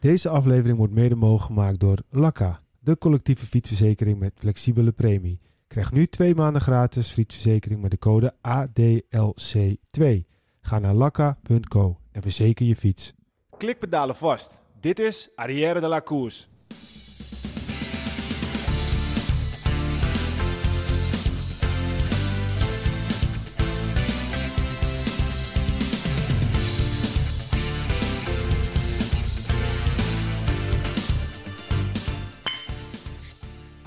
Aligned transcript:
Deze 0.00 0.28
aflevering 0.28 0.78
wordt 0.78 0.92
mede 0.92 1.14
mogelijk 1.14 1.44
gemaakt 1.44 1.80
door 1.80 1.98
Lakka, 2.10 2.60
de 2.78 2.98
collectieve 2.98 3.46
fietsverzekering 3.46 4.18
met 4.18 4.32
flexibele 4.36 4.92
premie. 4.92 5.40
Krijg 5.66 5.92
nu 5.92 6.06
twee 6.06 6.34
maanden 6.34 6.62
gratis 6.62 7.10
fietsverzekering 7.10 7.80
met 7.80 7.90
de 7.90 7.98
code 7.98 8.34
ADLC2. 8.48 10.02
Ga 10.60 10.78
naar 10.78 10.94
lakka.co 10.94 11.96
en 12.12 12.22
verzeker 12.22 12.66
je 12.66 12.76
fiets. 12.76 13.14
Klikpedalen 13.56 14.14
vast. 14.14 14.60
Dit 14.80 14.98
is 14.98 15.28
Arrière 15.34 15.80
de 15.80 15.88
la 15.88 16.00
Course. 16.00 16.46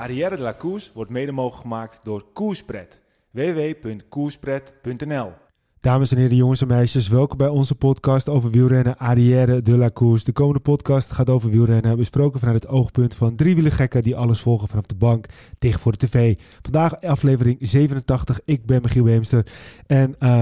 Arrière 0.03 0.35
de 0.35 0.41
la 0.41 0.55
Course 0.57 0.91
wordt 0.93 1.11
mede 1.11 1.31
mogelijk 1.31 1.61
gemaakt 1.61 1.99
door 2.03 2.25
Koerspret. 2.33 3.01
www.koerspret.nl 3.31 5.31
Dames 5.79 6.11
en 6.11 6.17
heren, 6.17 6.35
jongens 6.35 6.61
en 6.61 6.67
meisjes, 6.67 7.07
welkom 7.07 7.37
bij 7.37 7.47
onze 7.47 7.75
podcast 7.75 8.29
over 8.29 8.51
wielrennen 8.51 8.97
Arrière 8.97 9.61
de 9.61 9.77
la 9.77 9.89
Course. 9.93 10.25
De 10.25 10.31
komende 10.31 10.59
podcast 10.59 11.11
gaat 11.11 11.29
over 11.29 11.49
wielrennen, 11.49 11.97
besproken 11.97 12.39
vanuit 12.39 12.61
het 12.61 12.71
oogpunt 12.71 13.15
van 13.15 13.35
gekken 13.37 14.01
die 14.01 14.15
alles 14.15 14.39
volgen 14.39 14.67
vanaf 14.67 14.85
de 14.85 14.95
bank, 14.95 15.25
dicht 15.59 15.81
voor 15.81 15.91
de 15.91 16.07
tv. 16.07 16.39
Vandaag 16.61 17.01
aflevering 17.01 17.57
87, 17.59 18.39
ik 18.45 18.65
ben 18.65 18.81
Michiel 18.81 19.03
Beemster 19.03 19.45
en 19.87 20.15
uh, 20.19 20.41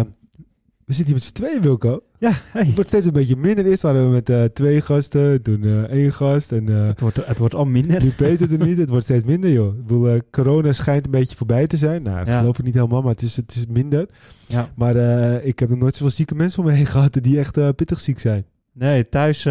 we 0.86 0.94
zitten 0.94 1.06
hier 1.06 1.14
met 1.14 1.24
z'n 1.24 1.34
tweeën, 1.34 1.62
Wilco. 1.62 2.02
Ja, 2.22 2.32
hey. 2.52 2.66
Het 2.66 2.76
wordt 2.76 2.90
steeds 2.90 3.06
een 3.06 3.14
beetje 3.14 3.36
minder. 3.36 3.66
Eerst 3.66 3.82
hadden 3.82 4.06
we 4.06 4.10
met 4.10 4.30
uh, 4.30 4.44
twee 4.44 4.82
gasten, 4.82 5.42
toen 5.42 5.64
uh, 5.64 5.82
één 5.82 6.14
gast. 6.14 6.52
En, 6.52 6.70
uh, 6.70 6.86
het, 6.86 7.02
wordt, 7.02 7.26
het 7.26 7.38
wordt 7.38 7.54
al 7.54 7.66
minder. 7.66 8.04
Nu 8.04 8.10
Peter 8.10 8.52
er 8.52 8.66
niet, 8.66 8.78
het 8.78 8.90
wordt 8.90 9.04
steeds 9.04 9.24
minder, 9.24 9.52
joh. 9.52 9.76
Ik 9.76 9.82
bedoel, 9.82 10.20
corona 10.32 10.72
schijnt 10.72 11.06
een 11.06 11.12
beetje 11.12 11.36
voorbij 11.36 11.68
te 11.68 11.78
zijn. 11.78 12.04
Nou, 12.04 12.18
dat 12.18 12.28
ja. 12.28 12.40
geloof 12.40 12.60
ik 12.60 12.66
niet 12.66 12.74
helemaal, 12.74 13.02
maar 13.02 13.12
het 13.12 13.22
is, 13.22 13.36
het 13.36 13.56
is 13.56 13.66
minder. 13.68 14.08
Ja. 14.48 14.70
Maar 14.76 14.96
ik 15.44 15.60
heb 15.60 15.70
nog 15.70 15.80
nooit 15.80 15.96
zoveel 15.96 16.14
zieke 16.14 16.36
mensen 16.36 16.60
om 16.60 16.66
me 16.66 16.72
heen 16.72 16.86
gehad 16.96 17.18
die 17.22 17.40
echt 17.40 17.76
pittig 17.76 18.00
ziek 18.00 18.20
zijn. 18.20 18.46
Nee, 18.74 19.10
thuis 19.10 19.44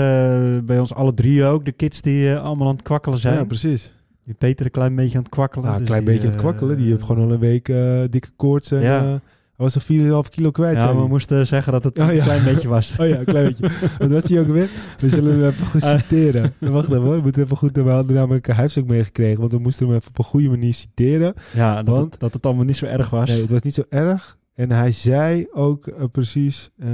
bij 0.64 0.78
ons 0.78 0.94
alle 0.94 1.14
drie 1.14 1.44
ook. 1.44 1.64
De 1.64 1.72
kids 1.72 2.02
die 2.02 2.34
allemaal 2.34 2.68
aan 2.68 2.74
het 2.74 2.82
kwakkelen 2.82 3.18
zijn. 3.18 3.34
Ja, 3.34 3.44
precies. 3.44 3.94
Die 4.24 4.34
Peter 4.34 4.64
een 4.64 4.72
klein 4.72 4.96
beetje 4.96 5.16
aan 5.16 5.22
het 5.22 5.32
kwakkelen. 5.32 5.64
Nou, 5.64 5.76
een 5.76 5.84
dus 5.86 5.90
klein 5.90 6.04
die, 6.04 6.14
beetje 6.14 6.28
aan 6.28 6.34
het 6.34 6.44
kwakkelen. 6.44 6.76
Die 6.76 6.90
heeft 6.90 7.02
gewoon 7.02 7.24
al 7.24 7.32
een 7.32 7.38
week 7.38 7.66
dikke 8.10 8.30
koorts 8.36 8.70
en... 8.70 8.82
Ja. 8.82 9.20
Was 9.60 9.74
er 9.74 10.24
4,5 10.24 10.28
kilo 10.30 10.50
kwijt. 10.50 10.80
Ja, 10.80 10.96
we 10.96 11.08
moesten 11.08 11.46
zeggen 11.46 11.72
dat 11.72 11.84
het 11.84 11.98
oh, 11.98 12.06
ja. 12.06 12.12
een 12.12 12.22
klein 12.22 12.44
beetje 12.44 12.68
was. 12.68 12.96
Oh 12.98 13.08
ja, 13.08 13.18
een 13.18 13.24
klein 13.24 13.44
beetje. 13.44 13.70
Wat 13.98 14.10
was 14.10 14.22
hij 14.22 14.40
ook 14.40 14.46
weer? 14.46 14.68
We 14.98 15.08
zullen 15.08 15.32
hem 15.32 15.44
even 15.44 15.66
goed 15.66 15.82
citeren. 15.82 16.52
Wacht 16.58 16.88
even 16.88 17.02
hoor, 17.02 17.16
we 17.16 17.22
moeten 17.22 17.42
even 17.42 17.56
goed... 17.56 17.76
We 17.76 17.90
hadden 17.90 18.14
namelijk 18.14 18.48
een 18.48 18.54
huis 18.54 18.78
ook 18.78 18.86
meegekregen, 18.86 19.40
want 19.40 19.52
we 19.52 19.58
moesten 19.58 19.86
hem 19.86 19.96
even 19.96 20.08
op 20.08 20.18
een 20.18 20.24
goede 20.24 20.48
manier 20.48 20.74
citeren. 20.74 21.34
Ja, 21.52 21.82
dat, 21.82 21.96
want, 21.96 22.10
het, 22.10 22.20
dat 22.20 22.32
het 22.32 22.46
allemaal 22.46 22.64
niet 22.64 22.76
zo 22.76 22.86
erg 22.86 23.10
was. 23.10 23.28
Nee, 23.28 23.40
het 23.40 23.50
was 23.50 23.62
niet 23.62 23.74
zo 23.74 23.82
erg. 23.88 24.38
En 24.54 24.72
hij 24.72 24.92
zei 24.92 25.46
ook 25.52 25.86
uh, 25.86 26.04
precies... 26.12 26.70
Uh, 26.78 26.88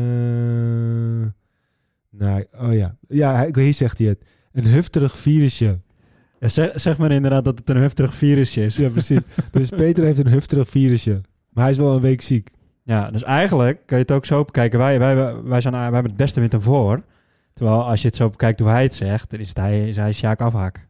nou, 2.11 2.45
oh 2.61 2.75
ja. 2.75 2.97
Ja, 3.09 3.35
hij, 3.35 3.51
hier 3.55 3.75
zegt 3.75 3.99
hij 3.99 4.07
het. 4.07 4.25
Een 4.53 4.67
hufterig 4.67 5.17
virusje. 5.17 5.81
Ja, 6.41 6.49
zeg, 6.49 6.71
zeg 6.75 6.99
maar 6.99 7.11
inderdaad 7.11 7.45
dat 7.45 7.59
het 7.59 7.71
een 7.71 7.77
hufterig 7.77 8.15
virusje 8.15 8.65
is. 8.65 8.77
Ja, 8.77 8.89
precies. 8.89 9.21
dus 9.51 9.69
Peter 9.69 10.05
heeft 10.05 10.19
een 10.19 10.29
hufterig 10.29 10.69
virusje. 10.69 11.21
Maar 11.57 11.65
hij 11.65 11.73
is 11.73 11.81
wel 11.81 11.95
een 11.95 12.01
week 12.01 12.21
ziek. 12.21 12.51
Ja, 12.83 13.11
dus 13.11 13.23
eigenlijk 13.23 13.79
kan 13.87 13.99
je 13.99 14.03
het 14.03 14.13
ook 14.13 14.25
zo 14.25 14.45
bekijken. 14.45 14.79
Wij, 14.79 14.99
wij, 14.99 15.43
wij, 15.43 15.61
zijn, 15.61 15.75
wij 15.75 15.83
hebben 15.83 16.05
het 16.05 16.17
beste 16.17 16.41
met 16.41 16.53
hem 16.53 16.61
voor. 16.61 17.03
Terwijl 17.55 17.85
als 17.85 18.03
je 18.03 18.07
het 18.07 18.17
zo 18.17 18.31
bekijkt 18.31 18.61
hoe 18.61 18.69
hij 18.69 18.83
het 18.83 18.95
zegt, 18.95 19.31
dan 19.31 19.41
is, 19.41 19.49
het, 19.49 19.59
hij, 19.59 19.89
is 19.89 19.97
hij 19.97 20.13
Sjaak 20.13 20.41
afhaak. 20.41 20.89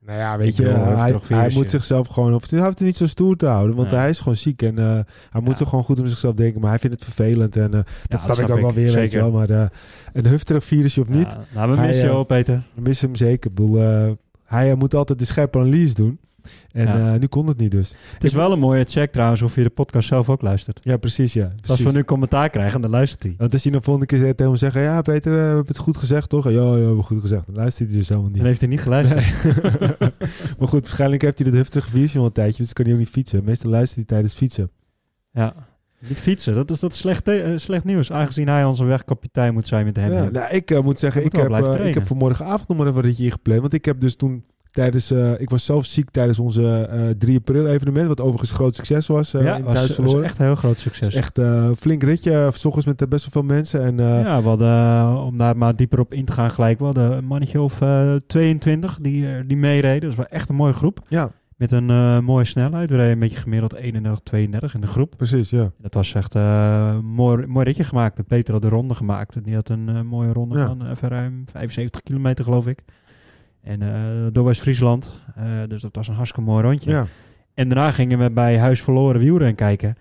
Nou 0.00 0.18
ja, 0.18 0.38
weet 0.38 0.56
je, 0.56 0.64
hij, 0.64 1.20
hij, 1.28 1.50
moet 1.54 1.70
zichzelf 1.70 2.08
gewoon... 2.08 2.34
Of, 2.34 2.50
hij 2.50 2.60
hoeft 2.60 2.78
het 2.78 2.86
niet 2.88 2.96
zo 2.96 3.06
stoer 3.06 3.36
te 3.36 3.46
houden, 3.46 3.76
want 3.76 3.90
hij 3.90 4.08
is 4.08 4.18
gewoon 4.18 4.36
ziek. 4.36 4.62
En 4.62 4.78
uh, 4.78 4.98
hij 5.30 5.40
moet 5.40 5.58
ja. 5.58 5.64
er 5.64 5.66
gewoon 5.66 5.84
goed 5.84 6.00
om 6.00 6.06
zichzelf 6.06 6.34
denken. 6.34 6.60
Maar 6.60 6.70
hij 6.70 6.78
vindt 6.78 6.96
het 6.96 7.04
vervelend. 7.04 7.56
En 7.56 7.70
uh, 7.70 7.70
dat 7.70 7.84
ja, 8.06 8.18
snap 8.18 8.38
ik 8.38 8.50
ook 8.50 8.60
wel 8.60 8.72
weer, 8.72 8.92
weet 8.92 9.10
je 9.10 9.18
wel. 9.18 9.30
Maar 9.30 9.50
uh, 9.50 9.66
een 10.12 10.26
hufterig 10.26 10.64
virusje 10.64 11.00
of 11.00 11.08
niet... 11.08 11.36
nou, 11.54 11.70
we 11.70 11.80
missen 11.80 12.08
je 12.08 12.14
ook, 12.14 12.26
Peter. 12.26 12.62
We 12.74 12.80
missen 12.80 13.06
hem 13.06 13.16
zeker. 13.16 13.50
Ik 13.50 13.56
bedoel, 13.56 14.16
hij 14.46 14.74
moet 14.74 14.94
altijd 14.94 15.18
de 15.18 15.24
scherpe 15.24 15.58
analyse 15.58 15.94
doen. 15.94 16.18
En 16.72 16.86
ja. 16.86 17.12
uh, 17.14 17.20
nu 17.20 17.26
kon 17.26 17.46
het 17.46 17.58
niet 17.58 17.70
dus. 17.70 17.92
Het 18.12 18.24
is 18.24 18.30
ik, 18.30 18.36
wel 18.36 18.52
een 18.52 18.58
mooie 18.58 18.84
check 18.84 19.12
trouwens 19.12 19.42
of 19.42 19.54
je 19.54 19.62
de 19.62 19.70
podcast 19.70 20.08
zelf 20.08 20.28
ook 20.28 20.42
luistert. 20.42 20.80
Ja, 20.82 20.96
precies 20.96 21.32
ja. 21.32 21.46
Precies. 21.46 21.70
Als 21.70 21.82
we 21.82 21.98
nu 21.98 22.04
commentaar 22.04 22.50
krijgen, 22.50 22.80
dan 22.80 22.90
luistert 22.90 23.22
hij. 23.22 23.34
Want 23.38 23.52
als 23.52 23.62
je 23.62 23.70
dan 23.70 23.82
volgende 23.82 24.06
keer 24.06 24.18
tegen 24.18 24.44
hem 24.44 24.56
zeggen... 24.56 24.82
Ja 24.82 25.02
Peter, 25.02 25.32
uh, 25.32 25.38
we 25.38 25.44
hebben 25.44 25.66
het 25.66 25.78
goed 25.78 25.96
gezegd 25.96 26.28
toch? 26.28 26.44
Ja, 26.44 26.50
ja, 26.50 26.70
we 26.70 26.84
hebben 26.84 27.04
goed 27.04 27.20
gezegd. 27.20 27.46
Dan 27.46 27.54
luistert 27.54 27.88
hij 27.88 27.98
dus 27.98 28.08
helemaal 28.08 28.28
niet. 28.28 28.38
Dan 28.38 28.46
heeft 28.46 28.60
hij 28.60 28.68
niet 28.68 28.80
geluisterd. 28.80 29.44
Nee. 29.44 30.10
maar 30.58 30.68
goed, 30.68 30.80
waarschijnlijk 30.80 31.22
heeft 31.22 31.38
hij 31.38 31.50
dat 31.50 31.56
heftige 31.56 31.90
virus 31.90 32.16
al 32.16 32.24
een 32.24 32.32
tijdje. 32.32 32.62
Dus 32.62 32.72
kan 32.72 32.84
hij 32.84 32.94
ook 32.94 33.00
niet 33.00 33.10
fietsen. 33.10 33.44
Meestal 33.44 33.70
luistert 33.70 33.96
hij 33.96 34.04
tijdens 34.04 34.34
fietsen. 34.34 34.70
Ja. 35.32 35.54
Niet 35.98 36.18
fietsen, 36.18 36.54
dat 36.54 36.70
is, 36.70 36.80
dat 36.80 36.92
is 36.92 36.98
slecht, 36.98 37.28
uh, 37.28 37.56
slecht 37.56 37.84
nieuws. 37.84 38.12
Aangezien 38.12 38.48
hij 38.48 38.64
onze 38.64 38.84
wegkapitein 38.84 39.54
moet 39.54 39.66
zijn 39.66 39.84
met 39.84 39.96
hem. 39.96 40.12
Ja, 40.12 40.30
nou, 40.30 40.54
ik 40.54 40.70
uh, 40.70 40.80
moet 40.80 40.98
zeggen, 40.98 41.24
ik 41.24 41.32
heb, 41.32 41.50
uh, 41.50 41.86
ik 41.86 41.94
heb 41.94 42.06
voor 42.06 42.16
morgenavond 42.16 42.68
nog 42.68 42.76
maar 42.76 42.86
even 42.86 42.98
een 42.98 43.04
ritje 43.04 43.24
ingepland. 43.24 43.60
Want 43.60 43.72
ik 43.72 43.84
heb 43.84 44.00
dus 44.00 44.16
toen 44.16 44.44
tijdens, 44.76 45.12
uh, 45.12 45.40
ik 45.40 45.50
was 45.50 45.64
zelf 45.64 45.84
ziek 45.84 46.10
tijdens 46.10 46.38
onze 46.38 46.90
uh, 46.92 47.10
3 47.18 47.36
april 47.36 47.66
evenement, 47.66 48.08
wat 48.08 48.20
overigens 48.20 48.50
groot 48.50 48.74
succes 48.74 49.06
was. 49.06 49.34
Uh, 49.34 49.42
ja, 49.42 49.56
in 49.56 49.64
was, 49.64 49.96
was 49.96 50.14
echt 50.14 50.38
een 50.38 50.44
heel 50.44 50.54
groot 50.54 50.78
succes. 50.78 51.14
Echt 51.14 51.40
flink 51.78 52.02
ritje, 52.02 52.50
s 52.54 52.64
ochtends 52.64 52.86
met 52.86 53.08
best 53.08 53.22
wel 53.22 53.42
veel 53.42 53.54
mensen. 53.54 53.82
En, 53.82 53.98
ja, 53.98 54.42
we 54.42 54.48
hadden, 54.48 55.22
om 55.22 55.38
daar 55.38 55.56
maar 55.56 55.76
dieper 55.76 56.00
op 56.00 56.12
in 56.12 56.24
te 56.24 56.32
gaan 56.32 56.50
gelijk, 56.50 56.78
we 56.78 56.84
hadden 56.84 57.16
een 57.16 57.24
mannetje 57.24 57.60
of 57.60 57.78
22 58.26 58.98
die, 59.00 59.46
die 59.46 59.56
meereden. 59.56 60.08
Dus 60.08 60.18
was 60.18 60.26
echt 60.26 60.48
een 60.48 60.54
mooie 60.54 60.72
groep. 60.72 61.00
Ja. 61.08 61.30
Met 61.56 61.72
een 61.72 62.24
mooie 62.24 62.44
snelheid. 62.44 62.90
We 62.90 62.96
reden 62.96 63.12
een 63.12 63.18
beetje 63.18 63.40
gemiddeld 63.40 63.74
31, 63.74 64.20
32 64.22 64.74
in 64.74 64.80
de 64.80 64.86
groep. 64.86 65.14
Precies, 65.16 65.50
ja. 65.50 65.70
Dat 65.78 65.94
was 65.94 66.14
echt 66.14 66.34
een 66.34 67.04
mooi, 67.04 67.46
mooi 67.46 67.64
ritje 67.64 67.84
gemaakt. 67.84 68.26
Peter 68.26 68.52
had 68.52 68.62
de 68.62 68.68
ronde 68.68 68.94
gemaakt. 68.94 69.36
En 69.36 69.42
die 69.42 69.54
had 69.54 69.68
een 69.68 70.06
mooie 70.06 70.32
ronde 70.32 70.58
ja. 70.58 70.66
van 70.66 70.86
even 70.90 71.08
ruim 71.08 71.44
75 71.52 72.02
kilometer, 72.02 72.44
geloof 72.44 72.66
ik. 72.66 72.82
En 73.66 73.82
uh, 73.82 74.26
door 74.32 74.44
West-Friesland. 74.44 75.20
Uh, 75.38 75.44
dus 75.68 75.82
dat 75.82 75.96
was 75.96 76.08
een 76.08 76.14
hartstikke 76.14 76.50
mooi 76.50 76.64
rondje. 76.64 76.90
Ja. 76.90 77.06
En 77.54 77.68
daarna 77.68 77.90
gingen 77.90 78.18
we 78.18 78.30
bij 78.30 78.58
Huis 78.58 78.82
Verloren 78.82 79.20
wielren 79.20 79.54
kijken. 79.54 79.96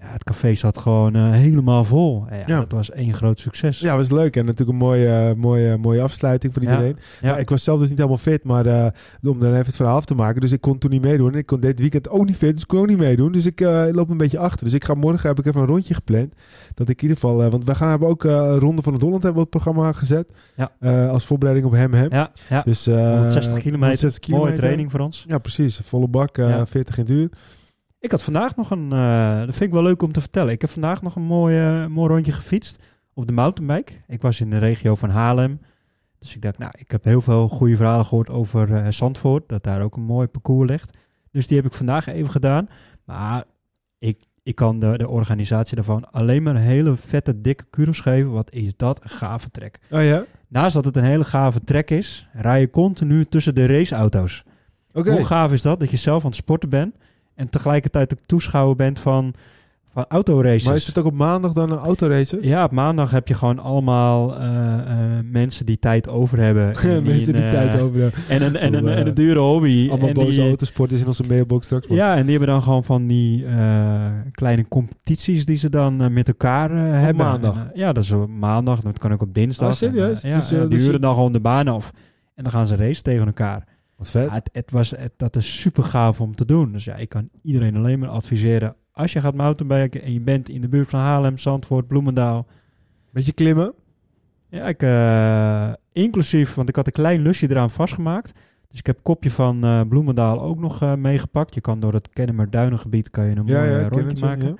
Ja, 0.00 0.12
het 0.12 0.24
café 0.24 0.54
zat 0.54 0.78
gewoon 0.78 1.16
uh, 1.16 1.30
helemaal 1.30 1.84
vol. 1.84 2.26
Ja, 2.30 2.42
ja, 2.46 2.58
Dat 2.58 2.72
was 2.72 2.90
één 2.90 3.14
groot 3.14 3.38
succes. 3.38 3.80
Ja, 3.80 3.96
was 3.96 4.10
leuk. 4.10 4.36
En 4.36 4.44
natuurlijk 4.44 4.70
een 4.70 4.84
mooie, 4.84 5.34
mooie, 5.36 5.76
mooie 5.76 6.02
afsluiting 6.02 6.52
voor 6.52 6.62
iedereen. 6.62 6.96
Ja, 7.20 7.36
ik 7.36 7.50
was 7.50 7.64
zelf 7.64 7.78
dus 7.78 7.88
niet 7.88 7.96
helemaal 7.96 8.18
fit, 8.18 8.44
maar 8.44 8.66
uh, 8.66 8.86
om 9.22 9.40
dan 9.40 9.50
even 9.50 9.66
het 9.66 9.76
verhaal 9.76 9.96
af 9.96 10.04
te 10.04 10.14
maken. 10.14 10.40
Dus 10.40 10.52
ik 10.52 10.60
kon 10.60 10.78
toen 10.78 10.90
niet 10.90 11.02
meedoen. 11.02 11.34
Ik 11.34 11.46
kon 11.46 11.60
dit 11.60 11.80
weekend 11.80 12.08
ook 12.08 12.26
niet 12.26 12.36
fit, 12.36 12.52
dus 12.52 12.62
ik 12.62 12.68
kon 12.68 12.78
ook 12.78 12.86
niet 12.86 12.98
meedoen. 12.98 13.32
Dus 13.32 13.46
ik 13.46 13.60
uh, 13.60 13.84
loop 13.90 14.10
een 14.10 14.16
beetje 14.16 14.38
achter. 14.38 14.64
Dus 14.64 14.74
ik 14.74 14.84
ga 14.84 14.94
morgen, 14.94 15.28
heb 15.28 15.38
ik 15.38 15.46
even 15.46 15.60
een 15.60 15.66
rondje 15.66 15.94
gepland. 15.94 16.34
Dat 16.74 16.88
ik 16.88 16.96
in 16.96 17.08
ieder 17.08 17.16
geval, 17.18 17.50
want 17.50 17.64
we 17.64 17.74
gaan 17.74 17.90
hebben 17.90 18.08
ook 18.08 18.22
Ronde 18.58 18.82
van 18.82 18.92
het 18.92 19.02
Holland 19.02 19.22
hebben 19.22 19.42
we 19.42 19.48
het 19.50 19.62
programma 19.62 19.92
gezet. 19.92 20.32
Ja. 20.56 21.06
als 21.08 21.24
voorbereiding 21.24 21.68
op 21.68 21.76
hem 21.76 21.92
hem. 21.92 22.12
Ja, 22.12 22.30
ja. 22.48 22.62
Dus, 22.62 22.84
160 22.84 23.42
kilometer. 23.42 23.70
160 23.70 24.18
kilometer. 24.18 24.48
Mooie 24.48 24.60
training 24.60 24.90
voor 24.90 25.00
ons. 25.00 25.24
Ja, 25.28 25.38
precies. 25.38 25.80
Volle 25.84 26.08
bak, 26.08 26.36
40 26.64 26.96
in 26.96 27.02
het 27.02 27.10
uur. 27.10 27.28
Ik 28.00 28.10
had 28.10 28.22
vandaag 28.22 28.56
nog 28.56 28.70
een, 28.70 28.92
uh, 28.92 29.38
dat 29.38 29.54
vind 29.54 29.60
ik 29.60 29.70
wel 29.70 29.82
leuk 29.82 30.02
om 30.02 30.12
te 30.12 30.20
vertellen. 30.20 30.52
Ik 30.52 30.60
heb 30.60 30.70
vandaag 30.70 31.02
nog 31.02 31.16
een 31.16 31.22
mooi, 31.22 31.82
uh, 31.82 31.86
mooi 31.86 32.08
rondje 32.08 32.32
gefietst 32.32 32.78
op 33.14 33.26
de 33.26 33.32
mountainbike. 33.32 33.92
Ik 34.06 34.22
was 34.22 34.40
in 34.40 34.50
de 34.50 34.58
regio 34.58 34.94
van 34.94 35.10
Haarlem. 35.10 35.60
Dus 36.18 36.34
ik 36.34 36.42
dacht, 36.42 36.58
nou, 36.58 36.72
ik 36.78 36.90
heb 36.90 37.04
heel 37.04 37.20
veel 37.20 37.48
goede 37.48 37.76
verhalen 37.76 38.06
gehoord 38.06 38.30
over 38.30 38.68
uh, 38.68 38.86
Zandvoort. 38.88 39.48
Dat 39.48 39.62
daar 39.62 39.82
ook 39.82 39.96
een 39.96 40.02
mooi 40.02 40.26
parcours 40.26 40.70
ligt. 40.70 40.96
Dus 41.30 41.46
die 41.46 41.56
heb 41.56 41.66
ik 41.66 41.72
vandaag 41.72 42.06
even 42.06 42.30
gedaan. 42.30 42.68
Maar 43.04 43.44
ik, 43.98 44.24
ik 44.42 44.54
kan 44.54 44.80
de, 44.80 44.98
de 44.98 45.08
organisatie 45.08 45.74
daarvan 45.74 46.10
alleen 46.10 46.42
maar 46.42 46.54
een 46.54 46.60
hele 46.60 46.96
vette, 46.96 47.40
dikke 47.40 47.64
kudos 47.70 48.00
geven. 48.00 48.30
Wat 48.30 48.52
is 48.52 48.76
dat 48.76 49.02
een 49.02 49.10
gave 49.10 49.50
trek. 49.50 49.78
Oh 49.90 50.02
ja? 50.02 50.24
Naast 50.48 50.74
dat 50.74 50.84
het 50.84 50.96
een 50.96 51.04
hele 51.04 51.24
gave 51.24 51.60
trek 51.64 51.90
is, 51.90 52.28
rij 52.32 52.60
je 52.60 52.70
continu 52.70 53.24
tussen 53.24 53.54
de 53.54 53.66
raceauto's. 53.66 54.44
Okay. 54.92 55.14
Hoe 55.14 55.24
gaaf 55.24 55.52
is 55.52 55.62
dat? 55.62 55.80
Dat 55.80 55.90
je 55.90 55.96
zelf 55.96 56.22
aan 56.22 56.30
het 56.30 56.38
sporten 56.38 56.68
bent. 56.68 56.94
En 57.40 57.50
tegelijkertijd 57.50 58.12
ook 58.12 58.24
toeschouwer 58.26 58.76
bent 58.76 58.98
van, 58.98 59.34
van 59.92 60.04
autoraces. 60.08 60.64
Maar 60.64 60.74
is 60.74 60.86
het 60.86 60.98
ook 60.98 61.04
op 61.04 61.14
maandag 61.14 61.52
dan 61.52 61.70
een 61.70 61.78
autoraces? 61.78 62.38
Ja, 62.42 62.64
op 62.64 62.70
maandag 62.70 63.10
heb 63.10 63.28
je 63.28 63.34
gewoon 63.34 63.58
allemaal 63.58 64.40
uh, 64.40 64.46
uh, 64.46 64.94
mensen 65.24 65.66
die 65.66 65.78
tijd 65.78 66.08
over 66.08 66.38
hebben. 66.38 66.66
mensen 67.02 67.32
die, 67.32 67.34
die 67.34 67.42
uh, 67.42 67.50
tijd 67.50 67.80
over 67.80 68.00
hebben. 68.00 68.20
En 68.28 68.42
een, 68.42 68.56
en, 68.56 68.74
een, 68.74 68.88
en 68.88 69.06
een 69.06 69.14
dure 69.14 69.38
hobby. 69.38 69.88
Allemaal 69.90 70.08
en 70.08 70.14
boze 70.14 70.30
die, 70.30 70.40
autosport 70.40 70.92
is 70.92 71.00
in 71.00 71.06
onze 71.06 71.24
mailbox 71.28 71.64
straks. 71.64 71.86
Ja, 71.88 72.16
en 72.16 72.22
die 72.22 72.30
hebben 72.30 72.48
dan 72.48 72.62
gewoon 72.62 72.84
van 72.84 73.06
die 73.06 73.44
kleine 74.32 74.68
competities 74.68 75.44
die 75.44 75.56
ze 75.56 75.70
dan 75.70 76.12
met 76.12 76.28
elkaar 76.28 76.70
hebben. 76.76 77.26
maandag? 77.26 77.56
En, 77.56 77.70
ja, 77.74 77.92
dat 77.92 78.02
is 78.02 78.10
op 78.10 78.28
maandag. 78.28 78.80
Dat 78.80 78.98
kan 78.98 79.12
ook 79.12 79.22
op 79.22 79.34
dinsdag. 79.34 79.68
Oh, 79.68 79.74
serieus? 79.74 80.22
En, 80.22 80.30
ja, 80.30 80.36
dus, 80.36 80.48
die 80.48 80.68
dus 80.68 80.80
huren 80.80 81.00
dan 81.00 81.14
gewoon 81.14 81.32
de 81.32 81.40
baan 81.40 81.68
af. 81.68 81.92
En 82.34 82.42
dan 82.42 82.52
gaan 82.52 82.66
ze 82.66 82.76
race 82.76 83.02
tegen 83.02 83.26
elkaar. 83.26 83.64
Ja, 84.12 84.28
het, 84.28 84.50
het, 84.52 84.70
was, 84.70 84.90
het, 84.90 85.12
dat 85.16 85.36
is 85.36 85.60
super 85.60 85.84
gaaf 85.84 86.20
om 86.20 86.34
te 86.34 86.44
doen. 86.44 86.72
Dus 86.72 86.84
ja, 86.84 86.94
ik 86.94 87.08
kan 87.08 87.28
iedereen 87.42 87.76
alleen 87.76 87.98
maar 87.98 88.08
adviseren. 88.08 88.76
Als 88.92 89.12
je 89.12 89.20
gaat 89.20 89.34
mountainbiken 89.34 90.02
en 90.02 90.12
je 90.12 90.20
bent 90.20 90.48
in 90.48 90.60
de 90.60 90.68
buurt 90.68 90.88
van 90.88 91.00
Haarlem, 91.00 91.38
Zandvoort, 91.38 91.86
Bloemendaal. 91.86 92.46
Beetje 93.10 93.32
klimmen? 93.32 93.74
Ja, 94.48 94.64
ik, 94.64 94.82
eh, 94.82 95.72
inclusief, 95.92 96.54
want 96.54 96.68
ik 96.68 96.76
had 96.76 96.86
een 96.86 96.92
klein 96.92 97.20
lusje 97.20 97.50
eraan 97.50 97.70
vastgemaakt. 97.70 98.32
Dus 98.68 98.78
ik 98.78 98.86
heb 98.86 98.98
kopje 99.02 99.30
van 99.30 99.64
eh, 99.64 99.80
Bloemendaal 99.88 100.42
ook 100.42 100.58
nog 100.58 100.82
eh, 100.82 100.94
meegepakt. 100.94 101.54
Je 101.54 101.60
kan 101.60 101.80
door 101.80 101.92
het 101.92 102.08
Kennemer 102.08 102.50
Duinengebied 102.50 103.10
kan 103.10 103.24
je 103.24 103.36
een 103.36 103.44
mooi 103.44 103.58
ik 103.58 103.88
ken 103.88 103.88
rondje 103.88 104.16
zo, 104.16 104.26
maken. 104.26 104.46
ja. 104.46 104.54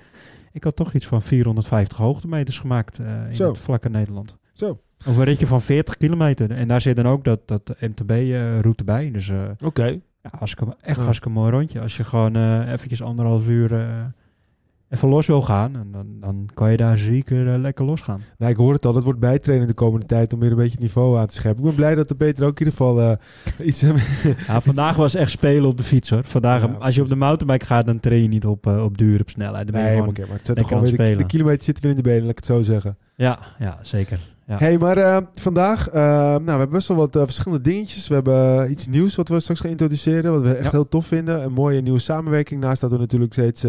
Ik 0.53 0.65
had 0.65 0.77
toch 0.77 0.95
iets 0.95 1.07
van 1.07 1.23
450 1.23 1.99
hoogtemeters 1.99 2.59
gemaakt 2.59 2.99
in 2.99 3.35
Zo. 3.35 3.49
het 3.49 3.59
vlakke 3.59 3.89
Nederland. 3.89 4.37
Zo, 4.53 4.81
Of 5.09 5.17
een 5.17 5.25
ritje 5.25 5.47
van 5.47 5.61
40 5.63 5.97
kilometer. 5.97 6.51
En 6.51 6.69
daar 6.69 6.81
zit 6.81 6.97
dan 6.97 7.07
ook 7.07 7.25
dat, 7.25 7.41
dat 7.45 7.75
MTB-route 7.81 8.85
bij. 8.85 9.11
Dus 9.11 9.29
eh 9.29 9.37
oké. 9.65 9.85
ja, 10.23 10.31
hartstikke, 10.39 10.75
echt 10.81 10.97
Ja. 10.97 11.03
hartstikke 11.03 11.35
mooi 11.39 11.51
rondje. 11.51 11.81
Als 11.81 11.97
je 11.97 12.05
gewoon 12.05 12.37
eh 12.37 12.73
eventjes 12.73 13.03
anderhalf 13.03 13.49
uur 13.49 13.75
eh, 13.75 13.87
even 14.89 15.09
los 15.09 15.27
wil 15.27 15.43
gaan, 15.43 15.75
en 15.77 15.89
dan, 15.93 16.07
dan 16.21 16.49
kan 16.55 16.71
je 16.71 16.77
daar 16.77 16.99
zeker 16.99 17.53
eh, 17.53 17.59
lekker 17.61 17.85
los 17.85 18.01
gaan. 18.01 18.21
Nou, 18.39 18.51
ik 18.53 18.57
hoor 18.59 18.73
het 18.73 18.87
al. 18.87 18.93
Dat 18.93 19.05
wordt 19.05 19.19
bijtrainen 19.21 19.67
de 19.69 19.75
komende 19.75 20.07
tijd 20.07 20.33
om 20.33 20.41
weer 20.41 20.51
een 20.51 20.57
beetje 20.57 20.73
het 20.73 20.81
niveau 20.81 21.19
aan 21.19 21.27
te 21.27 21.35
scheppen. 21.35 21.61
Ik 21.61 21.67
ben 21.67 21.75
blij 21.77 21.95
dat 21.95 22.09
de 22.09 22.15
Peter 22.15 22.47
ook 22.47 22.61
in 22.61 22.67
ieder 22.67 22.73
geval 22.73 23.01
eh, 23.01 23.67
iets... 23.67 23.81
Ja, 24.47 24.61
vandaag 24.61 24.97
was 24.97 25.15
echt 25.15 25.31
spelen 25.31 25.69
op 25.69 25.77
de 25.77 25.83
fiets 25.85 26.11
hoor. 26.11 26.25
Vandaag, 26.25 26.63
Ja, 26.63 26.73
als 26.79 26.95
je 26.95 27.03
op 27.03 27.09
de 27.09 27.17
mountainbike 27.17 27.67
gaat, 27.67 27.87
dan 27.87 28.01
train 28.01 28.23
je 28.23 28.29
niet 28.29 28.47
op, 28.47 28.67
eh, 28.67 28.85
op 28.85 28.99
duur, 28.99 29.21
op 29.21 29.31
snelheid. 29.31 29.65
Dan 29.65 29.73
ben 29.73 29.83
je 29.83 29.89
nee, 29.89 29.99
gewoon- 29.99 30.15
maar, 30.29 30.39
het 30.39 30.47
lekker 30.49 30.55
toch 30.55 30.69
gewoon 30.69 30.97
weer 30.97 31.11
de, 31.17 31.23
de 31.23 31.27
kilometer 31.27 31.65
zitten 31.65 31.83
weer 31.85 31.93
in 31.97 32.03
de 32.03 32.09
benen, 32.09 32.21
laat 32.23 32.31
ik 32.31 32.37
het 32.37 32.47
zo 32.47 32.63
zeggen. 32.63 32.97
ja, 33.17 33.39
ja, 33.59 33.79
zeker. 33.83 34.21
Ja. 34.51 34.59
hey, 34.59 34.79
maar 34.79 34.97
eh, 34.97 35.17
vandaag, 35.33 35.89
eh, 35.89 36.03
nou, 36.03 36.45
we 36.45 36.51
hebben 36.51 36.71
best 36.71 36.89
wel 36.89 36.97
wat 36.97 37.17
eh, 37.17 37.23
verschillende 37.23 37.65
dingetjes. 37.71 38.09
We 38.09 38.15
hebben 38.15 38.71
iets 38.71 38.87
nieuws 38.87 39.15
wat 39.17 39.29
we 39.29 39.41
straks 39.41 39.61
gaan 39.61 39.71
introduceren, 39.71 40.33
wat 40.33 40.43
we 40.43 40.55
echt 40.55 40.65
Ja. 40.65 40.71
heel 40.71 40.89
tof 40.89 41.07
vinden. 41.07 41.43
Een 41.45 41.53
mooie 41.53 41.81
nieuwe 41.81 41.99
samenwerking. 41.99 42.61
Naast 42.61 42.81
dat 42.81 42.91
we 42.91 42.99
natuurlijk 42.99 43.33
steeds 43.33 43.63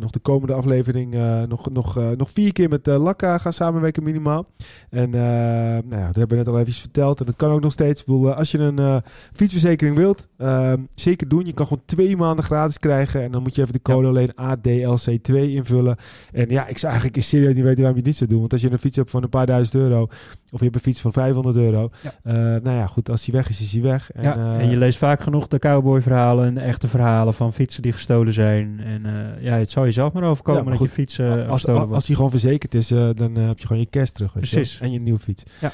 nog 0.00 0.10
de 0.10 0.18
komende 0.22 0.52
aflevering 0.52 1.14
nog, 1.48 1.70
nog, 1.70 1.98
nog 2.16 2.30
vier 2.30 2.52
keer 2.52 2.68
met 2.68 2.86
Lakka 2.86 3.38
gaan 3.38 3.52
samenwerken 3.52 4.02
minimaal. 4.02 4.46
En 4.90 5.10
nou 5.10 6.00
ja, 6.00 6.06
dat 6.06 6.14
hebben 6.16 6.28
we 6.28 6.44
net 6.44 6.48
al 6.48 6.58
even 6.58 6.72
verteld. 6.72 7.20
En 7.20 7.26
dat 7.26 7.36
kan 7.36 7.50
ook 7.50 7.60
nog 7.60 7.72
steeds. 7.72 8.00
Ik 8.00 8.06
bedoel, 8.06 8.32
als 8.34 8.50
je 8.50 8.58
een 8.58 9.02
fietsverzekering 9.32 9.96
wilt, 9.96 10.26
eh, 10.36 10.72
zeker 10.94 11.28
doen. 11.28 11.46
Je 11.46 11.52
kan 11.52 11.66
gewoon 11.66 11.82
twee 11.86 12.16
maanden 12.16 12.44
gratis 12.44 12.78
krijgen. 12.78 13.22
En 13.22 13.30
dan 13.32 13.42
moet 13.42 13.54
je 13.54 13.62
even 13.62 13.72
de 13.72 13.82
code 13.82 14.08
alleen 14.08 14.32
ADLC2 14.34 15.34
invullen. 15.34 15.96
En 16.32 16.48
ja, 16.48 16.66
ik 16.66 16.78
zou 16.78 16.92
eigenlijk 16.92 17.22
serieus 17.22 17.54
niet 17.54 17.64
weten 17.64 17.76
waarom 17.82 17.92
je 17.92 17.98
het 17.98 18.06
niet 18.06 18.16
zou 18.16 18.30
doen. 18.30 18.38
Want 18.40 18.52
als 18.52 18.60
je 18.62 18.70
een 18.70 18.78
fiets 18.78 18.96
hebt 18.96 19.10
van 19.10 19.22
een 19.22 19.28
paar 19.28 19.46
duizend 19.46 19.74
euro, 19.82 20.05
of 20.50 20.58
je 20.58 20.64
hebt 20.64 20.74
een 20.74 20.80
fiets 20.82 21.00
van 21.00 21.12
500 21.12 21.56
euro. 21.56 21.90
Ja. 22.02 22.14
eh, 22.22 22.34
nou 22.34 22.76
ja, 22.76 22.86
goed, 22.86 23.10
als 23.10 23.24
die 23.24 23.34
weg 23.34 23.48
is, 23.48 23.60
is 23.60 23.70
die 23.70 23.82
weg. 23.82 24.12
En, 24.12 24.22
Ja, 24.22 24.36
eh, 24.36 24.60
en 24.60 24.70
je 24.70 24.76
leest 24.76 24.98
vaak 24.98 25.20
genoeg 25.20 25.46
de 25.48 25.58
cowboy-verhalen 25.58 26.46
en 26.46 26.54
de 26.54 26.60
echte 26.60 26.88
verhalen 26.88 27.34
van 27.34 27.52
fietsen 27.52 27.82
die 27.82 27.92
gestolen 27.92 28.32
zijn. 28.32 28.80
En 28.84 29.06
eh, 29.06 29.42
ja, 29.42 29.56
het 29.56 29.70
zou 29.70 29.86
je 29.86 29.92
zelf 29.92 30.12
maar 30.12 30.22
overkomen 30.22 30.62
Ja, 30.62 30.68
maar 30.68 30.78
dat 30.78 30.88
je 30.88 30.94
fiets 30.94 31.20
als, 31.20 31.48
gestolen 31.48 31.80
als, 31.80 31.90
wordt. 31.90 32.06
die 32.06 32.16
gewoon 32.16 32.30
verzekerd 32.30 32.74
is, 32.74 32.88
dan 32.88 33.34
heb 33.34 33.58
je 33.58 33.66
gewoon 33.66 33.82
je 33.82 33.88
cash 33.90 34.10
terug. 34.10 34.32
je. 34.32 34.38
Precies. 34.38 34.80
En 34.80 34.92
je 34.92 35.00
nieuwe 35.00 35.18
fiets. 35.18 35.42
Ja. 35.60 35.72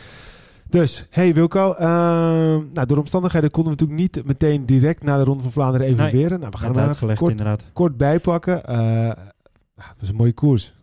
Dus, 0.69 1.07
hey 1.11 1.35
Wilco. 1.35 1.75
nou, 1.79 2.71
door 2.73 2.87
de 2.87 2.99
omstandigheden 2.99 3.51
konden 3.51 3.73
we 3.73 3.79
natuurlijk 3.81 4.15
niet 4.15 4.27
meteen 4.27 4.67
direct 4.67 5.03
na 5.03 5.19
de 5.19 5.25
Ronde 5.25 5.43
van 5.43 5.53
Vlaanderen 5.53 5.87
evalueren. 5.87 6.39
Nou, 6.41 6.51
we 6.51 6.59
gaan 6.59 6.79
uitgelegd 6.79 7.19
kort, 7.19 7.31
inderdaad. 7.31 7.65
kort 7.73 7.97
bijpakken. 7.97 8.65
Eh, 8.65 8.77
nou, 8.77 9.89
het 9.89 10.01
was 10.01 10.09
een 10.09 10.17
mooie 10.17 10.33
koers. 10.33 10.75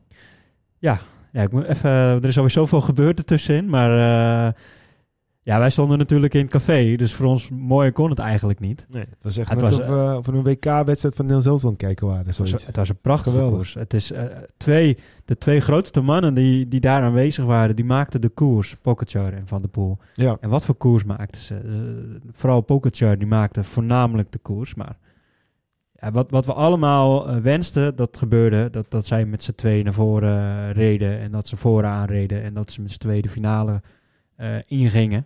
Ja, 0.78 1.00
ik 1.32 1.52
moet 1.52 1.64
even, 1.66 1.90
er 1.92 2.26
is 2.26 2.36
alweer 2.36 2.52
zoveel 2.52 2.82
gebeurd 2.82 3.18
ertussenin. 3.18 3.70
Maar 3.70 3.92
eh, 3.92 4.54
ja, 5.42 5.60
wij 5.60 5.70
stonden 5.70 5.98
natuurlijk 5.98 6.34
in 6.34 6.42
het 6.42 6.52
café. 6.52 6.96
Dus 6.96 7.14
voor 7.14 7.26
ons 7.26 7.50
mooier 7.50 7.92
kon 7.92 8.10
het 8.10 8.20
eigenlijk 8.20 8.60
niet. 8.60 8.86
Nee, 8.90 9.06
het 9.10 9.24
was 9.24 9.38
echt 9.38 9.50
Het 9.50 9.62
was, 9.62 9.80
of 10.18 10.28
een 10.28 10.44
WK-wedstrijd 10.44 11.16
van 11.16 11.26
Nederland 11.26 11.44
zelf 11.44 11.64
aan 11.64 11.70
het 11.70 11.80
kijken 11.80 12.08
waren. 12.08 12.26
Het 12.26 12.38
was, 12.38 12.66
het 12.66 12.76
was 12.76 12.90
een 12.90 12.98
prachtige 12.98 13.30
Geweldig. 13.36 13.56
koers. 13.56 13.74
Het 13.74 13.94
is, 13.94 14.12
eh, 14.12 14.24
twee, 14.58 14.98
de 15.26 15.38
twee 15.38 15.60
grootste 15.60 16.02
mannen 16.02 16.34
die, 16.34 16.68
die 16.68 16.80
daar 16.80 17.02
aanwezig 17.02 17.46
waren, 17.46 17.76
die 17.76 17.86
maakten 17.86 18.22
de 18.22 18.30
koers. 18.30 18.76
Pogacar 18.82 19.34
en 19.34 19.48
Van 19.48 19.62
der 19.62 19.70
Poel. 19.70 19.98
Ja. 20.14 20.38
En 20.42 20.50
wat 20.50 20.66
voor 20.66 20.76
koers 20.76 21.04
maakten 21.04 21.42
ze? 21.42 21.56
Eh, 21.56 21.72
vooral 22.32 22.62
Pogacar, 22.62 23.18
die 23.18 23.28
maakte 23.28 23.64
voornamelijk 23.64 24.32
de 24.32 24.40
koers. 24.40 24.76
Maar 24.76 24.98
ja, 26.02 26.12
wat, 26.12 26.32
wat 26.32 26.46
we 26.46 26.54
allemaal 26.54 27.28
eh, 27.28 27.38
wensten, 27.38 27.96
dat 27.96 28.18
gebeurde. 28.18 28.70
Dat, 28.70 28.86
dat 28.90 29.06
zij 29.06 29.26
met 29.26 29.44
z'n 29.44 29.56
tweeën 29.56 29.84
naar 29.84 29.94
voren 29.94 30.38
eh, 30.38 30.72
reden. 30.72 31.20
En 31.20 31.32
dat 31.32 31.48
ze 31.48 31.58
vooraan 31.58 32.06
reden. 32.06 32.44
En 32.44 32.54
dat 32.54 32.72
ze 32.72 32.82
met 32.82 32.92
z'n 32.92 32.98
tweeën 32.98 33.22
de 33.22 33.30
finale 33.30 33.82
eh, 34.36 34.56
ingingen. 34.66 35.26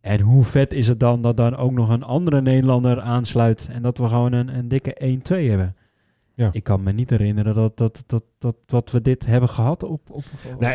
En 0.00 0.20
hoe 0.20 0.44
vet 0.44 0.72
is 0.72 0.88
het 0.88 1.00
dan 1.00 1.22
dat 1.22 1.36
dan 1.36 1.56
ook 1.56 1.72
nog 1.72 1.88
een 1.88 2.02
andere 2.02 2.40
Nederlander 2.40 3.00
aansluit. 3.00 3.68
En 3.72 3.82
dat 3.82 3.98
we 3.98 4.08
gewoon 4.08 4.32
een, 4.32 4.56
een 4.56 4.68
dikke 4.68 5.20
1-2 5.32 5.48
hebben. 5.48 5.74
Ja. 6.34 6.48
Ik 6.52 6.64
kan 6.64 6.82
me 6.82 6.92
niet 6.92 7.10
herinneren 7.10 7.54
dat, 7.54 7.76
dat, 7.76 8.04
dat, 8.06 8.22
dat, 8.38 8.56
dat 8.66 8.90
we 8.90 9.02
dit 9.02 9.26
hebben 9.26 9.48
gehad 9.48 9.82
op, 9.82 10.00
op, 10.10 10.24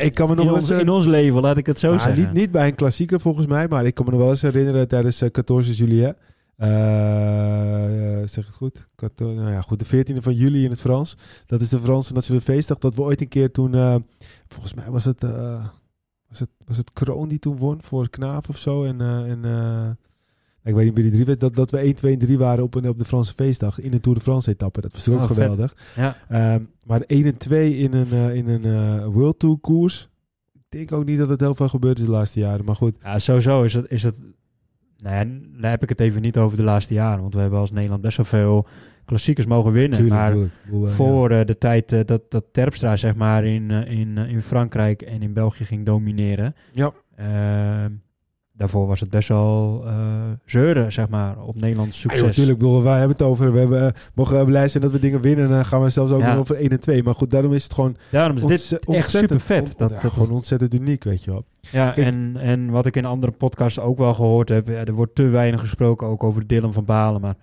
ik 0.02 0.14
kan 0.14 0.30
me 0.30 0.36
nog 0.36 0.46
in, 0.46 0.52
ons, 0.52 0.70
in 0.70 0.90
ons 0.90 1.06
leven, 1.06 1.42
laat 1.42 1.58
ik 1.58 1.66
het 1.66 1.80
zo 1.80 1.88
Nou, 1.88 2.00
zeggen. 2.00 2.24
niet, 2.24 2.34
niet 2.34 2.52
bij 2.52 2.68
een 2.68 2.76
klassieker 2.76 3.20
volgens 3.20 3.46
mij, 3.46 3.68
maar 3.68 3.86
ik 3.86 3.94
kan 3.94 4.06
me 4.06 4.12
nog 4.12 4.20
wel 4.20 4.30
eens 4.30 4.42
herinneren 4.42 4.88
tijdens 4.88 5.22
eh 5.22 5.30
14 5.32 5.62
juillet. 5.62 6.18
Eh, 6.56 8.22
eh, 8.22 8.28
zeg 8.28 8.46
het 8.46 8.56
goed? 8.56 8.88
14 8.96 9.36
nou 9.36 9.52
ja, 9.52 9.62
goed, 9.62 9.80
de 9.80 9.86
14e 9.86 10.22
van 10.22 10.34
juli 10.34 10.64
in 10.64 10.70
het 10.70 10.80
Frans. 10.80 11.18
Dat 11.46 11.62
is 11.62 11.70
de 11.70 11.80
Franse 11.80 12.14
Nationale 12.14 12.44
Feestdag. 12.44 12.78
Dat 12.78 12.96
we 12.96 13.02
ooit 13.02 13.22
een 13.22 13.28
keer 13.28 13.52
toen, 13.52 13.74
eh, 13.74 13.96
volgens 14.48 14.74
mij 14.74 14.90
was 14.90 15.06
het, 15.06 15.22
was 16.28 16.40
het, 16.40 16.50
was 16.66 16.78
het 16.78 16.94
Kroon 16.94 17.28
die 17.28 17.40
toen 17.40 17.58
won 17.58 17.82
voor 17.82 18.10
Knaaf 18.10 18.50
of 18.50 18.58
zo. 18.58 18.84
En, 18.84 19.02
en 19.02 19.98
ik 20.64 20.74
weet 20.74 20.86
niet 20.86 20.94
wie 20.94 21.04
die 21.04 21.12
drie 21.12 21.26
werd. 21.26 21.40
Dat, 21.40 21.56
dat 21.56 21.72
we 21.72 21.78
1, 21.78 21.96
2 21.96 22.14
en 22.14 22.20
3 22.20 22.38
waren 22.38 22.64
op, 22.64 22.76
een, 22.76 22.90
op 22.90 23.00
de 23.00 23.06
Franse 23.06 23.34
Feestdag 23.34 23.80
in 23.80 23.94
een 23.94 24.02
Tour 24.02 24.18
de 24.18 24.24
France 24.24 24.52
etappe. 24.52 24.82
Dat 24.82 24.92
was 24.92 25.10
ook 25.10 25.20
Oh, 25.20 25.26
geweldig. 25.26 25.76
Ja. 25.96 26.18
Ehm, 26.30 26.64
maar 26.86 27.02
1 27.02 27.26
en 27.26 27.38
2 27.38 27.78
in 27.78 27.94
een, 27.94 28.36
in 28.36 28.48
een 28.48 29.04
World 29.06 29.40
Tour 29.40 29.58
koers. 29.58 30.10
Ik 30.54 30.62
denk 30.70 30.92
ook 30.92 31.06
niet 31.06 31.20
dat 31.20 31.30
het 31.30 31.40
heel 31.40 31.56
veel 31.56 31.70
gebeurd 31.70 32.00
is 32.00 32.06
de 32.06 32.12
laatste 32.12 32.40
jaren. 32.40 32.66
Maar 32.66 32.76
goed, 32.76 32.96
Ja, 33.02 33.20
sowieso 33.20 33.64
is 33.64 33.74
het, 33.74 33.92
is 33.92 34.04
het... 34.04 34.22
Nou 35.00 35.16
ja, 35.16 35.40
daar 35.62 35.72
heb 35.72 35.84
ik 35.84 35.90
het 35.90 36.00
even 36.00 36.22
niet 36.22 36.38
over 36.38 36.58
de 36.58 36.64
laatste 36.64 36.94
jaren. 36.94 37.22
Want 37.22 37.34
we 37.34 37.40
hebben 37.40 37.60
als 37.60 37.72
Nederland 37.72 38.02
best 38.02 38.18
wel 38.18 38.26
veel 38.26 38.68
klassiekers 39.06 39.46
mogen 39.46 39.72
winnen. 39.72 39.98
tuurlijk. 39.98 40.20
maar 40.20 40.32
tuurlijk. 40.32 40.54
Eh, 40.72 40.96
voor 40.96 41.32
eh, 41.32 41.46
de 41.46 41.58
tijd 41.58 41.92
eh, 41.92 42.00
dat, 42.06 42.32
dat 42.32 42.46
Terpstra 42.52 42.98
zeg 42.98 43.16
maar 43.16 43.46
in, 43.46 43.72
in, 43.72 44.18
in 44.18 44.42
Frankrijk 44.42 45.02
en 45.02 45.22
in 45.22 45.34
België 45.34 45.66
ging 45.66 45.86
domineren. 45.86 46.56
Ja. 46.72 46.94
Ehm, 47.16 47.92
daarvoor 48.58 48.88
was 48.88 49.00
het 49.00 49.10
best 49.10 49.28
wel 49.28 49.84
eh, 49.86 49.94
zeuren, 50.46 50.92
zeg 50.92 51.10
maar, 51.10 51.38
op 51.42 51.56
Nederlands 51.56 51.96
Ja, 51.96 52.02
succes. 52.02 52.22
joh, 52.22 52.30
tuurlijk, 52.30 52.54
ik 52.54 52.64
bedoel, 52.64 52.84
wij 52.84 52.98
hebben 52.98 53.18
het 53.18 53.26
over. 53.26 53.54
We 53.54 53.60
hebben, 53.60 53.86
eh, 53.86 53.92
mogen 54.14 54.40
we 54.40 54.46
blij 54.46 54.68
zijn 54.68 54.84
dat 54.84 54.92
we 54.92 55.00
dingen 55.00 55.22
winnen. 55.22 55.46
En 55.46 55.52
dan 55.52 55.66
gaan 55.66 55.82
we 55.82 55.90
zelfs 55.90 56.12
ook 56.12 56.20
Ja. 56.20 56.30
nog 56.30 56.38
over 56.40 56.62
1 56.62 56.70
en 56.70 56.80
2. 56.80 57.04
Maar 57.04 57.16
goed, 57.16 57.32
daarom 57.32 57.54
is 57.54 57.64
het 57.64 57.74
gewoon 57.74 57.96
Daarom 58.12 58.38
is 58.38 58.44
dit 58.46 58.80
echt 58.88 59.10
super 59.10 59.40
vet. 59.40 59.74
Dat, 59.78 59.90
ja, 59.92 60.00
dat, 60.00 60.12
gewoon 60.12 60.32
ontzettend 60.32 60.74
uniek, 60.74 61.04
weet 61.04 61.24
je 61.24 61.32
wel. 61.32 61.46
Ja, 61.72 61.92
Kijk. 61.92 62.08
en, 62.08 62.38
en 62.38 62.70
wat 62.70 62.86
ik 62.86 62.96
in 62.96 63.06
andere 63.06 63.32
podcasts 63.32 63.80
ook 63.80 63.98
wel 63.98 64.14
gehoord 64.14 64.50
heb, 64.50 64.68
ja, 64.68 64.86
er 64.86 64.94
wordt 64.94 65.16
te 65.16 65.28
weinig 65.28 65.60
gesproken 65.60 66.08
ook 66.08 66.24
over 66.24 66.48
Dylan 66.48 66.74
van 66.74 66.86
Balen. 66.86 67.22
Maar 67.22 67.36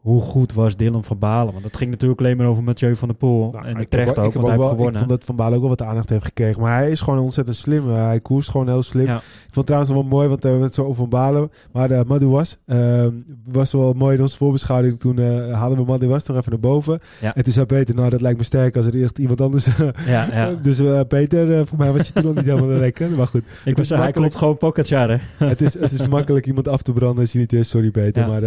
hoe 0.00 0.20
goed 0.22 0.52
was 0.52 0.76
Dylan 0.76 1.04
van 1.04 1.18
Balen? 1.18 1.52
Want 1.52 1.62
dat 1.62 1.76
ging 1.76 1.90
natuurlijk 1.90 2.20
alleen 2.20 2.36
maar 2.36 2.46
over 2.46 2.62
Mathieu 2.62 2.96
van 2.96 3.08
der 3.08 3.16
Poel. 3.16 3.50
Nou, 3.50 3.66
en 3.66 3.76
ik 3.76 3.88
terecht 3.88 4.18
ook, 4.18 4.26
ik 4.26 4.34
want 4.34 4.46
hij 4.46 4.56
heeft 4.56 4.68
gewonnen. 4.68 4.92
Ik 4.92 4.98
vond 4.98 5.10
dat 5.10 5.24
Van 5.24 5.36
Balen 5.36 5.54
ook 5.54 5.60
wel 5.60 5.68
wat 5.68 5.82
aandacht 5.82 6.08
heeft 6.08 6.24
gekregen. 6.24 6.60
Maar 6.60 6.76
hij 6.76 6.90
is 6.90 7.00
gewoon 7.00 7.18
ontzettend 7.18 7.56
slim. 7.56 7.90
Eh, 7.90 8.04
hij 8.04 8.20
koerst 8.20 8.50
gewoon 8.50 8.68
heel 8.68 8.82
slim. 8.82 9.06
Ja. 9.06 9.16
Ik 9.16 9.22
vond 9.42 9.54
het 9.54 9.66
trouwens 9.66 9.92
wel 9.92 10.02
mooi, 10.02 10.28
want 10.28 10.38
eh, 10.38 10.42
we 10.44 10.48
hebben 10.48 10.66
het 10.66 10.74
zo 10.74 10.82
over 10.82 10.94
Van 10.94 11.08
Balen. 11.08 11.50
Maar 11.72 11.90
uh, 11.90 12.00
Madou 12.06 12.30
was, 12.30 12.58
ehm, 12.66 13.12
was 13.44 13.72
wel 13.72 13.92
mooi 13.92 14.16
in 14.16 14.22
onze 14.22 14.36
voorbeschouwing. 14.36 15.00
Toen 15.00 15.18
eh 15.18 15.52
haalden 15.52 15.78
we 15.78 15.84
Madou 15.84 16.10
was 16.10 16.26
nog 16.26 16.36
even 16.36 16.50
naar 16.50 16.60
boven. 16.60 17.00
Ja. 17.20 17.34
En 17.34 17.44
toen 17.44 17.52
zei 17.52 17.66
Peter, 17.66 17.94
nou 17.94 18.10
dat 18.10 18.20
lijkt 18.20 18.38
me 18.38 18.44
sterk 18.44 18.76
als 18.76 18.86
er 18.86 19.02
echt 19.02 19.18
iemand 19.18 19.40
anders... 19.40 19.68
ja, 20.06 20.28
ja. 20.32 20.54
dus 20.62 20.82
Peter, 21.08 21.66
voor 21.66 21.78
mij 21.78 21.92
was 21.92 22.06
je 22.06 22.12
toen 22.12 22.24
nog 22.24 22.34
niet 22.34 22.44
helemaal 22.44 22.78
lekker. 22.86 23.10
Maar 23.16 23.26
goed, 23.26 23.42
ik 23.64 23.76
was, 23.76 23.88
hij 23.88 24.12
klopt 24.12 24.36
gewoon 24.36 24.58
hè? 24.60 25.16
het 25.46 25.60
is, 25.60 25.78
het 25.78 25.92
is 25.92 26.08
makkelijk 26.08 26.46
iemand 26.46 26.68
af 26.68 26.82
te 26.82 26.92
branden 26.92 27.20
als 27.20 27.32
je 27.32 27.38
niet 27.38 27.52
is. 27.52 27.68
Sorry 27.68 27.90
Peter. 27.90 28.28
Maar 28.28 28.42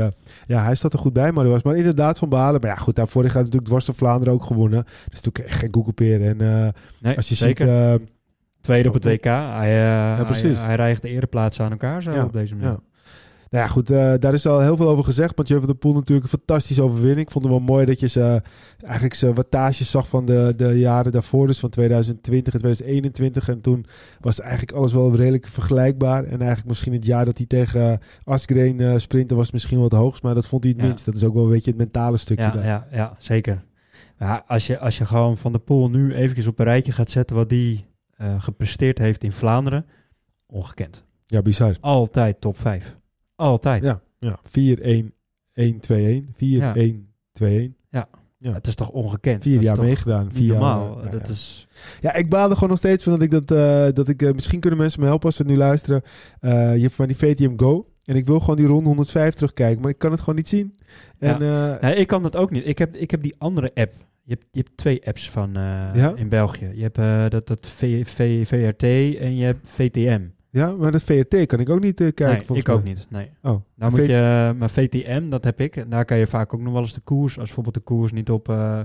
ja, 0.47 0.63
hij 0.63 0.75
staat 0.75 0.93
er 0.93 0.99
goed 0.99 1.13
bij. 1.13 1.31
Maar, 1.31 1.42
was, 1.51 1.63
maar 1.63 1.75
inderdaad 1.75 2.19
Van 2.19 2.29
Balen. 2.29 2.61
Maar 2.61 2.69
ja, 2.69 2.75
goed, 2.75 2.95
daarvoor 2.95 3.23
gaat 3.23 3.33
natuurlijk 3.33 3.65
Dwars 3.65 3.85
van 3.85 3.95
Vlaanderen 3.95 4.33
ook 4.33 4.43
gewonnen. 4.43 4.83
Dat 4.83 5.13
is 5.13 5.21
natuurlijk 5.21 5.45
echt 5.45 5.59
geen 5.59 5.73
Google 5.73 5.93
En 6.27 6.41
eh, 6.41 6.67
Nee, 7.01 7.15
als 7.15 7.29
je 7.29 7.35
zeker. 7.35 7.67
ziet... 7.67 7.99
eh, 8.01 8.07
Tweede 8.61 8.87
op 8.87 8.93
het 8.93 9.03
WK. 9.05 9.23
Hij, 9.23 10.23
precies. 10.25 10.57
hij, 10.57 10.65
hij 10.65 10.75
rijgt 10.75 11.01
de 11.01 11.09
ereplaatsen 11.09 11.65
aan 11.65 11.71
elkaar 11.71 12.03
zo 12.03 12.11
Ja, 12.11 12.23
op 12.23 12.33
deze 12.33 12.55
manier. 12.55 12.69
Ja. 12.69 12.79
Nou 13.53 13.65
ja, 13.65 13.71
goed, 13.71 13.89
eh, 13.89 14.13
daar 14.19 14.33
is 14.33 14.45
al 14.45 14.59
heel 14.59 14.77
veel 14.77 14.89
over 14.89 15.03
gezegd. 15.03 15.35
Want 15.35 15.47
van 15.47 15.65
der 15.65 15.75
Poel 15.75 15.93
natuurlijk 15.93 16.23
een 16.31 16.37
fantastische 16.39 16.83
overwinning. 16.83 17.19
Ik 17.19 17.31
vond 17.31 17.43
het 17.43 17.53
wel 17.53 17.63
mooi 17.63 17.85
dat 17.85 17.99
je 17.99 18.07
ze, 18.07 18.41
eigenlijk 18.81 19.13
zijn 19.13 19.33
wattage 19.33 19.83
zag 19.83 20.07
van 20.07 20.25
de, 20.25 20.53
de 20.57 20.79
jaren 20.79 21.11
daarvoor. 21.11 21.47
Dus 21.47 21.59
van 21.59 21.69
2020 21.69 22.53
en 22.53 22.59
2021. 22.59 23.49
En 23.49 23.61
toen 23.61 23.85
was 24.19 24.39
eigenlijk 24.39 24.71
alles 24.71 24.93
wel 24.93 25.15
redelijk 25.15 25.47
vergelijkbaar. 25.47 26.23
En 26.23 26.37
eigenlijk 26.37 26.67
misschien 26.67 26.93
het 26.93 27.05
jaar 27.05 27.25
dat 27.25 27.37
hij 27.37 27.45
tegen 27.45 27.81
uh, 27.91 27.93
Asgreen 28.23 28.79
uh, 28.79 28.93
sprintte 28.97 29.35
was 29.35 29.51
misschien 29.51 29.77
wel 29.77 29.87
het 29.89 29.97
hoogst. 29.97 30.23
Maar 30.23 30.33
dat 30.35 30.47
vond 30.47 30.63
hij 30.63 30.71
het 30.73 30.81
Ja. 30.81 30.87
minst. 30.87 31.05
Dat 31.05 31.15
is 31.15 31.23
ook 31.23 31.33
wel 31.33 31.43
een 31.43 31.49
beetje 31.49 31.69
het 31.71 31.79
mentale 31.79 32.17
stukje 32.17 32.43
Ja, 32.43 32.51
daar. 32.51 32.65
ja, 32.65 32.87
ja, 32.91 33.13
zeker. 33.17 33.63
Ja, 34.19 34.43
als, 34.47 34.67
je, 34.67 34.79
als 34.79 34.97
je 34.97 35.05
gewoon 35.05 35.37
Van 35.37 35.51
der 35.51 35.61
Poel 35.61 35.89
nu 35.89 36.13
eventjes 36.13 36.47
op 36.47 36.59
een 36.59 36.65
rijtje 36.65 36.91
gaat 36.91 37.09
zetten 37.11 37.35
wat 37.35 37.49
die 37.49 37.85
eh, 38.17 38.41
gepresteerd 38.41 38.97
heeft 38.97 39.23
in 39.23 39.31
Vlaanderen, 39.31 39.85
ongekend. 40.47 41.03
Ja, 41.25 41.41
bizar. 41.41 41.77
Altijd 41.79 42.41
top 42.41 42.59
5. 42.59 42.97
Altijd. 43.35 43.83
Ja, 43.83 44.01
ja. 44.17 44.39
4-1, 44.43 45.13
1-2-1. 45.53 46.33
4-1, 46.35 47.07
2-1. 47.31 47.81
Ja. 48.43 48.53
Het 48.53 48.67
is 48.67 48.75
toch 48.75 48.89
ongekend? 48.89 49.43
Vier 49.43 49.61
jaar 49.61 49.79
meegedaan. 49.79 50.31
Vier 50.31 50.45
jaar, 50.45 50.59
normaal. 50.59 51.03
ja, 51.03 51.09
dat 51.09 51.27
ja. 51.27 51.33
is... 51.33 51.67
Ja, 52.01 52.13
ik 52.13 52.29
baalde 52.29 52.53
gewoon 52.53 52.69
nog 52.69 52.77
steeds 52.77 53.03
van 53.03 53.13
dat 53.13 53.21
ik 53.21 53.31
dat, 53.31 53.51
eh, 53.51 53.85
dat 53.93 54.07
ik, 54.07 54.21
eh, 54.21 54.31
misschien 54.33 54.59
kunnen 54.59 54.79
mensen 54.79 54.99
me 54.99 55.05
helpen 55.05 55.25
als 55.25 55.35
ze 55.35 55.43
nu 55.43 55.57
luisteren. 55.57 56.01
Eh, 56.39 56.75
je 56.75 56.81
hebt 56.81 56.93
van 56.93 57.07
die 57.07 57.17
VTM 57.17 57.57
Go. 57.57 57.87
En 58.03 58.15
ik 58.15 58.25
wil 58.25 58.39
gewoon 58.39 58.55
die 58.55 58.65
ronde 58.65 58.87
105 58.87 59.33
terugkijken, 59.33 59.81
maar 59.81 59.89
ik 59.91 59.97
kan 59.97 60.11
het 60.11 60.19
gewoon 60.19 60.35
niet 60.35 60.47
zien. 60.47 60.77
En 61.19 61.39
Nee, 61.81 61.95
ik 61.95 62.07
kan 62.07 62.21
dat 62.23 62.35
ook 62.35 62.51
niet. 62.51 62.67
Ik 62.67 62.77
heb, 62.77 62.95
ik 62.95 63.11
heb 63.11 63.21
die 63.21 63.35
andere 63.37 63.71
app. 63.73 63.91
Je 64.23 64.33
hebt, 64.33 64.45
je 64.51 64.59
hebt 64.59 64.77
twee 64.77 65.07
apps 65.07 65.29
van 65.29 65.51
Ja? 65.93 66.13
in 66.15 66.29
België. 66.29 66.71
Je 66.73 66.89
hebt 66.89 67.31
dat, 67.31 67.47
dat 67.47 67.67
v, 67.67 68.07
v, 68.07 68.47
VRT 68.47 68.83
en 69.19 69.35
je 69.35 69.43
hebt 69.43 69.69
VTM. 69.69 70.21
Ja, 70.53 70.71
maar 70.75 70.91
dat 70.91 71.03
VRT 71.03 71.45
kan 71.45 71.59
ik 71.59 71.69
ook 71.69 71.79
niet 71.81 72.01
eh, 72.01 72.07
kijken. 72.13 72.45
nee, 72.49 72.57
ik 72.59 72.67
mij. 72.67 72.75
ook 72.75 72.83
niet. 72.83 73.07
Nee. 73.09 73.29
Oh, 73.41 73.61
Nou 73.75 73.91
moet 73.91 74.05
je, 74.05 74.53
maar 74.57 74.69
VTM, 74.69 75.29
dat 75.29 75.43
heb 75.43 75.59
ik. 75.59 75.75
En 75.75 75.89
daar 75.89 76.05
kan 76.05 76.17
je 76.17 76.27
vaak 76.27 76.53
ook 76.53 76.61
nog 76.61 76.73
wel 76.73 76.81
eens 76.81 76.93
de 76.93 77.01
koers. 77.03 77.35
Als 77.35 77.45
bijvoorbeeld 77.45 77.75
de 77.75 77.81
koers 77.81 78.11
niet 78.11 78.29
op 78.29 78.49
eh 78.49 78.79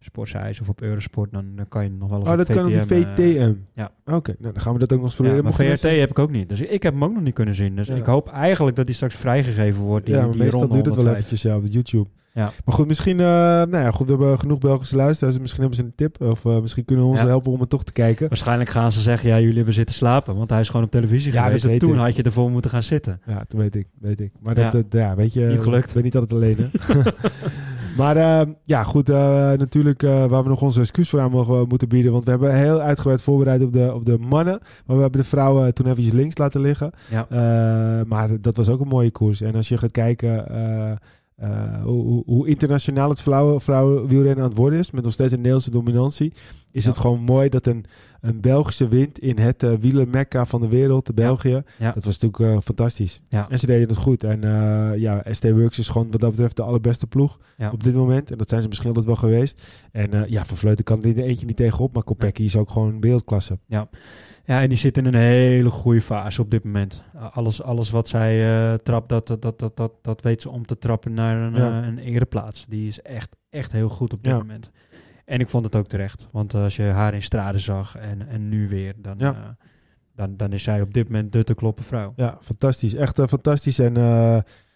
Sportshuis 0.00 0.60
of 0.60 0.68
op 0.68 0.80
Eurosport, 0.82 1.32
dan, 1.32 1.44
dan 1.56 1.68
kan 1.68 1.82
je 1.84 1.90
nog 1.90 2.08
wel 2.08 2.18
eens 2.18 2.28
Oh, 2.28 2.36
dat 2.36 2.46
kan 2.46 2.58
op 2.58 2.72
die 2.72 2.80
VTM, 2.80 3.20
eh, 3.20 3.48
ja. 3.74 3.90
Oké, 4.04 4.34
nou 4.38 4.52
dan 4.52 4.62
gaan 4.62 4.72
we 4.72 4.78
dat 4.78 4.92
ook 4.92 4.98
nog 4.98 5.06
eens 5.06 5.14
proberen. 5.14 5.38
ja, 5.38 5.42
maar 5.44 5.52
VRT 5.52 5.66
mensen- 5.66 5.98
heb 6.00 6.10
ik 6.10 6.18
ook 6.18 6.30
niet. 6.30 6.48
Dus 6.48 6.60
ik 6.60 6.82
heb 6.82 6.92
hem 6.92 7.04
ook 7.04 7.12
nog 7.12 7.22
niet 7.22 7.34
kunnen 7.34 7.54
zien. 7.54 7.76
Dus 7.76 7.86
Ja. 7.88 7.94
ik 7.94 8.04
hoop 8.04 8.28
eigenlijk 8.28 8.76
dat 8.76 8.86
die 8.86 8.94
straks 8.94 9.14
vrijgegeven 9.16 9.82
wordt. 9.82 10.06
Die, 10.06 10.14
ja, 10.14 10.20
maar 10.22 10.30
die 10.30 10.40
meestal 10.42 10.68
duurt 10.68 10.86
het 10.86 10.94
wel 10.94 11.04
105. 11.04 11.16
eventjes 11.16 11.42
ja, 11.42 11.56
op 11.56 11.64
YouTube. 11.68 12.08
Ja. 12.38 12.50
Maar 12.64 12.74
goed, 12.74 12.86
misschien, 12.86 13.20
eh, 13.20 13.26
nou 13.26 13.76
ja, 13.78 13.90
goed, 13.90 14.06
we 14.06 14.12
hebben 14.12 14.38
genoeg 14.38 14.58
Belgische 14.58 14.96
luisteraars. 14.96 15.38
Misschien 15.38 15.60
hebben 15.60 15.78
ze 15.78 15.84
een 15.84 15.94
tip. 15.94 16.20
Of 16.22 16.44
eh, 16.44 16.60
misschien 16.60 16.84
kunnen 16.84 17.04
we 17.04 17.10
ons 17.10 17.20
Ja. 17.20 17.26
helpen 17.26 17.52
om 17.52 17.60
het 17.60 17.68
toch 17.70 17.84
te 17.84 17.92
kijken. 17.92 18.28
Waarschijnlijk 18.28 18.70
gaan 18.70 18.92
ze 18.92 19.00
zeggen, 19.00 19.28
ja, 19.28 19.38
jullie 19.40 19.56
hebben 19.56 19.74
zitten 19.74 19.94
slapen. 19.94 20.36
Want 20.36 20.50
hij 20.50 20.60
is 20.60 20.68
gewoon 20.68 20.84
op 20.84 20.90
televisie 20.90 21.32
Ja, 21.32 21.44
geweest. 21.44 21.64
En 21.64 21.78
toen 21.78 21.92
ik. 21.92 21.98
had 21.98 22.16
je 22.16 22.22
ervoor 22.22 22.50
moeten 22.50 22.70
gaan 22.70 22.82
zitten. 22.82 23.20
Ja, 23.26 23.34
dat 23.34 23.52
weet 23.52 23.74
ik, 23.76 23.86
weet 24.00 24.20
ik. 24.20 24.32
Maar 24.42 24.54
dat, 24.54 24.72
dat, 24.72 24.84
ja, 24.90 25.14
weet 25.14 25.32
je, 25.32 25.40
Niet 25.40 25.60
gelukt. 25.60 25.88
Ik 25.88 25.94
ben 25.94 26.02
niet 26.02 26.16
altijd 26.16 26.32
alleen, 26.32 26.56
hè. 26.56 27.00
maar 28.02 28.16
eh, 28.16 28.46
ja, 28.64 28.84
goed, 28.84 29.08
natuurlijk 29.58 30.02
eh, 30.02 30.24
waar 30.26 30.42
we 30.42 30.48
nog 30.48 30.62
onze 30.62 30.80
excuus 30.80 31.08
voor 31.08 31.20
aan 31.20 31.30
mogen, 31.30 31.68
moeten 31.68 31.88
bieden. 31.88 32.12
Want 32.12 32.24
we 32.24 32.30
hebben 32.30 32.54
heel 32.54 32.80
uitgebreid 32.80 33.22
voorbereid 33.22 33.62
op 33.62 33.72
de, 33.72 33.94
op 33.94 34.06
de 34.06 34.18
mannen. 34.18 34.58
Maar 34.86 34.96
we 34.96 35.02
hebben 35.02 35.20
de 35.20 35.26
vrouwen 35.26 35.74
toen 35.74 35.86
even 35.86 36.14
links 36.16 36.38
laten 36.38 36.60
liggen. 36.60 36.90
Ja. 37.10 37.26
Maar 38.06 38.40
dat 38.40 38.56
was 38.56 38.68
ook 38.68 38.80
een 38.80 38.88
mooie 38.88 39.10
koers. 39.10 39.40
En 39.40 39.54
als 39.54 39.68
je 39.68 39.78
gaat 39.78 39.90
kijken 39.90 40.46
eh, 41.38 41.82
hoe, 41.82 42.02
hoe- 42.04 42.22
hoe 42.26 42.48
internationaal 42.48 43.08
het 43.08 43.20
vrouwen, 43.22 43.60
vrouwen 43.60 44.08
wielrennen 44.08 44.42
aan 44.44 44.48
het 44.50 44.58
worden 44.58 44.78
is, 44.78 44.90
met 44.90 45.04
nog 45.04 45.12
steeds 45.12 45.30
een 45.32 45.36
Nederlandse 45.38 45.70
dominantie, 45.70 46.32
is 46.72 46.84
Ja. 46.84 46.90
het 46.90 46.98
gewoon 46.98 47.20
mooi 47.20 47.48
dat 47.48 47.66
een, 47.66 47.84
een 48.20 48.40
Belgische 48.40 48.88
wint 48.88 49.18
in 49.18 49.38
het 49.38 49.62
uh, 49.62 49.74
wielermekka 49.74 50.46
van 50.46 50.60
de 50.60 50.68
wereld, 50.68 51.14
België. 51.14 51.62
Ja. 51.78 51.92
Dat 51.92 52.04
was 52.04 52.18
natuurlijk 52.18 52.54
eh, 52.56 52.60
fantastisch. 52.64 53.20
Ja. 53.28 53.46
En 53.50 53.58
ze 53.58 53.66
deden 53.66 53.88
het 53.88 53.96
goed. 53.96 54.24
En 54.24 54.44
eh, 54.44 54.98
ja, 55.00 55.22
ST 55.30 55.50
Works 55.50 55.78
is 55.78 55.88
gewoon 55.88 56.10
wat 56.10 56.20
dat 56.20 56.30
betreft 56.30 56.56
de 56.56 56.62
allerbeste 56.62 57.06
ploeg 57.06 57.38
Ja. 57.56 57.70
op 57.70 57.82
dit 57.84 57.94
moment. 57.94 58.30
En 58.30 58.38
dat 58.38 58.48
zijn 58.48 58.60
ze 58.62 58.68
misschien 58.68 58.88
altijd 58.88 59.06
wel 59.06 59.16
geweest. 59.16 59.62
En 59.92 60.24
ja, 60.30 60.44
Van 60.44 60.56
Vleuten 60.56 60.84
kan 60.84 61.02
er 61.02 61.18
eentje 61.18 61.46
niet 61.46 61.56
tegenop, 61.56 61.94
maar 61.94 62.02
Kopecky 62.02 62.42
is 62.42 62.56
ook 62.56 62.70
gewoon 62.70 63.00
wereldklasse. 63.00 63.58
Ja, 63.66 63.88
en 64.44 64.68
die 64.68 64.78
zit 64.78 64.96
in 64.96 65.04
een 65.06 65.14
hele 65.14 65.70
goede 65.70 66.00
fase 66.00 66.40
op 66.40 66.50
dit 66.50 66.64
moment. 66.64 67.02
Alles, 67.32 67.62
alles 67.62 67.90
wat 67.90 68.08
zij 68.08 68.78
trapt, 68.78 69.08
dat, 69.08 69.26
dat, 69.26 69.42
dat, 69.42 69.76
dat, 69.76 69.92
dat, 70.02 70.22
weet 70.22 70.42
ze 70.42 70.50
om 70.50 70.66
te 70.66 70.78
trappen 70.78 71.14
naar 71.14 71.40
een, 71.40 71.54
Ja. 71.54 71.82
een 71.82 71.98
ereplaats. 71.98 72.66
Die 72.68 72.88
is 72.88 73.02
echt, 73.02 73.36
echt 73.50 73.72
heel 73.72 73.88
goed 73.88 74.12
op 74.12 74.22
dit 74.22 74.32
Ja. 74.32 74.38
moment. 74.38 74.70
En 75.28 75.40
ik 75.40 75.48
vond 75.48 75.64
het 75.64 75.76
ook 75.76 75.86
terecht. 75.86 76.28
Want 76.32 76.54
eh, 76.54 76.62
als 76.62 76.76
je 76.76 76.82
haar 76.82 77.14
in 77.14 77.22
straden 77.22 77.60
zag 77.60 77.96
en, 77.96 78.28
en 78.28 78.48
nu 78.48 78.68
weer, 78.68 78.94
dan, 78.96 79.14
Ja. 79.18 79.32
eh, 79.32 79.38
dan, 80.14 80.36
dan 80.36 80.52
is 80.52 80.62
zij 80.62 80.80
op 80.80 80.94
dit 80.94 81.08
moment 81.08 81.32
de 81.32 81.44
te 81.44 81.54
kloppen 81.54 81.84
vrouw. 81.84 82.12
Ja, 82.16 82.38
fantastisch. 82.40 82.94
Echt 82.94 83.18
eh, 83.18 83.26
fantastisch. 83.26 83.78
En 83.78 83.94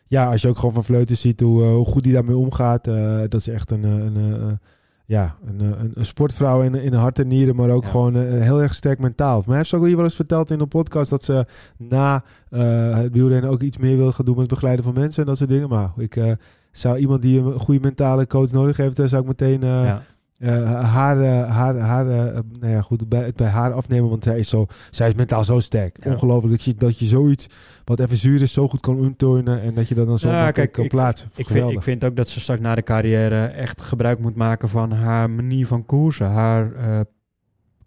ja, 0.07 0.31
als 0.31 0.43
je 0.43 0.49
ook 0.49 0.59
gewoon 0.59 0.75
van 0.75 0.85
Vleuten 0.85 1.17
ziet 1.17 1.41
hoe, 1.41 1.63
hoe 1.63 1.85
goed 1.87 2.05
hij 2.05 2.13
daarmee 2.15 2.37
omgaat. 2.37 2.85
dat 2.85 3.35
is 3.35 3.49
echt 3.49 3.71
een, 3.71 3.83
een, 3.85 4.59
ja, 5.07 5.37
een, 5.47 5.61
een, 5.61 5.91
een 5.95 6.07
sportvrouw 6.07 6.63
in, 6.63 6.75
in 6.75 6.93
hart 6.93 7.19
en 7.19 7.27
nieren. 7.27 7.57
Maar 7.57 7.71
ook 7.71 7.83
Ja. 7.85 7.89
gewoon 7.91 8.17
heel 8.17 8.63
erg 8.63 8.75
sterk 8.75 8.99
mentaal. 8.99 9.37
Maar 9.39 9.47
hij 9.47 9.57
heeft 9.57 9.69
ze 9.69 9.77
ook 9.77 9.85
hier 9.87 9.97
wel 9.97 10.05
eens 10.05 10.15
verteld 10.15 10.51
in 10.51 10.61
een 10.61 10.69
podcast... 10.69 11.11
dat 11.11 11.25
ze 11.25 11.47
na 11.79 12.25
het 12.49 13.13
wielrennen 13.13 13.51
ook 13.51 13.63
iets 13.63 13.79
meer 13.79 13.97
wil 13.97 14.13
gaan 14.13 14.25
doen... 14.25 14.35
met 14.35 14.45
het 14.45 14.53
begeleiden 14.55 14.85
van 14.85 14.95
mensen 14.95 15.23
en 15.23 15.29
dat 15.29 15.37
soort 15.39 15.51
dingen. 15.51 15.69
Maar 15.69 15.91
ik 15.97 16.37
zou 16.71 16.99
iemand 16.99 17.23
die 17.23 17.41
een 17.41 17.59
goede 17.59 17.81
mentale 17.81 18.27
coach 18.27 18.51
nodig 18.53 18.77
heeft... 18.77 18.97
zou 19.05 19.23
ik 19.23 19.29
meteen... 19.29 19.61
ja. 19.61 20.03
Eh, 20.43 20.81
haar, 20.85 21.21
eh, 21.21 21.51
haar, 21.57 21.79
haar 21.79 22.09
eh, 22.09 22.39
nou 22.61 22.73
ja, 22.73 22.81
goed, 22.81 23.09
bij, 23.09 23.23
het 23.25 23.37
bij 23.37 23.49
haar 23.49 23.73
afnemen, 23.73 24.11
want 24.11 24.25
zij 24.25 24.39
is, 24.39 24.49
zo, 24.49 24.67
zij 24.91 25.09
is 25.09 25.15
mentaal 25.15 25.45
zo 25.45 25.59
sterk. 25.59 26.05
Ja. 26.05 26.11
Ongelooflijk 26.11 26.53
dat 26.55 26.63
je, 26.65 26.75
dat 26.75 26.99
je 26.99 27.05
zoiets, 27.05 27.47
wat 27.85 28.01
even 28.01 28.17
zuur 28.17 28.43
is, 28.43 28.53
zo 28.53 28.69
goed 28.69 28.81
kan 28.81 28.99
umturnen 29.05 29.61
en 29.63 29.75
dat 29.75 29.89
je 29.89 29.95
dat 29.95 30.07
dan 30.07 30.19
zo 30.19 30.29
Ja, 30.29 30.51
kijk, 30.51 30.73
kan 30.73 30.85
ik- 30.85 30.91
plaatsen. 30.91 31.29
Ik 31.35 31.49
vind, 31.49 31.71
ik 31.71 31.83
vind 31.83 32.05
ook 32.05 32.17
dat 32.17 32.29
ze 32.29 32.41
straks 32.41 32.61
na 32.61 32.75
de 32.75 32.83
carrière 32.83 33.45
echt 33.47 33.81
gebruik 33.81 34.19
moet 34.19 34.35
maken 34.37 34.69
van 34.69 34.93
haar 34.93 35.31
manier 35.31 35.67
van 35.67 35.87
koersen. 35.87 36.27
Haar 36.27 36.73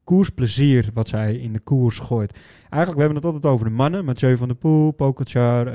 koersplezier 0.03 0.89
wat 0.93 1.07
zij 1.07 1.35
in 1.35 1.53
de 1.53 1.59
koers 1.59 1.99
gooit. 1.99 2.33
Eigenlijk, 2.61 2.93
we 2.93 2.99
hebben 2.99 3.15
het 3.15 3.25
altijd 3.25 3.53
over 3.53 3.65
de 3.65 3.71
mannen. 3.71 4.05
Mathieu 4.05 4.37
van 4.37 4.47
der 4.47 4.57
Poel, 4.57 4.91
Pogacar. 4.91 5.67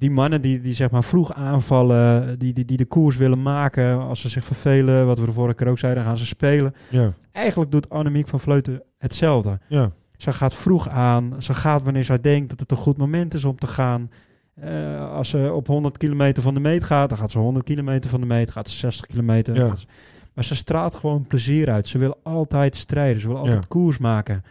Die 0.00 0.10
mannen 0.10 0.40
die, 0.42 0.60
die 0.60 0.74
zeg 0.74 0.90
maar 0.90 1.04
vroeg 1.04 1.32
aanvallen, 1.32 2.38
die, 2.38 2.52
die, 2.52 2.64
die 2.64 2.76
de 2.76 2.84
koers 2.84 3.16
willen 3.16 3.42
maken. 3.42 3.98
Als 3.98 4.20
ze 4.20 4.28
zich 4.28 4.44
vervelen, 4.44 5.06
wat 5.06 5.18
we 5.18 5.26
de 5.26 5.32
vorige 5.32 5.54
keer 5.54 5.68
ook 5.68 5.78
zeiden, 5.78 6.04
gaan 6.04 6.16
ze 6.16 6.26
spelen. 6.26 6.74
ja, 6.90 7.12
Eigenlijk 7.32 7.70
doet 7.70 7.90
Annemiek 7.90 8.28
van 8.28 8.40
Vleuten 8.40 8.82
hetzelfde. 8.98 9.58
ja, 9.68 9.90
Ze 10.16 10.32
gaat 10.32 10.54
vroeg 10.54 10.88
aan. 10.88 11.34
Ze 11.38 11.54
gaat 11.54 11.82
wanneer 11.82 12.04
zij 12.04 12.20
denkt 12.20 12.48
dat 12.48 12.60
het 12.60 12.70
een 12.70 12.76
goed 12.76 12.96
moment 12.96 13.34
is 13.34 13.44
om 13.44 13.56
te 13.58 13.66
gaan. 13.66 14.10
Eh, 14.54 15.12
als 15.12 15.28
ze 15.28 15.52
op 15.54 15.66
100 15.66 15.96
kilometer 15.98 16.42
van 16.42 16.54
de 16.54 16.60
meet 16.60 16.84
gaat, 16.84 17.08
dan 17.08 17.18
gaat 17.18 17.30
ze 17.30 17.38
100 17.38 17.64
kilometer 17.64 18.10
van 18.10 18.20
de 18.20 18.26
meet. 18.26 18.50
Gaat 18.50 18.68
ze 18.68 18.76
60 18.78 19.06
kilometer. 19.06 19.54
Ja. 19.56 19.68
gaat 19.68 19.80
ze- 19.80 19.86
Maar 20.34 20.44
ze 20.44 20.54
straalt 20.54 20.94
gewoon 20.94 21.26
plezier 21.26 21.70
uit. 21.70 21.88
Ze 21.88 21.98
wil 21.98 22.16
altijd 22.22 22.76
strijden. 22.76 23.20
Ze 23.20 23.28
wil 23.28 23.36
altijd 23.36 23.54
Ja. 23.62 23.68
koers 23.68 23.98
maken. 23.98 24.44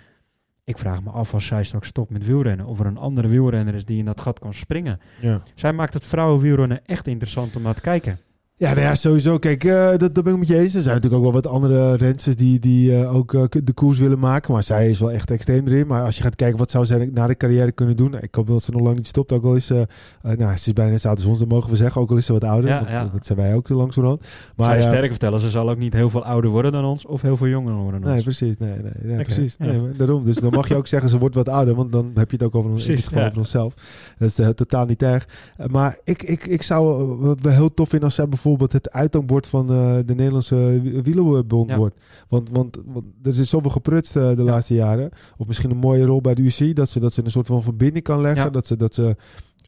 Ik 0.69 0.77
vraag 0.77 1.03
me 1.03 1.09
af 1.09 1.33
als 1.33 1.45
zij 1.45 1.63
straks 1.63 1.87
stopt 1.87 2.09
met 2.09 2.25
wielrennen. 2.25 2.65
Of 2.65 2.79
er 2.79 2.85
een 2.85 2.97
andere 2.97 3.27
wielrenner 3.27 3.75
is 3.75 3.85
die 3.85 3.97
in 3.97 4.05
dat 4.05 4.21
gat 4.21 4.39
kan 4.39 4.53
springen. 4.53 4.99
ja. 5.21 5.41
Zij 5.55 5.73
maakt 5.73 5.93
het 5.93 6.05
vrouwenwielrennen 6.05 6.85
echt 6.85 7.07
interessant 7.07 7.55
om 7.55 7.61
naar 7.61 7.73
te 7.75 7.81
kijken. 7.81 8.19
Ja, 8.59 8.69
nou 8.69 8.81
ja, 8.81 8.95
sowieso. 8.95 9.37
Kijk, 9.37 9.63
eh, 9.63 9.89
dat, 9.97 10.15
dat 10.15 10.23
ben 10.23 10.33
ik 10.33 10.39
met 10.39 10.47
je 10.47 10.57
eens. 10.59 10.73
Er 10.75 10.81
zijn 10.81 10.95
natuurlijk 10.95 11.23
ook 11.23 11.31
wel 11.33 11.41
wat 11.41 11.51
andere 11.51 11.95
rensters 11.95 12.35
die, 12.35 12.59
die 12.59 12.95
eh, 13.01 13.15
ook 13.15 13.33
eh, 13.33 13.43
de 13.63 13.73
koers 13.73 13.99
willen 13.99 14.19
maken. 14.19 14.53
Maar 14.53 14.63
zij 14.63 14.89
is 14.89 14.99
wel 14.99 15.11
echt 15.11 15.31
extreem 15.31 15.67
erin. 15.67 15.87
Maar 15.87 16.03
als 16.03 16.17
je 16.17 16.23
gaat 16.23 16.35
kijken, 16.35 16.57
wat 16.57 16.71
zou 16.71 16.85
zij 16.85 17.09
na 17.13 17.27
de 17.27 17.35
carrière 17.37 17.71
kunnen 17.71 17.97
doen? 17.97 18.11
Nou, 18.11 18.23
ik 18.23 18.35
hoop 18.35 18.47
dat 18.47 18.63
ze 18.63 18.71
nog 18.71 18.81
lang 18.81 18.95
niet 18.95 19.07
stopt. 19.07 19.31
Ook 19.31 19.43
al 19.43 19.55
is 19.55 19.65
ze, 19.65 19.87
nou, 20.21 20.37
ze 20.37 20.67
is 20.67 20.73
bijna 20.73 20.91
net 20.91 21.01
zo 21.01 21.07
oud 21.07 21.17
als 21.17 21.25
ons, 21.25 21.39
dat 21.39 21.47
mogen 21.47 21.69
we 21.69 21.75
zeggen. 21.75 22.01
Ook 22.01 22.09
al 22.11 22.17
is 22.17 22.25
ze 22.25 22.33
wat 22.33 22.43
ouder. 22.43 22.69
Ja, 22.69 22.75
want, 22.77 22.89
ja. 22.89 23.09
Dat 23.13 23.25
zijn 23.25 23.37
wij 23.37 23.55
ook 23.55 23.69
langzamerhand. 23.69 24.25
Maar 24.55 24.65
zij 24.71 24.81
sterker 24.81 25.09
vertellen, 25.09 25.39
ze 25.39 25.49
zal 25.49 25.69
ook 25.69 25.77
niet 25.77 25.93
heel 25.93 26.09
veel 26.09 26.23
ouder 26.23 26.49
worden 26.49 26.71
dan 26.71 26.85
ons. 26.85 27.05
Of 27.05 27.21
heel 27.21 27.37
veel 27.37 27.47
jonger 27.47 27.73
worden 27.73 28.01
dan 28.01 28.09
Nee, 28.09 28.25
ons. 28.25 28.37
precies. 28.37 28.57
Nee, 28.57 28.73
nee, 28.81 28.91
nee 29.15 29.23
precies. 29.23 29.57
Nee, 29.57 29.81
daarom. 29.97 30.23
Dus 30.23 30.35
dan 30.35 30.51
mag 30.51 30.67
je 30.67 30.75
ook 30.75 30.87
zeggen, 30.95 31.09
ze 31.09 31.17
wordt 31.17 31.35
wat 31.35 31.49
ouder. 31.49 31.75
Want 31.75 31.91
dan 31.91 32.11
heb 32.13 32.31
je 32.31 32.37
het 32.37 32.45
ook 32.45 32.55
over, 32.55 32.69
ons- 32.71 32.87
in 32.87 32.93
Precies, 32.93 33.15
over 33.17 33.37
onszelf. 33.37 33.73
Dat 34.17 34.27
is 34.29 34.35
totaal 34.55 34.85
niet 34.85 35.01
erg. 35.03 35.27
Maar 35.71 35.97
ik, 36.03 36.23
ik, 36.23 36.45
ik 36.47 36.61
zou 36.61 37.07
wel 37.41 37.51
heel 37.53 37.73
tof 37.73 37.89
vinden 37.89 38.07
als 38.07 38.15
zij 38.15 38.23
bijvoorbeeld 38.23 38.47
het 38.57 38.91
uithangbord 38.91 39.47
van 39.47 39.69
eh, 39.69 39.95
de 40.05 40.15
Nederlandse 40.15 40.79
wi- 40.81 41.01
wielerbond 41.01 41.69
Ja. 41.69 41.77
wordt. 41.77 41.95
Want, 42.27 42.49
want, 42.51 42.77
want 42.85 43.05
er 43.23 43.39
is 43.39 43.49
zoveel 43.49 43.71
geprutst 43.71 44.15
eh, 44.15 44.35
de 44.35 44.43
laatste 44.43 44.73
jaren. 44.73 45.09
Of 45.37 45.47
misschien 45.47 45.71
een 45.71 45.77
mooie 45.77 46.05
rol 46.05 46.21
bij 46.21 46.33
de 46.35 46.41
UC. 46.41 46.75
Dat 46.75 46.89
ze, 46.89 46.99
dat 46.99 47.13
ze 47.13 47.23
een 47.23 47.31
soort 47.31 47.47
van 47.47 47.61
verbinding 47.61 48.03
kan 48.03 48.21
leggen. 48.21 48.43
Ja. 48.43 48.49
Dat 48.49 48.67
ze... 48.67 48.75
Dat 48.75 48.93
ze 48.93 49.15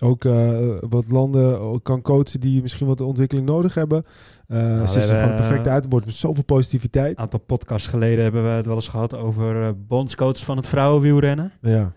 ook 0.04 0.26
eh, 0.26 0.50
wat 0.90 1.06
landen 1.10 1.82
kan 1.82 2.02
coachen 2.02 2.40
die 2.40 2.62
misschien 2.62 2.88
wat 2.88 3.02
ontwikkeling 3.02 3.48
nodig 3.48 3.74
hebben. 3.74 4.04
Eh 4.48 4.58
Nou, 4.58 4.80
we 4.82 4.88
ze 4.88 5.00
is 5.00 5.06
gewoon 5.06 5.30
een 5.30 5.36
perfecte 5.36 5.68
eh, 5.70 5.74
uitbord 5.74 6.06
met 6.06 6.14
zoveel 6.14 6.44
positiviteit. 6.44 7.12
Een 7.12 7.18
aantal 7.24 7.40
podcasts 7.40 7.88
geleden 7.88 8.24
hebben 8.24 8.44
we 8.44 8.50
het 8.50 8.66
wel 8.66 8.76
eens 8.76 8.88
gehad 8.88 9.16
over 9.18 9.64
eh, 9.64 9.70
bondscoach 9.88 10.38
van 10.38 10.58
het 10.58 10.68
vrouwenwielrennen. 10.68 11.52
Ja. 11.62 11.92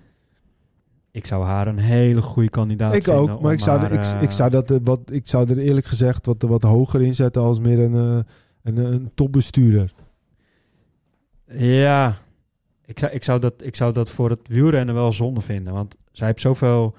Ik 1.15 1.27
zou 1.27 1.45
haar 1.45 1.67
een 1.67 1.79
hele 1.79 2.23
goede 2.23 2.49
kandidaat 2.49 2.95
Ik 2.95 3.05
vinden. 3.05 3.23
ook, 3.23 3.41
maar 3.41 3.53
ik 3.53 3.61
zou, 3.61 3.79
haar, 3.79 3.93
er, 3.93 3.99
ik, 3.99 4.05
eh, 4.05 4.23
ik, 4.23 4.31
zou 4.31 4.51
dat, 4.51 4.71
eh, 4.71 4.77
wat, 4.83 5.01
ik 5.11 5.29
zou 5.29 5.51
er 5.51 5.59
eerlijk 5.59 5.87
gezegd 5.87 6.27
wat, 6.27 6.43
wat 6.43 6.63
hoger 6.63 7.03
in 7.03 7.15
zetten 7.15 7.43
als 7.43 7.59
meer 7.59 7.79
een, 7.79 7.95
eh, 7.95 8.19
een, 8.63 8.77
een 8.77 9.11
topbestuurder. 9.15 9.93
Ja, 11.57 12.17
ik 12.85 12.99
zou, 12.99 13.13
ik, 13.13 13.25
zou 13.25 13.41
dat, 13.41 13.55
ik 13.63 13.77
zou 13.77 13.93
dat 13.93 14.11
voor 14.11 14.31
het 14.31 14.49
wielrennen 14.49 14.95
wel 14.95 15.13
zonde 15.13 15.41
vinden. 15.41 15.73
Want 15.73 15.97
zij 16.13 16.27
heeft 16.27 16.41
zoveel 16.41 16.95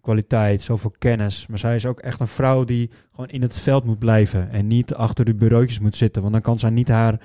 kwaliteit, 0.00 0.62
zoveel 0.62 0.92
kennis. 0.98 1.46
Maar 1.46 1.58
zij 1.58 1.74
is 1.74 1.86
ook 1.86 2.00
echt 2.00 2.20
een 2.20 2.26
vrouw 2.26 2.64
die 2.64 2.90
gewoon 3.10 3.28
in 3.28 3.42
het 3.42 3.58
veld 3.58 3.84
moet 3.84 3.98
blijven. 3.98 4.50
En 4.50 4.66
niet 4.66 4.94
achter 4.94 5.24
de 5.24 5.34
bureautjes 5.34 5.78
moet 5.78 5.96
zitten. 5.96 6.22
Want 6.22 6.34
dan 6.34 6.42
kan 6.42 6.58
zij 6.58 6.70
niet 6.70 6.88
haar 6.88 7.20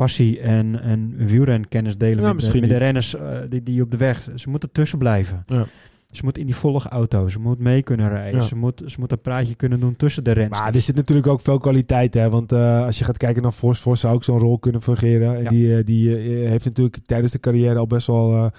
passie 0.00 0.40
en, 0.40 0.80
en 0.82 1.14
wielrenkennis 1.16 1.96
delen 1.98 2.16
Ja, 2.16 2.20
met, 2.22 2.30
de, 2.30 2.34
misschien 2.34 2.60
met 2.60 2.70
de 2.70 2.76
renners 2.76 3.14
eh, 3.16 3.22
die, 3.48 3.62
die 3.62 3.82
op 3.82 3.90
de 3.90 3.96
weg. 3.96 4.28
Ze 4.34 4.50
moet 4.50 4.62
ertussen 4.62 4.98
blijven. 4.98 5.42
Ja. 5.46 5.66
Ze 6.10 6.20
moet 6.24 6.38
in 6.38 6.46
die 6.46 6.54
volgauto. 6.54 7.28
Ze 7.28 7.40
moet 7.40 7.58
mee 7.58 7.82
kunnen 7.82 8.08
rijden. 8.08 8.40
Ja. 8.40 8.46
Ze, 8.46 8.56
moet, 8.56 8.82
ze 8.86 9.00
moet 9.00 9.12
een 9.12 9.20
praatje 9.20 9.54
kunnen 9.54 9.80
doen 9.80 9.96
tussen 9.96 10.24
de 10.24 10.32
renners. 10.32 10.60
Maar 10.60 10.74
er 10.74 10.80
zit 10.80 10.96
natuurlijk 10.96 11.26
ook 11.26 11.40
veel 11.40 11.58
kwaliteit, 11.58 12.14
hè. 12.14 12.30
Want 12.30 12.52
eh, 12.52 12.84
als 12.84 12.98
je 12.98 13.04
gaat 13.04 13.16
kijken 13.16 13.42
naar 13.42 13.52
Vos, 13.52 13.80
Vos 13.80 14.00
zou 14.00 14.14
ook 14.14 14.24
zo'n 14.24 14.38
rol 14.38 14.58
kunnen 14.58 14.82
fungeren. 14.82 15.36
En 15.36 15.42
Ja. 15.42 15.50
die, 15.50 15.76
eh, 15.76 15.84
die 15.84 16.08
heeft 16.46 16.64
natuurlijk 16.64 16.96
tijdens 17.06 17.32
de 17.32 17.40
carrière 17.40 17.78
al 17.78 17.86
best 17.86 18.06
wel... 18.06 18.50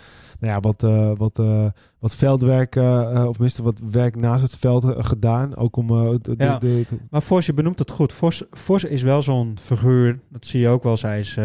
nou 0.41 0.53
ja, 0.53 0.59
wat, 0.59 0.83
eh, 0.83 1.11
wat, 1.17 1.39
eh, 1.39 1.65
wat 1.99 2.15
veldwerk, 2.15 2.75
eh, 2.75 3.23
of 3.27 3.31
tenminste 3.31 3.63
wat 3.63 3.81
werk 3.91 4.15
naast 4.15 4.41
het 4.43 4.55
veld 4.57 4.85
gedaan. 5.05 5.55
Ook 5.55 5.75
om 5.75 5.87
de, 5.87 6.33
Ja. 6.37 6.57
de, 6.57 6.83
de- 6.89 6.97
Maar 7.09 7.21
Vos, 7.21 7.45
je 7.45 7.53
benoemt 7.53 7.79
het 7.79 7.91
goed. 7.91 8.13
Vos, 8.13 8.43
Vos 8.51 8.83
is 8.83 9.01
wel 9.01 9.21
zo'n 9.21 9.57
figuur, 9.61 10.19
dat 10.29 10.45
zie 10.45 10.59
je 10.59 10.67
ook 10.67 10.83
wel. 10.83 10.97
Zij 10.97 11.19
is 11.19 11.35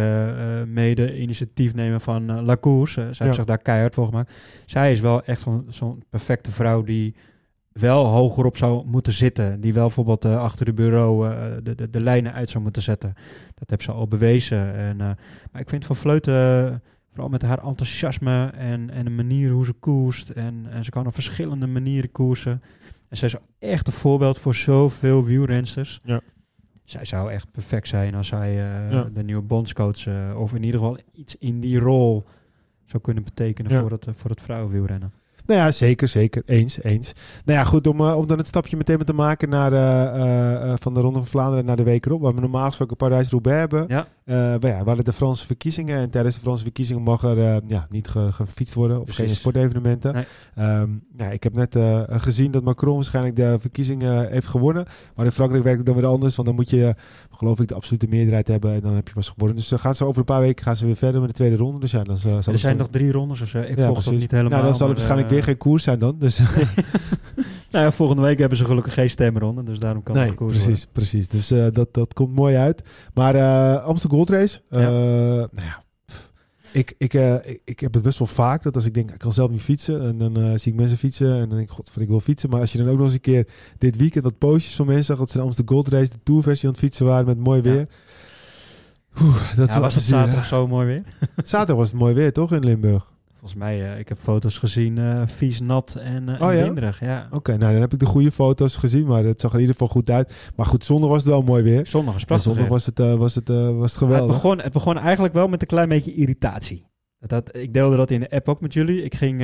mede-initiatiefnemer 0.67 2.01
van 2.01 2.45
La 2.45 2.57
Course. 2.61 2.95
Zij 2.95 3.05
heeft 3.05 3.19
Ja. 3.19 3.33
zich 3.33 3.45
daar 3.45 3.59
keihard 3.59 3.95
voor 3.95 4.07
gemaakt. 4.07 4.33
Zij 4.67 4.93
is 4.93 5.01
wel 5.01 5.23
echt 5.25 5.47
zo'n 5.69 6.03
perfecte 6.11 6.51
vrouw 6.51 6.83
die 6.83 7.15
wel 7.73 8.05
hogerop 8.07 8.57
zou 8.57 8.87
moeten 8.87 9.13
zitten. 9.13 9.61
Die 9.61 9.73
wel 9.73 9.85
bijvoorbeeld 9.87 10.25
achter 10.25 10.65
de 10.67 10.73
bureau 10.75 11.35
de, 11.63 11.75
de, 11.75 11.91
de 11.91 12.01
lijnen 12.01 12.33
uit 12.33 12.51
zou 12.51 12.63
moeten 12.63 12.83
zetten. 12.83 13.15
Dat 13.55 13.71
heeft 13.71 13.83
ze 13.83 13.93
al 13.93 14.09
bewezen. 14.09 14.75
En, 14.75 14.97
maar 15.53 15.61
ik 15.61 15.69
vind 15.69 15.85
Van 15.85 15.97
Vleuten, 15.97 16.69
eh, 16.73 16.75
vooral 17.17 17.33
met 17.39 17.43
haar 17.43 17.65
enthousiasme 17.65 18.47
en, 18.47 18.91
en 18.91 19.05
de 19.05 19.11
manier 19.11 19.51
hoe 19.51 19.65
ze 19.65 19.73
koerst. 19.73 20.29
En, 20.31 20.67
en 20.71 20.85
ze 20.85 20.91
kan 20.91 21.07
op 21.07 21.15
verschillende 21.15 21.67
manieren 21.67 22.13
koersen. 22.13 22.63
En 23.09 23.17
zij 23.17 23.29
is 23.29 23.37
echt 23.59 23.87
een 23.87 23.93
voorbeeld 23.93 24.39
voor 24.39 24.55
zoveel 24.55 25.25
wielrensters. 25.25 26.01
Ja. 26.05 26.21
Zij 26.85 27.05
zou 27.05 27.31
echt 27.33 27.51
perfect 27.51 27.89
zijn 27.89 28.15
als 28.15 28.27
zij 28.29 28.49
eh, 28.51 28.91
Ja. 28.93 29.03
de 29.15 29.23
nieuwe 29.23 29.43
bondscoach... 29.43 30.07
eh, 30.07 30.35
of 30.39 30.55
in 30.55 30.63
ieder 30.63 30.81
geval 30.81 30.99
iets 31.13 31.37
in 31.39 31.61
die 31.61 31.79
rol 31.79 32.25
zou 32.85 33.03
kunnen 33.03 33.25
betekenen 33.25 33.73
Ja. 33.73 33.81
voor, 33.81 33.91
het, 33.91 34.07
eh, 34.07 34.15
voor 34.15 34.31
het 34.31 34.43
vrouwenwielrennen. 34.43 35.13
Nou 35.47 35.61
ja, 35.61 35.71
zeker, 35.71 36.09
zeker. 36.09 36.43
Eens, 36.47 36.83
eens. 36.83 37.13
Nou 37.45 37.59
ja, 37.59 37.65
goed, 37.65 37.87
om, 37.87 38.01
eh, 38.01 38.17
om 38.17 38.27
dan 38.27 38.39
het 38.39 38.47
stapje 38.47 38.77
meteen 38.77 38.97
met 38.99 39.07
te 39.07 39.13
maken 39.13 39.49
naar, 39.49 39.73
eh, 39.73 40.71
eh, 40.73 40.75
van 40.81 40.95
de 40.95 41.01
Ronde 41.01 41.19
van 41.19 41.29
Vlaanderen 41.29 41.65
naar 41.65 41.77
de 41.77 41.83
week 41.83 42.07
erop, 42.07 42.21
waar 42.21 42.35
we 42.35 42.41
normaal 42.41 42.67
gesproken 42.67 42.97
Parijs-Roubaix 42.97 43.59
hebben. 43.59 43.85
Ja. 43.89 44.07
Maar 44.25 44.67
ja, 44.67 44.79
we 44.81 44.87
hadden 44.87 45.05
de 45.05 45.13
Franse 45.13 45.47
verkiezingen 45.47 45.99
en 45.99 46.11
tijdens 46.11 46.35
de 46.35 46.41
Franse 46.41 46.63
verkiezingen 46.63 47.03
mag 47.03 47.23
er 47.23 47.63
ja, 47.67 47.87
niet 47.89 48.09
ge- 48.09 48.33
gefietst 48.33 48.75
worden 48.75 48.97
of 48.99 49.05
Precies. 49.05 49.25
geen 49.25 49.35
sportevenementen. 49.35 50.15
Nee. 50.15 50.25
Ehm, 50.55 50.91
ja, 51.17 51.31
ik 51.31 51.43
heb 51.43 51.55
net 51.55 51.77
gezien 52.09 52.51
dat 52.51 52.63
Macron 52.63 52.95
waarschijnlijk 52.95 53.37
de 53.37 53.57
verkiezingen 53.61 54.31
heeft 54.31 54.47
gewonnen. 54.47 54.87
Maar 55.15 55.25
in 55.25 55.33
Frankrijk 55.33 55.65
werkt 55.65 55.79
het 55.79 55.87
dan 55.87 55.97
weer 55.97 56.07
anders, 56.07 56.35
want 56.37 56.49
dan 56.49 56.57
moet 56.57 56.71
je, 56.71 56.95
geloof 57.31 57.61
ik, 57.61 57.69
de 57.69 57.75
absolute 57.75 58.07
meerderheid 58.09 58.49
hebben 58.49 58.75
en 58.75 58.81
dan 58.81 58.95
heb 58.95 59.09
je 59.09 59.15
was 59.15 59.29
gewonnen. 59.29 59.57
Dus 59.57 59.69
dan 59.69 59.79
gaan 59.79 59.95
ze 59.95 60.05
over 60.05 60.19
een 60.19 60.25
paar 60.25 60.41
weken 60.41 60.65
gaan 60.65 60.77
ze 60.77 60.87
weer 60.87 60.97
verder 60.97 61.21
met 61.21 61.29
de 61.29 61.35
tweede 61.37 61.57
ronde. 61.57 61.81
Dus 61.81 61.91
ja, 61.91 62.03
dan 62.03 62.17
zal 62.17 62.41
Er 62.47 62.59
zijn 62.59 62.77
nog 62.77 62.89
drie 62.89 63.13
rondes, 63.13 63.39
dus 63.39 63.55
ik 63.55 63.79
Ja, 63.79 63.87
volg 63.87 64.03
dat 64.03 64.15
niet 64.15 64.31
helemaal. 64.31 64.51
Nou, 64.51 64.63
dan 64.63 64.75
zal 64.75 64.89
het 64.89 64.97
waarschijnlijk 64.97 65.31
weer 65.37 65.45
geen 65.45 65.57
koers 65.57 65.83
zijn 65.83 65.99
dan. 65.99 66.19
Dus 66.19 66.39
Nou 67.71 67.85
ja, 67.85 67.93
volgende 67.93 68.23
week 68.23 68.39
hebben 68.39 68.59
ze 68.59 68.65
gelukkig 68.65 68.95
geen 68.95 69.11
stemronde, 69.11 69.63
dus 69.63 69.79
daarom 69.79 70.03
kan 70.03 70.15
nee, 70.15 70.27
het 70.27 70.35
koers 70.35 70.53
precies, 70.59 70.87
precies. 70.93 71.29
Dus 71.29 71.51
eh, 71.51 71.67
dat, 71.73 71.95
dat 71.95 72.15
komt 72.15 72.35
mooi 72.35 72.57
uit. 72.57 72.83
Maar 73.15 73.35
eh 73.35 73.85
Amsterdam 73.85 74.19
Gold 74.19 74.31
Race, 74.31 74.61
eh, 74.69 74.81
Ja. 74.81 74.89
nou 74.91 75.49
ja, 75.55 75.85
ik, 76.73 76.95
ik, 76.99 77.15
ik, 77.15 77.61
ik 77.65 77.81
heb 77.81 77.95
het 77.95 78.03
best 78.03 78.19
wel 78.19 78.29
vaak 78.29 78.63
dat 78.63 78.75
als 78.75 78.85
ik 78.85 78.95
denk, 78.95 79.11
ik 79.11 79.19
kan 79.19 79.33
zelf 79.33 79.51
niet 79.51 79.61
fietsen 79.61 80.03
en 80.03 80.19
dan 80.19 80.59
zie 80.59 80.73
ik 80.73 80.79
mensen 80.79 80.99
fietsen 80.99 81.33
en 81.33 81.39
dan 81.39 81.49
denk 81.49 81.61
ik, 81.69 81.71
god, 81.71 81.91
ik 81.99 82.09
wil 82.09 82.21
fietsen. 82.21 82.51
Maar 82.51 82.61
als 82.61 82.73
je 82.73 82.79
dan 82.79 82.89
ook 82.89 82.97
nog 82.97 83.05
eens 83.05 83.15
een 83.15 83.21
keer 83.21 83.47
dit 83.79 83.97
weekend 83.97 84.25
wat 84.25 84.39
postjes 84.39 84.77
van 84.77 84.87
mensen 84.87 85.05
zag 85.05 85.19
dat 85.19 85.31
ze 85.31 85.37
de 85.37 85.43
Amsterdam 85.45 85.75
Gold 85.75 85.89
Race, 85.89 86.11
de 86.13 86.19
Tourversie 86.23 86.67
aan 86.67 86.71
het 86.75 86.81
fietsen 86.83 87.07
waren 87.07 87.27
met 87.27 87.39
mooi 87.39 87.63
Ja. 87.63 87.71
weer. 87.71 87.89
Oeh, 89.23 89.57
dat. 89.57 89.69
Ja, 89.69 89.81
was 89.81 89.95
het 89.95 90.05
zaterdag 90.05 90.45
zo 90.45 90.67
mooi 90.69 90.87
weer? 90.87 91.03
Zaterdag 91.37 91.77
was 91.77 91.91
het 91.91 91.99
mooi 92.01 92.15
weer, 92.15 92.33
toch, 92.33 92.53
in 92.53 92.65
Limburg? 92.65 93.15
Volgens 93.47 93.65
mij, 93.65 93.93
eh, 93.93 93.99
ik 93.99 94.09
heb 94.09 94.19
foto's 94.19 94.59
gezien, 94.59 94.99
eh, 94.99 95.23
vies, 95.27 95.61
nat 95.61 95.95
en, 95.95 96.29
eh, 96.29 96.43
Oh 96.43 96.51
en 96.51 96.57
ja? 96.57 96.65
winderig. 96.65 97.01
Ja. 97.01 97.29
Oké, 97.31 97.57
nou 97.57 97.73
dan 97.73 97.81
heb 97.81 97.93
ik 97.93 97.99
de 97.99 98.07
goede 98.07 98.33
foto's 98.33 98.77
gezien, 98.77 99.07
maar 99.07 99.25
het 99.25 99.41
zag 99.41 99.51
er 99.51 99.57
in 99.57 99.63
ieder 99.63 99.77
geval 99.77 99.93
goed 99.93 100.11
uit. 100.11 100.53
Maar 100.57 100.67
goed, 100.67 100.85
zondag 100.85 101.11
was 101.11 101.19
het 101.19 101.29
wel 101.29 101.43
mooi 101.43 101.63
weer. 101.63 101.87
Zondag 101.87 102.19
En 102.19 102.25
prachtig 102.25 102.53
zondag 102.53 102.69
was 102.69 102.87
het, 102.87 102.99
was 102.99 103.35
het, 103.35 103.49
was 103.49 103.91
het 103.91 103.99
geweldig. 103.99 104.35
Het 104.35 104.43
begon, 104.43 104.61
het 104.61 104.73
begon 104.73 104.99
eigenlijk 104.99 105.35
wel 105.35 105.49
met 105.49 105.61
een 105.61 105.67
klein 105.67 105.89
beetje 105.89 106.15
irritatie. 106.15 106.87
Dat, 107.19 107.29
dat, 107.29 107.57
ik 107.57 107.73
deelde 107.73 107.97
dat 107.97 108.11
in 108.11 108.21
de 108.21 108.31
app 108.31 108.49
ook 108.49 108.61
met 108.61 108.73
jullie. 108.73 109.03
Ik 109.03 109.15
ging 109.15 109.41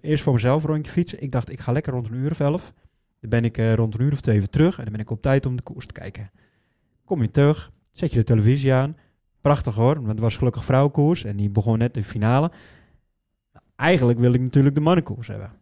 eerst 0.00 0.22
voor 0.22 0.32
mezelf 0.32 0.62
een 0.62 0.70
rondje 0.70 0.92
fietsen. 0.92 1.22
Ik 1.22 1.32
dacht, 1.32 1.50
ik 1.50 1.60
ga 1.60 1.72
lekker 1.72 1.92
rond 1.92 2.08
een 2.08 2.14
uur 2.14 2.30
of 2.30 2.40
elf. 2.40 2.72
Dan 3.20 3.30
ben 3.30 3.44
ik 3.44 3.56
rond 3.56 3.94
een 3.94 4.02
uur 4.02 4.12
of 4.12 4.20
twee 4.20 4.38
weer 4.38 4.48
terug. 4.48 4.78
En 4.78 4.84
dan 4.84 4.92
ben 4.92 5.02
ik 5.02 5.10
op 5.10 5.22
tijd 5.22 5.46
om 5.46 5.56
de 5.56 5.62
koers 5.62 5.86
te 5.86 5.92
kijken. 5.92 6.30
Kom 7.04 7.22
je 7.22 7.30
terug, 7.30 7.72
zet 7.92 8.10
je 8.10 8.18
de 8.18 8.24
televisie 8.24 8.72
aan. 8.72 8.96
Prachtig 9.40 9.74
hoor, 9.74 9.94
want 9.94 10.06
het 10.06 10.20
was 10.20 10.36
gelukkig 10.36 10.64
vrouwenkoers. 10.64 11.24
En 11.24 11.36
die 11.36 11.50
begon 11.50 11.78
net 11.78 11.96
in 11.96 12.02
de 12.02 12.08
finale. 12.08 12.50
Eigenlijk 13.76 14.18
wil 14.18 14.32
ik 14.32 14.40
natuurlijk 14.40 14.74
de 14.74 14.80
mannenkoers 14.80 15.28
hebben. 15.28 15.52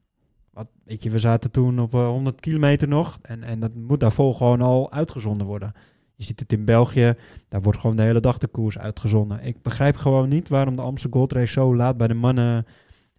Wat, 0.53 0.67
weet 0.85 1.03
je, 1.03 1.11
we 1.11 1.19
zaten 1.19 1.51
toen 1.51 1.79
op 1.79 1.95
eh, 1.95 2.07
100 2.07 2.41
kilometer 2.41 2.89
nog. 2.89 3.19
En, 3.23 3.43
en 3.43 3.61
dat 3.61 3.75
moet 3.75 4.01
daarvoor 4.01 4.35
gewoon 4.35 4.61
al 4.61 4.93
uitgezonden 4.93 5.47
worden. 5.47 5.73
Je 6.15 6.25
ziet 6.25 6.41
het 6.41 6.53
in 6.53 6.65
België. 6.65 7.15
Daar 7.49 7.63
wordt 7.63 7.79
gewoon 7.79 7.97
de 7.97 8.03
hele 8.03 8.21
dag 8.21 8.39
de 8.39 8.47
koers 8.47 8.79
uitgezonden. 8.79 9.45
Ik 9.45 9.63
begrijp 9.63 9.97
gewoon 9.97 10.29
niet 10.29 10.49
waarom 10.49 10.77
de 10.77 10.83
Amsterdam 10.83 11.19
Gold 11.19 11.33
Race 11.33 11.53
zo 11.53 11.77
laat 11.77 11.97
bij 11.97 12.07
de 12.07 12.15
mannen 12.15 12.67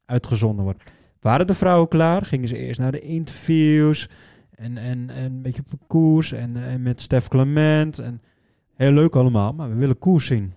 uitgezonden 0.05 0.63
wordt. 0.63 0.83
Waren 1.19 1.47
de 1.47 1.53
vrouwen 1.53 1.87
klaar? 1.87 2.25
Gingen 2.25 2.47
ze 2.47 2.57
eerst 2.57 2.79
naar 2.79 2.91
de 2.91 2.99
interviews 2.99 4.09
en, 4.51 4.77
en, 4.77 5.09
en 5.09 5.25
een 5.25 5.41
beetje 5.41 5.63
op 5.71 5.87
koers 5.87 6.31
en, 6.31 6.55
en 6.55 6.81
met 6.81 7.01
Stef 7.01 7.27
Clement. 7.27 7.99
En 7.99 8.21
heel 8.73 8.91
leuk 8.91 9.15
allemaal, 9.15 9.53
maar 9.53 9.69
we 9.69 9.75
willen 9.75 9.99
koers 9.99 10.25
zien. 10.25 10.53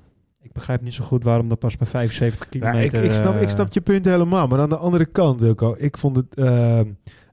Ik 0.59 0.65
begrijp 0.67 0.83
niet 0.83 0.95
zo 0.95 1.05
goed 1.05 1.25
waarom 1.25 1.49
dat 1.49 1.59
pas 1.59 1.77
bij 1.77 1.87
75 1.87 2.41
Ja, 2.41 2.51
kilometer... 2.51 2.99
ik, 3.05 3.11
ik, 3.11 3.15
snap, 3.17 3.35
ik 3.35 3.43
eh, 3.43 3.49
snap 3.49 3.73
je 3.73 3.81
punt 3.81 4.05
helemaal. 4.05 4.47
Maar 4.47 4.61
aan 4.61 4.69
de 4.69 4.77
andere 4.77 5.07
kant, 5.07 5.41
Wilco, 5.41 5.75
ik 5.79 5.99
vond 5.99 6.17
het... 6.17 6.35
eh, 6.35 6.81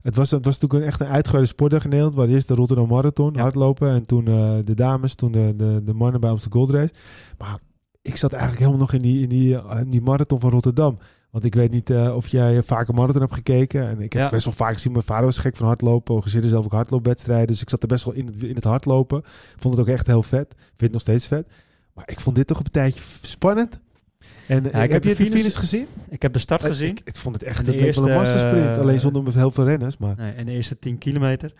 het, 0.02 0.16
was, 0.16 0.30
het 0.30 0.44
was 0.44 0.58
natuurlijk 0.58 0.72
een, 0.82 0.82
echt 0.88 1.00
een 1.00 1.06
uitgebreide 1.14 1.48
sportdag 1.50 1.82
in 1.84 1.88
Nederland. 1.88 2.14
Waar 2.16 2.28
eerst 2.28 2.48
de 2.48 2.54
Rotterdam 2.54 2.88
Marathon, 2.88 3.32
Ja. 3.34 3.40
hardlopen. 3.40 3.90
En 3.90 4.06
toen 4.06 4.26
eh, 4.26 4.54
de 4.64 4.74
dames, 4.74 5.14
toen 5.14 5.32
de, 5.32 5.52
de, 5.56 5.80
de 5.84 5.92
mannen 5.94 6.20
bij 6.20 6.30
Amsterdam 6.30 6.60
Gold 6.60 6.74
Race. 6.74 6.92
Maar 7.38 7.58
ik 8.02 8.16
zat 8.16 8.30
eigenlijk 8.32 8.62
helemaal 8.62 8.80
nog 8.82 8.92
in 8.92 9.02
die, 9.02 9.22
in 9.22 9.28
die, 9.28 9.56
eh, 9.58 9.80
in 9.80 9.90
die 9.90 10.02
marathon 10.02 10.40
van 10.40 10.50
Rotterdam. 10.50 10.98
Want 11.30 11.44
ik 11.44 11.54
weet 11.54 11.70
niet 11.70 11.90
of 11.90 12.28
jij 12.28 12.62
vaker 12.62 12.94
marathon 12.94 13.20
hebt 13.20 13.34
gekeken. 13.34 13.88
En 13.88 14.00
ik 14.00 14.12
heb 14.12 14.22
Ja. 14.22 14.28
best 14.30 14.44
wel 14.44 14.54
vaak 14.54 14.72
gezien. 14.74 14.92
Mijn 14.92 15.04
vader 15.04 15.24
was 15.24 15.38
gek 15.38 15.56
van 15.56 15.66
hardlopen. 15.66 16.14
Organiseerde 16.14 16.48
zelf 16.48 16.64
ook 16.64 16.72
hardloopwedstrijden. 16.72 17.46
Dus 17.46 17.60
ik 17.62 17.70
zat 17.70 17.82
er 17.82 17.88
best 17.88 18.04
wel 18.04 18.14
in, 18.14 18.34
in 18.40 18.54
het 18.54 18.64
hardlopen. 18.64 19.22
Vond 19.56 19.76
het 19.76 19.86
ook 19.88 19.92
echt 19.94 20.06
heel 20.06 20.22
vet. 20.22 20.54
Vind 20.58 20.80
het 20.80 20.92
nog 20.92 21.00
steeds 21.00 21.26
vet. 21.26 21.46
Maar 21.96 22.04
ik 22.10 22.20
vond 22.20 22.36
dit 22.36 22.46
toch 22.46 22.56
een 22.56 22.62
partijtje 22.62 23.02
spannend. 23.22 23.78
En 24.48 24.64
heb, 24.64 24.90
je 24.92 24.98
de 25.00 25.08
de 25.08 25.14
finish- 25.30 25.56
gezien? 25.56 25.86
Ik 26.08 26.22
heb 26.22 26.32
de 26.32 26.38
start 26.38 26.62
Eh, 26.62 26.66
gezien. 26.68 26.90
Ik, 26.90 27.00
ik 27.04 27.16
vond 27.16 27.34
het 27.34 27.44
echt 27.44 27.56
De 27.58 27.64
het 27.64 27.70
wel 27.74 27.80
een 27.80 27.86
eerste, 27.86 28.02
massasprint. 28.02 28.66
eh, 28.66 28.78
Alleen 28.78 28.98
zonder 28.98 29.34
heel 29.34 29.50
veel 29.50 29.64
renners. 29.64 29.96
Maar 29.96 30.16
Nee, 30.16 30.32
en 30.32 30.46
de 30.46 30.52
eerste 30.52 30.78
10 30.78 30.98
kilometer. 30.98 31.52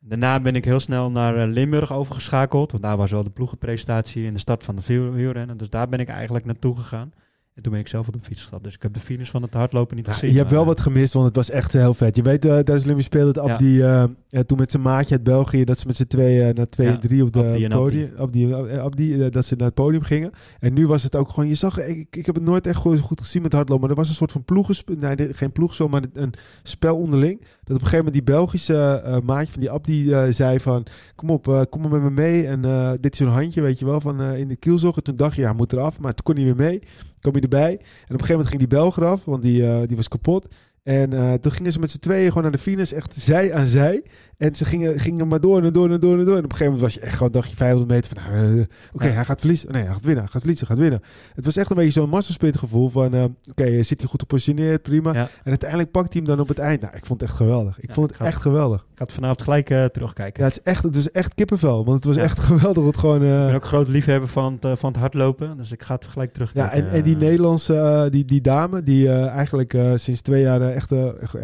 Daarna 0.00 0.40
ben 0.40 0.54
ik 0.56 0.64
heel 0.64 0.80
snel 0.80 1.10
naar 1.10 1.36
eh, 1.36 1.48
Limburg 1.52 1.92
overgeschakeld. 1.92 2.70
Want 2.70 2.82
daar 2.82 2.96
was 2.96 3.10
wel 3.10 3.22
de 3.22 3.30
ploegenpresentatie 3.30 4.24
in 4.24 4.32
de 4.32 4.38
start 4.40 4.62
van 4.62 4.76
de 4.76 4.82
wiel- 4.86 5.10
wielrennen. 5.12 5.56
Dus 5.56 5.70
daar 5.70 5.88
ben 5.88 5.98
ik 6.00 6.08
eigenlijk 6.08 6.44
naartoe 6.44 6.76
gegaan. 6.76 7.12
En 7.54 7.62
toen 7.62 7.72
ben 7.72 7.80
ik 7.80 7.88
zelf 7.88 8.06
op 8.06 8.12
de 8.12 8.18
fiets 8.22 8.40
gestapt. 8.40 8.64
Dus 8.64 8.74
ik 8.74 8.82
heb 8.82 8.94
de 8.94 9.00
finish 9.00 9.30
van 9.30 9.42
het 9.42 9.54
hardlopen 9.54 9.96
niet 9.96 10.06
Ja, 10.06 10.12
gezien. 10.12 10.30
je 10.32 10.38
hebt 10.38 10.50
wel 10.50 10.60
eh, 10.60 10.66
wat 10.66 10.80
gemist, 10.80 11.12
want 11.12 11.26
het 11.26 11.36
was 11.36 11.50
echt 11.50 11.72
heel 11.72 11.94
vet. 11.94 12.16
Je 12.16 12.22
weet, 12.22 12.44
eh 12.44 12.50
tijdens 12.50 12.78
de 12.82 12.84
Olympische 12.84 13.10
Spelen 13.12 13.34
dat 13.34 13.46
Ja. 13.46 13.52
Abdi, 13.52 13.80
eh, 13.82 14.02
eh, 14.02 14.40
toen 14.40 14.58
met 14.58 14.70
zijn 14.70 14.82
maatje 14.82 15.14
uit 15.14 15.24
België, 15.24 15.64
dat 15.64 15.78
ze 15.78 15.86
met 15.86 15.96
z'n 15.96 16.04
tweeën 16.06 16.54
naar 16.54 16.66
twee 16.66 16.86
Ja, 16.86 16.92
en 16.92 17.00
drie 17.00 17.22
op 17.22 17.32
de 17.32 17.66
podium, 17.68 18.12
Abdi, 18.16 18.52
eh, 18.52 18.78
Abdi, 18.78 19.22
eh, 19.22 19.30
dat 19.30 19.44
ze 19.46 19.54
naar 19.56 19.66
het 19.66 19.74
podium 19.74 20.02
gingen. 20.02 20.30
En 20.60 20.72
nu 20.72 20.86
was 20.86 21.02
het 21.02 21.16
ook 21.16 21.28
gewoon, 21.28 21.48
je 21.48 21.54
zag, 21.54 21.80
ik, 21.80 22.16
ik 22.16 22.26
heb 22.26 22.34
het 22.34 22.44
nooit 22.44 22.66
echt 22.66 22.76
goed, 22.76 22.98
goed 23.00 23.20
gezien 23.20 23.42
met 23.42 23.52
hardlopen, 23.52 23.80
maar 23.80 23.90
er 23.90 23.96
was 23.96 24.08
een 24.08 24.14
soort 24.14 24.32
van 24.32 24.44
ploegenspel, 24.44 24.94
nee, 24.98 25.34
geen 25.34 25.52
ploegspel, 25.52 25.88
maar 25.88 26.02
een 26.12 26.32
spel 26.62 26.96
onderling. 26.96 27.40
Dat 27.64 27.76
op 27.76 27.82
een 27.82 27.88
gegeven 27.88 28.04
moment 28.04 28.14
die 28.14 28.34
Belgische 28.34 29.02
eh, 29.04 29.20
maatje 29.20 29.52
van 29.52 29.60
die 29.60 29.70
Abdi 29.70 30.12
eh, 30.12 30.24
zei 30.30 30.60
van, 30.60 30.86
kom 31.14 31.30
op, 31.30 31.48
eh, 31.48 31.60
kom 31.70 31.80
maar 31.80 31.90
met 31.90 32.02
me 32.02 32.10
mee. 32.10 32.46
En 32.46 32.62
dit 33.00 33.12
is 33.12 33.18
zo'n 33.18 33.28
handje, 33.28 33.60
weet 33.60 33.78
je 33.78 33.84
wel, 33.84 34.00
van 34.00 34.22
in 34.22 34.48
de 34.48 34.56
kielzog. 34.56 34.96
En 34.96 35.02
toen 35.02 35.16
dacht 35.16 35.36
je, 35.36 35.42
ja, 35.42 35.52
moet 35.52 35.72
eraf, 35.72 35.98
maar 35.98 36.14
toen 36.14 36.24
kon 36.24 36.34
hij 36.34 36.44
weer 36.44 36.56
mee. 36.56 36.82
Kwam 37.20 37.32
hij 37.32 37.42
erbij. 37.42 37.72
En 37.72 37.78
op 37.78 37.80
een 37.80 38.08
gegeven 38.08 38.30
moment 38.30 38.48
ging 38.48 38.58
die 38.58 38.78
Belg 38.78 38.96
eraf, 38.96 39.24
want 39.24 39.42
die, 39.42 39.86
die 39.86 39.96
was 39.96 40.08
kapot. 40.08 40.48
En 40.82 41.12
eh, 41.12 41.32
toen 41.34 41.52
gingen 41.52 41.72
ze 41.72 41.78
met 41.78 41.90
z'n 41.90 41.98
tweeën 41.98 42.28
gewoon 42.28 42.42
naar 42.42 42.52
de 42.52 42.58
finish, 42.58 42.92
echt 42.92 43.14
zij 43.16 43.54
aan 43.54 43.66
zij. 43.66 44.02
En 44.36 44.54
ze 44.54 44.64
gingen, 44.64 44.98
gingen 45.00 45.28
maar 45.28 45.40
door 45.40 45.62
en 45.62 45.72
door 45.72 45.90
en 45.90 46.00
door 46.00 46.18
en 46.18 46.24
door. 46.24 46.36
En 46.36 46.44
op 46.44 46.50
een 46.50 46.56
gegeven 46.56 46.64
moment 46.64 46.80
was 46.82 46.94
je 46.94 47.00
echt 47.00 47.16
gewoon, 47.16 47.32
dacht 47.32 47.50
je 47.50 47.56
500 47.56 47.90
meter 47.90 48.12
van, 48.16 48.32
nou, 48.32 48.58
eh, 48.60 48.64
oké, 48.92 49.06
Ja. 49.06 49.12
hij 49.12 49.24
gaat 49.24 49.38
verliezen. 49.40 49.72
Nee, 49.72 49.82
hij 49.82 49.92
gaat 49.92 50.04
winnen, 50.04 50.22
hij 50.22 50.32
gaat 50.32 50.40
verliezen, 50.40 50.66
hij 50.66 50.76
gaat 50.76 50.84
winnen. 50.84 51.02
Het 51.34 51.44
was 51.44 51.56
echt 51.56 51.70
een 51.70 51.76
beetje 51.76 52.00
zo'n 52.00 52.08
massasprint 52.08 52.58
gevoel 52.58 52.88
van, 52.88 53.14
eh, 53.14 53.24
oké, 53.50 53.82
zit 53.82 53.98
hij 54.00 54.08
goed 54.08 54.20
gepositioneerd, 54.20 54.82
prima. 54.82 55.12
Ja. 55.12 55.20
En 55.42 55.48
uiteindelijk 55.50 55.90
pakt 55.90 56.12
hij 56.12 56.22
hem 56.24 56.30
dan 56.36 56.40
op 56.40 56.48
het 56.48 56.58
eind. 56.58 56.80
Nou, 56.80 56.96
ik 56.96 57.06
vond 57.06 57.20
het 57.20 57.28
echt 57.28 57.38
geweldig. 57.38 57.78
Ik 57.80 57.88
Ja, 57.88 57.94
vond 57.94 58.06
ik 58.06 58.12
het 58.12 58.22
had- 58.22 58.32
echt 58.32 58.42
geweldig. 58.42 58.80
Ik 58.80 58.98
ga 58.98 59.04
het 59.04 59.12
vanavond 59.12 59.42
gelijk 59.42 59.66
terugkijken. 59.92 60.42
Ja, 60.42 60.48
het 60.48 60.56
is 60.58 60.62
echt, 60.72 60.82
het 60.82 60.94
was 60.94 61.10
echt 61.10 61.34
kippenvel. 61.34 61.84
Want 61.84 61.96
het 61.96 62.04
was 62.04 62.16
Ja. 62.16 62.22
echt 62.22 62.38
geweldig. 62.50 62.84
Het 62.86 62.96
gewoon, 62.96 63.22
Ik 63.22 63.28
ben 63.46 63.54
ook 63.54 63.64
groot 63.64 63.88
liefhebber 63.88 64.28
van 64.28 64.58
het, 64.60 64.78
van 64.78 64.90
het 64.90 65.00
hardlopen. 65.00 65.56
Dus 65.56 65.72
ik 65.72 65.82
ga 65.82 65.94
het 65.94 66.06
gelijk 66.06 66.28
ja, 66.28 66.34
terugkijken. 66.34 66.72
en, 66.90 66.90
en 66.96 67.02
die 67.02 67.16
Nederlandse, 67.16 68.06
die, 68.10 68.24
die 68.24 68.40
dame, 68.40 68.82
die 68.82 69.08
eigenlijk 69.12 69.76
sinds 69.94 70.20
twee 70.20 70.42
jaar 70.42 70.60
eh, 70.72 70.76
echt, 70.76 70.92
eh, 70.92 71.42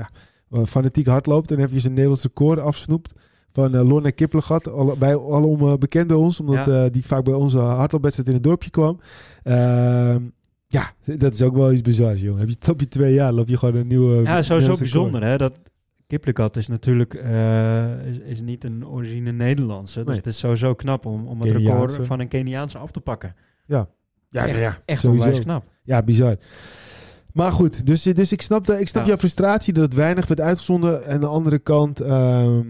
ja, 0.51 0.65
fanatiek 0.67 1.07
hardloopt. 1.07 1.51
En 1.51 1.59
even 1.59 1.81
zijn 1.81 1.93
Nederlands 1.93 2.23
record 2.23 2.59
afsnoept. 2.59 3.13
Van 3.53 3.75
uh, 3.75 3.89
Lorna 3.89 4.11
Kiplegat, 4.11 4.69
al, 4.69 4.97
bij, 4.99 5.17
alom 5.17 5.79
bekend 5.79 6.07
bij 6.07 6.17
ons. 6.17 6.41
Omdat 6.41 6.67
Ja. 6.67 6.89
die 6.89 7.07
vaak 7.07 7.25
bij 7.25 7.35
onze 7.35 7.59
hardloopwedstrijd 7.59 8.29
in 8.29 8.35
het 8.35 8.45
dorpje 8.45 8.71
kwam. 8.71 9.01
Ehm, 9.43 10.23
ja, 10.67 10.93
dat 11.05 11.35
is 11.35 11.43
ook 11.43 11.55
wel 11.55 11.73
iets 11.73 11.81
bizars, 11.81 12.21
jongen. 12.21 12.41
Heb 12.41 12.49
je, 12.49 12.71
op 12.73 12.81
je 12.81 12.89
twee 12.89 13.15
jaar 13.15 13.33
loop 13.33 13.49
je 13.49 13.57
gewoon 13.59 13.75
een 13.75 13.87
nieuwe... 13.87 14.15
Ja, 14.15 14.23
sowieso 14.23 14.53
Nederlands 14.55 14.81
bijzonder 14.81 15.23
hè. 15.25 15.37
Dat 15.37 15.59
Kiplikat 16.07 16.57
is 16.57 16.69
natuurlijk 16.69 17.15
is, 17.15 18.19
is 18.19 18.41
niet 18.41 18.65
een 18.65 18.87
origine 18.87 19.33
Nederlandse. 19.33 19.99
Dus 19.99 20.07
Nee. 20.07 20.17
het 20.17 20.27
is 20.27 20.39
sowieso 20.39 20.75
knap 20.75 21.07
om, 21.07 21.27
om 21.27 21.41
het 21.41 21.53
Keniaanse. 21.53 21.87
record 21.87 22.07
van 22.07 22.21
een 22.21 22.29
Keniaanse 22.29 22.79
af 22.79 22.91
te 22.91 23.01
pakken. 23.01 23.35
Ja, 23.67 23.89
Echt- 24.31 24.57
ja, 24.59 24.79
Echt 24.85 25.05
onwijs 25.05 25.39
knap. 25.41 25.65
Ja, 25.83 26.03
bizar. 26.03 26.37
Maar 27.39 27.53
goed, 27.53 27.87
dus, 27.87 28.03
dus 28.03 28.33
ik 28.33 28.43
snap, 28.43 28.67
de, 28.67 28.81
ik 28.81 28.89
snap 28.89 29.03
Ja. 29.03 29.09
jouw 29.09 29.19
frustratie 29.19 29.73
dat 29.73 29.85
het 29.85 29.95
weinig 29.95 30.27
werd 30.27 30.41
uitgezonden. 30.41 31.05
En 31.05 31.13
aan 31.15 31.21
de 31.21 31.27
andere 31.27 31.59
kant, 31.59 32.01
ehm, 32.01 32.63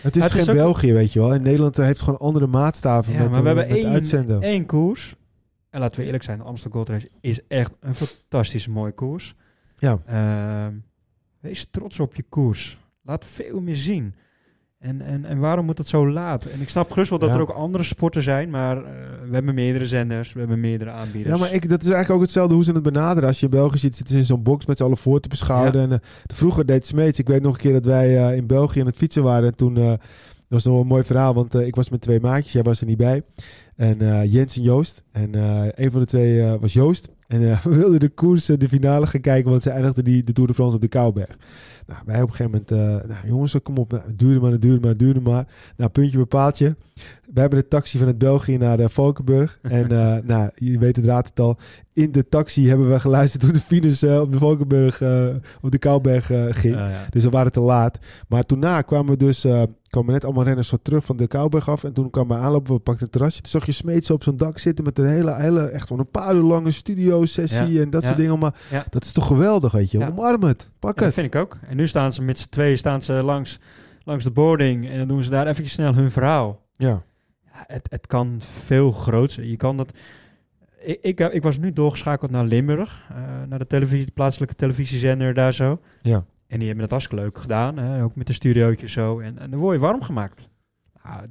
het 0.00 0.16
is 0.16 0.22
Het 0.22 0.32
geen 0.32 0.40
is 0.40 0.48
ook- 0.48 0.54
België, 0.54 0.92
weet 0.92 1.12
je 1.12 1.18
wel. 1.20 1.34
En 1.34 1.42
Nederland 1.42 1.76
heeft 1.76 2.02
gewoon 2.02 2.18
andere 2.18 2.46
maatstaven 2.46 3.12
Ja, 3.12 3.18
met, 3.22 3.30
maar 3.30 3.42
we 3.42 3.48
met 3.48 3.56
hebben 3.56 3.76
één, 3.76 3.92
uitzenden. 3.92 4.40
één 4.40 4.66
koers. 4.66 5.16
En 5.70 5.80
laten 5.80 6.00
we 6.00 6.06
eerlijk 6.06 6.24
zijn, 6.24 6.38
de 6.38 6.44
Amsterdam 6.44 6.84
Gold 6.84 6.88
Race 6.98 7.10
is 7.20 7.40
echt 7.48 7.72
een 7.80 7.94
fantastisch 7.94 8.66
mooie 8.66 8.92
koers. 8.92 9.34
Ja. 9.78 9.98
Ehm, 10.06 10.74
wees 11.40 11.66
trots 11.70 12.00
op 12.00 12.14
je 12.14 12.22
koers. 12.28 12.78
Laat 13.02 13.24
veel 13.24 13.60
meer 13.60 13.76
zien. 13.76 14.14
En, 14.86 15.02
en, 15.02 15.24
en 15.24 15.38
waarom 15.38 15.64
moet 15.64 15.78
het 15.78 15.88
zo 15.88 16.10
laat? 16.10 16.44
En 16.44 16.60
ik 16.60 16.68
snap 16.68 16.90
gerust 16.90 17.10
wel 17.10 17.18
dat 17.18 17.28
Ja. 17.28 17.34
er 17.34 17.40
ook 17.40 17.50
andere 17.50 17.84
sporten 17.84 18.22
zijn, 18.22 18.50
maar 18.50 18.76
eh, 18.76 18.82
we 19.28 19.34
hebben 19.34 19.54
meerdere 19.54 19.86
zenders, 19.86 20.32
we 20.32 20.38
hebben 20.38 20.60
meerdere 20.60 20.90
aanbieders. 20.90 21.34
Ja, 21.34 21.40
maar 21.40 21.52
ik, 21.54 21.68
dat 21.68 21.80
is 21.80 21.86
eigenlijk 21.86 22.14
ook 22.14 22.20
hetzelfde 22.20 22.54
hoe 22.54 22.64
ze 22.64 22.72
het 22.72 22.82
benaderen. 22.82 23.28
Als 23.28 23.38
je 23.40 23.44
in 23.44 23.50
België 23.50 23.78
zit, 23.78 23.94
zitten 23.96 24.14
ze 24.14 24.20
in 24.20 24.26
zo'n 24.26 24.42
box 24.42 24.66
met 24.66 24.76
z'n 24.78 24.84
allen 24.84 24.96
voor 24.96 25.20
te 25.20 25.28
beschouwen. 25.28 25.72
Ja. 25.72 25.82
En, 25.82 25.92
eh, 25.92 25.98
vroeger 26.26 26.66
deed 26.66 26.86
Smeets. 26.86 27.18
Ik 27.18 27.28
weet 27.28 27.42
nog 27.42 27.54
een 27.54 27.60
keer 27.60 27.72
dat 27.72 27.84
wij 27.84 28.28
eh, 28.28 28.36
in 28.36 28.46
België 28.46 28.80
aan 28.80 28.86
het 28.86 28.96
fietsen 28.96 29.22
waren. 29.22 29.48
En 29.48 29.56
toen, 29.56 29.74
dat 29.74 29.98
was 30.48 30.64
nog 30.64 30.80
een 30.80 30.86
mooi 30.86 31.04
verhaal, 31.04 31.34
want 31.34 31.54
ik 31.54 31.76
was 31.76 31.88
met 31.88 32.00
twee 32.00 32.20
maatjes. 32.20 32.52
Jij 32.52 32.62
was 32.62 32.80
er 32.80 32.86
niet 32.86 32.96
bij. 32.96 33.22
En 33.76 34.28
Jens 34.28 34.56
en 34.56 34.62
Joost. 34.62 35.02
En 35.12 35.34
een 35.82 35.90
van 35.90 36.00
de 36.00 36.06
twee 36.06 36.42
was 36.42 36.72
Joost. 36.72 37.08
En 37.26 37.40
we 37.70 37.76
wilden 37.76 38.00
de 38.00 38.08
koers, 38.08 38.44
de 38.46 38.68
finale 38.68 39.06
gaan 39.06 39.20
kijken, 39.20 39.50
want 39.50 39.62
ze 39.62 39.70
eindigden 39.70 40.04
die, 40.04 40.24
de 40.24 40.32
Tour 40.32 40.48
de 40.48 40.54
France 40.54 40.76
op 40.76 40.82
de 40.82 40.88
Kouwberg. 40.88 41.36
Nou, 41.86 42.00
wij 42.06 42.22
op 42.22 42.28
een 42.28 42.34
gegeven 42.34 42.64
moment, 42.68 43.02
eh, 43.02 43.08
nou, 43.08 43.26
jongens, 43.28 43.56
kom 43.62 43.76
op, 43.76 43.90
nou, 43.90 44.02
het 44.06 44.18
duurde 44.18 44.40
maar, 44.40 44.50
het 44.50 44.62
duurde 44.62 44.80
maar, 44.80 44.88
het 44.90 44.98
duurde 44.98 45.20
maar. 45.20 45.46
Nou, 45.76 45.90
puntje 45.90 46.18
bepaaltje. 46.18 46.76
We 47.32 47.40
hebben 47.40 47.58
de 47.58 47.68
taxi 47.68 47.98
vanuit 47.98 48.18
België 48.18 48.56
naar 48.56 48.80
uh, 48.80 48.88
Valkenburg. 48.88 49.58
En 49.62 49.90
eh, 49.90 50.22
nou, 50.24 50.50
je 50.54 50.78
weet 50.78 50.96
het 50.96 51.04
raadt 51.04 51.28
het 51.28 51.40
al. 51.40 51.56
In 51.92 52.12
de 52.12 52.28
taxi 52.28 52.68
hebben 52.68 52.90
we 52.90 53.00
geluisterd 53.00 53.42
hoe 53.42 53.52
de 53.52 54.08
eh, 54.08 54.20
op 54.20 54.32
de 54.32 54.38
Valkenburg, 54.38 55.00
eh, 55.00 55.26
op 55.60 55.70
de 55.70 55.78
Kouwberg 55.78 56.30
eh, 56.30 56.44
ging. 56.48 56.74
Ja, 56.74 56.88
ja. 56.88 57.06
Dus 57.10 57.24
we 57.24 57.30
waren 57.30 57.52
te 57.52 57.60
laat. 57.60 57.98
Maar 58.28 58.42
toen 58.42 58.60
kwamen 58.60 59.06
we 59.06 59.16
dus, 59.16 59.44
eh, 59.44 59.62
kwamen 59.90 60.12
net 60.12 60.24
allemaal 60.24 60.44
renners 60.44 60.68
zo 60.68 60.76
terug 60.82 61.04
van 61.04 61.16
de 61.16 61.26
Kouwberg 61.26 61.68
af. 61.68 61.84
En 61.84 61.92
toen 61.92 62.10
kwamen 62.10 62.36
we 62.36 62.42
aanlopen, 62.42 62.74
we 62.74 62.80
pakten 62.80 63.04
een 63.04 63.10
terrasje. 63.10 63.40
Toen 63.40 63.50
zag 63.50 63.66
je 63.66 63.72
Smeets 63.72 64.10
op 64.10 64.22
zo'n 64.22 64.36
dak 64.36 64.58
zitten 64.58 64.84
met 64.84 64.98
een 64.98 65.06
hele, 65.06 65.34
hele 65.34 65.68
echt 65.68 65.88
wel 65.88 65.98
een 65.98 66.10
paar 66.10 66.34
uur 66.34 66.42
lange 66.42 66.70
studio-sessie 66.70 67.72
Ja, 67.72 67.82
en 67.82 67.90
dat 67.90 68.04
soort 68.04 68.16
dingen. 68.16 68.38
Maar 68.38 68.54
ja. 68.70 68.84
dat 68.90 69.04
is 69.04 69.12
toch 69.12 69.26
geweldig, 69.26 69.72
weet 69.72 69.90
je. 69.90 70.06
Omarm 70.06 70.42
het, 70.42 70.70
pak 70.78 70.94
Ja, 70.94 70.96
dat 70.96 71.04
het. 71.04 71.14
vind 71.14 71.34
ik 71.34 71.40
ook. 71.40 71.56
En 71.68 71.75
nu 71.76 71.86
staan 71.86 72.12
ze 72.12 72.22
met 72.22 72.38
z'n 72.38 72.48
tweeën 72.48 72.78
staan 72.78 73.02
ze 73.02 73.12
langs, 73.12 73.58
langs 74.04 74.24
de 74.24 74.30
boarding 74.30 74.88
en 74.88 74.98
dan 74.98 75.08
doen 75.08 75.22
ze 75.22 75.30
daar 75.30 75.46
eventjes 75.46 75.72
snel 75.72 75.94
hun 75.94 76.10
verhaal. 76.10 76.64
Ja, 76.72 77.02
Ja, 77.44 77.64
het, 77.66 77.86
het 77.90 78.06
kan 78.06 78.38
veel 78.40 78.92
groter. 78.92 79.44
Je 79.44 79.56
kan 79.56 79.76
dat. 79.76 79.98
Ik, 80.78 80.98
ik, 81.00 81.20
ik 81.20 81.42
was 81.42 81.58
nu 81.58 81.72
doorgeschakeld 81.72 82.30
naar 82.30 82.44
Limburg, 82.44 83.06
eh, 83.10 83.16
naar 83.48 83.58
de, 83.58 83.66
televisie, 83.66 84.06
de 84.06 84.12
plaatselijke 84.12 84.54
televisiezender 84.54 85.34
daar 85.34 85.54
zo. 85.54 85.80
ja. 86.02 86.24
En 86.46 86.58
die 86.58 86.66
hebben 86.66 86.84
het 86.84 86.92
hartstikke 86.92 87.24
leuk 87.24 87.38
gedaan, 87.38 87.76
hè? 87.76 88.02
ook 88.02 88.16
met 88.16 88.28
een 88.28 88.34
studiootje 88.34 88.88
zo. 88.88 89.18
En, 89.18 89.38
en 89.38 89.50
dan 89.50 89.60
word 89.60 89.74
je 89.74 89.80
warm 89.80 90.02
gemaakt. 90.02 90.48
Ah, 91.00 91.22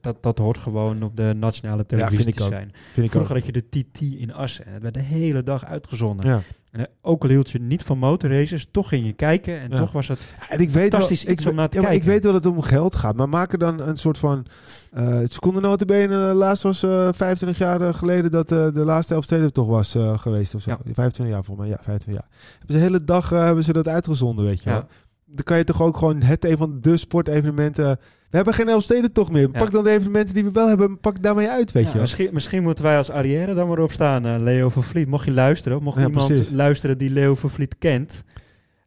dat, 0.00 0.22
dat, 0.22 0.38
hoort 0.38 0.58
gewoon 0.58 1.02
op 1.02 1.16
de 1.16 1.34
nationale 1.36 1.86
televisie 1.86 2.16
vind 2.16 2.28
ik 2.28 2.34
te 2.34 2.42
ook. 2.42 2.48
zijn. 2.50 2.72
vind 2.92 2.96
ik 2.96 3.02
ook. 3.04 3.10
Vroeger 3.26 3.34
had 3.36 3.46
je 3.46 3.52
de 3.52 3.84
TT 3.92 4.00
in 4.00 4.32
Assen. 4.34 4.66
En 4.66 4.72
het 4.72 4.82
werd 4.82 4.94
de 4.94 5.00
hele 5.00 5.42
dag 5.42 5.64
uitgezonden. 5.64 6.28
Ja. 6.30 6.40
En, 6.70 6.80
eh, 6.80 6.86
ook 7.02 7.22
al 7.22 7.28
hield 7.28 7.50
je 7.50 7.58
niet 7.60 7.82
van 7.82 7.98
motorraces, 7.98 8.68
toch 8.70 8.88
ging 8.88 9.06
je 9.06 9.12
kijken. 9.12 9.60
En 9.60 9.70
Ja. 9.70 9.76
toch 9.76 9.92
was 9.92 10.08
het... 10.08 10.26
En 10.48 10.58
ik 10.60 10.70
weet 10.70 10.74
wel, 10.74 10.82
Fantastisch 10.82 11.24
ik, 11.24 11.30
iets 11.30 11.46
om 11.46 11.54
naar 11.54 11.68
te 11.68 11.76
ja, 11.76 11.82
maar 11.82 11.92
ik 11.92 11.98
kijken. 11.98 12.14
weet 12.14 12.24
wel 12.24 12.32
dat 12.32 12.44
het 12.44 12.52
om 12.52 12.62
geld 12.62 12.96
gaat. 12.96 13.16
Maar 13.16 13.28
maak 13.28 13.52
er 13.52 13.58
dan 13.58 13.80
een 13.80 13.96
soort 13.96 14.18
van... 14.18 14.46
eh 14.92 15.18
seconde 15.24 15.84
bene 15.86 16.16
laatst 16.16 16.62
was 16.62 16.82
eh 16.82 17.08
25 17.12 17.58
jaar 17.58 17.80
eh, 17.80 17.94
geleden 17.94 18.30
dat 18.30 18.52
eh, 18.52 18.58
de 18.74 18.84
laatste 18.84 19.14
Elfsteden 19.14 19.52
toch 19.52 19.66
was 19.66 19.94
eh, 19.94 20.18
geweest 20.18 20.54
of 20.54 20.62
zo. 20.62 20.70
Ja. 20.70 20.78
25 20.84 21.26
jaar 21.34 21.44
volgens 21.44 21.66
mij, 21.68 21.76
ja, 21.76 21.82
25 21.82 22.14
jaar. 22.22 22.30
Hebben 22.58 22.66
ze 22.66 22.72
de 22.72 22.78
hele 22.92 23.04
dag 23.04 23.32
eh, 23.32 23.38
hebben 23.44 23.64
ze 23.64 23.72
dat 23.72 23.88
uitgezonden, 23.88 24.44
weet 24.44 24.62
je 24.62 24.70
Ja. 24.70 24.76
wel. 24.76 24.86
Dan 25.34 25.44
kan 25.44 25.56
je 25.58 25.64
toch 25.64 25.82
ook 25.82 25.96
gewoon 25.96 26.22
het 26.22 26.44
een 26.44 26.56
van 26.56 26.78
de 26.80 26.96
sportevenementen... 26.96 27.98
We 28.30 28.38
hebben 28.38 28.54
geen 28.56 28.68
Elfsteden 28.68 29.12
toch 29.12 29.30
meer. 29.30 29.48
Ja. 29.52 29.58
Pak 29.58 29.70
dan 29.70 29.84
de 29.84 29.90
evenementen 29.90 30.34
die 30.34 30.44
we 30.44 30.50
wel 30.52 30.68
hebben, 30.68 30.98
pak 31.00 31.22
daarmee 31.22 31.48
uit, 31.48 31.72
weet 31.72 31.84
Ja, 31.86 31.92
je 31.92 31.98
misschien, 32.00 32.28
misschien 32.32 32.62
moeten 32.62 32.84
wij 32.84 32.96
als 32.96 33.10
Arrière 33.10 33.54
dan 33.54 33.68
maar 33.68 33.78
op 33.78 33.92
staan, 33.92 34.26
eh, 34.26 34.34
Leo 34.38 34.68
van 34.68 34.82
Vliet. 34.82 35.08
Mocht 35.08 35.24
je 35.24 35.32
luisteren, 35.32 35.82
mocht 35.82 36.00
Ja, 36.00 36.06
iemand 36.06 36.26
precies. 36.26 36.50
luisteren 36.50 36.98
die 36.98 37.10
Leo 37.10 37.34
van 37.34 37.50
Vliet 37.50 37.74
kent, 37.78 38.24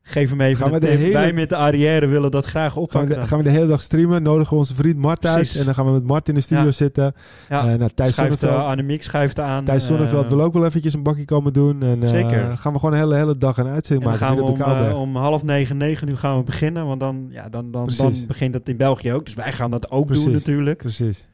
geef 0.07 0.29
hem 0.29 0.41
even 0.41 0.63
Gaan 0.65 0.73
een 0.73 0.79
de 0.79 0.87
tip. 0.87 0.97
hele- 0.97 1.13
Wij 1.13 1.33
met 1.33 1.49
de 1.49 1.55
Arrière 1.55 2.07
willen 2.07 2.31
dat 2.31 2.45
graag 2.45 2.63
Gaan 2.73 2.73
we, 2.73 2.79
oppakken. 2.87 3.09
de, 3.09 3.15
dan. 3.15 3.27
gaan 3.27 3.37
we 3.37 3.43
de 3.43 3.49
hele 3.49 3.67
dag 3.67 3.81
streamen, 3.81 4.23
nodigen 4.23 4.49
we 4.51 4.55
onze 4.57 4.75
vriend 4.75 4.97
Mart 4.97 5.25
uit. 5.25 5.35
Precies. 5.35 5.55
En 5.59 5.65
dan 5.65 5.73
gaan 5.73 5.85
we 5.85 5.91
met 5.91 6.03
Mart 6.03 6.27
in 6.29 6.33
de 6.35 6.41
studio 6.41 6.63
Ja. 6.63 6.71
zitten. 6.71 7.13
ja, 7.49 7.59
Eh, 7.71 7.77
nou, 7.77 7.89
Thijs 7.95 8.13
schuift 8.13 8.33
uh, 8.33 8.39
Zonneveld- 8.39 8.69
Annemiek 8.71 9.03
schuift 9.03 9.39
aan. 9.39 9.63
Thijs 9.65 9.85
Zonneveld 9.85 10.23
eh, 10.23 10.29
wil 10.29 10.41
ook 10.41 10.53
wel 10.53 10.65
eventjes 10.65 10.93
een 10.93 11.03
bakje 11.03 11.25
komen 11.25 11.53
doen. 11.53 11.81
En 11.83 12.03
eh, 12.03 12.09
Zeker. 12.09 12.57
gaan 12.57 12.73
we 12.73 12.79
gewoon 12.79 12.93
een 12.93 12.99
hele, 12.99 13.15
hele 13.15 13.37
dag 13.37 13.57
een 13.57 13.65
En 13.67 13.71
uitzending 13.73 14.09
dan 14.09 14.19
maken. 14.19 14.27
gaan 14.37 14.45
we 14.45 14.51
om, 14.51 14.61
eh, 14.91 14.99
om 15.01 15.15
half 15.15 15.43
negen, 15.43 15.77
negen 15.77 16.07
uur 16.07 16.17
gaan 16.17 16.37
we 16.37 16.43
beginnen. 16.43 16.85
Want 16.85 16.99
dan, 16.99 17.27
ja, 17.29 17.49
dan, 17.49 17.71
dan, 17.71 17.89
dan 17.97 18.13
begint 18.27 18.53
het 18.53 18.69
in 18.69 18.77
België 18.77 19.13
ook. 19.13 19.25
Dus 19.25 19.33
wij 19.33 19.51
gaan 19.51 19.71
dat 19.71 19.91
ook 19.91 20.05
Precies. 20.05 20.23
doen 20.25 20.33
natuurlijk. 20.33 20.77
Precies. 20.77 21.25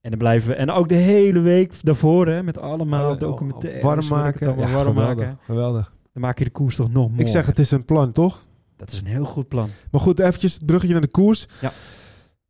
En 0.00 0.10
dan 0.10 0.18
blijven 0.18 0.48
we. 0.48 0.54
En 0.54 0.70
ook 0.70 0.88
de 0.88 0.94
hele 0.94 1.40
week 1.40 1.72
daarvoor, 1.82 2.26
hè, 2.26 2.42
met 2.42 2.58
allemaal 2.58 3.12
Oh, 3.12 3.18
documentaires. 3.18 3.82
warm 3.82 4.08
maken. 4.08 4.46
allemaal, 4.46 4.66
Ja, 4.68 4.74
warm 4.74 4.86
geweldig, 4.88 5.16
maken. 5.16 5.38
geweldig. 5.42 5.92
Dan 6.18 6.26
maak 6.26 6.38
je 6.38 6.44
de 6.44 6.50
koers 6.50 6.76
toch 6.76 6.92
nog 6.92 7.08
mooier. 7.08 7.20
Ik 7.20 7.28
zeg, 7.28 7.46
het 7.46 7.58
is 7.58 7.70
een 7.70 7.84
plan, 7.84 8.12
toch? 8.12 8.44
Dat 8.76 8.92
is 8.92 9.00
een 9.00 9.06
heel 9.06 9.24
goed 9.24 9.48
plan. 9.48 9.70
Maar 9.90 10.00
goed, 10.00 10.18
eventjes 10.18 10.54
het 10.54 10.66
bruggetje 10.66 10.92
naar 10.92 11.02
de 11.02 11.10
koers. 11.10 11.46
Ja. 11.60 11.72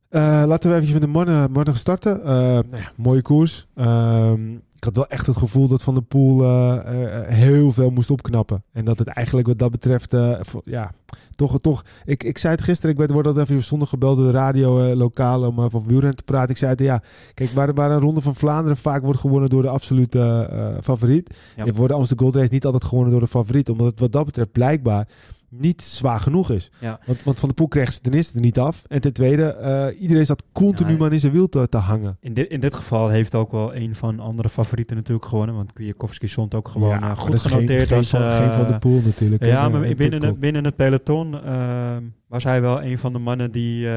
Eh, 0.08 0.42
laten 0.46 0.70
we 0.70 0.76
eventjes 0.76 0.92
met 0.92 1.02
de 1.02 1.08
mannen, 1.08 1.38
mannen 1.40 1.66
gaan 1.66 1.76
starten. 1.76 2.24
Eh, 2.24 2.26
nou 2.28 2.76
ja, 2.76 2.92
mooie 2.96 3.22
koers. 3.22 3.66
Ehm, 3.74 4.56
ik 4.78 4.84
had 4.84 4.96
wel 4.96 5.06
echt 5.06 5.26
het 5.26 5.36
gevoel 5.36 5.68
dat 5.68 5.82
Van 5.82 5.94
der 5.94 6.02
Poel 6.02 6.42
eh, 6.42 6.76
eh, 6.76 7.28
heel 7.28 7.72
veel 7.72 7.90
moest 7.90 8.10
opknappen. 8.10 8.62
En 8.72 8.84
dat 8.84 8.98
het 8.98 9.08
eigenlijk 9.08 9.46
wat 9.46 9.58
dat 9.58 9.70
betreft, 9.70 10.14
eh, 10.14 10.36
voor- 10.40 10.62
ja, 10.64 10.92
toch, 11.36 11.58
toch. 11.60 11.84
Ik, 12.04 12.22
ik 12.24 12.38
zei 12.38 12.54
het 12.54 12.64
gisteren, 12.64 12.90
ik 12.90 12.98
werd, 12.98 13.10
word 13.10 13.26
altijd 13.26 13.50
even 13.50 13.64
zondag 13.64 13.88
gebeld 13.88 14.16
door 14.16 14.26
de 14.26 14.32
radio 14.32 14.84
eh, 14.90 14.96
lokaal 14.96 15.40
om 15.42 15.52
even 15.52 15.62
over 15.64 15.84
wielrennen 15.86 16.16
te 16.16 16.22
praten. 16.22 16.50
Ik 16.50 16.56
zei 16.56 16.70
het, 16.70 16.80
ja, 16.80 17.02
kijk, 17.34 17.50
waar, 17.50 17.74
waar 17.74 17.90
een 17.90 18.00
ronde 18.00 18.20
van 18.20 18.34
Vlaanderen 18.34 18.76
vaak 18.76 19.02
wordt 19.02 19.20
gewonnen 19.20 19.50
door 19.50 19.62
de 19.62 19.68
absolute 19.68 20.48
eh, 20.50 20.82
favoriet. 20.82 21.34
Ja. 21.56 21.64
Ja. 21.64 21.72
Wordt 21.72 21.92
de 21.92 21.98
Amsterdam 21.98 22.24
Gold 22.26 22.36
Race 22.38 22.52
niet 22.52 22.64
altijd 22.64 22.84
gewonnen 22.84 23.10
door 23.12 23.20
de 23.20 23.26
favoriet. 23.26 23.68
Omdat 23.68 23.86
het 23.86 24.00
wat 24.00 24.12
dat 24.12 24.24
betreft 24.24 24.52
blijkbaar 24.52 25.08
niet 25.50 25.82
zwaar 25.82 26.20
genoeg 26.20 26.50
is. 26.50 26.70
Ja. 26.80 27.00
Want, 27.06 27.22
want 27.22 27.38
Van 27.38 27.48
de 27.48 27.54
Poel 27.54 27.68
kreeg 27.68 27.92
ze 27.92 28.00
ten 28.00 28.12
eerste 28.14 28.34
er 28.34 28.40
niet 28.40 28.58
af. 28.58 28.84
En 28.88 29.00
ten 29.00 29.12
tweede, 29.12 29.44
eh, 29.44 30.00
iedereen 30.00 30.26
zat 30.26 30.42
continu 30.52 30.90
Ja, 30.92 30.98
maar 30.98 31.12
in 31.12 31.20
zijn 31.20 31.32
wiel 31.32 31.48
te, 31.48 31.68
te 31.68 31.76
hangen. 31.76 32.16
In 32.20 32.34
dit, 32.34 32.48
in 32.50 32.60
dit 32.60 32.74
geval 32.74 33.08
heeft 33.08 33.34
ook 33.34 33.50
wel 33.52 33.74
een 33.74 33.94
van 33.94 34.20
andere 34.20 34.48
favorieten 34.48 34.96
natuurlijk 34.96 35.26
gewonnen. 35.26 35.54
Want 35.54 35.72
Kwiatkowski 35.72 36.28
stond 36.28 36.54
ook 36.54 36.68
gewoon 36.68 36.88
Ja, 36.88 37.00
eh, 37.10 37.16
goed 37.18 37.26
dat 37.30 37.34
is 37.34 37.42
geen- 37.42 37.50
genoteerd 37.50 37.88
geen, 37.88 37.96
als... 37.96 38.08
van, 38.10 38.20
eh, 38.22 38.36
geen 38.36 38.52
Van 38.52 38.66
de 38.66 38.78
Poel 38.78 39.00
natuurlijk. 39.04 39.44
Ja, 39.44 39.68
maar 39.68 39.82
en 39.82 39.96
binnen, 39.96 40.22
het, 40.22 40.40
binnen 40.40 40.64
het 40.64 40.76
peloton 40.76 41.42
eh, 41.44 41.96
was 42.26 42.44
hij 42.44 42.60
wel 42.60 42.82
een 42.82 42.98
van 42.98 43.12
de 43.12 43.18
mannen 43.18 43.52
die 43.52 43.88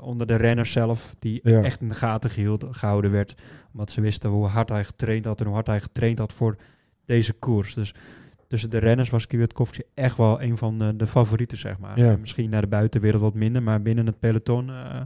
onder 0.00 0.26
de 0.26 0.34
renners 0.36 0.72
zelf, 0.72 1.14
die 1.18 1.42
echt 1.42 1.80
in 1.80 1.88
de 1.88 1.94
gaten 1.94 2.30
gehield, 2.30 2.64
gehouden 2.70 3.10
werd. 3.10 3.34
Omdat 3.72 3.90
ze 3.90 4.00
wisten 4.00 4.30
hoe 4.30 4.46
hard 4.46 4.68
hij 4.68 4.84
getraind 4.84 5.24
had 5.24 5.38
en 5.40 5.46
hoe 5.46 5.54
hard 5.54 5.66
hij 5.66 5.80
getraind 5.80 6.18
had 6.18 6.32
voor 6.32 6.56
deze 7.06 7.32
koers. 7.32 7.74
Dus 7.74 7.94
tussen 8.50 8.70
de 8.70 8.78
renners 8.78 9.10
was 9.10 9.26
Kwiatkowski 9.26 9.82
echt 9.94 10.16
wel 10.16 10.42
een 10.42 10.58
van 10.58 10.78
de, 10.78 10.96
de 10.96 11.06
favorieten, 11.06 11.58
zeg 11.58 11.78
maar. 11.78 11.98
Ja. 11.98 12.16
Misschien 12.16 12.50
naar 12.50 12.60
de 12.60 12.66
buitenwereld 12.66 13.22
wat 13.22 13.34
minder, 13.34 13.62
maar 13.62 13.82
binnen 13.82 14.06
het 14.06 14.18
peloton 14.18 14.68
eh, 14.70 15.00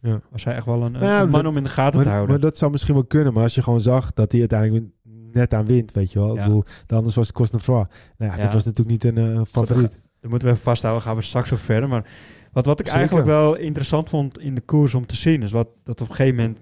Ja. 0.00 0.20
was 0.30 0.44
hij 0.44 0.54
echt 0.54 0.64
wel 0.66 0.82
een, 0.82 0.92
Nou 0.92 1.04
ja, 1.04 1.20
een 1.20 1.28
man 1.30 1.42
dat- 1.42 1.50
om 1.50 1.56
in 1.56 1.62
de 1.64 1.68
gaten 1.68 2.02
te 2.02 2.08
houden. 2.08 2.30
maar 2.30 2.40
dat 2.40 2.58
zou 2.58 2.70
misschien 2.70 2.94
wel 2.94 3.04
kunnen. 3.04 3.32
Maar 3.32 3.42
als 3.42 3.54
je 3.54 3.62
gewoon 3.62 3.80
zag 3.80 4.12
dat 4.12 4.30
hij 4.32 4.40
uiteindelijk 4.40 4.86
net 5.32 5.54
aan 5.54 5.64
wint, 5.66 5.92
weet 5.92 6.12
je 6.12 6.18
wel. 6.18 6.36
Ik 6.36 6.42
bedoel, 6.42 6.64
dan 6.86 6.96
anders 6.98 7.16
was 7.16 7.26
het 7.26 7.36
Cosnefroid. 7.36 7.88
Nou 8.18 8.32
ja, 8.36 8.42
dat 8.44 8.52
was 8.52 8.64
natuurlijk 8.64 9.04
niet 9.04 9.16
een 9.16 9.34
eh, 9.36 9.40
favoriet. 9.50 9.98
Dat 10.20 10.30
moeten 10.30 10.48
we 10.48 10.54
even 10.54 10.64
vasthouden, 10.66 11.02
gaan 11.02 11.16
we 11.16 11.22
straks 11.22 11.52
ook 11.52 11.58
verder. 11.58 11.88
Maar 11.88 12.10
wat, 12.52 12.64
wat 12.64 12.80
ik 12.80 12.86
Zeker. 12.86 12.98
eigenlijk 13.00 13.28
wel 13.28 13.56
interessant 13.56 14.08
vond 14.08 14.38
in 14.38 14.54
de 14.54 14.60
koers 14.60 14.94
om 14.94 15.06
te 15.06 15.16
zien, 15.16 15.42
is 15.42 15.52
wat, 15.52 15.68
dat 15.84 16.00
op 16.00 16.08
een 16.08 16.14
gegeven 16.14 16.36
moment, 16.36 16.58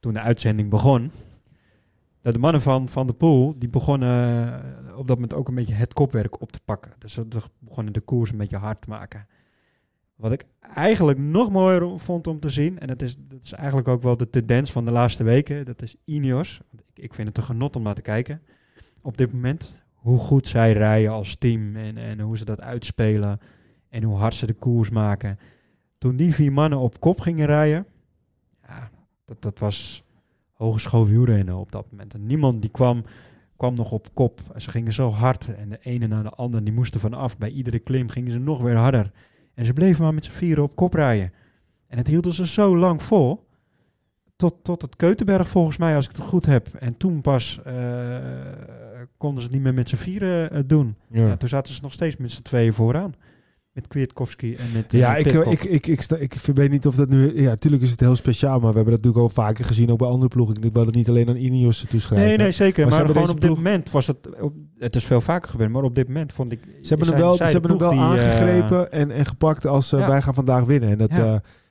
toen 0.00 0.12
de 0.12 0.20
uitzending 0.20 0.70
begon, 0.70 1.10
dat 2.20 2.32
de 2.32 2.38
mannen 2.38 2.60
van, 2.60 2.88
van 2.88 3.06
de 3.06 3.12
pool, 3.12 3.58
die 3.58 3.68
begonnen 3.68 4.08
eh, 4.88 4.98
op 4.98 5.06
dat 5.06 5.16
moment 5.16 5.34
ook 5.34 5.48
een 5.48 5.54
beetje 5.54 5.74
het 5.74 5.92
kopwerk 5.92 6.40
op 6.40 6.52
te 6.52 6.60
pakken. 6.64 6.92
Dus 6.98 7.12
ze 7.12 7.26
begonnen 7.58 7.92
de 7.92 8.00
koers 8.00 8.30
een 8.30 8.38
beetje 8.38 8.56
hard 8.56 8.82
te 8.82 8.88
maken. 8.88 9.26
Wat 10.14 10.32
ik 10.32 10.44
eigenlijk 10.60 11.18
nog 11.18 11.50
mooier 11.50 11.98
vond 11.98 12.26
om 12.26 12.40
te 12.40 12.48
zien, 12.48 12.78
en 12.78 12.86
dat 12.86 13.02
is, 13.02 13.16
dat 13.18 13.44
is 13.44 13.52
eigenlijk 13.52 13.88
ook 13.88 14.02
wel 14.02 14.16
de 14.16 14.30
tendens 14.30 14.72
van 14.72 14.84
de 14.84 14.90
laatste 14.90 15.24
weken, 15.24 15.64
dat 15.64 15.82
is 15.82 15.96
Ineos. 16.04 16.60
Ik, 16.72 17.04
ik 17.04 17.14
vind 17.14 17.28
het 17.28 17.36
een 17.36 17.42
genot 17.42 17.76
om 17.76 17.82
naar 17.82 17.94
te 17.94 18.02
kijken 18.02 18.42
op 19.02 19.16
dit 19.16 19.32
moment. 19.32 19.76
Hoe 19.94 20.18
goed 20.18 20.48
zij 20.48 20.72
rijden 20.72 21.12
als 21.12 21.36
team 21.36 21.76
en, 21.76 21.96
en 21.96 22.20
hoe 22.20 22.36
ze 22.36 22.44
dat 22.44 22.60
uitspelen 22.60 23.40
en 23.88 24.02
hoe 24.02 24.16
hard 24.16 24.34
ze 24.34 24.46
de 24.46 24.54
koers 24.54 24.90
maken. 24.90 25.38
Toen 25.98 26.16
die 26.16 26.34
vier 26.34 26.52
mannen 26.52 26.78
op 26.78 27.00
kop 27.00 27.20
gingen 27.20 27.46
rijden, 27.46 27.86
ja, 28.66 28.90
dat, 29.24 29.42
dat 29.42 29.58
was 29.58 30.04
hogeschool 30.64 31.06
wielrennen 31.06 31.56
op 31.56 31.72
dat 31.72 31.86
moment. 31.90 32.14
En 32.14 32.26
niemand 32.26 32.60
die 32.60 32.70
kwam, 32.70 33.04
kwam 33.56 33.74
nog 33.74 33.92
op 33.92 34.14
kop. 34.14 34.40
En 34.54 34.60
ze 34.60 34.70
gingen 34.70 34.92
zo 34.92 35.10
hard 35.10 35.54
en 35.54 35.68
de 35.68 35.78
ene 35.80 36.06
na 36.06 36.22
de 36.22 36.30
ander, 36.30 36.64
die 36.64 36.72
moesten 36.72 37.00
vanaf. 37.00 37.38
Bij 37.38 37.50
iedere 37.50 37.78
klim 37.78 38.08
gingen 38.08 38.30
ze 38.32 38.38
nog 38.38 38.60
weer 38.60 38.76
harder. 38.76 39.10
En 39.54 39.64
ze 39.64 39.72
bleven 39.72 40.02
maar 40.02 40.14
met 40.14 40.24
z'n 40.24 40.30
vieren 40.30 40.64
op 40.64 40.76
kop 40.76 40.94
rijden. 40.94 41.32
En 41.86 41.98
het 41.98 42.06
hielden 42.06 42.32
ze 42.32 42.46
zo 42.46 42.76
lang 42.76 43.02
vol. 43.02 43.48
Tot, 44.36 44.54
tot 44.62 44.82
het 44.82 44.96
Keutenberg 44.96 45.48
volgens 45.48 45.76
mij, 45.76 45.94
als 45.94 46.08
ik 46.08 46.16
het 46.16 46.24
goed 46.24 46.46
heb. 46.46 46.66
En 46.66 46.96
toen 46.96 47.20
pas 47.20 47.60
eh, 47.64 47.74
konden 49.16 49.42
ze 49.42 49.46
het 49.46 49.56
niet 49.56 49.64
meer 49.64 49.74
met 49.74 49.88
z'n 49.88 49.96
vieren 49.96 50.50
eh, 50.50 50.62
doen. 50.66 50.96
Ja. 51.10 51.36
toen 51.36 51.48
zaten 51.48 51.74
ze 51.74 51.82
nog 51.82 51.92
steeds 51.92 52.16
met 52.16 52.30
z'n 52.30 52.42
tweeën 52.42 52.72
vooraan. 52.72 53.14
Met 53.72 53.88
Kwiatkowski 53.88 54.54
en 54.54 54.64
met 54.74 54.92
Ja, 54.92 55.16
eh, 55.16 55.20
ik, 55.26 55.44
ik, 55.46 55.64
ik, 55.64 55.86
ik, 55.86 56.34
ik 56.34 56.34
weet 56.54 56.70
niet 56.70 56.86
of 56.86 56.94
dat 56.94 57.08
nu... 57.08 57.40
Ja, 57.40 57.48
natuurlijk 57.48 57.82
is 57.82 57.90
het 57.90 58.00
heel 58.00 58.14
speciaal, 58.16 58.60
maar 58.60 58.70
we 58.70 58.76
hebben 58.76 58.84
dat 58.94 59.04
natuurlijk 59.04 59.22
al 59.22 59.44
vaker 59.44 59.64
gezien, 59.64 59.90
ook 59.90 59.98
bij 59.98 60.08
andere 60.08 60.28
ploegen. 60.28 60.62
Ik 60.62 60.72
wil 60.72 60.86
het 60.86 60.94
niet 60.94 61.08
alleen 61.08 61.28
aan 61.28 61.36
Ineos 61.36 61.84
toeschrijven. 61.88 62.28
Nee, 62.28 62.36
nee, 62.36 62.50
zeker. 62.50 62.88
Maar 62.88 63.06
gewoon 63.06 63.30
op 63.30 63.40
dit 63.40 63.50
moment 63.50 63.90
was 63.90 64.06
het... 64.06 64.16
Het 64.78 64.96
is 64.96 65.04
veel 65.04 65.20
vaker 65.20 65.50
gebeurd, 65.50 65.70
maar 65.70 65.82
op 65.82 65.94
dit 65.94 66.06
moment 66.06 66.32
vond 66.32 66.52
ik... 66.52 66.60
Ze 66.82 66.88
hebben 66.88 67.08
hem 67.08 67.16
wel, 67.16 67.34
ze 67.36 67.42
hebben 67.44 67.70
hem 67.70 67.78
wel 67.78 67.92
eh, 67.92 68.00
aangegrepen 68.00 68.92
en, 68.92 69.10
en 69.10 69.26
gepakt 69.26 69.66
als 69.66 69.92
eh, 69.92 70.08
wij 70.08 70.22
gaan 70.22 70.34
vandaag 70.34 70.64
winnen. 70.64 70.88
En 70.90 70.98
dat 70.98 71.10
eh, 71.10 71.16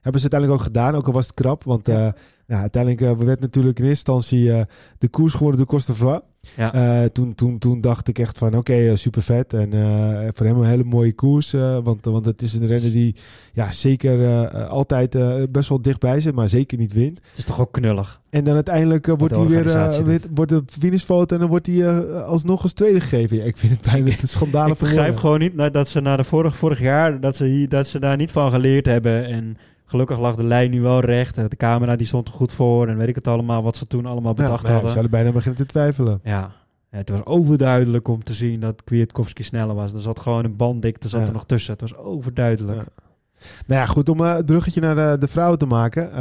hebben 0.02 0.22
ze 0.22 0.30
uiteindelijk 0.32 0.52
ook 0.52 0.62
gedaan, 0.62 0.96
ook 0.96 1.08
al 1.08 1.14
was 1.14 1.26
het 1.26 1.36
krap. 1.36 1.64
Want 1.64 1.88
Ja. 1.88 2.16
eh, 2.46 2.60
uiteindelijk 2.60 3.02
eh, 3.20 3.26
werd 3.26 3.40
natuurlijk 3.40 3.80
in 3.80 3.86
eerste 3.86 4.12
instantie 4.12 4.54
eh, 4.54 4.62
de 4.98 5.08
koers 5.08 5.34
gewonnen 5.34 5.58
door 5.58 5.68
Costa 5.68 6.22
ja. 6.56 6.74
Eh, 6.74 7.10
toen, 7.10 7.36
toen, 7.36 7.58
toen 7.58 7.82
dacht 7.82 8.08
ik 8.08 8.20
echt 8.20 8.38
van 8.38 8.56
oké, 8.58 8.96
super 8.96 9.22
vet. 9.22 9.54
En 9.54 9.74
eh, 9.74 10.28
voor 10.34 10.46
hem 10.46 10.58
een 10.58 10.66
hele 10.70 10.84
mooie 10.84 11.14
koers. 11.14 11.54
eh, 11.54 11.78
want, 11.84 12.06
want 12.06 12.26
het 12.26 12.42
is 12.42 12.54
een 12.54 12.68
renner 12.68 12.92
die 12.92 13.16
ja, 13.54 13.72
zeker 13.72 14.26
eh, 14.26 14.70
altijd 14.70 15.16
eh, 15.16 15.36
best 15.50 15.70
wel 15.70 15.82
dichtbij 15.82 16.20
zit, 16.20 16.36
maar 16.36 16.48
zeker 16.48 16.78
niet 16.78 16.94
wint. 16.94 17.18
het 17.30 17.38
is 17.38 17.44
toch 17.44 17.60
ook 17.60 17.72
knullig. 17.72 18.22
En 18.30 18.44
dan 18.44 18.54
uiteindelijk 18.54 19.08
eh, 19.08 19.14
wordt 19.18 19.36
hij 19.36 19.46
weer, 19.46 19.76
eh, 19.76 20.16
wordt 20.34 20.52
de 20.52 20.64
finishfoto 20.80 21.34
en 21.36 21.42
dan 21.42 21.50
wordt 21.50 21.66
hij 21.66 21.88
eh, 21.88 22.24
alsnog 22.24 22.62
als 22.62 22.74
tweede 22.74 23.00
gegeven. 23.00 23.38
Ja, 23.38 23.44
ik 23.44 23.58
vind 23.58 23.72
het 23.72 23.92
bijna 23.92 24.12
een 24.22 24.28
schandalig 24.28 24.74
ik 24.74 24.80
begrijp 24.80 25.18
gewoon 25.18 25.40
niet 25.40 25.74
dat 25.74 25.88
ze 25.90 26.00
na 26.00 26.16
de 26.16 26.24
vorig, 26.24 26.58
vorig 26.58 26.80
jaar... 26.80 27.20
Dat 27.20 27.36
ze, 27.36 27.46
hier, 27.46 27.70
dat 27.70 27.88
ze 27.88 28.00
daar 28.00 28.18
niet 28.18 28.32
van 28.32 28.52
geleerd 28.52 28.86
hebben. 28.86 29.26
En 29.26 29.58
gelukkig 29.90 30.20
lag 30.20 30.36
de 30.36 30.44
lijn 30.44 30.72
nu 30.72 30.82
wel 30.82 31.00
recht. 31.00 31.36
De 31.36 31.56
camera 31.58 31.96
die 31.96 32.08
stond 32.08 32.28
er 32.28 32.34
goed 32.34 32.54
voor. 32.54 32.88
En 32.88 32.98
weet 32.98 33.08
ik 33.08 33.16
het 33.16 33.28
allemaal, 33.28 33.64
wat 33.64 33.76
ze 33.78 33.88
toen 33.88 34.06
allemaal 34.06 34.34
bedacht 34.34 34.66
ja, 34.68 34.72
hadden. 34.72 34.90
zouden 34.92 35.12
bijna 35.12 35.32
beginnen 35.32 35.60
te 35.60 35.66
twijfelen. 35.66 36.20
Ja. 36.24 36.52
Het 36.90 37.10
was 37.10 37.26
overduidelijk 37.26 38.08
om 38.08 38.24
te 38.24 38.34
zien 38.34 38.60
dat 38.60 38.84
Kwiatkowski 38.84 39.44
sneller 39.44 39.76
was. 39.76 39.94
Er 39.94 40.00
zat 40.00 40.20
gewoon 40.20 40.46
een 40.46 40.56
banddikte 40.56 41.10
zat 41.10 41.20
Ja. 41.22 41.26
er 41.28 41.34
nog 41.34 41.46
tussen. 41.46 41.72
Het 41.72 41.82
was 41.82 41.96
overduidelijk. 41.96 42.78
Ja. 42.82 42.86
Nou 43.68 43.82
ja, 43.82 43.86
goed, 43.86 44.10
om 44.10 44.20
eh, 44.26 44.36
het 44.36 44.46
bruggetje 44.46 44.82
naar 44.82 44.96
de, 44.96 45.16
de 45.20 45.28
vrouwen 45.28 45.58
te 45.60 45.66
maken. 45.66 46.12
eh, 46.12 46.20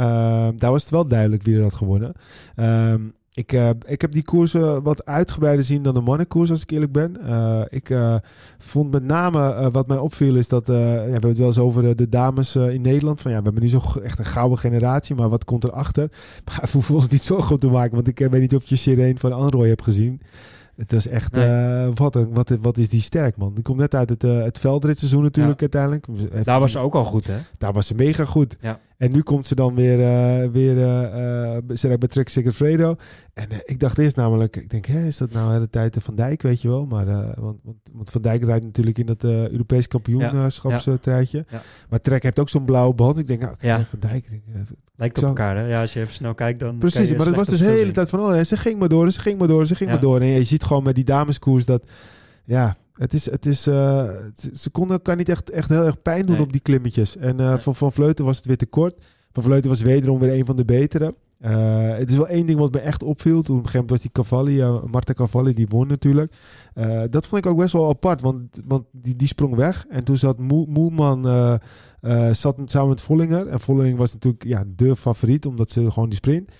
daar 0.55 0.71
was 0.71 0.81
het 0.81 0.91
wel 0.91 1.07
duidelijk 1.07 1.43
wie 1.43 1.55
er 1.57 1.61
had 1.63 1.73
gewonnen. 1.73 2.13
Ehm, 2.55 3.01
ik, 3.39 3.53
eh, 3.53 3.69
ik 3.85 4.01
heb 4.01 4.11
die 4.11 4.23
koersen 4.23 4.83
wat 4.83 5.05
uitgebreider 5.05 5.65
zien 5.65 5.81
dan 5.81 5.93
de 5.93 6.01
mannenkoers, 6.01 6.49
als 6.49 6.61
ik 6.61 6.69
eerlijk 6.71 6.91
ben. 6.91 7.21
Eh, 7.27 7.61
ik 7.69 7.89
eh, 7.89 8.15
vond 8.57 8.91
met 8.91 9.03
name 9.03 9.71
wat 9.71 9.87
mij 9.87 9.97
opviel 9.97 10.35
is 10.35 10.47
dat... 10.47 10.67
ja, 10.67 10.73
we 10.73 11.11
hebben 11.11 11.29
het 11.29 11.37
wel 11.37 11.47
eens 11.47 11.57
over 11.57 11.95
de, 11.95 12.09
dames 12.09 12.55
in 12.55 12.81
Nederland. 12.81 13.21
Van, 13.21 13.31
ja, 13.31 13.37
we 13.37 13.43
hebben 13.43 13.63
nu 13.63 13.69
zo 13.69 13.81
echt 14.03 14.19
een 14.19 14.25
gouden 14.25 14.57
generatie, 14.57 15.15
maar 15.15 15.29
wat 15.29 15.45
komt 15.45 15.63
erachter? 15.63 16.09
Maar 16.49 16.71
ons 16.91 17.09
niet 17.09 17.23
zo 17.23 17.41
goed 17.41 17.61
te 17.61 17.67
maken, 17.67 17.95
want 17.95 18.07
ik 18.07 18.17
weet 18.17 18.41
niet 18.41 18.55
of 18.55 18.65
je 18.65 18.75
Sirene 18.75 19.19
van 19.19 19.33
Anrooy 19.33 19.67
hebt 19.67 19.83
gezien. 19.83 20.21
Het 20.75 20.91
was 20.91 21.07
echt, 21.07 21.31
Nee. 21.31 21.91
wat, 21.93 22.15
een, 22.15 22.33
wat, 22.33 22.57
wat 22.61 22.77
is 22.77 22.89
die 22.89 23.01
sterk, 23.01 23.37
man. 23.37 23.53
Die 23.53 23.63
komt 23.63 23.77
net 23.77 23.95
uit 23.95 24.09
het, 24.09 24.21
het 24.21 24.59
veldritseizoen 24.59 25.23
natuurlijk 25.23 25.61
uiteindelijk. 25.61 26.05
Daar 26.43 26.59
was 26.59 26.71
ze 26.71 26.79
ook 26.79 26.93
al 26.93 27.05
goed, 27.05 27.27
hè? 27.27 27.37
daar 27.57 27.73
was 27.73 27.87
ze 27.87 27.95
mega 27.95 28.25
goed. 28.25 28.55
Ja. 28.59 28.79
En 28.99 29.11
nu 29.11 29.21
komt 29.21 29.45
ze 29.45 29.55
dan 29.55 29.75
weer, 29.75 29.99
eh 30.01 30.49
weer 30.51 30.77
eh 30.77 31.55
eh, 31.57 31.97
bij 31.97 32.07
Trek 32.07 32.29
Segafredo. 32.29 32.95
En 33.33 33.49
eh, 33.49 33.57
ik 33.65 33.79
dacht 33.79 33.97
eerst 33.97 34.15
namelijk, 34.15 34.55
ik 34.55 34.69
denk, 34.69 34.85
hè, 34.85 35.05
is 35.05 35.17
dat 35.17 35.31
nou 35.31 35.59
de 35.59 35.69
tijd 35.69 35.97
van 35.99 36.15
Dijk, 36.15 36.41
weet 36.41 36.61
je 36.61 36.67
wel? 36.67 36.85
Maar, 36.85 37.07
eh, 37.07 37.15
want, 37.37 37.59
want, 37.63 37.77
want 37.93 38.09
Van 38.09 38.21
Dijk 38.21 38.43
rijdt 38.43 38.65
natuurlijk 38.65 38.97
in 38.97 39.05
dat 39.05 39.23
eh 39.23 39.49
Europees 39.49 39.87
kampioenschapstruitje. 39.87 41.45
Ja. 41.49 41.61
Maar 41.89 42.01
Trek 42.01 42.23
heeft 42.23 42.39
ook 42.39 42.49
zo'n 42.49 42.65
blauwe 42.65 42.93
band. 42.93 43.17
Ik 43.17 43.27
denk, 43.27 43.41
nou, 43.41 43.55
Ja. 43.59 43.83
Van 43.83 43.99
Dijk. 43.99 44.29
denk, 44.29 44.43
eh, 44.53 44.61
Lijkt 44.95 45.17
op 45.17 45.23
Zo. 45.23 45.27
elkaar, 45.29 45.57
hè? 45.57 45.67
Ja, 45.67 45.81
als 45.81 45.93
je 45.93 45.99
even 46.01 46.13
snel 46.13 46.33
kijkt, 46.35 46.59
dan. 46.59 46.77
Precies, 46.77 47.13
maar 47.15 47.25
het 47.25 47.35
was 47.35 47.47
dus 47.47 47.59
de 47.59 47.65
hele 47.65 47.91
tijd 47.91 48.09
van, 48.09 48.19
oh 48.19 48.29
nee, 48.29 48.43
ze 48.45 48.57
ging 48.57 48.79
maar 48.79 48.89
door, 48.89 49.11
ze 49.11 49.19
ging 49.19 49.39
maar 49.39 49.47
door, 49.47 49.65
ze 49.65 49.75
ging 49.75 49.89
Ja. 49.89 49.95
maar 49.95 50.05
door. 50.05 50.21
En 50.21 50.27
je 50.27 50.43
ziet 50.43 50.63
gewoon 50.63 50.83
met 50.83 50.95
die 50.95 51.03
dameskoers 51.03 51.65
dat, 51.65 51.83
ja, 52.45 52.77
het 52.99 53.13
is, 53.13 53.31
het 53.31 53.45
is, 53.45 53.67
eh, 53.67 54.09
ze 54.53 54.69
kon 54.69 54.91
elkaar 54.91 55.15
niet 55.15 55.29
echt, 55.29 55.49
echt 55.49 55.69
heel 55.69 55.85
erg 55.85 56.01
pijn 56.01 56.25
doen 56.25 56.35
Nee. 56.35 56.45
op 56.45 56.51
die 56.51 56.61
klimmetjes. 56.61 57.17
En 57.17 57.39
eh, 57.39 57.47
Nee. 57.47 57.57
van 57.57 57.75
Van 57.75 57.91
Vleuten 57.91 58.25
was 58.25 58.37
het 58.37 58.45
weer 58.45 58.57
te 58.57 58.65
kort. 58.65 59.03
Van 59.31 59.43
Vleuten 59.43 59.69
was 59.69 59.81
wederom 59.81 60.19
weer 60.19 60.33
een 60.33 60.45
van 60.45 60.55
de 60.55 60.65
betere. 60.65 61.15
Eh, 61.39 61.95
het 61.97 62.09
is 62.09 62.15
wel 62.15 62.27
één 62.27 62.45
ding 62.45 62.59
wat 62.59 62.73
me 62.73 62.79
echt 62.79 63.03
opviel. 63.03 63.41
Toen 63.41 63.57
op 63.57 63.63
een 63.63 63.69
gegeven 63.69 63.79
moment 63.79 63.89
was 63.89 64.01
die 64.01 64.11
Cavalli, 64.11 64.63
Marta 64.91 65.13
Cavalli, 65.13 65.53
die 65.53 65.67
won 65.67 65.87
natuurlijk. 65.87 66.33
Dat 67.09 67.27
vond 67.27 67.45
ik 67.45 67.51
ook 67.51 67.57
best 67.57 67.73
wel 67.73 67.89
apart, 67.89 68.21
want, 68.21 68.61
want 68.65 68.83
die, 68.91 69.15
die 69.15 69.27
sprong 69.27 69.55
weg. 69.55 69.85
En 69.89 70.03
toen 70.03 70.17
zat 70.17 70.39
Moe, 70.39 70.65
Moelman 70.67 71.27
eh, 72.01 72.31
zat 72.31 72.55
samen 72.65 72.89
met 72.89 73.01
Vollinger. 73.01 73.47
En 73.47 73.59
Vollinger 73.59 73.97
was 73.97 74.13
natuurlijk 74.13 74.43
ja, 74.43 74.63
de 74.75 74.95
favoriet, 74.95 75.45
omdat 75.45 75.71
ze 75.71 75.91
gewoon 75.91 76.09
die 76.09 76.17
sprint. 76.17 76.51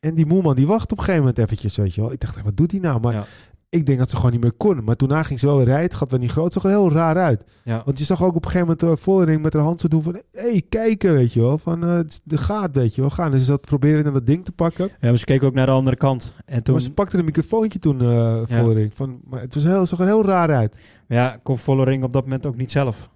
En 0.00 0.14
die 0.14 0.26
Moelman, 0.26 0.54
die 0.56 0.66
wacht 0.66 0.92
op 0.92 0.98
een 0.98 1.04
gegeven 1.04 1.20
moment 1.20 1.38
eventjes, 1.38 1.76
weet 1.76 1.94
je 1.94 2.00
wel. 2.00 2.12
Ik 2.12 2.20
dacht, 2.20 2.42
wat 2.42 2.56
doet 2.56 2.70
hij 2.70 2.80
nou? 2.80 3.00
Maar 3.00 3.12
Ja. 3.14 3.24
Ik 3.70 3.86
denk 3.86 3.98
dat 3.98 4.10
ze 4.10 4.16
gewoon 4.16 4.30
niet 4.30 4.40
meer 4.40 4.52
kon. 4.52 4.84
Maar 4.84 4.96
toen 4.96 5.24
ging 5.24 5.40
ze 5.40 5.46
wel 5.46 5.56
weer 5.56 5.64
rijden. 5.66 5.84
Het 5.84 5.94
gaat 5.94 6.10
wel 6.10 6.20
niet 6.20 6.30
groot. 6.30 6.44
Het 6.44 6.52
zag 6.52 6.64
er 6.64 6.70
heel 6.70 6.92
raar 6.92 7.16
uit. 7.16 7.44
Ja. 7.64 7.82
Want 7.84 7.98
je 7.98 8.04
zag 8.04 8.22
ook 8.22 8.34
op 8.34 8.44
een 8.44 8.50
gegeven 8.50 8.76
moment 8.80 8.98
uh, 8.98 9.04
Vollering 9.04 9.42
met 9.42 9.52
haar 9.52 9.62
hand 9.62 9.80
zo 9.80 9.88
doen 9.88 10.02
van... 10.02 10.14
Hé, 10.14 10.20
hey, 10.32 10.62
kijken, 10.68 11.12
weet 11.12 11.32
je 11.32 11.40
wel. 11.40 11.58
Van, 11.58 11.84
eh, 11.84 11.94
het 11.94 12.10
is 12.10 12.20
de 12.24 12.38
gaat, 12.38 12.74
weet 12.76 12.94
je 12.94 13.00
wel. 13.00 13.10
Gaan. 13.10 13.30
Dus 13.30 13.40
ze 13.40 13.46
zat 13.46 13.60
proberen 13.60 14.04
naar 14.04 14.12
dat 14.12 14.26
ding 14.26 14.44
te 14.44 14.52
pakken. 14.52 14.84
Ja, 15.00 15.08
maar 15.08 15.16
ze 15.16 15.24
keek 15.24 15.42
ook 15.42 15.54
naar 15.54 15.66
de 15.66 15.72
andere 15.72 15.96
kant. 15.96 16.34
En 16.44 16.62
toen 16.62 16.74
Maar 16.74 16.82
ze 16.82 16.92
pakte 16.92 17.18
een 17.18 17.24
microfoontje 17.24 17.78
toen, 17.78 18.00
eh 18.00 18.06
Ja. 18.46 18.60
Vollering. 18.60 18.90
Van, 18.94 19.20
maar 19.24 19.40
het 19.40 19.54
was 19.54 19.64
heel, 19.64 19.86
zag 19.86 19.98
er 19.98 20.06
heel 20.06 20.24
raar 20.24 20.50
uit. 20.52 20.76
ja, 21.08 21.38
kon 21.42 21.58
Vollering 21.58 22.04
op 22.04 22.12
dat 22.12 22.22
moment 22.22 22.46
ook 22.46 22.56
niet 22.56 22.70
zelf. 22.70 23.10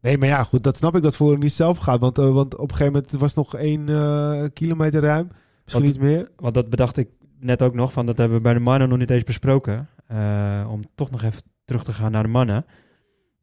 Nee, 0.00 0.18
maar 0.18 0.28
ja, 0.28 0.42
goed. 0.42 0.62
Dat 0.62 0.76
snap 0.76 0.96
ik 0.96 1.02
dat 1.02 1.16
Vollering 1.16 1.42
niet 1.42 1.52
zelf 1.52 1.78
gaat. 1.78 2.00
Want, 2.00 2.18
eh, 2.18 2.32
want 2.32 2.54
op 2.54 2.70
een 2.70 2.76
gegeven 2.76 2.92
moment 2.92 3.20
was 3.20 3.34
nog 3.34 3.56
één 3.56 3.88
eh, 3.88 4.42
kilometer 4.52 5.02
ruim. 5.02 5.28
Misschien 5.64 5.84
niet 5.84 6.00
meer. 6.00 6.28
Want 6.36 6.54
dat 6.54 6.70
bedacht 6.70 6.96
ik 6.96 7.08
net 7.44 7.62
ook 7.62 7.74
nog, 7.74 7.92
van 7.92 8.06
dat 8.06 8.18
hebben 8.18 8.36
we 8.36 8.42
bij 8.42 8.54
de 8.54 8.60
mannen 8.60 8.88
nog 8.88 8.98
niet 8.98 9.10
eens 9.10 9.22
besproken. 9.22 9.88
Eh, 10.06 10.66
om 10.70 10.80
toch 10.94 11.10
nog 11.10 11.22
even 11.22 11.42
terug 11.64 11.84
te 11.84 11.92
gaan 11.92 12.12
naar 12.12 12.22
de 12.22 12.28
mannen. 12.28 12.64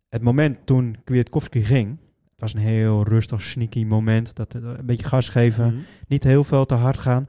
Het 0.09 0.21
moment 0.21 0.57
toen 0.65 0.97
Kwiatkowski 1.03 1.63
ging, 1.63 1.89
het 2.31 2.39
was 2.39 2.53
een 2.53 2.59
heel 2.59 3.03
rustig, 3.03 3.41
sneaky 3.41 3.85
moment. 3.85 4.35
Dat 4.35 4.55
eh, 4.55 4.61
een 4.61 4.85
beetje 4.85 5.05
gas 5.05 5.29
geven, 5.29 5.65
Mhm. 5.73 5.81
niet 6.07 6.23
heel 6.23 6.43
veel 6.43 6.65
te 6.65 6.73
hard 6.73 6.97
gaan. 6.97 7.25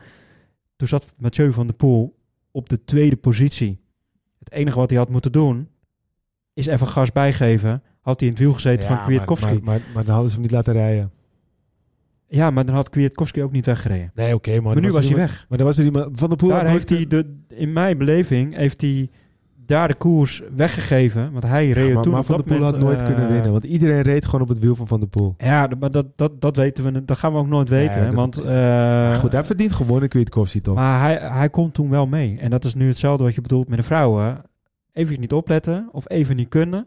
Toen 0.77 0.89
zat 0.89 1.15
Mathieu 1.17 1.53
van 1.53 1.67
der 1.67 1.77
Poel 1.77 2.19
op 2.51 2.69
de 2.69 2.85
tweede 2.85 3.17
positie. 3.17 3.81
Het 4.39 4.53
enige 4.53 4.79
wat 4.79 4.91
hij 4.91 4.99
had 4.99 5.09
moeten 5.11 5.33
doen, 5.33 5.69
is 6.55 6.67
even 6.67 6.87
gas 6.87 7.13
bijgeven. 7.13 7.83
Had 8.01 8.21
hij 8.21 8.29
in 8.29 8.35
het 8.35 8.43
wiel 8.45 8.55
gezeten 8.55 8.89
Ja, 8.89 8.97
van 8.97 9.05
Kwiatkowski. 9.05 9.47
Maar, 9.47 9.63
maar, 9.63 9.79
maar, 9.81 9.91
maar 9.95 10.05
dan 10.05 10.13
hadden 10.13 10.31
ze 10.31 10.37
hem 10.37 10.45
niet 10.45 10.55
laten 10.55 10.73
rijden. 10.73 11.13
Ja, 12.27 12.51
maar 12.51 12.65
dan 12.67 12.75
had 12.75 12.89
Kwiatkowski 12.89 13.43
ook 13.43 13.53
niet 13.53 13.67
weggereden. 13.67 14.11
Nee, 14.15 14.35
oké. 14.35 14.61
maar 14.61 14.81
nu 14.81 14.91
was 14.91 14.95
hij 15.01 15.11
iemand- 15.11 15.31
weg. 15.31 15.47
Maar 15.49 15.59
dan 15.59 15.67
was 15.67 15.79
er 15.79 15.85
iemand... 15.85 16.19
Van 16.19 16.31
de 16.31 16.37
Poel 16.37 16.49
Daar 16.49 16.67
heeft 16.67 16.89
hij, 16.89 17.07
de, 17.07 17.39
in 17.49 17.73
mijn 17.73 17.99
beleving, 17.99 18.57
heeft 18.57 18.81
hij 18.81 19.11
daar 19.73 19.89
de 19.89 19.95
koers 19.95 20.43
weggegeven. 20.57 21.33
Want 21.33 21.45
hij 21.45 21.71
reed 21.71 21.87
Ja, 21.89 21.95
maar, 21.95 22.03
toen 22.03 22.13
maar 22.13 22.25
Van 22.25 22.37
der 22.37 22.47
dat 22.47 22.57
Poel 22.57 22.67
had 22.67 22.79
nooit 22.79 23.03
kunnen 23.03 23.27
eh, 23.27 23.33
winnen. 23.33 23.53
Want 23.53 23.65
iedereen 23.65 24.03
reed 24.03 24.25
gewoon 24.25 24.41
op 24.41 24.49
het 24.49 24.59
wiel 24.59 24.75
van 24.75 24.89
Van 24.89 25.01
der 25.01 25.09
Poel. 25.09 25.35
Ja, 25.39 25.69
maar 25.79 25.91
dat, 25.91 26.07
dat, 26.17 26.41
dat 26.41 26.57
weten 26.57 26.85
we, 26.85 27.05
dat 27.05 27.17
gaan 27.19 27.33
we 27.33 27.39
ook 27.39 27.47
nooit 27.49 27.69
weten. 27.69 28.01
Ja, 28.01 28.07
dat- 28.07 28.15
want, 28.15 28.37
eh, 28.39 29.13
goed, 29.19 29.29
hij 29.29 29.37
heeft 29.37 29.47
verdiend 29.47 29.73
gewonnen, 29.73 30.09
Kwiatkowski 30.09 30.61
toch? 30.61 30.75
maar 30.75 31.01
hij, 31.01 31.19
hij 31.33 31.51
komt 31.51 31.75
toen 31.75 31.91
wel 31.91 32.07
mee. 32.07 32.39
En 32.41 32.51
dat 32.51 32.65
is 32.65 32.75
nu 32.75 32.87
hetzelfde 32.89 33.25
wat 33.25 33.35
je 33.35 33.41
bedoelt 33.41 33.69
met 33.69 33.79
de 33.79 33.85
vrouwen. 33.85 34.43
Even 34.93 35.21
niet 35.21 35.33
opletten 35.33 35.89
of 35.93 36.05
even 36.11 36.37
niet 36.37 36.49
kunnen. 36.49 36.87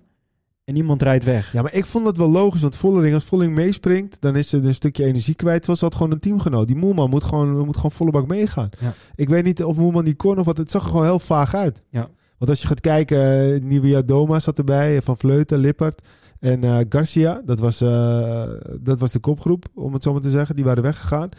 En 0.64 0.76
iemand 0.76 1.02
rijdt 1.02 1.24
weg. 1.24 1.52
Ja, 1.54 1.62
maar 1.62 1.74
ik 1.74 1.86
vond 1.86 2.06
dat 2.06 2.18
wel 2.18 2.30
logisch. 2.30 2.62
Want 2.62 2.76
Vollering, 2.78 3.14
als 3.14 3.24
Vollering 3.26 3.56
meespringt, 3.56 4.18
dan 4.20 4.36
is 4.36 4.50
ze 4.50 4.58
een 4.58 4.74
stukje 4.74 5.04
energie 5.06 5.36
kwijt. 5.36 5.58
Terwijl 5.58 5.78
ze 5.78 5.84
had 5.86 5.96
gewoon 5.96 6.12
een 6.12 6.20
teamgenoot. 6.20 6.68
Die 6.68 6.76
Moelman 6.76 7.10
moet 7.10 7.24
gewoon, 7.24 7.66
moet 7.66 7.76
gewoon 7.76 7.92
volle 7.92 8.12
bak 8.12 8.28
meegaan. 8.28 8.70
Ja. 8.80 8.94
Ik 9.16 9.30
weet 9.30 9.44
niet 9.44 9.64
of 9.64 9.78
Moelman 9.78 10.04
die 10.06 10.16
kon 10.16 10.40
of 10.40 10.46
wat. 10.46 10.58
Het 10.58 10.72
zag 10.72 10.84
er 10.84 10.90
gewoon 10.90 11.06
heel 11.06 11.20
vaag 11.20 11.56
uit. 11.56 11.84
Ja. 11.90 12.08
Want 12.38 12.50
als 12.52 12.62
je 12.62 12.68
gaat 12.68 12.80
kijken, 12.82 13.50
uh, 13.54 13.62
Nieuwia 13.62 14.02
Doma 14.02 14.40
zat 14.40 14.58
erbij. 14.58 15.02
Van 15.02 15.18
Vleuten, 15.18 15.58
Lippert 15.58 16.08
en 16.40 16.64
eh, 16.64 16.78
Garcia. 16.90 17.42
Dat 17.46 17.60
was, 17.60 17.82
eh, 17.82 18.44
dat 18.82 19.00
was 19.00 19.12
de 19.12 19.20
kopgroep, 19.20 19.66
om 19.74 19.94
het 19.94 20.04
zo 20.04 20.12
maar 20.12 20.22
te 20.22 20.30
zeggen. 20.30 20.56
Die 20.56 20.66
waren 20.66 20.84
weggegaan. 20.84 21.30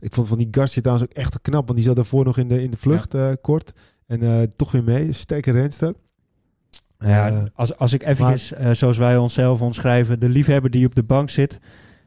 Ik 0.00 0.14
vond 0.14 0.28
van 0.28 0.38
die 0.38 0.48
Garcia 0.50 0.82
trouwens 0.82 1.08
ook 1.10 1.16
echt 1.16 1.40
knap. 1.40 1.64
Want 1.64 1.78
die 1.78 1.86
zat 1.86 1.96
daarvoor 1.96 2.24
nog 2.24 2.38
in 2.38 2.48
de, 2.48 2.62
in 2.62 2.70
de 2.70 2.76
vlucht, 2.76 3.14
eh, 3.14 3.30
kort. 3.40 3.72
En 4.06 4.22
eh, 4.22 4.42
toch 4.56 4.72
weer 4.72 4.84
mee. 4.84 5.12
Sterke 5.12 5.50
renster. 5.50 5.94
Ja, 6.98 7.28
Eh, 7.30 7.42
als, 7.54 7.76
als 7.76 7.92
ik 7.92 8.02
even, 8.02 8.34
eh, 8.56 8.70
zoals 8.72 8.98
wij 8.98 9.16
onszelf 9.16 9.60
omschrijven, 9.60 10.20
de 10.20 10.28
liefhebber 10.28 10.70
die 10.70 10.86
op 10.86 10.94
de 10.94 11.02
bank 11.02 11.30
zit, 11.30 11.58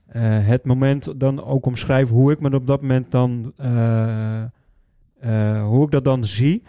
eh, 0.05 0.21
het 0.47 0.65
moment 0.65 1.19
dan 1.19 1.43
ook 1.43 1.65
omschrijven 1.65 2.15
hoe 2.15 2.31
ik 2.31 2.39
me 2.39 2.53
op 2.55 2.67
dat 2.67 2.81
moment 2.81 3.11
dan, 3.11 3.53
eh, 3.57 4.41
eh, 5.19 5.63
hoe 5.65 5.85
ik 5.85 5.91
dat 5.91 6.03
dan 6.03 6.23
zie. 6.23 6.63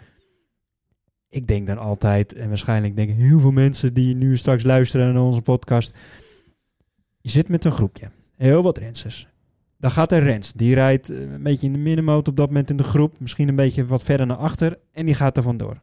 Ik 1.29 1.47
denk 1.47 1.67
dan 1.67 1.77
altijd, 1.77 2.33
en 2.33 2.47
waarschijnlijk 2.47 2.95
denken 2.95 3.15
heel 3.15 3.39
veel 3.39 3.51
mensen 3.51 3.93
die 3.93 4.15
nu 4.15 4.37
straks 4.37 4.63
luisteren 4.63 5.13
naar 5.13 5.23
onze 5.23 5.41
podcast, 5.41 5.93
je 7.21 7.29
zit 7.29 7.49
met 7.49 7.65
een 7.65 7.71
groepje, 7.71 8.11
heel 8.35 8.63
wat 8.63 8.77
rensters. 8.77 9.27
Dan 9.77 9.91
gaat 9.91 10.11
er 10.11 10.23
rens, 10.23 10.53
die 10.53 10.73
rijdt 10.73 11.09
eh, 11.09 11.19
een 11.19 11.43
beetje 11.43 11.67
in 11.67 11.73
de 11.73 11.79
middenmoot 11.79 12.27
op 12.27 12.37
dat 12.37 12.47
moment 12.47 12.69
in 12.69 12.77
de 12.77 12.83
groep, 12.83 13.19
misschien 13.19 13.47
een 13.47 13.55
beetje 13.55 13.85
wat 13.85 14.03
verder 14.03 14.25
naar 14.25 14.37
achter 14.37 14.79
en 14.91 15.05
die 15.05 15.15
gaat 15.15 15.37
er 15.37 15.43
vandoor. 15.43 15.81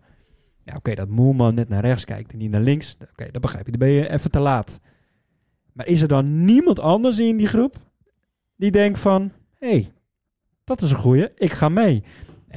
Ja, 0.64 0.74
oké, 0.76 0.94
dat 0.94 1.08
Moelman 1.08 1.54
net 1.54 1.68
naar 1.68 1.84
rechts 1.84 2.04
kijkt 2.04 2.32
en 2.32 2.38
niet 2.38 2.50
naar 2.50 2.60
links. 2.60 2.96
Oké, 3.10 3.30
dat 3.30 3.40
begrijp 3.40 3.64
je. 3.64 3.70
Dan 3.70 3.80
ben 3.80 3.88
je 3.88 4.10
even 4.10 4.30
te 4.30 4.38
laat. 4.38 4.80
Maar 5.72 5.86
is 5.86 6.02
er 6.02 6.08
dan 6.08 6.44
niemand 6.44 6.78
anders 6.78 7.18
in 7.18 7.36
die 7.36 7.46
groep 7.46 7.76
die 8.56 8.70
denkt 8.70 8.98
van... 8.98 9.32
Hé, 9.58 9.68
hey, 9.68 9.92
dat 10.64 10.82
is 10.82 10.90
een 10.90 10.96
goeie, 10.96 11.28
ik 11.34 11.52
ga 11.52 11.68
mee. 11.68 12.04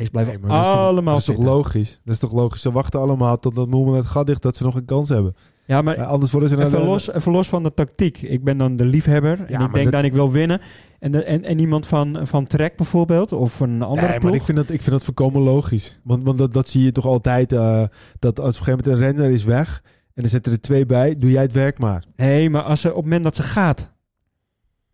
Ze 0.03 0.09
blijven 0.11 0.33
Nee, 0.33 0.41
maar 0.41 0.49
dat 0.57 0.65
is 0.67 0.71
toch- 0.73 0.81
allemaal 0.81 1.11
Dat 1.13 1.19
is 1.21 1.25
toch 1.27 1.35
zitten. 1.35 1.53
logisch? 1.53 1.99
Dat 2.03 2.13
is 2.13 2.19
toch 2.19 2.33
logisch? 2.33 2.61
Ze 2.61 2.71
wachten 2.71 2.99
allemaal 2.99 3.37
totdat 3.37 3.67
Moeman 3.67 3.95
het 3.95 4.05
gat 4.05 4.27
dicht 4.27 4.41
dat 4.41 4.55
ze 4.55 4.63
nog 4.63 4.75
een 4.75 4.85
kans 4.85 5.09
hebben. 5.09 5.35
Ja, 5.65 5.81
maar 5.81 5.95
Eh, 5.95 6.07
anders 6.07 6.31
worden 6.31 6.49
ze... 6.49 6.55
naar 6.55 6.65
even, 6.65 6.79
de- 6.79 6.85
los, 6.85 7.11
even 7.13 7.31
los 7.31 7.47
van 7.47 7.63
de 7.63 7.73
tactiek. 7.73 8.21
Ik 8.21 8.43
ben 8.43 8.57
dan 8.57 8.75
de 8.75 8.85
liefhebber. 8.85 9.39
En 9.45 9.61
ik 9.61 9.73
denk 9.73 9.83
dat- 9.83 9.93
dan, 9.93 10.03
ik 10.05 10.13
wil 10.13 10.31
winnen. 10.31 10.61
En, 10.99 11.11
de, 11.11 11.23
en, 11.23 11.43
en 11.43 11.59
iemand 11.59 11.85
van, 11.87 12.19
van 12.27 12.45
Trek 12.45 12.75
bijvoorbeeld, 12.77 13.31
of 13.31 13.59
een 13.59 13.81
andere 13.81 14.07
Nee, 14.07 14.17
ploeg. 14.17 14.23
maar 14.31 14.39
ik 14.39 14.45
vind 14.45 14.57
dat, 14.57 14.69
ik 14.69 14.79
vind 14.81 14.91
dat 14.91 15.03
voorkomen 15.03 15.41
logisch. 15.41 15.99
Want, 16.03 16.23
want 16.23 16.37
dat, 16.37 16.53
dat 16.53 16.67
zie 16.69 16.83
je 16.83 16.91
toch 16.91 17.05
altijd. 17.05 17.51
eh, 17.51 17.83
dat 18.19 18.39
als 18.39 18.59
op 18.59 18.59
een 18.59 18.65
gegeven 18.65 18.71
moment 18.71 18.87
een 18.87 19.07
renner 19.07 19.31
is 19.31 19.43
weg... 19.43 19.83
en 20.13 20.23
er 20.23 20.29
zitten 20.29 20.51
er 20.51 20.61
twee 20.61 20.85
bij, 20.85 21.17
doe 21.17 21.31
jij 21.31 21.41
het 21.41 21.53
werk 21.53 21.79
maar. 21.79 22.03
Nee, 22.15 22.49
maar 22.49 22.61
als 22.63 22.81
ze, 22.81 22.89
op 22.89 22.95
het 22.95 23.03
moment 23.03 23.23
dat 23.23 23.35
ze 23.35 23.43
gaat... 23.43 23.95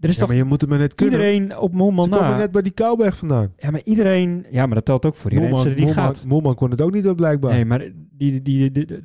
Er 0.04 0.10
is 0.10 0.16
Ja, 0.16 0.20
toch 0.22 0.30
maar 0.30 0.38
je 0.38 0.44
moet 0.44 0.62
het 0.62 0.70
maar 0.70 0.80
net 0.80 0.96
kunnen. 0.96 1.20
iedereen 1.20 1.58
op 1.58 1.74
Moelman 1.74 2.04
Ze 2.04 2.10
komen 2.10 2.30
na. 2.30 2.38
net 2.38 2.52
bij 2.52 2.62
die 2.62 2.72
Kouwberg 2.72 3.18
vandaan. 3.18 3.54
Ja, 3.58 3.72
maar 3.72 3.82
iedereen... 3.84 4.46
Ja, 4.52 4.66
maar 4.66 4.76
dat 4.76 4.86
telt 4.86 5.06
ook 5.06 5.16
voor 5.16 5.30
die 5.30 5.40
Moelman, 5.40 5.60
renster 5.64 5.78
die 5.86 5.94
Moelman, 5.94 6.16
gaat. 6.16 6.24
Moelman 6.26 6.56
kon 6.56 6.72
het 6.72 6.82
ook 6.82 6.92
niet, 6.92 7.16
blijkbaar. 7.16 7.54
Nee, 7.54 7.66
maar 7.66 7.80
die, 8.12 8.42
die, 8.42 8.72
die, 8.72 8.86
die- 8.86 9.00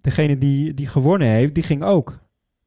degene 0.00 0.38
die, 0.38 0.74
die 0.74 0.86
gewonnen 0.86 1.28
heeft, 1.28 1.54
die 1.54 1.62
ging 1.62 1.82
ook. 1.82 2.18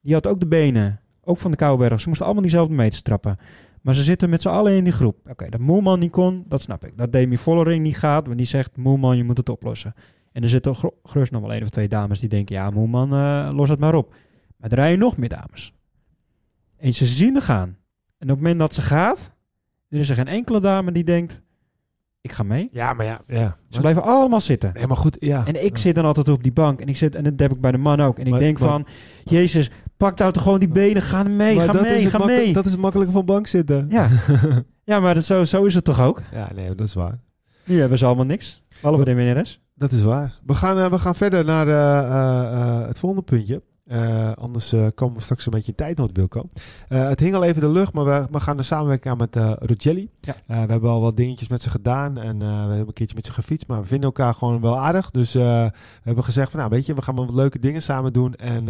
Die 0.02 0.14
had 0.14 0.28
ook 0.28 0.40
de 0.40 0.48
benen. 0.48 1.00
Ook 1.24 1.38
van 1.38 1.52
de 1.52 1.58
Kouwberg. 1.58 2.02
Ze 2.02 2.08
moesten 2.08 2.26
allemaal 2.26 2.44
diezelfde 2.44 2.74
meters 2.76 3.02
trappen. 3.02 3.38
Maar 3.82 3.96
ze 3.96 4.04
zitten 4.04 4.30
met 4.30 4.42
z'n 4.42 4.50
allen 4.50 4.74
in 4.74 4.84
die 4.84 4.94
groep. 4.94 5.18
Oké, 5.30 5.50
dat 5.50 5.60
Moelman 5.60 6.00
niet 6.00 6.12
kon, 6.12 6.44
dat 6.48 6.62
snap 6.62 6.86
ik. 6.86 6.98
Dat 6.98 7.12
Demi 7.12 7.38
Vollering 7.38 7.84
niet 7.84 7.98
gaat, 7.98 8.26
want 8.26 8.38
die 8.38 8.48
zegt... 8.48 8.78
Moelman, 8.78 9.18
je 9.18 9.24
moet 9.24 9.38
het 9.38 9.50
oplossen. 9.50 9.94
En 10.32 10.44
er 10.44 10.50
zitten 10.50 10.76
gerust 11.04 11.32
nog 11.32 11.42
wel 11.42 11.54
één 11.54 11.62
of 11.64 11.70
twee 11.70 11.88
dames 11.88 12.20
die 12.20 12.30
denken... 12.30 12.56
Ja, 12.56 12.70
Moelman, 12.70 13.14
eh, 13.14 13.50
los 13.54 13.70
het 13.70 13.80
maar 13.80 13.96
op. 13.96 14.14
Maar 14.58 14.70
er 14.70 14.76
rijden 14.78 15.00
nog 15.00 15.18
meer 15.18 15.30
dames. 15.30 15.74
En 16.84 16.94
ze 16.94 17.06
zien 17.06 17.36
er 17.36 17.42
gaan. 17.42 17.78
En 18.18 18.30
op 18.30 18.36
het 18.36 18.38
moment 18.38 18.60
dat 18.60 18.74
ze 18.74 18.82
gaat... 18.82 19.32
Er 19.90 20.00
is 20.00 20.10
er 20.10 20.16
geen 20.16 20.28
enkele 20.28 20.60
dame 20.60 20.92
die 20.92 21.04
denkt... 21.04 21.42
Ik 22.22 22.32
ga 22.32 22.44
mee. 22.44 22.70
Ja, 22.72 22.94
maar 22.94 23.06
ja. 23.06 23.22
ja. 23.28 23.58
Ze 23.70 23.80
blijven 23.80 24.04
allemaal 24.04 24.40
zitten. 24.40 24.74
Nee, 24.74 24.88
maar 24.88 24.98
goed, 24.98 25.18
ja. 25.20 25.46
En 25.46 25.66
ik 25.66 25.78
zit 25.78 25.96
dan 25.96 26.06
altijd 26.06 26.28
op 26.28 26.44
die 26.44 26.52
bank. 26.52 26.82
En 26.82 26.88
ik 26.88 26.98
zit, 26.98 27.16
en 27.16 27.24
dat 27.24 27.40
heb 27.40 27.52
ik 27.52 27.62
bij 27.62 27.72
de 27.72 27.78
man 27.78 28.02
ook. 28.02 28.20
En 28.20 28.26
ik 28.26 28.32
Maar- 28.32 28.40
denk 28.40 28.60
maar- 28.60 28.70
van, 28.70 28.86
Jezus, 29.24 29.70
pak 29.98 30.18
nou 30.18 30.32
toch 30.32 30.44
gewoon 30.44 30.60
die 30.60 30.68
benen. 30.68 31.02
Ga 31.02 31.24
mee, 31.24 31.60
ga 31.60 31.82
mee, 31.82 32.10
ga 32.10 32.26
mee. 32.26 32.54
Dat 32.54 32.66
is 32.66 32.72
het 32.72 32.80
makkelijke 32.82 33.14
van 33.14 33.26
bank 33.26 33.48
zitten. 33.48 33.88
Ja, 33.90 34.08
ja 34.92 35.00
maar 35.00 35.14
dat, 35.14 35.26
zo, 35.26 35.44
zo 35.44 35.66
is 35.66 35.76
het 35.76 35.84
toch 35.84 36.02
ook? 36.02 36.22
Ja, 36.32 36.50
nee, 36.56 36.76
dat 36.76 36.88
is 36.88 36.94
waar. 36.94 37.20
Nu 37.64 37.80
hebben 37.80 37.98
ze 37.98 38.06
allemaal 38.06 38.26
niks. 38.26 38.64
Behalve 38.82 39.06
de 39.06 39.14
winnares. 39.14 39.62
Dat 39.76 39.92
is 39.92 40.02
waar. 40.02 40.40
We 40.46 40.54
gaan, 40.54 40.78
eh, 40.80 40.90
we 40.90 41.00
gaan 41.00 41.16
verder 41.16 41.46
naar 41.46 41.68
eh, 41.68 42.54
eh, 42.82 42.88
het 42.88 43.00
volgende 43.00 43.24
puntje. 43.26 43.62
Eh, 43.94 44.32
anders 44.34 44.74
eh, 44.74 44.86
komen 44.96 45.16
we 45.16 45.22
straks 45.22 45.46
een 45.46 45.52
beetje 45.52 45.72
in 45.72 45.78
tijdnood, 45.78 46.10
Wilco. 46.14 46.48
Eh, 46.88 47.08
het 47.08 47.20
hing 47.20 47.36
al 47.36 47.44
even 47.44 47.62
in 47.62 47.68
de 47.68 47.74
lucht, 47.74 47.94
maar 47.94 48.06
we, 48.06 48.28
we 48.32 48.40
gaan 48.40 48.58
een 48.58 48.64
samenwerking 48.64 49.14
aan 49.14 49.18
met 49.18 49.36
eh 49.36 49.52
Rogelli. 49.60 50.10
Ja. 50.22 50.36
We 50.48 50.72
hebben 50.72 50.90
al 50.90 51.02
wat 51.02 51.18
dingetjes 51.18 51.48
met 51.48 51.62
ze 51.62 51.70
gedaan 51.70 52.18
en 52.18 52.40
we 52.40 52.46
hebben 52.46 52.88
een 52.88 52.94
keertje 52.94 53.16
met 53.16 53.26
ze 53.26 53.34
gefietst. 53.34 53.68
Maar 53.68 53.82
we 53.82 53.88
vinden 53.88 54.06
elkaar 54.06 54.34
gewoon 54.34 54.62
wel 54.62 54.80
aardig. 54.80 55.12
Dus 55.12 55.34
we 55.34 55.72
hebben 56.04 56.24
gezegd 56.24 56.52
van, 56.52 56.60
nou 56.60 56.72
weet 56.72 56.86
je, 56.86 56.94
we 56.94 57.02
gaan 57.02 57.16
wel 57.16 57.26
wat 57.26 57.36
leuke 57.36 57.60
dingen 57.60 57.82
samen 57.82 58.14
doen. 58.14 58.36
En 58.36 58.66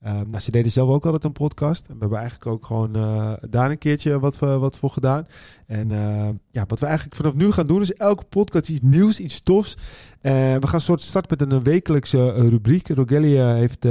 eh, 0.00 0.10
eh, 0.10 0.26
nou, 0.26 0.38
ze 0.38 0.50
deden 0.50 0.72
zelf 0.72 0.88
ook 0.88 1.04
altijd 1.04 1.24
een 1.24 1.32
podcast. 1.32 1.86
En 1.86 1.94
we 1.94 2.00
hebben 2.00 2.18
eigenlijk 2.18 2.50
ook 2.50 2.66
gewoon 2.66 2.96
eh, 2.96 3.32
daar 3.50 3.70
een 3.70 3.78
keertje 3.78 4.18
wat, 4.18 4.38
wat 4.38 4.78
voor 4.78 4.90
gedaan. 4.90 5.26
En 5.66 5.90
eh, 5.90 6.28
ja, 6.50 6.64
wat 6.66 6.80
we 6.80 6.86
eigenlijk 6.86 7.16
vanaf 7.16 7.34
nu 7.34 7.52
gaan 7.52 7.66
doen 7.66 7.80
is 7.80 7.92
elke 7.92 8.24
podcast 8.24 8.68
iets 8.68 8.80
nieuws, 8.82 9.20
iets 9.20 9.40
tofs. 9.40 9.76
Eh, 10.20 10.32
we 10.56 10.66
gaan 10.66 10.80
soort 10.80 11.00
starten 11.00 11.36
met 11.38 11.52
een 11.52 11.62
wekelijkse 11.62 12.32
eh, 12.32 12.48
rubriek. 12.48 12.88
Rogelli 12.88 13.38
eh, 13.38 13.54
heeft 13.54 13.86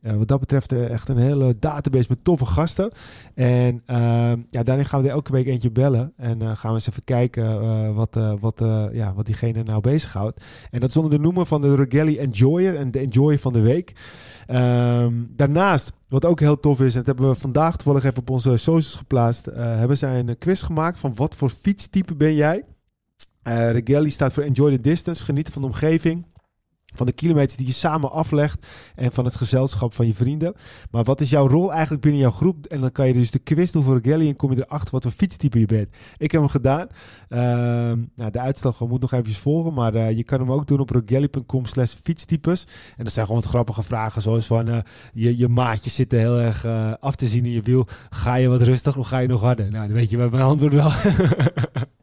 wat 0.00 0.28
dat 0.28 0.40
betreft 0.40 0.72
eh, 0.72 0.90
echt 0.90 1.08
een 1.08 1.16
hele 1.16 1.54
database 1.58 2.06
met 2.08 2.24
toffe 2.24 2.46
gasten. 2.46 2.90
En 3.34 3.82
eh, 3.86 4.32
ja, 4.50 4.62
daarin 4.62 4.84
gaan 4.84 5.02
we 5.02 5.08
er 5.08 5.14
elke 5.14 5.32
week 5.32 5.46
eentje 5.46 5.70
bellen. 5.70 6.12
En 6.16 6.42
eh, 6.42 6.56
gaan 6.56 6.70
we 6.70 6.76
eens 6.76 6.88
even 6.88 7.04
kijken 7.04 7.44
eh, 7.44 7.94
wat, 7.94 8.18
wat, 8.40 8.62
ja, 8.92 9.14
wat 9.14 9.26
diegene 9.26 9.62
nou 9.62 9.80
bezighoudt. 9.80 10.44
En 10.70 10.80
dat 10.80 10.88
is 10.88 10.96
onder 10.96 11.10
de 11.10 11.18
noemer 11.18 11.46
van 11.46 11.60
de 11.60 11.74
Rogelli 11.74 12.18
Enjoyer 12.18 12.76
en 12.76 12.90
de 12.90 12.98
Enjoy 12.98 13.38
van 13.38 13.52
de 13.52 13.60
week. 13.60 13.92
Ehm, 14.46 15.14
daarnaast, 15.28 15.92
wat 16.08 16.24
ook 16.24 16.40
heel 16.40 16.60
tof 16.60 16.80
is, 16.80 16.94
en 16.94 17.02
dat 17.02 17.06
hebben 17.06 17.34
we 17.34 17.40
vandaag 17.40 17.76
toevallig 17.76 18.04
even 18.04 18.18
op 18.18 18.30
onze 18.30 18.56
socials 18.56 18.94
geplaatst, 18.94 19.44
hebben 19.54 19.96
zij 19.96 20.18
een 20.18 20.38
quiz 20.38 20.64
gemaakt 20.64 20.98
van 20.98 21.14
wat 21.14 21.34
voor 21.34 21.50
fietstype 21.50 22.14
ben 22.14 22.34
jij? 22.34 22.64
Regelli 23.42 24.10
staat 24.10 24.32
voor 24.32 24.42
Enjoy 24.42 24.70
the 24.70 24.80
Distance, 24.80 25.24
genieten 25.24 25.52
van 25.52 25.62
de 25.62 25.68
omgeving. 25.68 26.26
Van 26.94 27.06
de 27.06 27.12
kilometers 27.12 27.56
die 27.56 27.66
je 27.66 27.72
samen 27.72 28.10
aflegt 28.10 28.66
en 28.94 29.12
van 29.12 29.24
het 29.24 29.36
gezelschap 29.36 29.94
van 29.94 30.06
je 30.06 30.14
vrienden. 30.14 30.54
Maar 30.90 31.04
wat 31.04 31.20
is 31.20 31.30
jouw 31.30 31.48
rol 31.48 31.72
eigenlijk 31.72 32.02
binnen 32.02 32.20
jouw 32.20 32.30
groep? 32.30 32.66
En 32.66 32.80
dan 32.80 32.92
kan 32.92 33.06
je 33.06 33.12
dus 33.12 33.30
de 33.30 33.38
quiz 33.38 33.70
doen 33.70 33.82
voor 33.82 34.00
Regelli 34.00 34.28
en 34.28 34.36
kom 34.36 34.50
je 34.52 34.64
erachter 34.66 34.90
wat 34.90 35.02
voor 35.02 35.12
fietstype 35.12 35.58
je 35.58 35.66
bent. 35.66 35.88
Ik 36.16 36.30
heb 36.32 36.40
hem 36.40 36.50
gedaan. 36.50 36.86
Ehm, 37.28 37.98
nou, 38.16 38.30
de 38.30 38.40
uitslag 38.40 38.80
moet 38.80 39.00
nog 39.00 39.12
eventjes 39.12 39.38
volgen, 39.38 39.74
maar 39.74 39.94
eh, 39.94 40.16
je 40.16 40.24
kan 40.24 40.40
hem 40.40 40.52
ook 40.52 40.66
doen 40.66 40.80
op 40.80 40.90
regelli.com 40.90 41.66
slash 41.66 41.94
fietstypes. 42.02 42.66
En 42.96 43.04
dat 43.04 43.12
zijn 43.12 43.26
gewoon 43.26 43.40
wat 43.40 43.50
grappige 43.50 43.82
vragen, 43.82 44.22
zoals 44.22 44.46
van 44.46 44.68
eh, 44.68 44.78
je, 45.12 45.36
je 45.36 45.48
maatjes 45.48 45.94
zitten 45.94 46.18
heel 46.18 46.38
erg 46.38 46.64
eh, 46.64 46.92
af 47.00 47.16
te 47.16 47.26
zien 47.26 47.44
in 47.44 47.52
je 47.52 47.62
wiel. 47.62 47.86
Ga 48.10 48.34
je 48.34 48.48
wat 48.48 48.62
rustig 48.62 48.96
of 48.96 49.06
ga 49.06 49.18
je 49.18 49.28
nog 49.28 49.40
harder? 49.40 49.70
Nou, 49.70 49.86
dan 49.86 49.96
weet 49.96 50.10
je 50.10 50.16
bij 50.16 50.28
mijn 50.28 50.42
antwoord 50.42 50.72
wel. 50.72 50.90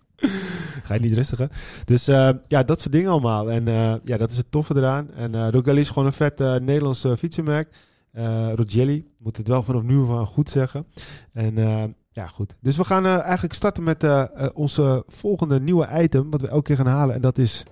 Ga 0.88 0.94
je 0.94 1.00
niet 1.00 1.14
rustiger? 1.14 1.50
Dus 1.86 2.08
eh, 2.08 2.30
ja, 2.48 2.64
dat 2.64 2.82
soort 2.82 2.94
dingen 2.94 3.12
allemaal. 3.12 3.52
En 3.52 3.68
eh, 3.68 3.94
ja, 4.04 4.18
dat 4.18 4.30
is 4.32 4.38
het 4.38 4.52
toffe 4.52 4.76
eraan. 4.76 5.12
En 5.14 5.36
eh 5.36 5.48
Rogelli 5.52 5.80
is 5.80 5.90
gewoon 5.90 6.06
een 6.06 6.14
vet 6.14 6.42
eh 6.42 6.56
Nederlands 6.56 7.06
fietsenmerk. 7.18 7.70
Eh 8.12 8.50
Rogelli, 8.56 9.06
moet 9.18 9.38
het 9.38 9.48
wel 9.48 9.64
vanaf 9.64 9.84
nu 9.84 10.06
van 10.06 10.26
goed 10.26 10.50
zeggen. 10.50 10.86
En 11.34 11.58
eh, 11.58 11.84
ja, 12.12 12.28
goed. 12.28 12.56
Dus 12.62 12.78
we 12.78 12.84
gaan 12.84 13.06
eh, 13.06 13.22
eigenlijk 13.24 13.54
starten 13.54 13.84
met 13.84 14.04
eh, 14.04 14.22
eh, 14.22 14.50
onze 14.54 15.04
volgende 15.08 15.60
nieuwe 15.60 15.88
item, 15.98 16.30
wat 16.32 16.42
we 16.42 16.48
elke 16.48 16.64
keer 16.64 16.76
gaan 16.76 16.86
halen. 16.88 17.16
En 17.16 17.22
dat 17.22 17.38
is 17.38 17.64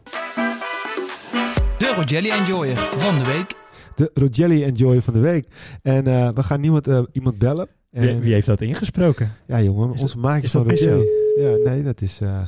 De 1.78 1.94
Rogelli 1.96 2.30
Enjoyer 2.30 2.78
van 2.96 3.18
de 3.20 3.26
week. 3.26 3.56
de 3.96 4.12
Rogelli 4.14 4.64
Enjoy 4.64 5.02
van 5.02 5.14
de 5.14 5.20
week. 5.20 5.48
En 5.82 6.08
eh, 6.08 6.30
we 6.34 6.44
gaan 6.44 6.62
niemand, 6.62 6.88
eh, 6.88 7.02
iemand 7.12 7.38
bellen. 7.38 7.68
Wie, 7.90 8.10
En- 8.10 8.20
wie 8.20 8.34
heeft 8.34 8.48
dat 8.48 8.62
ingesproken? 8.62 9.32
Ja, 9.48 9.62
jongen, 9.62 9.94
Is 9.94 10.02
onze 10.02 10.18
maatjes 10.20 10.44
is 10.44 10.52
van 10.52 10.70
Rogelli. 10.70 11.06
Ja, 11.38 11.70
nee, 11.72 11.84
dat 11.84 12.02
is, 12.02 12.22
eh, 12.22 12.40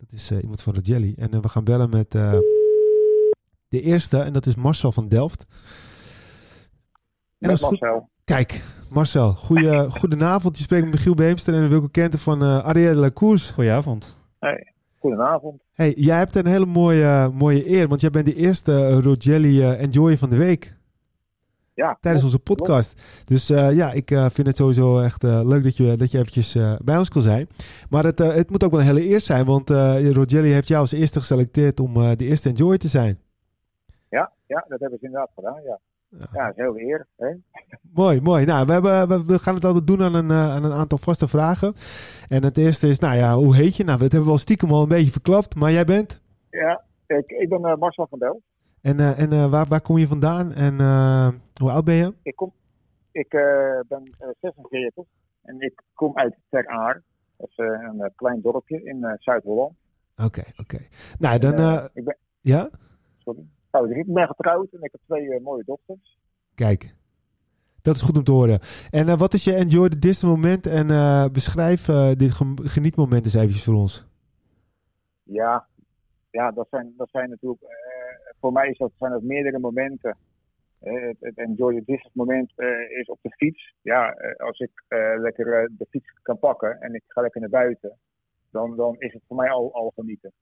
dat 0.00 0.12
is 0.12 0.30
eh, 0.30 0.42
iemand 0.42 0.62
van 0.62 0.74
Rogelli. 0.74 1.14
En 1.16 1.30
eh, 1.30 1.40
we 1.40 1.48
gaan 1.48 1.64
bellen 1.64 1.90
met 1.90 2.14
eh, 2.14 2.38
de 3.68 3.80
eerste, 3.80 4.18
en 4.18 4.32
dat 4.32 4.46
is 4.46 4.54
Marcel 4.54 4.92
van 4.92 5.08
Delft. 5.08 5.46
En 7.38 7.48
dat 7.48 7.50
Met 7.50 7.60
is 7.60 7.62
goed. 7.62 7.80
Marcel. 7.80 8.08
Kijk, 8.24 8.62
Marcel, 8.88 9.32
goeie, 9.32 9.90
goedenavond. 9.90 10.56
Je 10.56 10.62
spreekt 10.62 10.84
met 10.84 10.92
Michiel 10.92 11.14
Beemster 11.14 11.54
en 11.54 11.68
Wilco 11.68 11.88
Kenten 11.90 12.18
van 12.18 12.42
eh 12.42 12.64
Arrière 12.64 12.92
de 12.92 12.98
la 12.98 13.10
Course. 13.10 13.52
Goedenavond. 13.52 14.16
Goedenavond. 14.98 15.62
Hey, 15.72 15.92
jij 15.96 16.18
hebt 16.18 16.34
een 16.34 16.46
hele 16.46 16.66
mooie, 16.66 17.30
mooie 17.34 17.68
eer, 17.70 17.88
want 17.88 18.00
jij 18.00 18.10
bent 18.10 18.26
de 18.26 18.34
eerste 18.34 19.00
Rogelli 19.00 19.62
Enjoyer 19.62 20.18
van 20.18 20.30
de 20.30 20.36
week 20.36 20.74
Ja, 21.80 21.96
tijdens 22.00 22.24
onze 22.24 22.38
podcast. 22.38 23.02
Dus 23.24 23.50
eh, 23.50 23.72
ja, 23.72 23.92
ik 23.92 24.10
eh, 24.10 24.26
vind 24.30 24.46
het 24.46 24.56
sowieso 24.56 25.00
echt 25.00 25.24
eh, 25.24 25.40
leuk 25.44 25.62
dat 25.62 25.76
je, 25.76 25.96
dat 25.96 26.10
je 26.10 26.18
eventjes 26.18 26.58
bij 26.84 26.98
ons 26.98 27.08
kon 27.08 27.22
zijn. 27.22 27.46
Maar 27.90 28.04
het, 28.04 28.18
het 28.18 28.50
moet 28.50 28.64
ook 28.64 28.70
wel 28.70 28.80
een 28.80 28.86
hele 28.86 29.08
eer 29.08 29.20
zijn, 29.20 29.44
want 29.44 29.70
Rogelli 29.70 30.52
heeft 30.52 30.68
jou 30.68 30.80
als 30.80 30.92
eerste 30.92 31.18
geselecteerd 31.18 31.80
om 31.80 32.16
de 32.16 32.24
eerste 32.24 32.48
Enjoyer 32.48 32.78
te 32.78 32.88
zijn. 32.88 33.18
ja, 34.08 34.32
ja, 34.46 34.64
dat 34.68 34.80
hebben 34.80 34.98
ze 34.98 35.04
inderdaad 35.04 35.30
gedaan. 35.34 35.62
Ja, 35.64 35.78
Ja. 36.08 36.26
ja 36.32 36.46
dat 36.46 36.56
is 36.56 36.62
heel 36.62 36.78
eer. 36.78 37.06
Hè? 37.16 37.28
Mooi, 37.92 38.20
mooi. 38.20 38.44
Nou, 38.44 38.66
we, 38.66 38.72
hebben, 38.72 39.08
we, 39.08 39.24
we 39.24 39.38
gaan 39.38 39.54
het 39.54 39.64
altijd 39.64 39.86
doen 39.86 40.02
aan 40.02 40.14
een, 40.14 40.32
aan 40.32 40.64
een 40.64 40.72
aantal 40.72 40.98
vaste 40.98 41.28
vragen. 41.28 41.74
En 42.28 42.44
het 42.44 42.56
eerste 42.56 42.88
is, 42.88 42.98
nou 42.98 43.16
ja, 43.16 43.34
hoe 43.34 43.56
heet 43.56 43.76
je? 43.76 43.84
Nou, 43.84 43.98
dat 43.98 44.12
hebben 44.12 44.28
we 44.28 44.34
al 44.34 44.46
stiekem 44.46 44.72
al 44.72 44.82
een 44.82 44.88
beetje 44.88 45.12
verklapt, 45.12 45.54
maar 45.54 45.72
jij 45.72 45.84
bent? 45.84 46.20
Ja, 46.50 46.82
ik, 47.06 47.30
ik 47.30 47.48
ben 47.48 47.78
Marcel 47.78 48.06
van 48.10 48.18
Del. 48.18 48.42
En, 48.82 49.16
en 49.16 49.50
waar, 49.50 49.66
waar 49.68 49.80
kom 49.80 49.98
je 49.98 50.06
vandaan 50.06 50.52
en 50.52 50.76
hoe 51.60 51.70
oud 51.70 51.84
ben 51.84 51.94
je? 51.94 52.14
Ik, 52.22 52.36
kom, 52.36 52.52
ik 53.12 53.32
eh, 53.32 53.80
ben 53.88 54.14
eh, 54.18 54.28
46 54.40 55.04
en 55.42 55.60
ik 55.60 55.82
kom 55.94 56.16
uit 56.18 56.36
Ter 56.48 56.66
Aar. 56.68 57.02
Dat 57.36 57.48
is 57.48 57.56
eh, 57.56 57.66
een 57.66 58.00
eh, 58.00 58.10
klein 58.16 58.40
dorpje 58.40 58.82
in 58.84 59.04
eh, 59.04 59.12
Zuid-Holland. 59.18 59.72
Oké, 60.16 60.42
oké. 60.56 60.78
Nou, 61.18 61.38
dan... 61.38 61.52
En, 61.52 61.58
eh, 61.58 61.74
eh, 61.76 61.84
ik 61.92 62.04
ben, 62.04 62.16
ja? 62.40 62.70
sorry. 63.18 63.42
Dus 63.70 63.96
ik 63.96 64.12
ben 64.14 64.26
getrouwd 64.26 64.72
en 64.72 64.82
ik 64.82 64.92
heb 64.92 65.00
twee 65.04 65.34
eh, 65.34 65.40
mooie 65.42 65.62
dochters. 65.64 66.18
Kijk. 66.54 66.94
Dat 67.82 67.94
is 67.96 68.02
goed 68.02 68.16
om 68.16 68.24
te 68.24 68.32
horen. 68.32 68.60
En 68.90 69.08
eh, 69.08 69.18
wat 69.18 69.34
is 69.34 69.44
je 69.44 69.54
enjoy 69.54 69.88
the 69.88 69.98
distance 69.98 70.26
moment? 70.36 70.66
En 70.66 70.90
eh, 70.90 71.24
beschrijf 71.32 71.88
eh, 71.88 72.10
dit 72.12 72.30
ge- 72.30 72.54
genietmoment 72.56 73.24
eens 73.24 73.34
eventjes 73.34 73.64
voor 73.64 73.74
ons. 73.74 74.06
Ja, 75.22 75.66
ja 76.30 76.50
dat, 76.50 76.66
zijn, 76.70 76.94
dat 76.96 77.08
zijn 77.10 77.30
natuurlijk, 77.30 77.62
eh, 77.62 77.68
voor 78.40 78.52
mij 78.52 78.68
is 78.68 78.78
dat, 78.78 78.90
zijn 78.96 79.12
dat 79.12 79.22
meerdere 79.22 79.58
momenten. 79.58 80.16
Eh, 80.80 81.10
het, 81.20 81.38
enjoy 81.38 81.82
the 81.84 82.10
moment 82.12 82.52
eh, 82.56 82.90
is 82.90 83.06
op 83.06 83.18
de 83.22 83.30
fiets. 83.30 83.74
Ja, 83.82 84.14
eh, 84.14 84.46
als 84.46 84.58
ik 84.58 84.84
lekker 85.18 85.70
de 85.76 85.86
fiets 85.90 86.12
kan 86.22 86.38
pakken 86.38 86.80
en 86.80 86.94
ik 86.94 87.02
ga 87.06 87.20
lekker 87.20 87.40
naar 87.40 87.50
buiten, 87.50 87.98
dan, 88.50 88.76
dan 88.76 88.96
is 88.98 89.12
het 89.12 89.22
voor 89.26 89.36
mij 89.36 89.50
al, 89.50 89.74
al 89.74 89.92
genieten. 89.94 90.32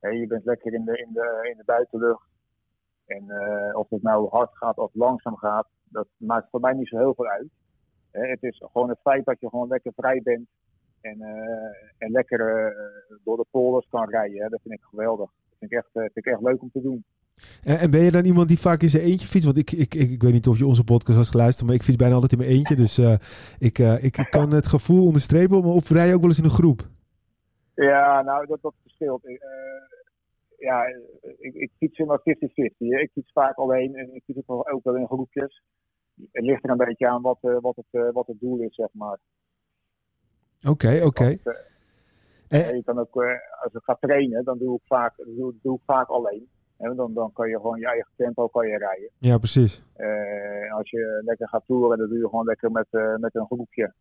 Je 0.00 0.26
bent 0.26 0.44
lekker 0.44 0.72
in 0.72 0.84
de, 0.84 0.98
in 0.98 1.12
de, 1.12 1.48
in 1.50 1.56
de 1.56 1.64
buitenlucht. 1.64 2.28
En 3.06 3.24
of 3.76 3.88
het 3.90 4.02
nou 4.02 4.28
hard 4.28 4.56
gaat 4.56 4.76
of 4.76 4.94
langzaam 4.94 5.36
gaat, 5.36 5.68
dat 5.84 6.06
maakt 6.16 6.50
voor 6.50 6.60
mij 6.60 6.72
niet 6.72 6.88
zo 6.88 6.96
heel 6.96 7.14
veel 7.14 7.26
uit. 7.26 7.48
Het 8.10 8.42
is 8.42 8.62
gewoon 8.72 8.88
het 8.88 9.00
feit 9.00 9.24
dat 9.24 9.40
je 9.40 9.48
gewoon 9.48 9.68
lekker 9.68 9.92
vrij 9.96 10.20
bent. 10.22 10.48
En, 11.00 11.20
en 11.98 12.10
lekker 12.10 12.74
door 13.24 13.36
de 13.36 13.46
polders 13.50 13.88
kan 13.88 14.10
rijden. 14.10 14.50
Dat 14.50 14.60
vind 14.62 14.74
ik 14.74 14.82
geweldig. 14.82 15.30
Dat 15.48 15.58
vind 15.58 15.72
echt, 15.72 15.90
vind 15.92 16.16
ik 16.16 16.26
echt 16.26 16.40
leuk 16.40 16.62
om 16.62 16.70
te 16.70 16.82
doen. 16.82 17.04
En, 17.62 17.78
en 17.78 17.90
ben 17.90 18.00
je 18.00 18.10
dan 18.10 18.24
iemand 18.24 18.48
die 18.48 18.58
vaak 18.58 18.82
in 18.82 18.88
zijn 18.88 19.02
eentje 19.02 19.26
fietst? 19.26 19.44
Want 19.44 19.58
ik, 19.58 19.72
ik, 19.72 19.94
ik, 19.94 20.10
ik 20.10 20.22
weet 20.22 20.32
niet 20.32 20.46
of 20.46 20.58
je 20.58 20.66
onze 20.66 20.84
podcast 20.84 21.18
has 21.18 21.30
geluisterd, 21.30 21.66
maar 21.66 21.76
ik 21.76 21.82
fiets 21.82 21.96
bijna 21.96 22.14
altijd 22.14 22.32
in 22.32 22.38
mijn 22.38 22.50
eentje. 22.50 22.76
Dus 22.76 22.98
eh, 22.98 23.14
ik, 23.58 23.78
eh, 23.78 24.04
ik 24.04 24.26
kan 24.30 24.50
het 24.52 24.66
gevoel 24.66 25.06
onderstrepen, 25.06 25.60
maar 25.60 25.72
of 25.72 25.90
rij 25.90 26.06
je 26.06 26.14
ook 26.14 26.20
wel 26.20 26.28
eens 26.28 26.38
in 26.38 26.44
een 26.44 26.50
groep? 26.50 26.88
Ja, 27.74 28.22
nou, 28.22 28.46
dat, 28.46 28.62
dat 28.62 28.74
verschilt. 28.82 29.24
Eh, 29.24 29.34
ja, 30.58 30.84
ik, 31.38 31.54
ik 31.54 31.70
fiets 31.78 31.98
maar 31.98 32.20
50-50. 32.20 32.22
hè. 32.78 32.98
Ik 33.00 33.10
fiets 33.12 33.32
vaak 33.32 33.56
alleen 33.56 33.94
en 33.96 34.14
ik 34.14 34.22
fiets 34.24 34.38
ook 34.38 34.46
wel, 34.46 34.68
ook 34.68 34.84
wel 34.84 34.96
in 34.96 35.06
groepjes. 35.06 35.62
Het 36.32 36.44
ligt 36.44 36.64
er 36.64 36.70
een 36.70 36.76
beetje 36.76 37.08
aan 37.08 37.22
wat, 37.22 37.38
eh, 37.40 37.56
wat, 37.60 37.76
het, 37.76 38.02
eh, 38.02 38.12
wat 38.12 38.26
het 38.26 38.40
doel 38.40 38.58
is, 38.58 38.74
zeg 38.74 38.88
maar. 38.92 39.18
Oké, 40.68 41.00
oké. 41.04 41.24
Eh, 41.24 41.52
Eh, 42.48 42.68
en 42.68 42.76
je 42.76 42.84
kan 42.84 42.98
ook, 42.98 43.22
eh, 43.22 43.30
als 43.62 43.72
ik 43.72 43.82
ga 43.82 43.96
trainen, 44.00 44.44
dan 44.44 44.58
doe 44.58 44.76
ik 44.76 44.82
vaak, 44.86 45.14
doe, 45.16 45.54
doe 45.62 45.76
ik 45.76 45.82
vaak 45.86 46.08
alleen. 46.08 46.48
Hè, 46.80 46.94
dan, 46.94 47.14
dan 47.14 47.32
kan 47.32 47.48
je 47.48 47.56
gewoon 47.56 47.78
je 47.78 47.86
eigen 47.86 48.10
tempo 48.16 48.46
kan 48.48 48.66
je 48.68 48.78
rijden. 48.78 49.10
Ja, 49.18 49.38
precies. 49.38 49.82
Eh, 49.92 50.64
en 50.64 50.70
als 50.70 50.90
je 50.90 51.22
lekker 51.24 51.48
gaat 51.48 51.62
toeren, 51.66 51.98
dan 51.98 52.08
doe 52.08 52.18
je 52.18 52.28
gewoon 52.28 52.44
lekker 52.44 52.70
met, 52.70 52.86
eh, 52.90 53.16
met 53.16 53.34
een 53.34 53.46
groepje. 53.46 53.92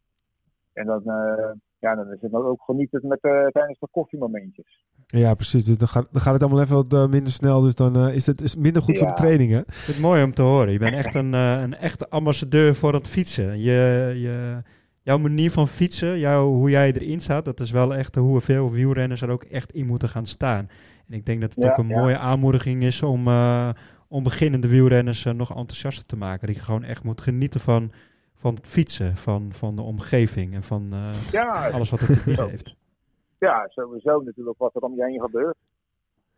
En 0.74 0.86
dan, 0.86 1.02
eh, 1.06 1.52
ja, 1.80 1.96
dan 1.96 2.12
is 2.14 2.22
het 2.22 2.32
dan 2.32 2.46
ook 2.46 2.62
genieten 2.62 3.08
met, 3.08 3.20
eh, 3.22 3.46
tijdens 3.46 3.80
de 3.80 3.88
koffiemomentjes. 3.92 4.84
Ja, 5.08 5.34
precies. 5.34 5.66
Dus 5.66 5.78
dan 5.78 5.88
gaat, 5.88 6.08
dan 6.12 6.22
gaat 6.22 6.34
het 6.34 6.42
allemaal 6.42 6.62
even 6.62 6.76
wat 6.76 7.10
minder 7.10 7.32
snel. 7.34 7.62
Dus 7.62 7.76
dan 7.76 7.96
eh, 7.96 8.16
is 8.16 8.26
het 8.26 8.42
is 8.42 8.56
minder 8.56 8.82
goed 8.82 8.98
voor 8.98 9.08
de 9.08 9.14
Ja. 9.14 9.20
training, 9.20 9.52
hè? 9.52 9.58
Ik 9.60 9.74
vind 9.74 9.98
het 9.98 10.06
mooi 10.06 10.24
om 10.24 10.32
te 10.34 10.42
horen. 10.42 10.72
Je 10.72 10.80
bent 10.80 10.96
echt 10.96 11.16
een, 11.16 11.34
eh, 11.34 11.62
een 11.62 11.74
echte 11.76 12.10
ambassadeur 12.10 12.76
voor 12.76 12.94
het 12.94 13.08
fietsen. 13.08 13.60
Je, 13.60 14.12
je, 14.16 14.62
jouw 15.10 15.18
manier 15.18 15.52
van 15.52 15.68
fietsen, 15.68 16.20
jouw, 16.20 16.48
hoe 16.48 16.70
jij 16.70 16.92
erin 16.94 17.20
staat, 17.20 17.46
dat 17.46 17.60
is 17.60 17.72
wel 17.72 17.96
echt 17.96 18.16
hoe 18.16 18.42
veel 18.42 18.72
wielrenners 18.72 19.22
er 19.22 19.30
ook 19.30 19.44
echt 19.44 19.72
in 19.72 19.86
moeten 19.86 20.10
gaan 20.10 20.26
staan. 20.26 20.70
En 21.08 21.14
ik 21.14 21.26
denk 21.26 21.42
dat 21.42 21.56
het 21.56 21.64
Ja, 21.64 21.70
ook 21.72 21.78
een 21.78 21.88
ja. 21.88 22.00
mooie 22.00 22.18
aanmoediging 22.18 22.84
is 22.84 23.04
om, 23.04 23.28
eh, 23.28 23.70
om 24.08 24.24
beginnende 24.24 24.68
wielrenners 24.68 25.26
eh, 25.26 25.34
nog 25.34 25.50
enthousiaster 25.50 26.06
te 26.06 26.18
maken. 26.18 26.48
Dat 26.48 26.56
je 26.56 26.62
gewoon 26.62 26.84
echt 26.84 27.04
moet 27.04 27.22
genieten 27.22 27.60
van, 27.60 27.92
van 28.36 28.56
het 28.56 28.68
fietsen, 28.68 29.16
van, 29.16 29.54
van 29.54 29.76
de 29.76 29.82
omgeving 29.82 30.54
en 30.54 30.64
van 30.64 30.90
eh, 30.92 31.32
Ja, 31.32 31.70
alles 31.70 31.90
wat 31.90 32.00
het 32.00 32.14
te 32.14 32.24
bieden 32.26 32.50
heeft. 32.50 32.76
ja, 33.40 33.68
sowieso 33.68 34.22
natuurlijk 34.22 34.58
wat 34.58 34.76
er 34.76 34.82
om 34.82 34.96
je 34.96 35.04
heen 35.04 35.20
gebeurt. 35.20 35.58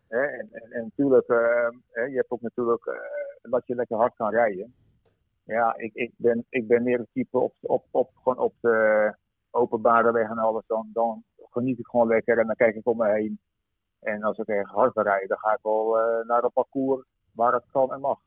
Hè, 0.08 0.22
en, 0.22 0.48
en, 0.52 0.72
en 0.72 0.82
natuurlijk, 0.82 1.28
eh, 1.28 2.08
je 2.10 2.16
hebt 2.16 2.30
ook 2.30 2.40
natuurlijk 2.42 3.00
dat 3.42 3.62
je 3.66 3.74
lekker 3.74 3.96
hard 3.96 4.14
kan 4.16 4.30
rijden. 4.30 4.74
Ja, 5.44 5.76
ik, 5.76 5.94
ik, 5.94 6.12
ben, 6.16 6.46
ik 6.48 6.68
ben 6.68 6.82
meer 6.82 6.98
het 6.98 7.08
type 7.12 7.38
op, 7.38 7.54
op, 7.60 7.84
op, 7.90 8.10
gewoon 8.22 8.38
op 8.38 8.54
de 8.60 9.14
openbare 9.50 10.12
weg 10.12 10.28
en 10.30 10.38
alles. 10.38 10.66
Dan, 10.66 10.90
dan 10.92 11.24
geniet 11.50 11.78
ik 11.78 11.86
gewoon 11.86 12.08
lekker 12.08 12.38
en 12.38 12.46
dan 12.46 12.56
kijk 12.56 12.74
ik 12.74 12.86
om 12.86 12.96
me 12.96 13.08
heen. 13.08 13.40
En 14.00 14.22
als 14.22 14.38
ik 14.38 14.46
erg 14.46 14.70
hard 14.70 14.96
rijden, 14.96 15.28
dan 15.28 15.38
ga 15.38 15.52
ik 15.52 15.58
wel 15.62 15.98
eh, 15.98 16.26
naar 16.26 16.44
een 16.44 16.52
parcours 16.52 17.06
waar 17.32 17.52
het 17.52 17.64
kan 17.72 17.92
en 17.92 18.00
mag. 18.00 18.18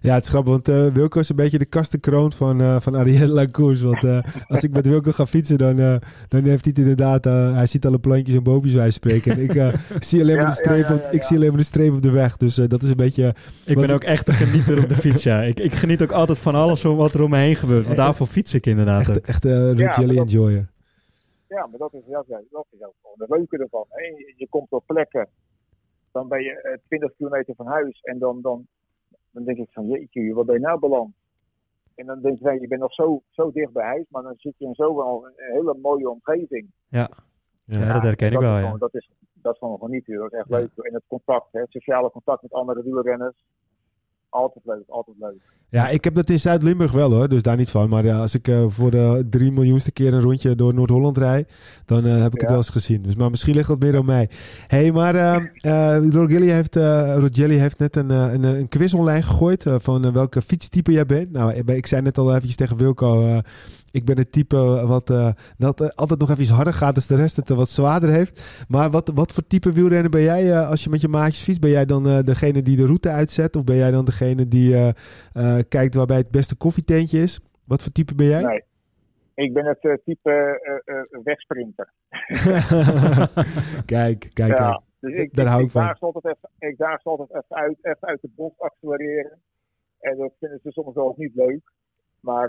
Ja, 0.00 0.14
het 0.14 0.22
is 0.24 0.28
grappig, 0.28 0.52
want 0.52 0.68
eh, 0.68 0.86
Wilco 0.86 1.18
is 1.20 1.28
een 1.28 1.36
beetje 1.36 1.58
de 1.58 1.64
kastenkroon 1.64 2.32
van, 2.32 2.60
eh 2.60 2.80
van 2.80 2.96
Arielle 2.96 3.32
Lacours. 3.32 3.80
Want 3.82 4.04
eh, 4.04 4.18
als 4.48 4.62
ik 4.62 4.70
met 4.72 4.86
Wilco 4.86 5.12
ga 5.12 5.26
fietsen, 5.26 5.58
dan, 5.58 5.78
eh, 5.78 5.96
dan 6.28 6.42
heeft 6.44 6.64
hij 6.64 6.74
het 6.76 6.78
inderdaad... 6.78 7.26
eh, 7.26 7.54
hij 7.54 7.66
ziet 7.66 7.86
alle 7.86 7.98
plantjes 7.98 8.36
en 8.36 8.42
boompjes 8.42 8.74
wij 8.74 8.90
spreken. 8.90 9.32
En 9.32 9.42
ik 9.42 9.54
eh, 9.54 9.74
zie 10.08 10.20
alleen 10.20 10.36
maar 10.36 10.46
de 10.46 10.52
streep, 10.52 10.90
op, 10.90 11.08
ik 11.10 11.22
zie 11.22 11.36
alleen 11.36 11.48
maar 11.48 11.58
de 11.58 11.64
streep 11.64 11.92
op 11.92 12.02
de 12.02 12.10
weg. 12.10 12.36
Dus 12.36 12.58
eh, 12.58 12.68
dat 12.68 12.82
is 12.82 12.88
een 12.90 12.96
beetje... 12.96 13.34
Ik 13.66 13.76
ben 13.76 13.90
ook 13.90 14.04
echt 14.04 14.28
een 14.28 14.34
genieter 14.34 14.82
op 14.82 14.88
de 14.88 14.96
fiets, 15.04 15.22
ja. 15.22 15.42
Ik, 15.42 15.60
ik 15.60 15.72
geniet 15.72 16.02
ook 16.02 16.12
altijd 16.12 16.38
van 16.38 16.54
alles 16.54 16.84
om 16.84 16.96
wat 16.96 17.14
er 17.14 17.22
om 17.22 17.30
me 17.30 17.36
heen 17.38 17.56
gebeurt. 17.56 17.84
Want 17.84 17.96
daarvoor 17.96 18.26
fiets 18.26 18.54
ik 18.54 18.66
inderdaad 18.66 19.00
Echt, 19.08 19.20
echt 19.20 19.44
eh 19.44 19.52
Ja, 19.52 19.90
Jelly 19.90 20.06
maar 20.06 20.14
dat- 20.16 20.26
Enjoyer. 20.34 20.70
Ja, 21.48 21.66
maar 21.66 21.78
dat 21.78 21.92
is, 21.94 22.00
dat, 22.10 22.24
is- 22.28 22.36
dat 22.50 22.66
is 22.70 22.82
ook 22.86 22.94
gewoon 23.02 23.16
het 23.18 23.30
leuke 23.30 23.58
ervan. 23.58 23.84
Hè. 23.88 24.02
Je, 24.04 24.34
je 24.36 24.46
komt 24.50 24.70
op 24.70 24.82
plekken, 24.86 25.28
dan 26.12 26.28
ben 26.28 26.42
je 26.42 26.60
eh, 26.62 26.78
20 26.88 27.10
kilometer 27.16 27.54
van 27.56 27.66
huis 27.66 28.00
en 28.02 28.18
dan, 28.18 28.38
dan, 28.42 28.66
dan 29.32 29.44
denk 29.44 29.58
ik 29.58 29.68
van 29.72 29.86
jeetje, 29.86 30.34
wat 30.34 30.46
ben 30.46 30.54
je 30.54 30.60
nou 30.60 30.78
beland? 30.78 31.14
En 31.94 32.06
dan 32.06 32.20
denk 32.20 32.38
je, 32.38 32.60
je 32.60 32.68
bent 32.68 32.80
nog 32.80 32.92
zo, 32.92 33.22
zo 33.30 33.50
dicht 33.52 33.72
bij 33.72 33.84
huis, 33.86 34.04
maar 34.08 34.22
dan 34.22 34.34
zit 34.36 34.54
je 34.58 34.64
in 34.64 34.74
zo 34.74 34.96
wel 34.96 35.26
een 35.26 35.32
hele 35.52 35.78
mooie 35.82 36.10
omgeving. 36.10 36.70
Ja, 36.88 37.08
dat 37.64 38.02
herken 38.02 38.26
ik 38.26 38.32
dat 38.32 38.42
wel, 38.42 38.52
is 38.54 38.58
ja. 38.58 38.64
gewoon- 38.64 38.78
Dat 38.78 38.94
is, 38.94 39.10
dat 39.32 39.52
is 39.52 39.58
gewoon 39.58 39.78
genieten, 39.78 40.16
dat 40.18 40.32
is 40.32 40.38
echt 40.38 40.48
Ja. 40.48 40.56
leuk. 40.58 40.70
En 40.76 40.94
het 40.94 41.02
contact, 41.06 41.52
hè, 41.52 41.60
het 41.60 41.70
sociale 41.70 42.10
contact 42.10 42.42
met 42.42 42.52
andere 42.52 42.82
wielrenners, 42.82 43.44
altijd 44.32 44.64
leuk, 44.64 44.88
altijd 44.88 45.16
leuk. 45.20 45.40
Ja, 45.68 45.88
ik 45.88 46.04
heb 46.04 46.14
dat 46.14 46.30
in 46.30 46.40
Zuid-Limburg 46.40 46.92
wel 46.92 47.12
hoor, 47.12 47.28
dus 47.28 47.42
daar 47.42 47.56
niet 47.56 47.70
van. 47.70 47.88
Maar 47.88 48.04
ja, 48.04 48.18
als 48.18 48.34
ik 48.34 48.48
eh, 48.48 48.64
voor 48.68 48.90
de 48.90 49.26
drie 49.30 49.52
miljoenste 49.52 49.92
keer 49.92 50.14
een 50.14 50.20
rondje 50.20 50.54
door 50.54 50.74
Noord-Holland 50.74 51.18
rijd, 51.18 51.52
dan 51.84 52.06
eh, 52.06 52.22
heb 52.22 52.34
ik 52.34 52.40
het 52.40 52.48
wel 52.48 52.58
eens 52.58 52.68
gezien. 52.68 53.02
Dus, 53.02 53.16
maar 53.16 53.30
misschien 53.30 53.54
ligt 53.54 53.68
dat 53.68 53.78
meer 53.78 53.96
aan 53.96 54.04
mij. 54.04 54.28
Hé, 54.66 54.78
hey, 54.78 54.92
maar 54.92 55.14
eh 55.14 55.96
eh, 55.96 56.10
Rogelli 56.10 56.50
heeft, 56.50 56.76
Rogelli 57.16 57.56
heeft 57.56 57.78
net 57.78 57.96
een, 57.96 58.10
een, 58.10 58.42
een 58.42 58.68
quiz 58.68 58.94
online 58.94 59.22
gegooid 59.22 59.64
van 59.68 60.12
welke 60.12 60.42
fietstype 60.42 60.92
jij 60.92 61.06
bent. 61.06 61.30
Nou, 61.30 61.52
ik, 61.52 61.86
zei 61.86 62.02
net 62.02 62.18
al 62.18 62.30
eventjes 62.30 62.56
tegen 62.56 62.76
Wilco, 62.76 63.40
ik 63.92 64.04
ben 64.04 64.18
het 64.18 64.32
type 64.32 64.56
wat 64.86 65.10
eh, 65.10 65.32
dat 65.58 65.80
eh, 65.80 65.88
altijd 65.88 66.20
nog 66.20 66.30
even 66.30 66.42
iets 66.42 66.50
harder 66.50 66.72
gaat 66.72 66.94
als 66.94 67.06
de 67.06 67.16
rest 67.16 67.36
het 67.36 67.48
wat 67.48 67.68
zwaarder 67.68 68.10
heeft. 68.10 68.64
Maar 68.68 68.90
wat, 68.90 69.12
wat 69.14 69.32
voor 69.32 69.46
type 69.46 69.72
wielrenner 69.72 70.10
ben 70.10 70.22
jij 70.22 70.52
eh, 70.52 70.68
als 70.68 70.84
je 70.84 70.90
met 70.90 71.00
je 71.00 71.08
maatjes 71.08 71.44
fietst? 71.44 71.60
Ben 71.60 71.70
jij 71.70 71.84
dan 71.84 72.02
degene 72.24 72.62
die 72.62 72.76
de 72.76 72.86
route 72.86 73.08
uitzet? 73.08 73.56
Of 73.56 73.64
ben 73.64 73.76
jij 73.76 73.90
dan 73.90 74.04
degene 74.04 74.48
die 74.48 74.92
kijkt 75.68 75.94
waarbij 75.94 76.16
het 76.16 76.30
beste 76.30 76.56
koffietentje 76.56 77.18
is? 77.20 77.40
Wat 77.64 77.82
voor 77.82 77.92
type 77.92 78.14
ben 78.14 78.26
jij? 78.26 78.42
Nee, 78.42 78.62
ik 79.34 79.52
ben 79.52 79.64
het 79.64 80.00
type 80.04 80.60
wegsprinter. 81.24 81.92
kijk, 83.86 84.30
kijk. 84.32 84.58
ja, 84.58 84.82
dus 85.00 85.12
ik, 85.12 85.34
Daar 85.34 85.44
ik, 85.44 85.50
hou 85.50 85.64
ik 85.64 85.70
van. 85.70 85.82
daag 85.82 86.00
altijd 86.00 86.24
even, 86.24 86.68
ik 86.70 86.78
daag 86.78 87.02
ze 87.02 87.08
altijd 87.08 87.30
even 87.30 87.56
uit, 87.56 87.76
even 87.82 88.08
uit 88.08 88.20
de 88.20 88.30
bocht 88.36 88.60
accelereren. 88.60 89.38
En 90.00 90.16
dat 90.16 90.32
vinden 90.40 90.60
ze 90.62 90.70
soms 90.70 90.94
wel 90.94 91.14
niet 91.16 91.34
leuk. 91.34 91.72
Maar 92.20 92.48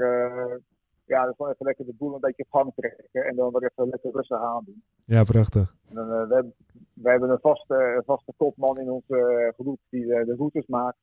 ja, 1.06 1.24
dan 1.26 1.34
gewoon 1.36 1.52
even 1.52 1.66
lekker 1.66 1.86
de 1.86 1.94
boel 1.98 2.14
een 2.14 2.20
beetje 2.20 2.44
op 2.48 2.60
gang 2.60 2.74
trekken. 2.76 3.06
En 3.12 3.36
dan 3.36 3.52
weer 3.52 3.72
even 3.72 3.90
lekker 3.90 4.12
rustig 4.12 4.38
aan 4.42 4.64
doen. 4.66 4.84
Ja, 5.06 5.24
prachtig. 5.24 5.76
En 5.90 5.96
dan, 5.96 6.12
eh, 6.12 6.28
we, 6.28 6.34
hebben, 6.34 6.54
we 6.94 7.10
hebben 7.10 7.30
een 7.30 7.40
vaste, 7.42 8.02
vaste 8.06 8.34
kopman 8.38 8.80
in 8.80 8.90
onze 8.92 9.18
eh, 9.18 9.54
groep 9.60 9.80
die 9.90 10.14
eh, 10.14 10.26
de 10.26 10.36
routes 10.36 10.68
maakt. 10.68 10.98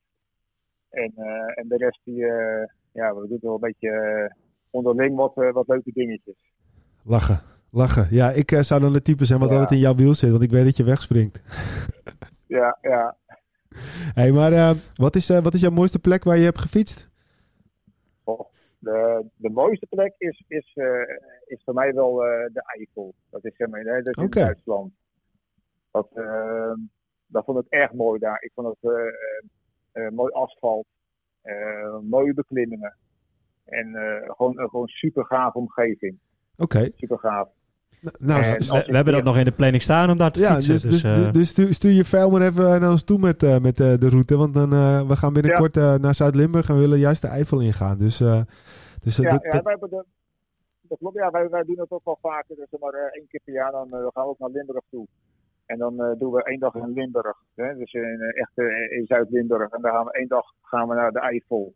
En, 0.89 1.13
en 1.55 1.67
de 1.67 1.77
rest 1.77 1.99
die, 2.03 2.25
ja, 2.91 3.15
we 3.15 3.27
doen 3.27 3.37
wel 3.41 3.53
een 3.53 3.59
beetje 3.59 4.35
onderling 4.69 5.15
wat, 5.15 5.33
wat 5.35 5.67
leuke 5.67 5.91
dingetjes. 5.93 6.53
Lachen. 7.03 7.41
Lachen. 7.69 8.07
Ja, 8.09 8.31
ik 8.31 8.57
zou 8.59 8.81
dan 8.81 8.93
het 8.93 9.03
type 9.03 9.25
zijn 9.25 9.39
wat 9.39 9.49
Ja. 9.49 9.53
altijd 9.53 9.71
in 9.73 9.85
jouw 9.85 9.95
wiel 9.95 10.13
zit, 10.13 10.31
want 10.31 10.43
ik 10.43 10.51
weet 10.51 10.65
dat 10.65 10.77
je 10.77 10.83
wegspringt. 10.83 11.41
Ja, 12.47 12.77
ja. 12.81 13.17
hey, 14.13 14.31
maar 14.31 14.75
wat, 14.95 15.15
is, 15.15 15.27
wat 15.27 15.53
is 15.53 15.61
jouw 15.61 15.71
mooiste 15.71 15.99
plek 15.99 16.23
waar 16.23 16.37
je 16.37 16.43
hebt 16.43 16.59
gefietst? 16.59 17.09
De, 18.81 19.25
de 19.35 19.49
mooiste 19.49 19.85
plek 19.85 20.13
is, 20.17 20.43
is, 20.47 20.71
eh, 20.73 21.17
is 21.45 21.61
voor 21.63 21.73
mij 21.73 21.93
wel 21.93 22.25
eh, 22.25 22.53
de 22.53 22.61
Eifel. 22.65 23.13
Dat 23.29 23.45
is, 23.45 23.55
zeg 23.55 23.67
maar, 23.67 23.79
hè, 23.79 24.01
dat 24.01 24.17
is 24.17 24.23
Oké. 24.23 24.39
in 24.39 24.45
Duitsland. 24.45 24.93
Dat, 25.91 26.09
eh, 26.13 26.73
dat 27.27 27.45
vond 27.45 27.65
ik 27.65 27.71
erg 27.71 27.93
mooi 27.93 28.19
daar. 28.19 28.41
Ik 28.41 28.51
vond 28.53 28.67
het 28.67 28.91
eh, 29.91 30.09
mooi 30.09 30.31
asfalt, 30.31 30.85
mooie 32.01 32.33
beklimmingen. 32.33 32.97
En 33.65 33.93
gewoon 34.25 34.59
een 34.59 34.69
gewoon 34.69 34.87
super 34.87 35.25
gaaf 35.25 35.53
omgeving. 35.53 36.19
Oké. 36.57 36.89
Super 36.95 37.19
gaaf. 37.19 37.49
Nou, 38.19 38.41
En 38.43 38.57
we, 38.59 38.83
we 38.87 38.95
hebben 38.95 39.13
dat 39.13 39.23
nog 39.23 39.37
in 39.37 39.45
de 39.45 39.51
planning 39.51 39.81
staan 39.81 40.09
om 40.09 40.17
daar 40.17 40.31
te 40.31 40.39
ja, 40.39 40.53
fietsen. 40.53 40.73
dus, 40.73 40.81
Dus, 40.81 41.01
dus, 41.01 41.25
eh, 41.25 41.31
dus 41.31 41.49
stuur, 41.49 41.73
stuur 41.73 41.91
je 41.91 42.05
vuil 42.05 42.29
maar 42.29 42.41
even 42.41 42.79
naar 42.81 42.89
ons 42.91 43.03
toe 43.03 43.19
met, 43.19 43.43
eh, 43.43 43.59
met 43.59 43.79
eh, 43.79 43.93
de 43.97 44.09
route. 44.09 44.37
Want 44.37 44.53
dan, 44.53 44.73
eh, 44.73 45.07
we 45.07 45.15
gaan 45.15 45.33
binnenkort 45.33 45.75
naar 45.75 46.13
Zuid-Limburg 46.15 46.69
en 46.69 46.75
we 46.75 46.81
willen 46.81 46.99
juist 46.99 47.21
de 47.21 47.27
Eifel 47.27 47.59
ingaan. 47.59 47.97
Dus, 47.97 48.19
eh, 48.19 48.41
dus 49.01 49.15
Ja, 49.17 49.29
dat- 49.29 49.43
ja, 49.43 49.49
dat- 49.51 49.63
wij 49.63 49.71
hebben 49.79 49.89
de, 49.89 50.05
dat 50.81 50.97
klopt. 50.97 51.15
Ja, 51.15 51.31
wij, 51.31 51.49
wij 51.49 51.63
doen 51.63 51.79
het 51.79 51.91
ook 51.91 52.05
wel 52.05 52.17
vaker. 52.21 52.55
Dus 52.55 52.79
maar 52.79 52.93
eh, 52.93 53.15
één 53.17 53.27
keer 53.27 53.41
per 53.43 53.53
jaar 53.53 53.71
dan 53.71 53.87
gaan 53.89 54.09
we 54.23 54.29
ook 54.29 54.39
naar 54.39 54.49
Limburg 54.49 54.83
toe. 54.89 55.07
En 55.65 55.77
dan 55.77 56.03
eh, 56.03 56.19
doen 56.19 56.31
we 56.31 56.43
één 56.43 56.59
dag 56.59 56.75
in 56.75 56.93
Limburg. 56.93 57.37
Hè? 57.55 57.75
Dus 57.77 57.93
in, 57.93 58.19
echt 58.33 58.57
in 58.91 59.05
Zuid-Limburg. 59.07 59.71
En 59.71 59.81
dan 59.81 59.91
gaan 59.91 60.05
we 60.05 60.11
één 60.13 60.27
dag 60.27 60.45
gaan 60.61 60.87
we 60.87 60.95
naar 60.95 61.11
de 61.11 61.19
Eifel. 61.19 61.73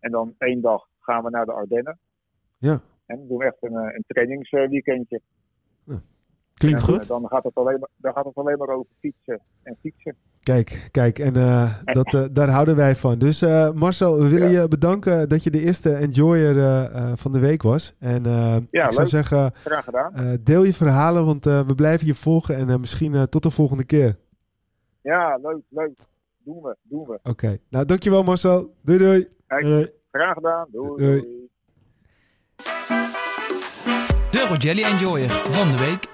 En 0.00 0.10
dan 0.10 0.34
één 0.38 0.60
dag 0.60 0.86
gaan 1.00 1.24
we 1.24 1.30
naar 1.30 1.44
de 1.44 1.52
Ardennen. 1.52 1.98
Ja. 2.58 2.78
En 3.06 3.16
dan 3.16 3.28
doen 3.28 3.38
we 3.38 3.44
echt 3.44 3.56
een, 3.60 3.74
een 3.74 4.04
trainingsweekendje. 4.06 5.20
Klinkt 6.58 6.78
En, 6.78 6.84
goed. 6.84 7.00
eh, 7.02 7.08
dan, 7.08 7.26
gaat 7.28 7.44
het 7.44 7.54
alleen 7.54 7.78
maar, 7.78 7.88
dan 7.96 8.12
gaat 8.12 8.24
het 8.24 8.34
alleen 8.34 8.58
maar 8.58 8.68
over 8.68 8.86
fietsen 9.00 9.40
en 9.62 9.76
fietsen. 9.80 10.14
Kijk, 10.42 10.88
kijk, 10.90 11.18
en 11.18 11.36
eh, 11.36 11.74
dat, 11.84 12.14
eh, 12.14 12.24
daar 12.32 12.48
houden 12.48 12.76
wij 12.76 12.96
van. 12.96 13.18
Dus 13.18 13.42
eh, 13.42 13.70
Marcel, 13.72 14.18
we 14.18 14.28
willen 14.28 14.50
Ja. 14.50 14.60
je 14.62 14.68
bedanken 14.68 15.28
dat 15.28 15.42
je 15.42 15.50
de 15.50 15.60
eerste 15.60 15.94
enjoyer 15.94 16.58
eh, 16.58 16.84
eh, 16.84 17.12
van 17.16 17.32
de 17.32 17.38
week 17.38 17.62
was. 17.62 17.94
En 17.98 18.26
eh, 18.26 18.32
Ja, 18.70 18.84
ik 18.86 18.92
zou 18.92 18.94
leuk. 18.98 19.08
zeggen, 19.08 19.52
Graag 19.54 19.84
gedaan. 19.84 20.14
eh, 20.14 20.32
deel 20.40 20.62
je 20.64 20.74
verhalen, 20.74 21.24
want 21.26 21.46
eh, 21.46 21.60
we 21.66 21.74
blijven 21.74 22.06
je 22.06 22.14
volgen. 22.14 22.56
En 22.56 22.70
eh, 22.70 22.76
misschien 22.76 23.14
eh, 23.14 23.22
tot 23.22 23.42
de 23.42 23.50
volgende 23.50 23.84
keer. 23.84 24.16
Ja, 25.02 25.38
leuk, 25.42 25.60
leuk. 25.68 25.90
Doen 26.44 26.62
we, 26.62 26.76
doen 26.82 27.06
we. 27.06 27.18
Oké, 27.22 27.58
nou 27.68 27.84
dankjewel 27.84 28.22
Marcel. 28.22 28.74
Doei 28.82 28.98
doei. 28.98 29.28
Kijk, 29.46 29.64
eh, 29.64 29.84
Graag 30.12 30.34
gedaan. 30.34 30.66
Doei. 30.72 31.04
Doei. 31.04 31.20
doei. 31.20 31.46
De 34.30 34.46
Rogelli 34.48 34.82
Enjoyer 34.82 35.30
van 35.30 35.68
de 35.72 35.78
week. 35.78 36.08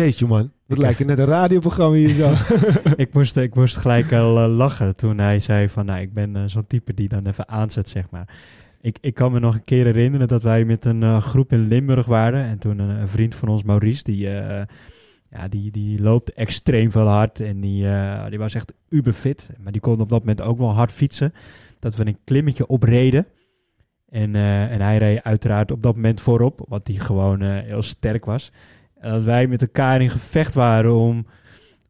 Jeetje 0.00 0.26
man, 0.26 0.52
dat 0.66 0.78
lijkt 0.78 1.04
net 1.04 1.18
een 1.18 1.24
radioprogramma 1.24 1.96
hier 1.96 2.14
zo. 2.14 2.34
ik, 2.96 3.12
moest, 3.12 3.36
ik 3.36 3.54
moest 3.54 3.76
gelijk 3.76 4.12
al 4.12 4.38
eh, 4.38 4.56
lachen 4.56 4.96
toen 4.96 5.18
hij 5.18 5.38
zei 5.38 5.68
van... 5.68 5.86
Nou, 5.86 6.00
ik 6.00 6.12
ben 6.12 6.36
eh, 6.36 6.42
zo'n 6.46 6.66
type 6.66 6.94
die 6.94 7.08
dan 7.08 7.26
even 7.26 7.48
aanzet, 7.48 7.88
zeg 7.88 8.10
maar. 8.10 8.28
Ik, 8.80 8.98
ik 9.00 9.14
kan 9.14 9.32
me 9.32 9.40
nog 9.40 9.54
een 9.54 9.64
keer 9.64 9.84
herinneren 9.84 10.28
dat 10.28 10.42
wij 10.42 10.64
met 10.64 10.84
een 10.84 11.02
eh, 11.02 11.22
groep 11.22 11.52
in 11.52 11.68
Limburg 11.68 12.06
waren. 12.06 12.44
En 12.44 12.58
toen 12.58 12.78
een, 12.78 12.88
een 12.88 13.08
vriend 13.08 13.34
van 13.34 13.48
ons, 13.48 13.62
Maurice, 13.62 14.02
die, 14.02 14.28
ja, 15.30 15.48
die, 15.48 15.70
die 15.70 16.00
loopt 16.02 16.32
extreem 16.32 16.90
veel 16.90 17.06
hard. 17.06 17.40
En 17.40 17.60
die, 17.60 17.86
die 18.28 18.38
was 18.38 18.54
echt 18.54 18.72
uberfit. 18.88 19.50
Maar 19.62 19.72
die 19.72 19.80
kon 19.80 20.00
op 20.00 20.08
dat 20.08 20.18
moment 20.18 20.40
ook 20.40 20.58
wel 20.58 20.74
hard 20.74 20.92
fietsen. 20.92 21.32
Dat 21.78 21.96
we 21.96 22.06
een 22.06 22.18
klimmetje 22.24 22.66
opreden. 22.66 23.26
En, 24.08 24.34
en 24.34 24.80
hij 24.80 24.98
reed 24.98 25.22
uiteraard 25.22 25.70
op 25.70 25.82
dat 25.82 25.94
moment 25.94 26.20
voorop, 26.20 26.64
wat 26.68 26.86
hij 26.88 26.96
gewoon 26.96 27.42
heel 27.42 27.82
sterk 27.82 28.24
was. 28.24 28.52
Dat 29.00 29.22
wij 29.22 29.46
met 29.46 29.62
elkaar 29.62 30.02
in 30.02 30.10
gevecht 30.10 30.54
waren 30.54 30.94
om, 30.94 31.26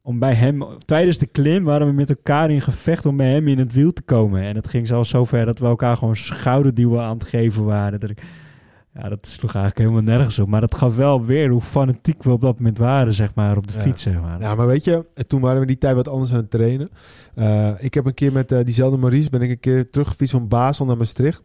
om 0.02 0.18
bij 0.18 0.34
hem, 0.34 0.64
tijdens 0.84 1.18
de 1.18 1.26
klim 1.26 1.64
waren 1.64 1.86
we 1.86 1.92
met 1.92 2.08
elkaar 2.08 2.50
in 2.50 2.60
gevecht 2.60 3.06
om 3.06 3.16
bij 3.16 3.32
hem 3.32 3.48
in 3.48 3.58
het 3.58 3.72
wiel 3.72 3.92
te 3.92 4.02
komen. 4.02 4.42
En 4.42 4.56
het 4.56 4.68
ging 4.68 4.86
zelfs 4.86 5.10
zover 5.10 5.46
dat 5.46 5.58
we 5.58 5.66
elkaar 5.66 5.96
gewoon 5.96 6.16
schouderduwen 6.16 7.02
aan 7.02 7.18
het 7.18 7.28
geven 7.28 7.64
waren. 7.64 8.00
Dat 8.00 8.10
ik, 8.10 8.22
ja, 8.94 9.08
dat 9.08 9.26
sloeg 9.26 9.54
eigenlijk 9.54 9.88
helemaal 9.88 10.14
nergens 10.16 10.38
op. 10.38 10.48
Maar 10.48 10.60
dat 10.60 10.74
gaf 10.74 10.96
wel 10.96 11.24
weer 11.24 11.48
hoe 11.50 11.60
fanatiek 11.60 12.22
we 12.22 12.30
op 12.30 12.40
dat 12.40 12.56
moment 12.58 12.78
waren, 12.78 13.12
zeg 13.12 13.34
maar, 13.34 13.56
op 13.56 13.66
de 13.66 13.72
Ja. 13.74 13.80
fiets, 13.80 14.02
zeg 14.02 14.20
maar. 14.20 14.40
Ja, 14.40 14.54
maar 14.54 14.66
weet 14.66 14.84
je, 14.84 15.06
toen 15.26 15.40
waren 15.40 15.60
we 15.60 15.66
die 15.66 15.78
tijd 15.78 15.94
wat 15.94 16.08
anders 16.08 16.30
aan 16.32 16.36
het 16.36 16.50
trainen. 16.50 16.88
Eh, 17.34 17.70
ik 17.78 17.94
heb 17.94 18.04
een 18.04 18.14
keer 18.14 18.32
met 18.32 18.52
eh, 18.52 18.64
diezelfde 18.64 18.98
Maurice 18.98 19.30
ben 19.30 19.40
ik 19.42 19.50
een 19.50 19.60
keer 19.60 19.90
teruggefietst 19.90 20.32
van 20.34 20.48
Basel 20.48 20.84
naar 20.86 20.96
Maastricht. 20.96 21.42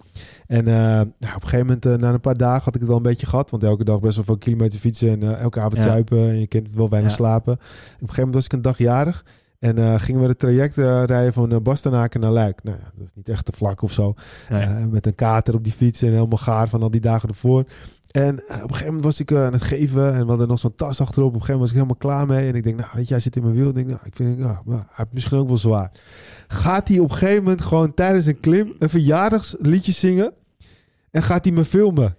En 0.47 0.67
eh, 0.67 0.73
nou, 0.73 1.01
op 1.01 1.21
een 1.21 1.41
gegeven 1.41 1.65
moment, 1.65 1.85
eh, 1.85 1.93
na 1.95 2.13
een 2.13 2.19
paar 2.21 2.37
dagen, 2.37 2.63
had 2.63 2.73
ik 2.73 2.79
het 2.79 2.89
wel 2.89 2.97
een 2.97 3.03
beetje 3.03 3.27
gehad. 3.27 3.51
Want 3.51 3.63
elke 3.63 3.83
dag 3.83 3.99
best 3.99 4.15
wel 4.15 4.25
veel 4.25 4.37
kilometer 4.37 4.79
fietsen 4.79 5.09
en 5.09 5.23
eh, 5.35 5.41
elke 5.41 5.59
avond 5.59 5.75
Ja. 5.81 5.81
zuipen. 5.87 6.17
En 6.29 6.39
je 6.39 6.47
kent 6.47 6.67
het 6.67 6.75
wel, 6.75 6.89
weinig 6.89 7.11
Ja. 7.11 7.17
slapen. 7.17 7.53
Op 7.53 7.59
een 7.59 7.97
gegeven 7.99 8.15
moment 8.15 8.33
was 8.33 8.45
ik 8.45 8.53
een 8.53 8.61
dag 8.61 8.77
jarig. 8.77 9.25
En 9.65 9.77
eh, 9.77 9.93
gingen 9.99 10.21
we 10.21 10.27
het 10.27 10.39
traject 10.39 10.77
eh, 10.77 11.03
rijden 11.03 11.33
van 11.33 11.53
uh, 11.53 11.59
Bastenaken 11.59 12.19
naar 12.19 12.31
Luik. 12.31 12.63
Nou 12.63 12.77
ja, 12.77 12.91
dat 12.95 13.05
is 13.07 13.13
niet 13.15 13.29
echt 13.29 13.45
te 13.45 13.51
vlak 13.51 13.81
of 13.81 13.91
zo. 13.91 14.13
Nee. 14.49 14.61
Eh, 14.61 14.83
met 14.89 15.05
een 15.05 15.15
kater 15.15 15.53
op 15.55 15.63
die 15.63 15.73
fiets 15.73 16.01
en 16.01 16.11
helemaal 16.13 16.37
gaar 16.37 16.69
van 16.69 16.81
al 16.81 16.91
die 16.91 17.01
dagen 17.01 17.29
ervoor. 17.29 17.63
En 18.11 18.39
eh, 18.47 18.55
op 18.55 18.61
een 18.61 18.67
gegeven 18.67 18.85
moment 18.85 19.03
was 19.03 19.19
ik 19.19 19.31
eh, 19.31 19.45
aan 19.45 19.53
het 19.53 19.61
geven 19.61 20.13
en 20.13 20.21
we 20.23 20.29
hadden 20.29 20.47
nog 20.47 20.59
zo'n 20.59 20.75
tas 20.75 21.01
achterop. 21.01 21.27
Op 21.29 21.33
een 21.33 21.39
gegeven 21.45 21.59
moment 21.59 21.59
was 21.59 21.69
ik 21.69 21.75
helemaal 21.75 21.95
klaar 22.25 22.37
mee. 22.37 22.49
En 22.49 22.55
ik 22.55 22.63
denk, 22.63 22.77
nou 22.77 22.89
weet 22.93 23.07
je, 23.07 23.13
hij 23.13 23.21
zit 23.23 23.35
in 23.35 23.43
mijn 23.43 23.55
wiel. 23.55 23.67
Ik 23.69 23.75
denk, 23.75 23.87
nou, 23.87 23.99
ik 24.03 24.15
vind, 24.15 24.39
ja, 24.39 24.61
maar 24.65 24.77
hij 24.77 24.85
heeft 24.95 25.13
misschien 25.13 25.37
ook 25.37 25.47
wel 25.47 25.57
zwaar. 25.57 25.91
Gaat 26.47 26.87
hij 26.87 26.99
op 26.99 27.09
een 27.11 27.17
gegeven 27.17 27.43
moment 27.43 27.61
gewoon 27.61 27.93
tijdens 27.93 28.25
een 28.25 28.39
klim 28.39 28.73
een 28.79 28.89
verjaardagsliedje 28.89 29.91
zingen? 29.91 30.33
En 31.11 31.23
gaat 31.23 31.45
hij 31.45 31.53
me 31.53 31.65
filmen? 31.65 32.15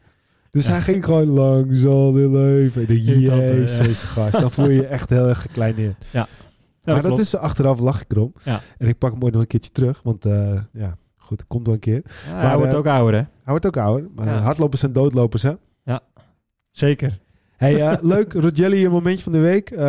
Dus 0.50 0.64
Ja. 0.66 0.70
hij 0.72 0.80
ging 0.80 1.04
gewoon 1.04 1.28
lang 1.28 1.76
zal 1.76 2.12
dit 2.12 2.30
leven. 2.30 2.82
Ik 2.82 2.88
denk, 2.88 3.28
eh, 3.28 3.48
jezus 3.56 4.02
gast. 4.02 4.32
Dan 4.40 4.50
voel 4.50 4.68
je 4.68 4.74
je 4.74 4.86
echt 4.86 5.10
heel 5.10 5.28
erg 5.28 5.40
gekleineerd. 5.40 6.04
Ja, 6.10 6.26
maar 6.94 7.02
dat 7.02 7.04
klopt. 7.12 7.20
is 7.20 7.36
achteraf 7.36 7.80
lach 7.80 8.00
ik 8.00 8.10
erom. 8.12 8.32
Ja. 8.44 8.60
En 8.78 8.88
ik 8.88 8.98
pak 8.98 9.12
hem 9.12 9.22
ooit 9.22 9.32
nog 9.32 9.42
een 9.42 9.48
keertje 9.48 9.70
terug. 9.70 10.00
Want 10.02 10.24
eh, 10.24 10.60
ja, 10.72 10.96
goed, 11.16 11.46
komt 11.46 11.66
wel 11.66 11.74
een 11.74 11.80
keer. 11.80 12.02
Ja, 12.26 12.32
maar, 12.32 12.46
hij 12.46 12.56
wordt 12.56 12.72
eh, 12.72 12.78
ook 12.78 12.86
ouder, 12.86 13.12
hè? 13.14 13.20
Hij 13.20 13.28
wordt 13.44 13.66
ook 13.66 13.76
ouder. 13.76 14.08
Maar 14.14 14.26
Ja. 14.26 14.38
hardlopers 14.38 14.80
zijn 14.80 14.92
doodlopers, 14.92 15.42
hè? 15.42 15.52
Zeker. 16.70 17.18
Hey, 17.56 17.88
eh, 17.90 17.98
leuk. 18.14 18.32
Rogelli, 18.32 18.84
een 18.84 18.90
momentje 18.90 19.22
van 19.22 19.32
de 19.32 19.38
week. 19.38 19.70
Eh 19.70 19.82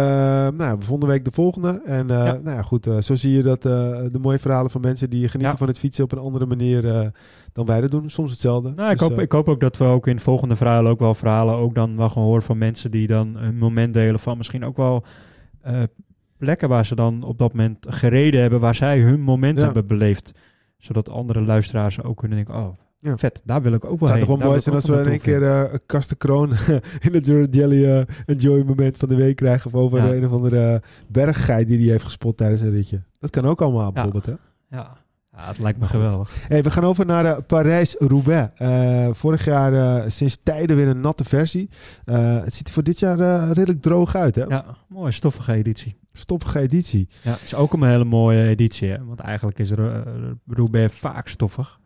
nou, 0.47 0.77
volgende 0.79 1.05
week 1.13 1.25
de 1.25 1.31
volgende. 1.31 1.81
En 1.85 2.07
Ja. 2.07 2.23
nou 2.23 2.49
ja, 2.49 2.61
goed. 2.61 2.87
zo 2.99 3.15
zie 3.15 3.31
je 3.33 3.41
dat 3.43 3.61
de 3.61 4.17
mooie 4.21 4.39
verhalen 4.39 4.71
van 4.71 4.81
mensen 4.81 5.09
die 5.09 5.19
genieten 5.27 5.51
Ja. 5.51 5.57
van 5.57 5.67
het 5.67 5.79
fietsen 5.79 6.03
op 6.03 6.11
een 6.11 6.17
andere 6.17 6.45
manier 6.45 7.11
dan 7.53 7.65
wij 7.65 7.81
dat 7.81 7.91
doen. 7.91 8.09
Soms 8.09 8.31
hetzelfde. 8.31 8.71
Nou, 8.75 8.91
ik, 8.91 8.97
Dus, 8.99 9.07
hoop, 9.07 9.19
ik 9.19 9.31
hoop 9.31 9.49
ook 9.49 9.59
dat 9.59 9.77
we 9.77 9.83
ook 9.83 10.07
in 10.07 10.19
volgende 10.19 10.55
verhaal 10.55 10.87
ook 10.87 10.99
wel 10.99 11.13
verhalen 11.15 11.55
ook 11.55 11.75
dan 11.75 11.97
wel 11.97 12.09
gewoon 12.09 12.27
horen 12.27 12.43
van 12.43 12.57
mensen 12.57 12.91
die 12.91 13.07
dan 13.07 13.35
een 13.35 13.57
moment 13.57 13.93
delen 13.93 14.19
van 14.19 14.37
misschien 14.37 14.65
ook 14.65 14.77
wel 14.77 15.03
plekken 16.37 16.69
waar 16.69 16.85
ze 16.85 16.95
dan 16.95 17.23
op 17.23 17.37
dat 17.37 17.53
moment 17.53 17.85
gereden 17.89 18.41
hebben, 18.41 18.59
waar 18.59 18.75
zij 18.75 18.99
hun 18.99 19.21
moment 19.21 19.57
Ja. 19.57 19.63
hebben 19.65 19.87
beleefd. 19.87 20.31
Zodat 20.77 21.09
andere 21.09 21.41
luisteraars 21.41 22.03
ook 22.03 22.17
kunnen 22.17 22.37
denken, 22.37 22.55
oh, 22.55 22.77
Ja. 22.99 23.17
vet, 23.17 23.41
daar 23.45 23.61
wil 23.61 23.73
ik 23.73 23.85
ook 23.85 23.99
wel 23.99 24.09
het 24.09 24.17
zou 24.17 24.19
heen. 24.19 24.27
toch 24.37 24.47
mooi 24.47 24.59
zijn 24.59 24.75
als 24.75 24.85
we 24.85 24.97
in 24.97 25.05
één 25.05 25.19
keer 25.19 25.43
eh, 25.43 25.73
een 25.73 25.79
Kastenkroon 25.85 26.49
in 27.07 27.13
het 27.13 27.27
Rogelli 27.27 27.85
eh, 27.85 28.01
Enjoy 28.25 28.61
moment 28.63 28.97
van 28.97 29.09
de 29.09 29.15
week 29.15 29.35
krijgen. 29.35 29.67
Of 29.73 29.79
over 29.81 29.97
Ja. 29.97 30.13
een 30.13 30.25
of 30.25 30.31
andere 30.31 30.81
berggeit 31.07 31.67
die 31.67 31.79
hij 31.79 31.87
heeft 31.91 32.03
gespot 32.03 32.37
tijdens 32.37 32.61
een 32.61 32.71
ritje. 32.71 33.01
Dat 33.19 33.29
kan 33.29 33.45
ook 33.45 33.61
allemaal 33.61 33.91
bijvoorbeeld, 33.91 34.25
hè? 34.25 34.31
Ja. 34.69 34.97
ja, 35.31 35.47
het 35.47 35.59
lijkt 35.59 35.79
me 35.79 35.85
geweldig. 35.85 36.47
Hey, 36.47 36.63
we 36.63 36.69
gaan 36.71 36.83
over 36.83 37.05
naar 37.05 37.25
eh, 37.25 37.37
Parijs-Roubaix. 37.47 38.49
Eh, 38.55 39.07
vorig 39.11 39.45
jaar 39.45 39.73
eh, 40.03 40.09
sinds 40.09 40.37
tijden 40.43 40.75
weer 40.75 40.87
een 40.87 41.01
natte 41.01 41.23
versie. 41.25 41.69
Eh, 42.05 42.41
het 42.43 42.53
ziet 42.53 42.67
er 42.67 42.73
voor 42.73 42.83
dit 42.83 42.99
jaar 42.99 43.19
eh, 43.19 43.47
redelijk 43.53 43.81
droog 43.81 44.15
uit, 44.15 44.35
hè? 44.35 44.43
Ja, 44.43 44.65
mooie 44.87 45.11
stoffige 45.11 45.53
editie. 45.53 45.97
Stoppige 46.17 46.59
editie. 46.59 47.07
Ja, 47.21 47.31
het 47.31 47.41
is 47.43 47.55
ook 47.55 47.73
een 47.73 47.83
hele 47.83 48.03
mooie 48.03 48.47
editie, 48.47 48.89
hè? 48.89 49.05
want 49.05 49.19
eigenlijk 49.19 49.59
is 49.59 49.71
eh, 49.71 50.01
Roubaix 50.47 50.95
vaak 50.97 51.27
stoffig. 51.27 51.79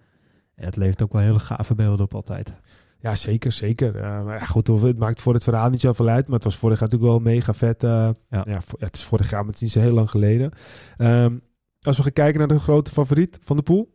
En 0.55 0.65
het 0.65 0.75
levert 0.75 1.01
ook 1.01 1.11
wel 1.13 1.21
hele 1.21 1.39
gave 1.39 1.75
beelden 1.75 2.05
op 2.05 2.13
altijd. 2.15 2.53
Ja, 2.99 3.15
zeker, 3.15 3.51
zeker. 3.51 3.95
Eh, 3.95 4.23
maar 4.23 4.39
ja, 4.39 4.45
goed, 4.45 4.69
of- 4.69 4.81
het 4.81 4.97
maakt 4.97 5.21
voor 5.21 5.33
het 5.33 5.43
verhaal 5.43 5.69
niet 5.69 5.81
zoveel 5.81 6.07
uit. 6.07 6.25
Maar 6.25 6.35
het 6.35 6.43
was 6.43 6.57
vorig 6.57 6.79
jaar 6.79 6.89
natuurlijk 6.89 7.23
wel 7.23 7.33
mega 7.33 7.53
vet. 7.53 7.83
eh, 7.83 8.09
Ja. 8.29 8.45
ja. 8.47 8.61
vo- 8.61 8.77
ja, 8.79 8.85
het 8.85 8.95
is 8.95 9.03
vorig 9.03 9.29
jaar, 9.29 9.39
maar 9.39 9.47
het 9.53 9.55
is 9.55 9.61
niet 9.61 9.71
zo 9.71 9.79
heel 9.79 9.93
lang 9.93 10.09
geleden. 10.09 10.51
Ehm, 10.97 11.37
als 11.81 11.97
we 11.97 12.03
gaan 12.03 12.13
kijken 12.13 12.39
naar 12.39 12.47
de 12.47 12.59
grote 12.59 12.91
favoriet 12.91 13.39
van 13.43 13.55
de 13.57 13.63
pool. 13.63 13.89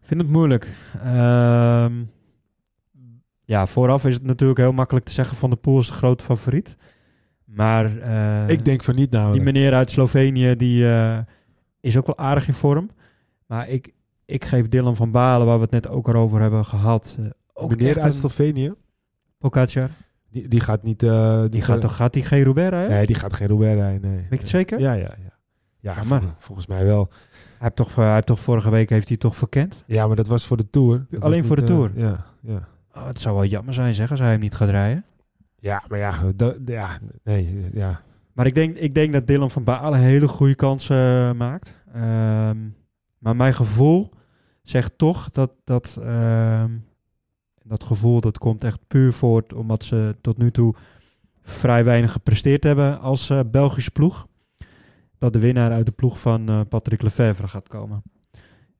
Ik 0.00 0.06
vind 0.06 0.20
het 0.20 0.30
moeilijk. 0.30 0.74
Ehm, 1.02 1.92
ja, 3.44 3.66
vooraf 3.66 4.04
is 4.04 4.14
het 4.14 4.22
natuurlijk 4.24 4.58
heel 4.58 4.72
makkelijk 4.72 5.06
te 5.06 5.12
zeggen 5.12 5.36
van 5.36 5.50
de 5.50 5.56
Poel 5.56 5.78
is 5.78 5.86
de 5.86 5.92
grote 5.92 6.24
favoriet. 6.24 6.76
Maar 7.54 7.98
eh, 7.98 8.48
ik 8.48 8.64
denk 8.64 8.84
van 8.84 8.94
niet 8.94 9.10
nou. 9.10 9.32
die 9.32 9.40
meneer 9.42 9.74
uit 9.74 9.90
Slovenië 9.90 10.56
die 10.56 10.88
eh, 10.90 11.18
is 11.80 11.96
ook 11.96 12.06
wel 12.06 12.18
aardig 12.18 12.48
in 12.48 12.54
vorm. 12.54 12.90
Maar 13.46 13.68
ik, 13.68 13.92
ik 14.24 14.44
geef 14.44 14.68
Dylan 14.68 14.96
van 14.96 15.10
Balen, 15.10 15.46
waar 15.46 15.56
we 15.56 15.62
het 15.62 15.70
net 15.70 15.88
ook 15.88 16.08
al 16.08 16.14
over 16.14 16.40
hebben 16.40 16.64
gehad, 16.64 17.16
eh, 17.20 17.26
ook 17.52 17.70
meneer 17.70 18.00
uit 18.00 18.14
Slovenië. 18.14 18.72
Pogacar. 19.38 19.88
Die, 20.30 20.48
die 20.48 20.60
gaat 20.60 20.82
niet... 20.82 21.02
eh, 21.02 21.44
Die 21.48 21.62
gaat 21.62 21.80
toch 21.80 21.96
gaat 21.96 22.12
die 22.12 22.24
geen 22.24 22.42
Roubaix 22.44 22.70
rijden? 22.70 22.90
Nee, 22.90 23.06
die 23.06 23.16
gaat 23.16 23.32
geen 23.32 23.48
Roubaix 23.48 23.74
rijden. 23.80 24.00
Nee. 24.10 24.16
Weet 24.16 24.28
je 24.30 24.36
het 24.36 24.48
zeker? 24.48 24.80
Ja, 24.80 24.92
ja, 24.92 25.00
ja. 25.00 25.38
Ja, 25.80 25.94
Ja, 25.96 26.02
maar- 26.04 26.22
vol- 26.22 26.30
volgens 26.38 26.66
mij 26.66 26.84
wel. 26.84 27.08
Hij 27.10 27.56
heeft 27.58 27.76
toch, 27.76 27.94
hij 27.94 28.14
heeft 28.14 28.26
toch 28.26 28.40
vorige 28.40 28.70
week 28.70 28.88
heeft 28.90 29.08
hij 29.08 29.16
toch 29.16 29.36
verkend? 29.36 29.82
Ja, 29.86 30.06
maar 30.06 30.16
dat 30.16 30.28
was 30.28 30.46
voor 30.46 30.56
de 30.56 30.70
Tour. 30.70 31.06
Dat 31.10 31.22
Alleen 31.24 31.44
voor 31.44 31.56
de 31.56 31.62
niet, 31.62 31.70
Tour? 31.70 31.90
ja, 31.94 32.24
ja. 32.40 32.68
Oh, 32.94 33.06
het 33.06 33.20
zou 33.20 33.34
wel 33.34 33.44
jammer 33.44 33.74
zijn, 33.74 33.94
zeg, 33.94 34.10
als 34.10 34.20
hij 34.20 34.30
hem 34.30 34.40
niet 34.40 34.54
gaat 34.54 34.68
rijden. 34.68 35.04
Ja, 35.60 35.82
maar 35.88 35.98
ja, 35.98 36.32
dat, 36.36 36.56
ja, 36.64 36.98
nee, 37.24 37.68
ja. 37.72 38.00
Maar 38.32 38.46
ik 38.46 38.54
denk, 38.54 38.76
ik 38.76 38.94
denk 38.94 39.12
dat 39.12 39.26
Dylan 39.26 39.50
van 39.50 39.64
Balen 39.64 39.98
hele 40.00 40.28
goede 40.28 40.54
kansen 40.54 40.96
eh, 40.96 41.32
maakt. 41.32 41.74
Ehm, 41.92 42.58
maar 43.18 43.36
mijn 43.36 43.54
gevoel 43.54 44.10
zegt 44.62 44.98
toch 44.98 45.30
dat 45.30 45.52
dat, 45.64 45.98
ehm, 46.02 46.70
dat 47.62 47.82
gevoel 47.84 48.20
dat 48.20 48.38
komt 48.38 48.64
echt 48.64 48.78
puur 48.88 49.12
voort 49.12 49.52
omdat 49.52 49.84
ze 49.84 50.16
tot 50.20 50.38
nu 50.38 50.50
toe 50.50 50.74
vrij 51.42 51.84
weinig 51.84 52.12
gepresteerd 52.12 52.62
hebben 52.64 53.00
als 53.00 53.30
eh 53.30 53.40
Belgische 53.50 53.90
ploeg. 53.90 54.26
Dat 55.18 55.32
de 55.32 55.38
winnaar 55.38 55.70
uit 55.72 55.86
de 55.86 55.92
ploeg 55.92 56.18
van 56.20 56.48
eh, 56.48 56.60
Patrick 56.68 57.02
Lefevre 57.02 57.48
gaat 57.48 57.68
komen. 57.68 58.02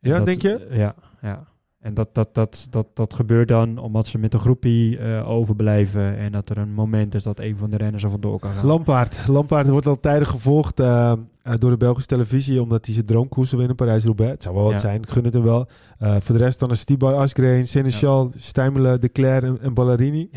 En 0.01 0.11
Ja, 0.11 0.17
dat- 0.17 0.27
denk 0.27 0.43
je? 0.43 0.67
Ja, 0.71 0.95
ja. 1.21 1.47
En 1.81 1.95
dat, 1.95 2.09
dat, 2.15 2.29
dat, 2.35 2.67
dat, 2.71 2.87
dat 2.95 3.15
gebeurt 3.15 3.49
dan 3.49 3.79
omdat 3.79 4.07
ze 4.07 4.19
met 4.19 4.35
een 4.35 4.41
groepie 4.41 4.99
eh, 4.99 5.31
overblijven. 5.31 6.17
En 6.17 6.33
dat 6.33 6.49
er 6.51 6.59
een 6.59 6.73
moment 6.73 7.15
is 7.15 7.23
dat 7.23 7.39
een 7.41 7.57
van 7.57 7.71
de 7.71 7.77
renners 7.77 8.03
er 8.03 8.11
vandoor 8.11 8.39
kan 8.39 8.53
gaan. 8.53 8.67
Lampaard. 8.67 9.27
Lampaard 9.29 9.69
wordt 9.69 9.87
al 9.87 10.01
tijden 10.01 10.27
gevolgd 10.29 10.81
eh, 10.81 11.13
eh, 11.43 11.55
door 11.55 11.71
de 11.71 11.77
Belgische 11.77 12.09
televisie, 12.09 12.63
omdat 12.63 12.85
hij 12.85 12.95
zijn 12.95 13.07
droomkoers 13.07 13.51
wil 13.51 13.59
winnen, 13.59 13.77
Parijs-Roubaix. 13.77 14.33
Het 14.33 14.43
zou 14.43 14.55
wel 14.55 14.65
wat 14.65 14.73
Ja. 14.73 14.79
zijn, 14.79 15.03
ik 15.03 15.11
gun 15.11 15.25
het 15.25 15.35
hem 15.35 15.43
wel. 15.43 15.67
Voor 15.99 16.35
de 16.37 16.43
rest 16.43 16.59
dan 16.61 16.71
is 16.71 16.81
Stibar, 16.81 17.15
Asgreen, 17.15 17.67
Seneschal, 17.67 18.31
Stijmelen, 18.37 19.01
De 19.01 19.13
Cler 19.13 19.45
en, 19.45 19.61
en 19.61 19.75
Ballerini. 19.75 20.31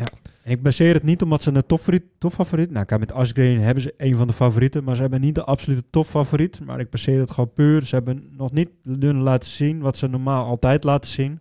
En 0.44 0.50
ik 0.50 0.62
baseer 0.62 0.94
het 0.94 1.02
niet 1.02 1.22
omdat 1.22 1.42
ze 1.42 1.50
een 1.50 1.66
topfavoriet... 1.66 2.04
topfavoriet 2.18 2.70
nou, 2.70 2.84
kijk, 2.84 3.00
met 3.00 3.12
Asgreen 3.12 3.60
hebben 3.60 3.82
ze 3.82 3.94
een 3.96 4.16
van 4.16 4.26
de 4.26 4.32
favorieten, 4.32 4.84
maar 4.84 4.94
ze 4.94 5.02
hebben 5.02 5.20
niet 5.20 5.34
de 5.34 5.44
absolute 5.44 5.84
topfavoriet. 5.90 6.60
Maar 6.60 6.80
ik 6.80 6.90
baseer 6.90 7.20
het 7.20 7.30
gewoon 7.30 7.52
puur. 7.52 7.84
Ze 7.84 7.94
hebben 7.94 8.28
nog 8.36 8.52
niet 8.52 8.70
kunnen 8.82 9.22
laten 9.22 9.50
zien 9.50 9.80
wat 9.80 9.98
ze 9.98 10.08
normaal 10.08 10.44
altijd 10.44 10.84
laten 10.84 11.10
zien. 11.10 11.40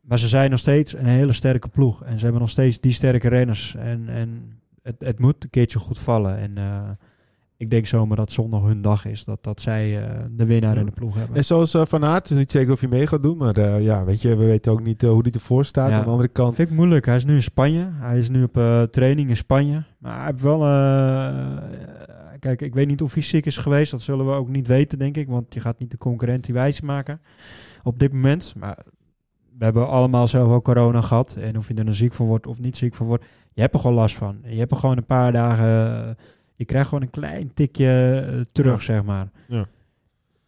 Maar 0.00 0.18
ze 0.18 0.28
zijn 0.28 0.50
nog 0.50 0.58
steeds 0.58 0.94
een 0.94 1.06
hele 1.06 1.32
sterke 1.32 1.68
ploeg. 1.68 2.02
En 2.04 2.18
ze 2.18 2.22
hebben 2.24 2.40
nog 2.40 2.50
steeds 2.50 2.80
die 2.80 2.92
sterke 2.92 3.28
renners. 3.28 3.74
En, 3.74 4.08
en 4.08 4.60
het, 4.82 4.96
het 4.98 5.18
moet 5.18 5.44
een 5.44 5.50
keertje 5.50 5.78
goed 5.78 5.98
vallen. 5.98 6.38
En 6.38 6.58
eh, 6.58 6.90
ik 7.56 7.70
denk 7.70 7.86
zomaar 7.86 8.16
dat 8.16 8.32
zondag 8.32 8.62
hun 8.62 8.82
dag 8.82 9.04
is. 9.04 9.24
Dat, 9.24 9.42
dat 9.42 9.60
zij 9.60 10.02
eh, 10.02 10.24
de 10.30 10.44
winnaar 10.46 10.76
in 10.76 10.86
de 10.86 10.92
ploeg 10.92 11.14
hebben. 11.14 11.36
En 11.36 11.44
zoals 11.44 11.74
eh, 11.74 11.82
Van 11.84 12.04
Aert, 12.04 12.30
is 12.30 12.36
niet 12.36 12.50
zeker 12.50 12.72
of 12.72 12.80
hij 12.80 12.88
mee 12.88 13.06
gaat 13.06 13.22
doen, 13.22 13.36
maar 13.36 13.56
eh, 13.56 13.82
ja, 13.82 14.04
weet 14.04 14.22
je, 14.22 14.36
we 14.36 14.44
weten 14.44 14.72
ook 14.72 14.82
niet 14.82 15.02
hoe 15.02 15.22
die 15.22 15.32
ervoor 15.32 15.64
staat. 15.64 15.88
Ja. 15.88 15.98
Aan 15.98 16.04
de 16.04 16.10
andere 16.10 16.28
kant, 16.28 16.54
Vind 16.54 16.70
ik 16.70 16.76
moeilijk. 16.76 17.06
Hij 17.06 17.16
is 17.16 17.24
nu 17.24 17.34
in 17.34 17.42
Spanje. 17.42 17.88
Hij 17.92 18.18
is 18.18 18.28
nu 18.28 18.42
op 18.42 18.88
training 18.90 19.28
in 19.28 19.36
Spanje. 19.36 19.84
Maar 19.98 20.16
hij 20.16 20.26
heeft 20.26 20.42
wel... 20.42 20.58
kijk, 22.38 22.62
ik 22.62 22.74
weet 22.74 22.86
niet 22.86 23.02
of 23.02 23.14
hij 23.14 23.22
ziek 23.22 23.46
is 23.46 23.56
geweest. 23.56 23.90
Dat 23.90 24.02
zullen 24.02 24.26
we 24.26 24.32
ook 24.32 24.48
niet 24.48 24.66
weten, 24.66 24.98
denk 24.98 25.16
ik. 25.16 25.28
Want 25.28 25.54
je 25.54 25.60
gaat 25.60 25.78
niet 25.78 25.90
de 25.90 25.98
concurrentie 25.98 26.54
wijs 26.54 26.80
maken 26.80 27.20
op 27.82 27.98
dit 27.98 28.12
moment. 28.12 28.54
Maar 28.56 28.78
we 29.58 29.64
hebben 29.64 29.88
allemaal 29.88 30.26
zelf 30.26 30.52
ook 30.52 30.64
corona 30.64 31.00
gehad. 31.00 31.36
En 31.40 31.58
of 31.58 31.68
je 31.68 31.74
er 31.74 31.84
dan 31.84 31.94
ziek 31.94 32.12
van 32.12 32.26
wordt 32.26 32.46
of 32.46 32.60
niet 32.60 32.76
ziek 32.76 32.94
van 32.94 33.06
wordt, 33.06 33.24
je 33.52 33.60
hebt 33.60 33.74
er 33.74 33.80
gewoon 33.80 33.96
last 33.96 34.16
van. 34.16 34.38
Je 34.42 34.58
hebt 34.58 34.70
er 34.70 34.76
gewoon 34.76 34.96
een 34.96 35.06
paar 35.06 35.32
dagen, 35.32 36.16
je 36.54 36.64
krijgt 36.64 36.88
gewoon 36.88 37.02
een 37.04 37.10
klein 37.10 37.50
tikje 37.54 38.24
eh, 38.30 38.40
terug, 38.52 38.82
zeg 38.82 39.04
maar. 39.04 39.30
Ja. 39.48 39.66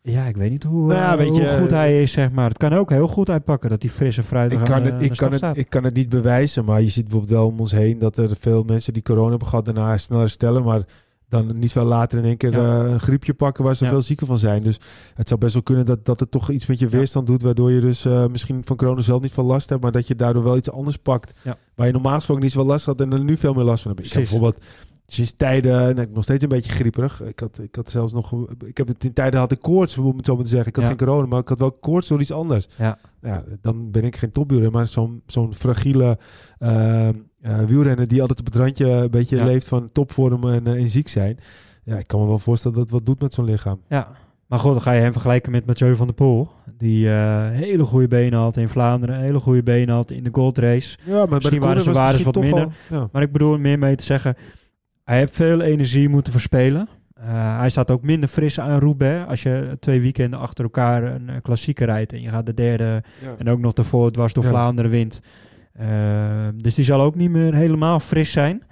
Ja, 0.02 0.24
ik 0.24 0.36
weet 0.36 0.50
niet 0.50 0.62
hoe, 0.64 0.86
Nou 0.86 1.00
ja, 1.00 1.12
eh, 1.12 1.18
weet 1.18 1.28
hoe 1.28 1.40
je, 1.40 1.57
goed 1.61 1.70
hij 1.70 2.02
is, 2.02 2.12
zeg 2.12 2.30
maar. 2.32 2.48
Het 2.48 2.59
kan 2.59 2.72
ook 2.72 2.90
heel 2.90 3.09
goed 3.09 3.30
uitpakken 3.30 3.70
dat 3.70 3.82
hij 3.82 3.90
frisse 3.90 4.22
fruit 4.22 4.52
Ik 4.52 4.59
kan, 4.64 4.82
het, 4.82 5.02
ik, 5.02 5.16
kan 5.16 5.32
het, 5.32 5.57
ik 5.57 5.70
kan 5.70 5.84
het 5.84 5.94
niet 5.94 6.09
bewijzen, 6.09 6.64
maar 6.64 6.82
je 6.82 6.88
ziet 6.88 7.02
bijvoorbeeld 7.04 7.32
wel 7.38 7.46
om 7.46 7.61
ons 7.61 7.72
heen 7.72 7.98
dat 7.98 8.16
er 8.16 8.36
veel 8.40 8.62
mensen 8.62 8.92
die 8.92 9.02
corona 9.02 9.30
hebben 9.30 9.48
gehad 9.48 9.64
daarna 9.64 9.98
snel 9.98 10.18
herstellen, 10.18 10.62
maar 10.64 10.82
dan 11.28 11.59
niet 11.59 11.72
veel 11.72 11.84
later 11.84 12.18
in 12.18 12.24
één 12.24 12.36
keer 12.36 12.52
Ja. 12.52 12.84
eh, 12.84 12.90
een 12.92 13.00
griepje 13.00 13.34
pakken 13.34 13.64
waar 13.64 13.76
ze 13.76 13.84
Ja. 13.84 13.90
veel 13.90 14.02
zieker 14.02 14.26
van 14.26 14.38
zijn. 14.38 14.62
Dus 14.62 14.78
het 15.14 15.28
zou 15.28 15.40
best 15.40 15.52
wel 15.54 15.62
kunnen 15.62 15.84
dat, 15.84 16.04
dat 16.04 16.20
het 16.20 16.30
toch 16.30 16.50
iets 16.50 16.66
met 16.66 16.78
je 16.78 16.84
Ja. 16.90 16.96
weerstand 16.96 17.26
doet, 17.26 17.42
waardoor 17.42 17.70
je 17.72 17.80
dus 17.80 18.04
eh, 18.04 18.26
misschien 18.26 18.62
van 18.64 18.76
corona 18.76 19.00
zelf 19.00 19.22
niet 19.22 19.32
veel 19.32 19.44
last 19.44 19.68
hebt, 19.68 19.82
maar 19.82 19.92
dat 19.92 20.07
je 20.07 20.16
daardoor 20.16 20.42
wel 20.42 20.57
iets 20.57 20.70
anders 20.70 20.96
pakt, 20.96 21.32
waar 21.74 21.86
je 21.86 21.92
normaal 21.92 22.14
gesproken 22.14 22.42
niet 22.42 22.52
zoveel 22.52 22.68
last 22.70 22.86
had 22.86 23.00
en 23.00 23.12
er 23.12 23.24
nu 23.24 23.36
veel 23.36 23.54
meer 23.54 23.64
last 23.64 23.82
van 23.82 23.92
hebt. 23.92 24.07
Ik 24.07 24.12
heb 24.12 24.22
bijvoorbeeld 24.22 24.64
sinds 25.07 25.32
tijden, 25.36 25.72
nou, 25.72 25.88
ik 25.90 25.94
ben 25.96 26.12
nog 26.12 26.22
steeds 26.22 26.42
een 26.42 26.48
beetje 26.48 26.72
grieperig. 26.72 27.22
Ik 27.22 27.40
had, 27.40 27.59
ik 27.59 27.74
had 27.74 27.90
zelfs 27.90 28.12
nog, 28.12 28.34
ik 28.66 28.76
heb 28.76 28.88
het 28.88 29.04
in 29.04 29.12
tijden 29.12 29.40
had 29.40 29.52
ik 29.52 29.61
koorts, 29.61 29.98
om 29.98 30.16
het 30.16 30.26
zo 30.26 30.34
maar 30.34 30.44
te 30.44 30.50
zeggen. 30.50 30.68
Ik 30.68 30.74
had 30.76 30.84
Ja. 30.84 30.90
geen 30.90 31.07
corona, 31.07 31.26
maar 31.26 31.40
ik 31.40 31.48
had 31.48 31.59
wel 31.59 31.72
koorts 31.72 32.09
door 32.09 32.20
iets 32.20 32.32
anders 32.32 32.68
Ja. 32.76 32.98
ja, 33.22 33.44
dan 33.61 33.90
ben 33.90 34.04
ik 34.04 34.16
geen 34.16 34.30
topwielrenner, 34.32 34.76
maar 34.78 34.86
zo'n 34.86 35.22
zo'n 35.26 35.54
fragiele 35.54 36.18
eh, 36.59 37.09
eh, 37.09 37.14
wielrenner 37.66 38.09
die 38.09 38.20
altijd 38.20 38.38
op 38.38 38.46
het 38.46 38.54
randje 38.54 38.86
een 38.86 39.11
beetje 39.11 39.36
Ja. 39.36 39.44
leeft 39.44 39.68
van 39.68 39.88
topvorm 39.92 40.48
en, 40.50 40.66
eh, 40.66 40.72
en 40.72 40.88
ziek 40.88 41.09
zijn. 41.09 41.38
Ja, 41.84 41.96
ik 41.98 42.07
kan 42.07 42.20
me 42.20 42.26
wel 42.26 42.38
voorstellen 42.38 42.76
dat 42.76 42.84
het 42.86 42.92
wat 42.96 43.07
doet 43.07 43.20
met 43.20 43.34
zo'n 43.34 43.44
lichaam. 43.44 43.80
Ja, 43.88 44.09
maar 44.46 44.59
goed, 44.59 44.72
dan 44.72 44.80
ga 44.82 44.92
je 44.92 45.00
hem 45.00 45.12
vergelijken 45.12 45.52
met 45.52 45.66
Mathieu 45.66 45.96
van 45.96 46.07
der 46.07 46.14
Poel. 46.14 46.48
Die 46.78 47.09
eh, 47.11 47.48
hele 47.50 47.82
goede 47.84 48.09
benen 48.09 48.38
had 48.38 48.57
in 48.57 48.68
Vlaanderen, 48.68 49.20
hele 49.20 49.40
goede 49.40 49.62
benen 49.62 49.94
had 49.94 50.11
in 50.11 50.22
de 50.24 50.30
Gold 50.32 50.59
Race. 50.59 50.98
Ja, 51.04 51.14
maar 51.16 51.28
Misschien 51.28 51.61
waren 51.61 51.82
zijn 51.82 51.94
waardes 51.94 52.22
wat 52.22 52.36
minder. 52.40 52.68
ja. 52.90 53.09
Maar 53.12 53.22
ik 53.22 53.32
bedoel 53.32 53.52
er 53.52 53.61
meer 53.61 53.78
mee 53.78 53.94
te 53.96 54.04
zeggen, 54.04 54.34
hij 55.07 55.18
heeft 55.18 55.34
veel 55.36 55.61
energie 55.61 56.09
moeten 56.09 56.32
verspelen. 56.32 56.88
Eh, 57.14 57.59
hij 57.59 57.70
staat 57.70 57.90
ook 57.90 58.02
minder 58.02 58.28
fris 58.28 58.61
aan 58.61 58.78
Roubaix. 58.80 59.28
Als 59.28 59.42
je 59.42 59.76
twee 59.80 60.00
weekenden 60.00 60.38
achter 60.38 60.64
elkaar 60.64 61.02
een 61.14 61.28
eh, 61.28 61.36
klassieke 61.42 61.84
rijdt 61.84 62.12
en 62.12 62.20
je 62.22 62.28
gaat 62.28 62.46
de 62.46 62.54
derde 62.54 63.02
en 63.38 63.48
ook 63.48 63.59
nog 63.59 63.72
daarvoor 63.72 64.11
dwars 64.11 64.32
door 64.32 64.44
Ja. 64.44 64.48
Vlaanderen 64.50 64.90
wint. 64.90 65.20
Eh, 65.72 66.48
dus 66.57 66.74
die 66.74 66.84
zal 66.84 67.00
ook 67.00 67.14
niet 67.14 67.30
meer 67.30 67.54
helemaal 67.54 68.00
fris 68.00 68.30
zijn. 68.32 68.62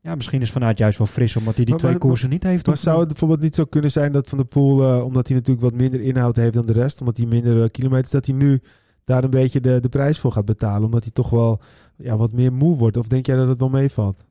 Ja, 0.00 0.14
misschien 0.14 0.40
is 0.40 0.50
vanuit 0.50 0.78
juist 0.78 0.98
wel 0.98 1.06
fris, 1.06 1.36
omdat 1.36 1.54
hij 1.54 1.64
die 1.64 1.72
Maar- 1.74 1.82
twee 1.82 1.92
maar- 1.92 2.00
koersen 2.00 2.30
niet 2.30 2.42
heeft. 2.42 2.66
Maar 2.66 2.74
opgenomen. 2.74 2.82
zou 2.84 2.98
het 2.98 3.08
bijvoorbeeld 3.08 3.40
niet 3.40 3.54
zo 3.54 3.64
kunnen 3.64 3.90
zijn 3.90 4.12
dat 4.12 4.28
Van 4.28 4.38
der 4.38 4.46
Poel, 4.46 5.02
omdat 5.04 5.26
hij 5.28 5.36
natuurlijk 5.36 5.66
wat 5.70 5.80
minder 5.80 6.00
inhoud 6.00 6.36
heeft 6.36 6.54
dan 6.54 6.66
de 6.66 6.72
rest, 6.72 7.00
omdat 7.00 7.16
hij 7.16 7.26
minder 7.26 7.70
kilometers, 7.70 8.10
dat 8.10 8.26
hij 8.26 8.34
nu 8.34 8.60
daar 9.04 9.24
een 9.24 9.30
beetje 9.30 9.60
de, 9.60 9.80
de 9.80 9.88
prijs 9.88 10.18
voor 10.18 10.32
gaat 10.32 10.44
betalen, 10.44 10.84
omdat 10.84 11.02
hij 11.02 11.12
toch 11.12 11.30
wel 11.30 11.60
ja, 11.96 12.16
wat 12.16 12.32
meer 12.32 12.52
moe 12.52 12.76
wordt? 12.76 12.96
Of 12.96 13.06
denk 13.08 13.26
jij 13.26 13.36
dat 13.36 13.48
het 13.48 13.60
wel 13.60 13.68
meevalt? 13.68 14.24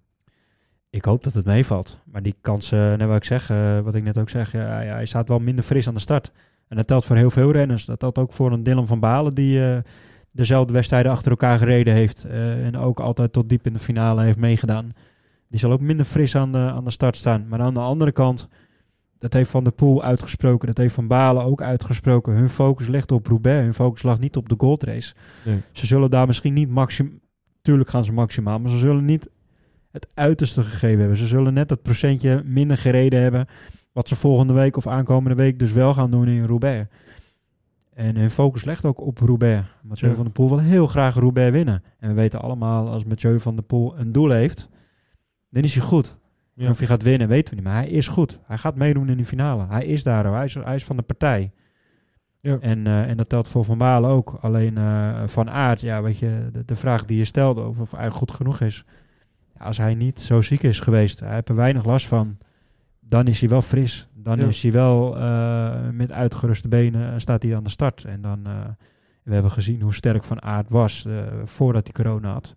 Ik 0.89 1.05
hoop 1.05 1.23
dat 1.23 1.33
het 1.33 1.45
meevalt. 1.45 1.99
Maar 2.11 2.21
die 2.21 2.35
kansen, 2.41 2.97
net 2.97 3.07
wat 3.07 3.17
ik 3.17 3.23
zeg, 3.23 3.49
eh, 3.49 3.79
wat 3.79 3.95
ik 3.95 4.03
net 4.03 4.17
ook 4.17 4.29
zeg, 4.29 4.51
ja, 4.51 4.59
hij- 4.59 4.87
hij 4.87 5.05
staat 5.05 5.27
wel 5.27 5.39
minder 5.39 5.63
fris 5.63 5.87
aan 5.87 5.93
de 5.93 5.99
start. 5.99 6.31
En 6.67 6.75
dat 6.77 6.87
telt 6.87 7.05
voor 7.05 7.15
heel 7.15 7.31
veel 7.31 7.51
renners. 7.51 7.85
Dat 7.85 7.99
telt 7.99 8.17
ook 8.17 8.33
voor 8.33 8.51
een 8.51 8.63
Dylan 8.63 8.87
van 8.87 8.99
Balen 8.99 9.33
die 9.33 9.65
eh, 9.65 9.77
dezelfde 10.31 10.73
wedstrijden 10.73 11.11
achter 11.11 11.31
elkaar 11.31 11.57
gereden 11.57 11.93
heeft. 11.93 12.23
eh, 12.23 12.65
en 12.65 12.77
ook 12.77 12.99
altijd 12.99 13.33
tot 13.33 13.49
diep 13.49 13.65
in 13.65 13.73
de 13.73 13.79
finale 13.79 14.21
heeft 14.23 14.37
meegedaan. 14.37 14.91
Die 15.47 15.59
zal 15.59 15.71
ook 15.71 15.81
minder 15.81 16.05
fris 16.05 16.35
aan 16.35 16.51
de, 16.51 16.57
aan 16.57 16.83
de 16.83 16.91
start 16.91 17.15
staan. 17.15 17.47
Maar 17.47 17.59
aan 17.59 17.73
de 17.73 17.79
andere 17.79 18.11
kant, 18.11 18.47
dat 19.17 19.33
heeft 19.33 19.49
Van 19.49 19.63
der 19.63 19.73
Poel 19.73 20.03
uitgesproken. 20.03 20.67
Dat 20.67 20.77
heeft 20.77 20.93
Van 20.93 21.07
Balen 21.07 21.43
ook 21.43 21.61
uitgesproken. 21.61 22.33
Hun 22.33 22.49
focus 22.49 22.87
ligt 22.87 23.11
op 23.11 23.27
Roubaix. 23.27 23.63
Hun 23.63 23.73
focus 23.73 24.03
lag 24.03 24.19
niet 24.19 24.35
op 24.35 24.49
de 24.49 24.55
goldrace. 24.57 25.13
Nee. 25.45 25.61
Ze 25.71 25.85
zullen 25.85 26.09
daar 26.09 26.27
misschien 26.27 26.53
niet 26.53 26.69
maxim... 26.69 27.19
Tuurlijk 27.61 27.89
gaan 27.89 28.05
ze 28.05 28.11
maximaal, 28.13 28.59
maar 28.59 28.71
ze 28.71 28.77
zullen 28.77 29.05
niet 29.05 29.29
het 29.91 30.07
uiterste 30.13 30.63
gegeven 30.63 30.99
hebben. 30.99 31.17
Ze 31.17 31.27
zullen 31.27 31.53
net 31.53 31.67
dat 31.69 31.81
procentje 31.81 32.41
minder 32.45 32.77
gereden 32.77 33.21
hebben. 33.21 33.47
Wat 33.91 34.07
ze 34.07 34.15
volgende 34.15 34.53
week 34.53 34.77
of 34.77 34.87
aankomende 34.87 35.35
week 35.35 35.59
dus 35.59 35.71
wel 35.71 35.93
gaan 35.93 36.11
doen 36.11 36.27
in 36.27 36.45
Roubaix. 36.45 36.89
En 37.93 38.15
hun 38.15 38.29
focus 38.29 38.63
ligt 38.63 38.85
ook 38.85 39.01
op 39.01 39.17
Roubaix. 39.17 39.67
Mathieu 39.83 40.09
Ja. 40.09 40.15
van 40.15 40.23
der 40.23 40.33
Poel 40.33 40.49
wil 40.49 40.59
heel 40.59 40.87
graag 40.87 41.15
Roubaix 41.15 41.51
winnen. 41.51 41.83
En 41.99 42.09
we 42.09 42.15
weten 42.15 42.41
allemaal, 42.41 42.89
als 42.89 43.05
Mathieu 43.05 43.39
van 43.39 43.55
der 43.55 43.63
Poel 43.63 43.97
een 43.99 44.11
doel 44.11 44.29
heeft, 44.29 44.69
dan 45.49 45.63
is 45.63 45.73
hij 45.75 45.83
goed. 45.83 46.17
Ja. 46.53 46.65
En 46.65 46.71
of 46.71 46.77
hij 46.77 46.87
gaat 46.87 47.03
winnen, 47.03 47.27
weten 47.27 47.49
we 47.49 47.55
niet. 47.55 47.63
Maar 47.63 47.75
hij 47.81 47.89
is 47.89 48.07
goed. 48.07 48.39
Hij 48.45 48.57
gaat 48.57 48.75
meedoen 48.75 49.09
in 49.09 49.17
de 49.17 49.25
finale. 49.25 49.65
Hij 49.69 49.85
is 49.85 50.03
daar. 50.03 50.25
Hij 50.25 50.43
is, 50.45 50.53
hij 50.53 50.75
is 50.75 50.83
van 50.83 50.95
de 50.95 51.01
partij. 51.01 51.51
Ja. 52.37 52.57
En, 52.59 52.87
eh, 52.87 53.09
en 53.09 53.17
dat 53.17 53.29
telt 53.29 53.47
voor 53.47 53.63
Van 53.65 53.77
Balen 53.77 54.09
ook. 54.09 54.37
Alleen 54.41 54.77
eh, 54.77 55.23
Van 55.25 55.49
Aert, 55.49 55.81
ja, 55.81 56.01
weet 56.01 56.17
je, 56.17 56.49
de, 56.51 56.65
de 56.65 56.75
vraag 56.75 57.05
die 57.05 57.17
je 57.17 57.25
stelde 57.25 57.61
of, 57.61 57.79
of 57.79 57.91
hij 57.91 58.09
goed 58.09 58.31
genoeg 58.31 58.61
is. 58.61 58.85
Als 59.59 59.77
hij 59.77 59.95
niet 59.95 60.21
zo 60.21 60.41
ziek 60.41 60.63
is 60.63 60.79
geweest, 60.79 61.19
hij 61.19 61.33
heeft 61.33 61.49
er 61.49 61.55
weinig 61.55 61.85
last 61.85 62.07
van, 62.07 62.37
dan 62.99 63.27
is 63.27 63.39
hij 63.39 63.49
wel 63.49 63.61
fris. 63.61 64.07
Dan 64.13 64.39
Ja. 64.39 64.45
is 64.47 64.61
hij 64.61 64.71
wel 64.71 65.17
eh, 65.17 65.89
met 65.93 66.11
uitgeruste 66.11 66.67
benen, 66.67 67.13
eh, 67.13 67.19
staat 67.19 67.43
hij 67.43 67.55
aan 67.55 67.63
de 67.63 67.69
start. 67.69 68.05
En 68.05 68.21
dan, 68.21 68.39
eh, 68.47 68.53
we 69.23 69.33
hebben 69.33 69.51
gezien 69.51 69.81
hoe 69.81 69.93
sterk 69.93 70.23
Van 70.23 70.41
Aert 70.41 70.69
was 70.69 71.05
voordat 71.43 71.83
hij 71.83 72.03
corona 72.03 72.31
had. 72.33 72.55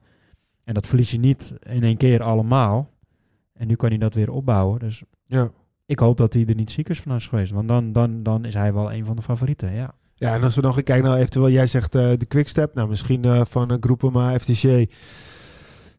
En 0.64 0.74
dat 0.74 0.86
verlies 0.86 1.10
je 1.10 1.18
niet 1.18 1.54
in 1.62 1.82
één 1.82 1.96
keer 1.96 2.22
allemaal. 2.22 2.90
En 3.54 3.66
nu 3.66 3.74
kan 3.74 3.88
hij 3.88 3.98
dat 3.98 4.14
weer 4.14 4.30
opbouwen. 4.30 4.78
Dus 4.78 5.02
Ja. 5.26 5.48
ik 5.86 5.98
hoop 5.98 6.16
dat 6.16 6.32
hij 6.32 6.46
er 6.46 6.54
niet 6.54 6.70
ziek 6.70 6.88
is 6.88 7.00
van 7.00 7.14
is 7.14 7.26
geweest. 7.26 7.52
Want 7.52 7.68
dan, 7.68 7.92
dan, 7.92 8.22
dan 8.22 8.44
is 8.44 8.54
hij 8.54 8.72
wel 8.72 8.92
een 8.92 9.04
van 9.04 9.16
de 9.16 9.22
favorieten, 9.22 9.72
ja. 9.74 9.94
Ja, 10.14 10.34
en 10.34 10.42
als 10.42 10.54
we 10.54 10.62
dan 10.62 10.74
gaan 10.74 10.82
kijken 10.82 11.08
naar 11.08 11.16
eventueel, 11.18 11.50
jij 11.50 11.66
zegt 11.66 11.92
de 11.92 12.24
quickstep, 12.28 12.74
nou 12.74 12.88
misschien 12.88 13.46
van 13.46 13.70
uh, 13.72 13.76
Groupama, 13.80 14.38
FTC. 14.38 14.92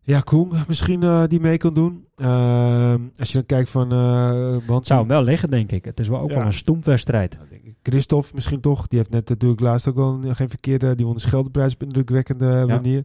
Ja, 0.05 0.19
Koen, 0.19 0.51
misschien 0.67 1.03
eh, 1.03 1.23
die 1.27 1.39
mee 1.39 1.57
kan 1.57 1.73
doen. 1.73 2.05
Ehm, 2.15 3.01
als 3.17 3.27
je 3.27 3.33
dan 3.33 3.45
kijkt 3.45 3.69
van 3.69 3.93
uh, 3.93 4.57
Het 4.75 4.87
zou 4.87 4.99
hem 4.99 5.07
wel 5.07 5.23
liggen, 5.23 5.49
denk 5.49 5.71
ik. 5.71 5.85
Het 5.85 5.99
is 5.99 6.07
wel 6.07 6.19
ook 6.19 6.29
Ja. 6.29 6.35
wel 6.37 6.45
een 6.45 6.53
stoempwedstrijd. 6.53 7.35
Nou, 7.37 7.49
denk 7.49 7.63
ik, 7.63 7.75
Christophe 7.83 8.29
misschien 8.33 8.59
toch. 8.61 8.87
Die 8.87 8.97
heeft 8.99 9.11
net 9.11 9.29
natuurlijk 9.29 9.61
laatst 9.61 9.87
ook 9.87 9.95
wel 9.95 10.19
een- 10.23 10.35
geen 10.35 10.49
verkeerde... 10.49 10.95
Die 10.95 11.05
won 11.05 11.15
de 11.15 11.21
Scheldeprijs 11.21 11.73
op 11.73 11.81
een 11.81 11.87
indrukwekkende 11.87 12.63
manier. 12.67 13.03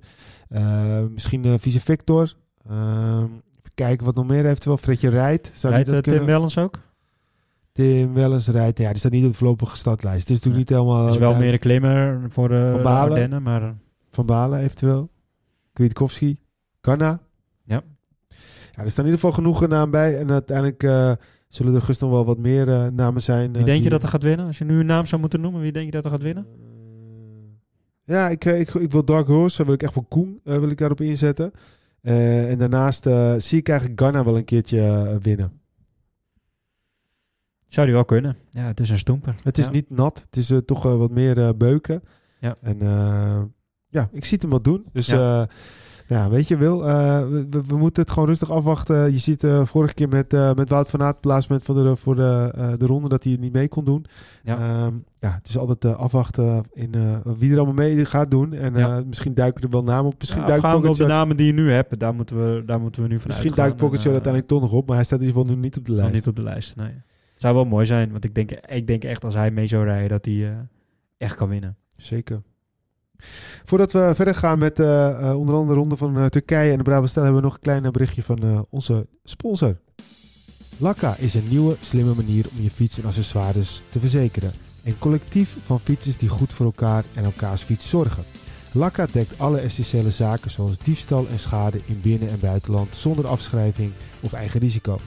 Eh, 0.49 1.01
misschien 1.11 1.44
eh 1.44 1.55
vice 1.59 1.80
Victor. 1.80 2.34
Ehm, 2.68 3.22
even 3.24 3.72
kijken 3.74 4.07
wat 4.07 4.14
nog 4.14 4.26
meer 4.26 4.46
eventueel. 4.46 4.76
Fredje 4.76 5.09
Rijt. 5.09 5.51
Zou 5.55 5.72
Rijdt 5.74 5.90
dat 5.90 6.07
eh, 6.07 6.12
Tim? 6.12 6.24
Wellens 6.24 6.59
ook? 6.59 6.78
Tim 7.72 8.14
Wellens 8.14 8.49
rijdt. 8.49 8.78
Ja, 8.78 8.88
die 8.88 8.99
staat 8.99 9.12
niet 9.12 9.24
op 9.24 9.30
de 9.30 9.36
voorlopige 9.36 9.76
startlijst. 9.76 10.20
Het 10.28 10.28
is 10.30 10.34
natuurlijk 10.44 10.70
niet 10.70 10.78
helemaal... 10.78 11.05
Het 11.05 11.14
is 11.14 11.20
wel 11.20 11.32
ja, 11.32 11.38
meer 11.38 11.53
een 11.53 11.59
klimmer 11.59 12.20
voor 12.28 12.49
de 12.49 12.68
Van 12.72 12.82
Balen. 12.82 13.11
Ardennen, 13.12 13.42
maar 13.42 13.74
Van 14.11 14.26
Balen 14.26 14.59
eventueel. 14.61 15.09
Kwiatkowski. 15.72 16.38
Kanna. 16.80 17.20
Ja. 17.64 17.82
Ja, 18.78 18.84
er 18.84 18.90
staan 18.90 19.04
in 19.04 19.10
ieder 19.10 19.26
geval 19.28 19.32
genoeg 19.32 19.68
namen 19.68 19.90
bij. 19.90 20.18
En 20.18 20.30
uiteindelijk 20.30 20.82
eh, 20.82 21.12
zullen 21.48 21.74
er 21.74 21.82
nog 22.00 22.10
wel 22.10 22.24
wat 22.24 22.38
meer 22.38 22.68
eh, 22.68 22.86
namen 22.86 23.22
zijn. 23.22 23.50
wie 23.52 23.60
eh, 23.60 23.66
denk 23.66 23.82
je 23.82 23.90
dat 23.90 24.02
er 24.02 24.08
gaat 24.08 24.22
winnen? 24.22 24.46
Als 24.46 24.58
je 24.58 24.64
nu 24.64 24.78
een 24.78 24.86
naam 24.86 25.06
zou 25.06 25.20
moeten 25.20 25.40
noemen, 25.40 25.60
wie 25.60 25.72
denk 25.72 25.84
je 25.86 25.90
dat 25.90 26.04
er 26.04 26.10
gaat 26.10 26.22
winnen? 26.22 26.46
Ja, 28.04 28.28
ik, 28.28 28.44
ik, 28.44 28.74
ik 28.74 28.92
wil 28.92 29.04
Dark 29.04 29.26
Horse. 29.26 29.64
wil 29.64 29.74
ik 29.74 29.82
echt 29.82 29.92
voor 29.92 30.04
Koen 30.08 30.40
wil 30.42 30.70
ik 30.70 30.78
daarop 30.78 31.00
inzetten. 31.00 31.52
En 32.02 32.58
daarnaast 32.58 33.02
zie 33.36 33.58
ik 33.58 33.68
eigenlijk 33.68 34.00
Ghana 34.00 34.24
wel 34.24 34.36
een 34.36 34.44
keertje 34.44 35.18
winnen. 35.22 35.60
Zou 37.66 37.86
die 37.86 37.94
wel 37.94 38.04
kunnen. 38.04 38.36
Ja, 38.50 38.66
het 38.66 38.80
is 38.80 38.90
een 38.90 38.98
stoemper. 38.98 39.34
Het 39.42 39.58
is 39.58 39.64
Ja. 39.64 39.70
niet 39.70 39.90
nat. 39.90 40.26
Het 40.30 40.36
is 40.36 40.52
toch 40.64 40.82
wat 40.82 41.10
meer 41.10 41.56
beuken. 41.56 42.02
Ja. 42.40 42.56
En 42.60 42.78
ja, 43.88 44.08
ik 44.12 44.24
zie 44.24 44.32
het 44.32 44.42
hem 44.42 44.50
wat 44.50 44.64
doen. 44.64 44.84
Dus 44.92 45.06
Ja. 45.06 45.48
Ja, 46.09 46.28
weet 46.28 46.48
je 46.48 46.56
Wil, 46.56 46.88
eh, 46.88 47.28
we, 47.28 47.46
we- 47.66 47.76
moeten 47.76 48.02
het 48.02 48.12
gewoon 48.12 48.28
rustig 48.28 48.50
afwachten. 48.50 49.12
Je 49.12 49.18
ziet 49.18 49.44
eh 49.44 49.64
vorige 49.64 49.94
keer 49.94 50.09
met, 50.09 50.32
eh, 50.32 50.54
met 50.54 50.68
Wout 50.68 50.90
van 50.90 51.02
Aert, 51.02 51.12
het 51.12 51.20
plaatsement 51.20 51.62
voor 51.62 51.74
de, 51.74 51.96
voor 51.96 52.14
de, 52.14 52.74
de 52.78 52.86
ronde, 52.86 53.09
dat 53.09 53.22
hij 53.22 53.32
het 53.32 53.40
niet 53.40 53.52
mee 53.52 53.68
kon 53.68 53.84
doen. 53.84 54.04
Ja. 54.42 54.59
Ehm, 54.59 54.94
ja, 55.20 55.30
het 55.30 55.48
is 55.48 55.59
altijd 55.59 55.84
afwachten 55.96 56.62
in 56.72 56.90
wie 57.38 57.50
er 57.52 57.56
allemaal 57.56 57.74
mee 57.74 58.04
gaat 58.04 58.30
doen. 58.30 58.52
En 58.52 58.74
Ja. 58.76 59.02
misschien 59.06 59.34
duiken 59.34 59.62
er 59.62 59.68
wel 59.70 59.82
namen 59.82 60.12
op. 60.12 60.18
Misschien 60.18 60.40
Ja, 60.40 60.46
duikt 60.46 60.86
op 60.86 60.96
de 60.96 61.06
namen 61.06 61.36
die 61.36 61.46
je 61.46 61.52
nu 61.52 61.70
hebt, 61.70 61.98
daar 61.98 62.14
moeten 62.14 62.36
we, 62.54 62.62
daar 62.66 62.80
moeten 62.80 63.02
we 63.02 63.09
nu 63.09 63.18
van 63.18 63.26
Misschien 63.26 63.52
duikt 63.54 63.80
En, 63.80 63.86
eh, 63.86 63.92
uiteindelijk 64.04 64.46
toch 64.46 64.61
nog 64.61 64.72
op, 64.72 64.86
maar 64.86 64.96
hij 64.96 65.04
staat 65.04 65.20
in 65.20 65.26
ieder 65.26 65.40
geval 65.40 65.56
nu 65.56 65.61
niet 65.62 65.76
op 65.78 65.86
de 65.86 65.92
lijst. 65.92 66.12
niet 66.12 66.26
op 66.26 66.36
de 66.36 66.42
lijst, 66.42 66.76
nee. 66.76 66.92
Zou 67.34 67.54
wel 67.54 67.64
mooi 67.64 67.86
zijn, 67.86 68.11
want 68.12 68.24
ik 68.24 68.34
denk, 68.34 68.50
ik 68.50 68.86
denk 68.86 69.04
echt 69.04 69.24
als 69.24 69.34
hij 69.34 69.50
mee 69.50 69.66
zou 69.66 69.84
rijden, 69.84 70.09
dat 70.09 70.24
hij 70.24 70.56
echt 71.18 71.36
kan 71.36 71.48
winnen. 71.48 71.76
Zeker. 71.96 72.42
Voordat 73.64 73.92
we 73.92 74.10
verder 74.14 74.34
gaan 74.34 74.58
met 74.58 74.80
eh, 74.80 75.08
eh, 75.08 75.38
onder 75.38 75.54
andere 75.54 75.74
de 75.74 75.80
ronde 75.80 75.96
van 75.96 76.18
eh, 76.18 76.26
Turkije 76.26 76.70
en 76.70 76.76
de 76.76 76.82
Brabant 76.82 77.10
Stel, 77.10 77.22
hebben 77.22 77.40
we 77.40 77.46
nog 77.46 77.56
een 77.56 77.62
klein 77.62 77.92
berichtje 77.92 78.22
van 78.22 78.66
onze 78.70 79.06
sponsor. 79.24 79.76
Lakka 80.76 81.16
is 81.16 81.34
een 81.34 81.48
nieuwe, 81.48 81.76
slimme 81.80 82.14
manier 82.14 82.46
om 82.56 82.62
je 82.62 82.70
fiets 82.70 82.98
en 82.98 83.04
accessoires 83.04 83.82
te 83.90 84.00
verzekeren. 84.00 84.52
Een 84.84 84.98
collectief 84.98 85.56
van 85.64 85.80
fietsers 85.80 86.16
die 86.16 86.28
goed 86.28 86.52
voor 86.52 86.66
elkaar 86.66 87.04
en 87.14 87.24
elkaars 87.24 87.62
fiets 87.62 87.88
zorgen. 87.88 88.24
Lakka 88.72 89.06
dekt 89.12 89.38
alle 89.38 89.58
essentiële 89.58 90.10
zaken 90.10 90.50
zoals 90.50 90.78
diefstal 90.78 91.26
en 91.28 91.38
schade 91.38 91.80
in 91.86 92.00
binnen- 92.00 92.28
en 92.28 92.40
buitenland 92.40 92.96
zonder 92.96 93.26
afschrijving 93.26 93.92
of 94.20 94.32
eigen 94.32 94.60
risico. 94.60 94.98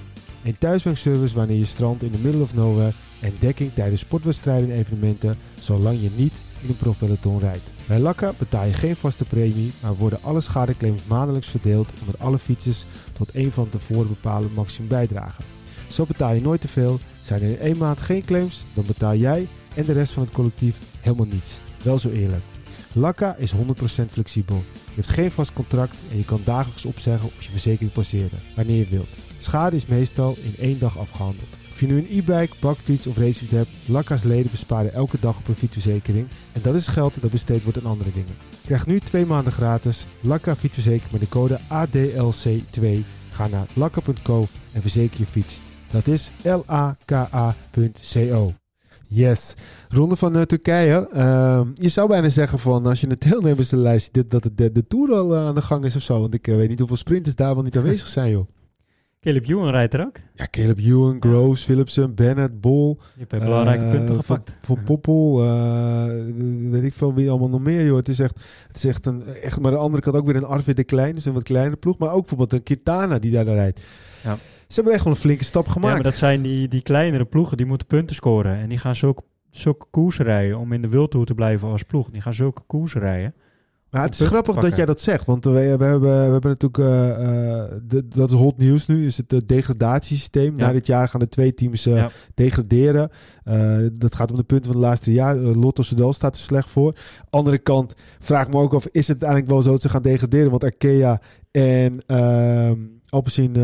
Een 0.44 0.58
thuisbankservice 0.58 1.36
wanneer 1.36 1.58
je 1.58 1.66
strandt 1.66 2.04
in 2.04 2.12
de 2.12 2.18
middle 2.18 2.42
of 2.42 2.54
nowhere 2.54 2.92
en 3.20 3.34
dekking 3.40 3.74
tijdens 3.74 4.02
sportwedstrijden 4.02 4.72
en 4.72 4.78
evenementen 4.78 5.38
zolang 5.60 6.02
je 6.02 6.10
niet 6.16 6.34
in 6.62 6.70
een 6.70 6.78
profpeloton 6.78 7.40
rijdt. 7.40 7.72
Bij 7.92 8.00
Lakka 8.00 8.34
betaal 8.38 8.66
je 8.66 8.74
geen 8.74 8.96
vaste 8.96 9.26
premie, 9.26 9.72
maar 9.82 9.96
worden 9.96 10.20
alle 10.22 10.42
schadeclaims 10.42 11.06
maandelijks 11.06 11.48
verdeeld 11.48 11.94
onder 12.00 12.16
alle 12.20 12.40
fietsers 12.40 12.86
tot 13.14 13.36
een 13.36 13.52
van 13.52 13.70
tevoren 13.70 14.08
bepaalde 14.08 14.48
maximum 14.56 14.90
bijdragen. 14.90 15.44
Zo 15.88 16.06
betaal 16.06 16.34
je 16.34 16.42
nooit 16.42 16.62
te 16.62 16.68
veel. 16.68 17.00
Zijn 17.22 17.42
er 17.42 17.50
in 17.50 17.60
één 17.60 17.78
maand 17.78 18.00
geen 18.00 18.26
claims, 18.26 18.66
dan 18.74 18.86
betaal 18.86 19.16
jij 19.16 19.48
en 19.76 19.86
de 19.86 19.94
rest 19.94 20.14
van 20.14 20.24
het 20.24 20.32
collectief 20.32 20.78
helemaal 21.00 21.26
niets. 21.26 21.60
Wel 21.84 22.00
zo 22.00 22.10
eerlijk. 22.10 22.44
Lakka 22.94 23.36
is 23.36 23.54
100% 23.54 23.56
flexibel. 24.10 24.64
Je 24.74 24.96
hebt 24.96 25.10
geen 25.10 25.32
vast 25.32 25.54
contract 25.54 25.98
en 26.12 26.18
je 26.18 26.26
kan 26.26 26.42
dagelijks 26.44 26.86
opzeggen 26.86 27.28
of 27.28 27.44
je 27.44 27.50
verzekering 27.50 27.92
passeren, 27.92 28.40
wanneer 28.56 28.78
je 28.78 28.88
wilt. 28.88 29.10
Schade 29.40 29.76
is 29.76 29.86
meestal 29.86 30.36
in 30.44 30.56
één 30.58 30.80
dag 30.80 30.98
afgehandeld. 30.98 31.61
Je 31.82 31.88
nu 31.88 31.98
een 31.98 32.08
e-bike, 32.10 32.56
bakfiets 32.60 33.08
of 33.08 33.18
racefiets 33.18 33.52
hebt, 33.52 33.70
Lakka's 33.86 34.24
leden 34.24 34.52
besparen 34.52 34.94
elke 34.94 35.18
dag 35.20 35.38
op 35.38 35.48
een 35.48 35.56
fietsverzekering. 35.56 36.28
En 36.52 36.62
dat 36.62 36.76
is 36.76 36.88
geld 36.88 37.22
dat 37.22 37.32
besteed 37.32 37.64
wordt 37.64 37.78
aan 37.80 37.86
andere 37.86 38.12
dingen. 38.12 38.36
Krijg 38.66 38.86
nu 38.86 39.00
twee 39.00 39.26
maanden 39.26 39.54
gratis 39.54 40.06
Lakka 40.20 40.56
fietsverzekering 40.56 41.12
met 41.12 41.22
de 41.22 41.30
code 41.30 41.60
ADLC2. 41.60 42.86
Ga 43.30 43.48
naar 43.48 43.66
lakka.co 43.74 44.46
en 44.74 44.82
verzeker 44.82 45.20
je 45.20 45.26
fiets. 45.26 45.60
Dat 45.92 46.08
is 46.08 46.32
L-A-K-A.co. 46.44 47.74
Yes. 49.08 49.54
Ronde 49.90 50.16
van 50.16 50.36
uh, 50.36 50.42
Turkije. 50.42 51.10
Uh, 51.14 51.62
je 51.74 51.90
zou 51.90 52.08
bijna 52.08 52.30
zeggen 52.30 52.60
van 52.60 52.86
als 52.86 53.02
je 53.02 53.10
een 53.10 53.16
deelnemerslijst 53.30 54.10
ziet 54.14 54.32
dat 54.32 54.44
de, 54.44 54.54
de, 54.54 54.72
de 54.72 54.88
Tour 54.88 55.14
al 55.14 55.36
uh, 55.36 55.46
aan 55.46 55.56
de 55.56 55.62
gang 55.62 55.86
is 55.86 55.96
of 55.96 56.02
zo. 56.02 56.20
Want 56.20 56.34
ik 56.34 56.48
uh, 56.48 56.56
weet 56.56 56.70
niet 56.70 56.80
hoeveel 56.80 56.98
sprinters 56.98 57.36
daar 57.36 57.54
wel 57.54 57.64
niet 57.64 57.78
aanwezig 57.78 58.08
zijn 58.08 58.32
joh. 58.32 58.48
Caleb 59.22 59.48
Ewan 59.48 59.70
rijdt 59.70 59.94
er 59.94 60.06
ook. 60.06 60.16
Ja, 60.36 60.48
Caleb 60.52 60.78
Ewan, 60.78 61.18
Groves, 61.20 61.64
Philipsen, 61.64 62.16
Bennett, 62.16 62.62
Bol. 62.62 63.00
Je 63.14 63.26
hebt 63.28 63.44
belangrijke 63.44 63.88
punten 63.88 64.16
gepakt. 64.16 64.58
Voor, 64.62 64.78
voor 64.78 64.86
Poppel, 64.98 65.42
weet 66.72 66.84
ik 66.84 66.94
veel 66.94 67.14
wie 67.14 67.30
allemaal 67.30 67.50
nog 67.50 67.62
meer 67.62 67.86
joh. 67.86 67.98
Het 67.98 68.08
is 68.08 68.20
echt, 68.20 68.40
het 68.68 68.78
is 68.78 68.86
echt 68.86 69.06
een, 69.06 69.26
echt, 69.26 69.60
maar 69.60 69.72
de 69.72 69.78
andere 69.78 70.04
kant 70.04 70.16
ook 70.16 70.26
weer 70.26 70.36
een 70.36 70.46
Arvid 70.46 70.76
de 70.76 70.84
Klein, 70.84 71.16
dus 71.16 71.26
een 71.26 71.34
wat 71.34 71.44
kleinere 71.44 71.76
ploeg. 71.76 71.98
Maar 71.98 72.12
ook 72.12 72.20
bijvoorbeeld 72.20 72.54
een 72.54 72.64
Kitana 72.64 73.20
die 73.20 73.32
daar 73.32 73.46
rijdt. 73.46 73.82
Ja. 74.24 74.38
Ze 74.68 74.76
hebben 74.76 74.94
echt 74.94 75.04
wel 75.04 75.14
een 75.14 75.20
flinke 75.20 75.44
stap 75.44 75.68
gemaakt. 75.68 75.88
Ja, 75.88 76.02
maar 76.02 76.12
dat 76.12 76.18
zijn 76.18 76.42
die, 76.42 76.68
die 76.68 76.82
kleinere 76.82 77.26
ploegen, 77.26 77.58
die 77.58 77.66
moeten 77.66 77.88
punten 77.88 78.16
scoren. 78.16 78.58
En 78.58 78.70
die 78.70 78.78
gaan 78.78 78.96
zulke, 78.96 79.24
zulke 79.50 79.86
koersen 79.92 80.26
rijden 80.26 80.58
om 80.58 80.72
in 80.72 80.82
de 80.82 80.90
wildtoer 80.90 81.26
te 81.26 81.36
blijven 81.36 81.68
als 81.68 81.84
ploeg. 81.84 82.10
Die 82.10 82.22
gaan 82.22 82.34
zulke 82.34 82.62
koersen 82.68 83.02
rijden. 83.02 83.34
Maar 83.92 84.04
het 84.04 84.20
is 84.20 84.28
grappig 84.28 84.56
dat 84.56 84.76
jij 84.76 84.86
dat 84.86 85.02
zegt, 85.02 85.26
want 85.26 85.46
we, 85.46 85.52
we, 85.52 85.60
hebben, 85.60 86.02
we 86.02 86.08
hebben 86.08 86.50
natuurlijk, 86.58 86.78
uh, 86.78 87.08
uh, 87.08 87.64
de, 87.88 88.08
dat 88.08 88.32
is 88.32 88.36
hot 88.36 88.58
nieuws 88.58 88.88
nu, 88.88 89.06
is 89.06 89.18
het 89.18 89.42
degradatiesysteem. 89.48 90.60
Ja. 90.60 90.66
Na 90.66 90.72
dit 90.72 90.88
jaar 90.88 91.08
gaan 91.08 91.20
de 91.20 91.28
twee 91.28 91.54
teams 91.54 91.88
uh, 91.88 91.96
ja. 91.96 92.10
degraderen. 92.34 93.10
dat 93.94 94.16
gaat 94.16 94.32
om 94.32 94.38
de 94.38 94.44
punten 94.44 94.72
van 94.72 94.82
de 94.82 94.88
laatste 94.88 95.14
jaar. 95.14 95.36
Lotto 95.36 95.84
Soudal 95.84 96.14
staat 96.14 96.36
er 96.36 96.42
slecht 96.42 96.70
voor. 96.70 96.96
Andere 97.30 97.58
kant 97.58 97.94
vraag 98.20 98.48
ik 98.48 98.54
me 98.54 98.60
ook 98.60 98.74
af, 98.74 98.88
is 98.92 99.08
het 99.08 99.22
eigenlijk 99.22 99.52
wel 99.52 99.62
zo 99.62 99.72
dat 99.72 99.82
ze 99.82 99.90
gaan 99.90 100.02
degraderen? 100.02 100.50
Want 100.50 100.64
Arkea 100.64 101.22
en 101.52 102.04
ehm, 102.08 102.80
Alpecin 103.10 103.56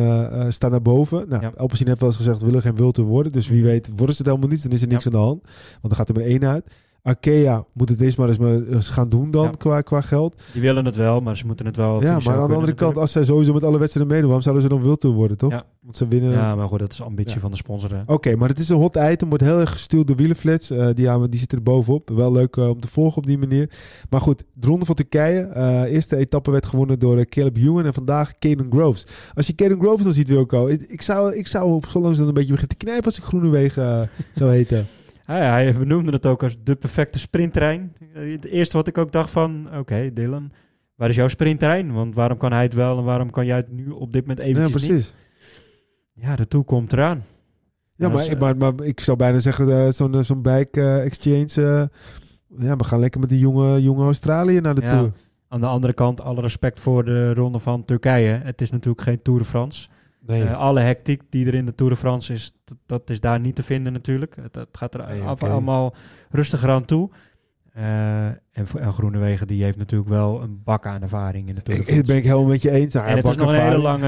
staan 0.49 0.71
naar 0.71 0.81
boven. 0.81 1.29
Nou, 1.29 1.41
ja. 1.41 1.51
Alpecin 1.57 1.87
heeft 1.87 1.99
wel 1.99 2.09
eens 2.09 2.17
gezegd, 2.17 2.41
willen 2.41 2.61
geen 2.61 2.75
wilde 2.75 3.01
worden. 3.01 3.31
Dus 3.31 3.47
wie 3.47 3.63
weet 3.63 3.87
worden 3.95 4.15
ze 4.15 4.21
het 4.21 4.31
helemaal 4.31 4.49
niet, 4.49 4.63
dan 4.63 4.71
is 4.71 4.81
er 4.81 4.87
niks 4.87 5.05
aan 5.05 5.11
de 5.11 5.17
hand. 5.17 5.41
Want 5.41 5.81
dan 5.81 5.95
gaat 5.95 6.09
er 6.09 6.15
maar 6.15 6.23
één 6.23 6.45
uit. 6.45 6.65
Arkea 7.07 7.65
moet 7.73 7.89
het 7.89 8.01
eens 8.01 8.15
maar 8.15 8.29
eens, 8.29 8.89
gaan 8.89 9.09
doen 9.09 9.31
dan 9.31 9.43
ja. 9.43 9.49
qua, 9.49 9.81
qua 9.81 10.01
geld. 10.01 10.41
Die 10.53 10.61
willen 10.61 10.85
het 10.85 10.95
wel, 10.95 11.19
maar 11.19 11.37
ze 11.37 11.45
moeten 11.45 11.65
het 11.65 11.77
wel. 11.77 12.01
Ja, 12.01 12.19
maar 12.25 12.39
aan 12.39 12.47
de 12.47 12.55
andere 12.55 12.73
kant, 12.73 12.97
als 12.97 13.11
zij 13.11 13.23
sowieso 13.23 13.53
met 13.53 13.63
alle 13.63 13.77
wedstrijden 13.77 14.11
meedoen, 14.11 14.29
waarom 14.29 14.43
zouden 14.43 14.63
ze 14.63 14.69
dan 14.69 14.83
wild 14.83 14.99
toe 14.99 15.13
worden, 15.13 15.37
toch? 15.37 15.51
Ja. 15.51 15.65
Want 15.81 15.95
ze 15.95 16.07
winnen. 16.07 16.31
Ja, 16.31 16.55
maar 16.55 16.67
goed, 16.67 16.79
dat 16.79 16.91
is 16.91 17.01
ambitie 17.01 17.35
ja. 17.35 17.41
van 17.41 17.51
de 17.51 17.57
sponsor. 17.57 17.91
Oké, 18.01 18.13
okay, 18.13 18.33
maar 18.33 18.49
het 18.49 18.59
is 18.59 18.69
een 18.69 18.77
hot 18.77 18.95
item, 18.95 19.29
wordt 19.29 19.43
heel 19.43 19.59
erg 19.59 19.71
gestuurd 19.71 20.07
door 20.07 20.15
Wielenflits. 20.15 20.71
Uh, 20.71 20.85
die, 20.93 21.05
ja, 21.05 21.17
die 21.17 21.39
zitten 21.39 21.57
er 21.57 21.63
bovenop. 21.63 22.09
Wel 22.09 22.31
leuk 22.31 22.55
uh, 22.55 22.69
om 22.69 22.79
te 22.79 22.87
volgen 22.87 23.17
op 23.17 23.25
die 23.25 23.37
manier. 23.37 23.69
Maar 24.09 24.21
goed, 24.21 24.43
de 24.53 24.67
ronde 24.67 24.85
van 24.85 24.95
Turkije. 24.95 25.51
Uh, 25.55 25.93
eerste 25.93 26.15
etappe 26.15 26.51
werd 26.51 26.65
gewonnen 26.65 26.99
door 26.99 27.25
Caleb 27.25 27.57
Ewan 27.57 27.85
en 27.85 27.93
vandaag 27.93 28.37
Caden 28.37 28.67
Groves. 28.71 29.05
Als 29.33 29.47
je 29.47 29.55
Caden 29.55 29.79
Groves 29.79 30.03
dan 30.03 30.13
ziet, 30.13 30.29
Wilco, 30.29 30.67
ik, 30.67 30.81
ik 30.81 31.01
zou, 31.01 31.35
ik 31.35 31.47
zou 31.47 31.73
op 31.73 31.85
zo 31.85 31.99
lang 31.99 32.15
dan 32.15 32.27
een 32.27 32.33
beetje 32.33 32.51
beginnen 32.51 32.77
te 32.77 32.85
knijpen 32.85 33.05
als 33.05 33.17
ik 33.17 33.23
Groenewegen 33.23 34.09
zou 34.33 34.51
heten. 34.51 34.87
Hij, 35.27 35.45
hij 35.45 35.73
benoemde 35.73 36.11
het 36.11 36.25
ook 36.25 36.43
als 36.43 36.57
de 36.63 36.75
perfecte 36.75 37.19
sprinttrein. 37.19 37.95
Het 38.13 38.45
eerste 38.45 38.77
wat 38.77 38.87
ik 38.87 38.97
ook 38.97 39.11
dacht 39.11 39.29
van, 39.29 39.67
oké 39.67 39.77
okay, 39.77 40.13
Dylan, 40.13 40.51
waar 40.95 41.09
is 41.09 41.15
jouw 41.15 41.27
sprinttrein? 41.27 41.93
Want 41.93 42.15
waarom 42.15 42.37
kan 42.37 42.51
hij 42.51 42.63
het 42.63 42.73
wel 42.73 42.97
en 42.97 43.03
waarom 43.03 43.29
kan 43.29 43.45
jij 43.45 43.55
het 43.55 43.71
nu 43.71 43.89
op 43.89 44.13
dit 44.13 44.21
moment 44.21 44.39
eventjes 44.39 44.81
ja, 44.81 44.87
precies. 44.87 45.13
niet? 46.13 46.25
Ja, 46.25 46.35
de 46.35 46.47
toe 46.47 46.63
komt 46.63 46.93
eraan. 46.93 47.23
Ja, 47.95 48.09
maar, 48.09 48.29
uh, 48.29 48.39
maar, 48.39 48.57
maar, 48.57 48.73
ik 48.83 48.99
zou 48.99 49.17
bijna 49.17 49.39
zeggen, 49.39 49.67
uh, 49.67 49.89
zo'n 49.89 50.23
zo'n 50.23 50.41
bike 50.41 50.79
uh, 50.79 51.03
exchange... 51.03 51.89
ja, 52.57 52.75
we 52.75 52.83
gaan 52.83 52.99
lekker 52.99 53.19
met 53.19 53.29
die 53.29 53.39
jonge, 53.39 53.81
jonge 53.81 54.03
Australië 54.03 54.59
naar 54.59 54.75
de 54.75 54.81
ja, 54.81 54.89
Tour. 54.89 55.11
Aan 55.47 55.61
de 55.61 55.67
andere 55.67 55.93
kant, 55.93 56.21
alle 56.21 56.41
respect 56.41 56.79
voor 56.79 57.05
de 57.05 57.33
ronde 57.33 57.59
van 57.59 57.85
Turkije. 57.85 58.41
Het 58.43 58.61
is 58.61 58.71
natuurlijk 58.71 59.01
geen 59.01 59.21
Tour 59.21 59.39
de 59.39 59.45
France. 59.45 59.89
Nee. 60.27 60.43
Uh, 60.43 60.57
alle 60.57 60.79
hectiek 60.79 61.21
die 61.29 61.45
er 61.47 61.53
in 61.53 61.65
de 61.65 61.75
Tour 61.75 61.91
de 61.91 61.97
France 61.97 62.33
is, 62.33 62.51
dat 62.85 63.09
is 63.09 63.19
daar 63.19 63.39
niet 63.39 63.55
te 63.55 63.63
vinden 63.63 63.93
natuurlijk. 63.93 64.35
Het, 64.41 64.55
het 64.55 64.67
gaat 64.71 64.93
er 64.93 65.05
Nee, 65.07 65.21
af- 65.21 65.41
oké. 65.41 65.51
allemaal 65.51 65.95
rustiger 66.29 66.69
aan 66.69 66.85
toe. 66.85 67.09
Uh, 67.77 68.25
en, 68.25 68.37
en 68.79 68.93
Groenewegen 68.93 69.47
die 69.47 69.63
heeft 69.63 69.77
natuurlijk 69.77 70.09
wel 70.09 70.41
een 70.41 70.61
bak 70.63 70.85
aan 70.85 71.01
ervaring 71.01 71.49
in 71.49 71.55
de 71.55 71.61
Tour 71.61 71.79
de 71.79 71.85
Ik, 71.85 71.89
ik 71.89 71.93
France. 71.93 72.11
ben 72.11 72.21
ik 72.21 72.23
helemaal 72.29 72.49
met 72.49 72.61
je 72.61 72.71
eens. 72.71 72.93
Nou, 72.93 73.07
en 73.07 73.15
het 73.17 73.25
is 73.25 73.35
nog 73.35 73.49
een 73.49 73.61
hele 73.61 73.77
lange... 73.77 74.07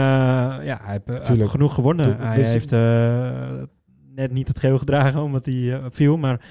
Ja, 0.63 0.79
hij 0.83 1.01
heeft, 1.05 1.27
hij 1.27 1.47
genoeg 1.47 1.73
gewonnen. 1.73 2.17
Hij 2.19 2.35
Dus- 2.35 2.51
heeft 2.51 2.71
uh, 2.71 3.61
net 4.15 4.31
niet 4.31 4.47
het 4.47 4.59
geel 4.59 4.77
gedragen 4.77 5.21
omdat 5.21 5.45
hij 5.45 5.53
uh, 5.53 5.77
viel, 5.89 6.17
maar 6.17 6.41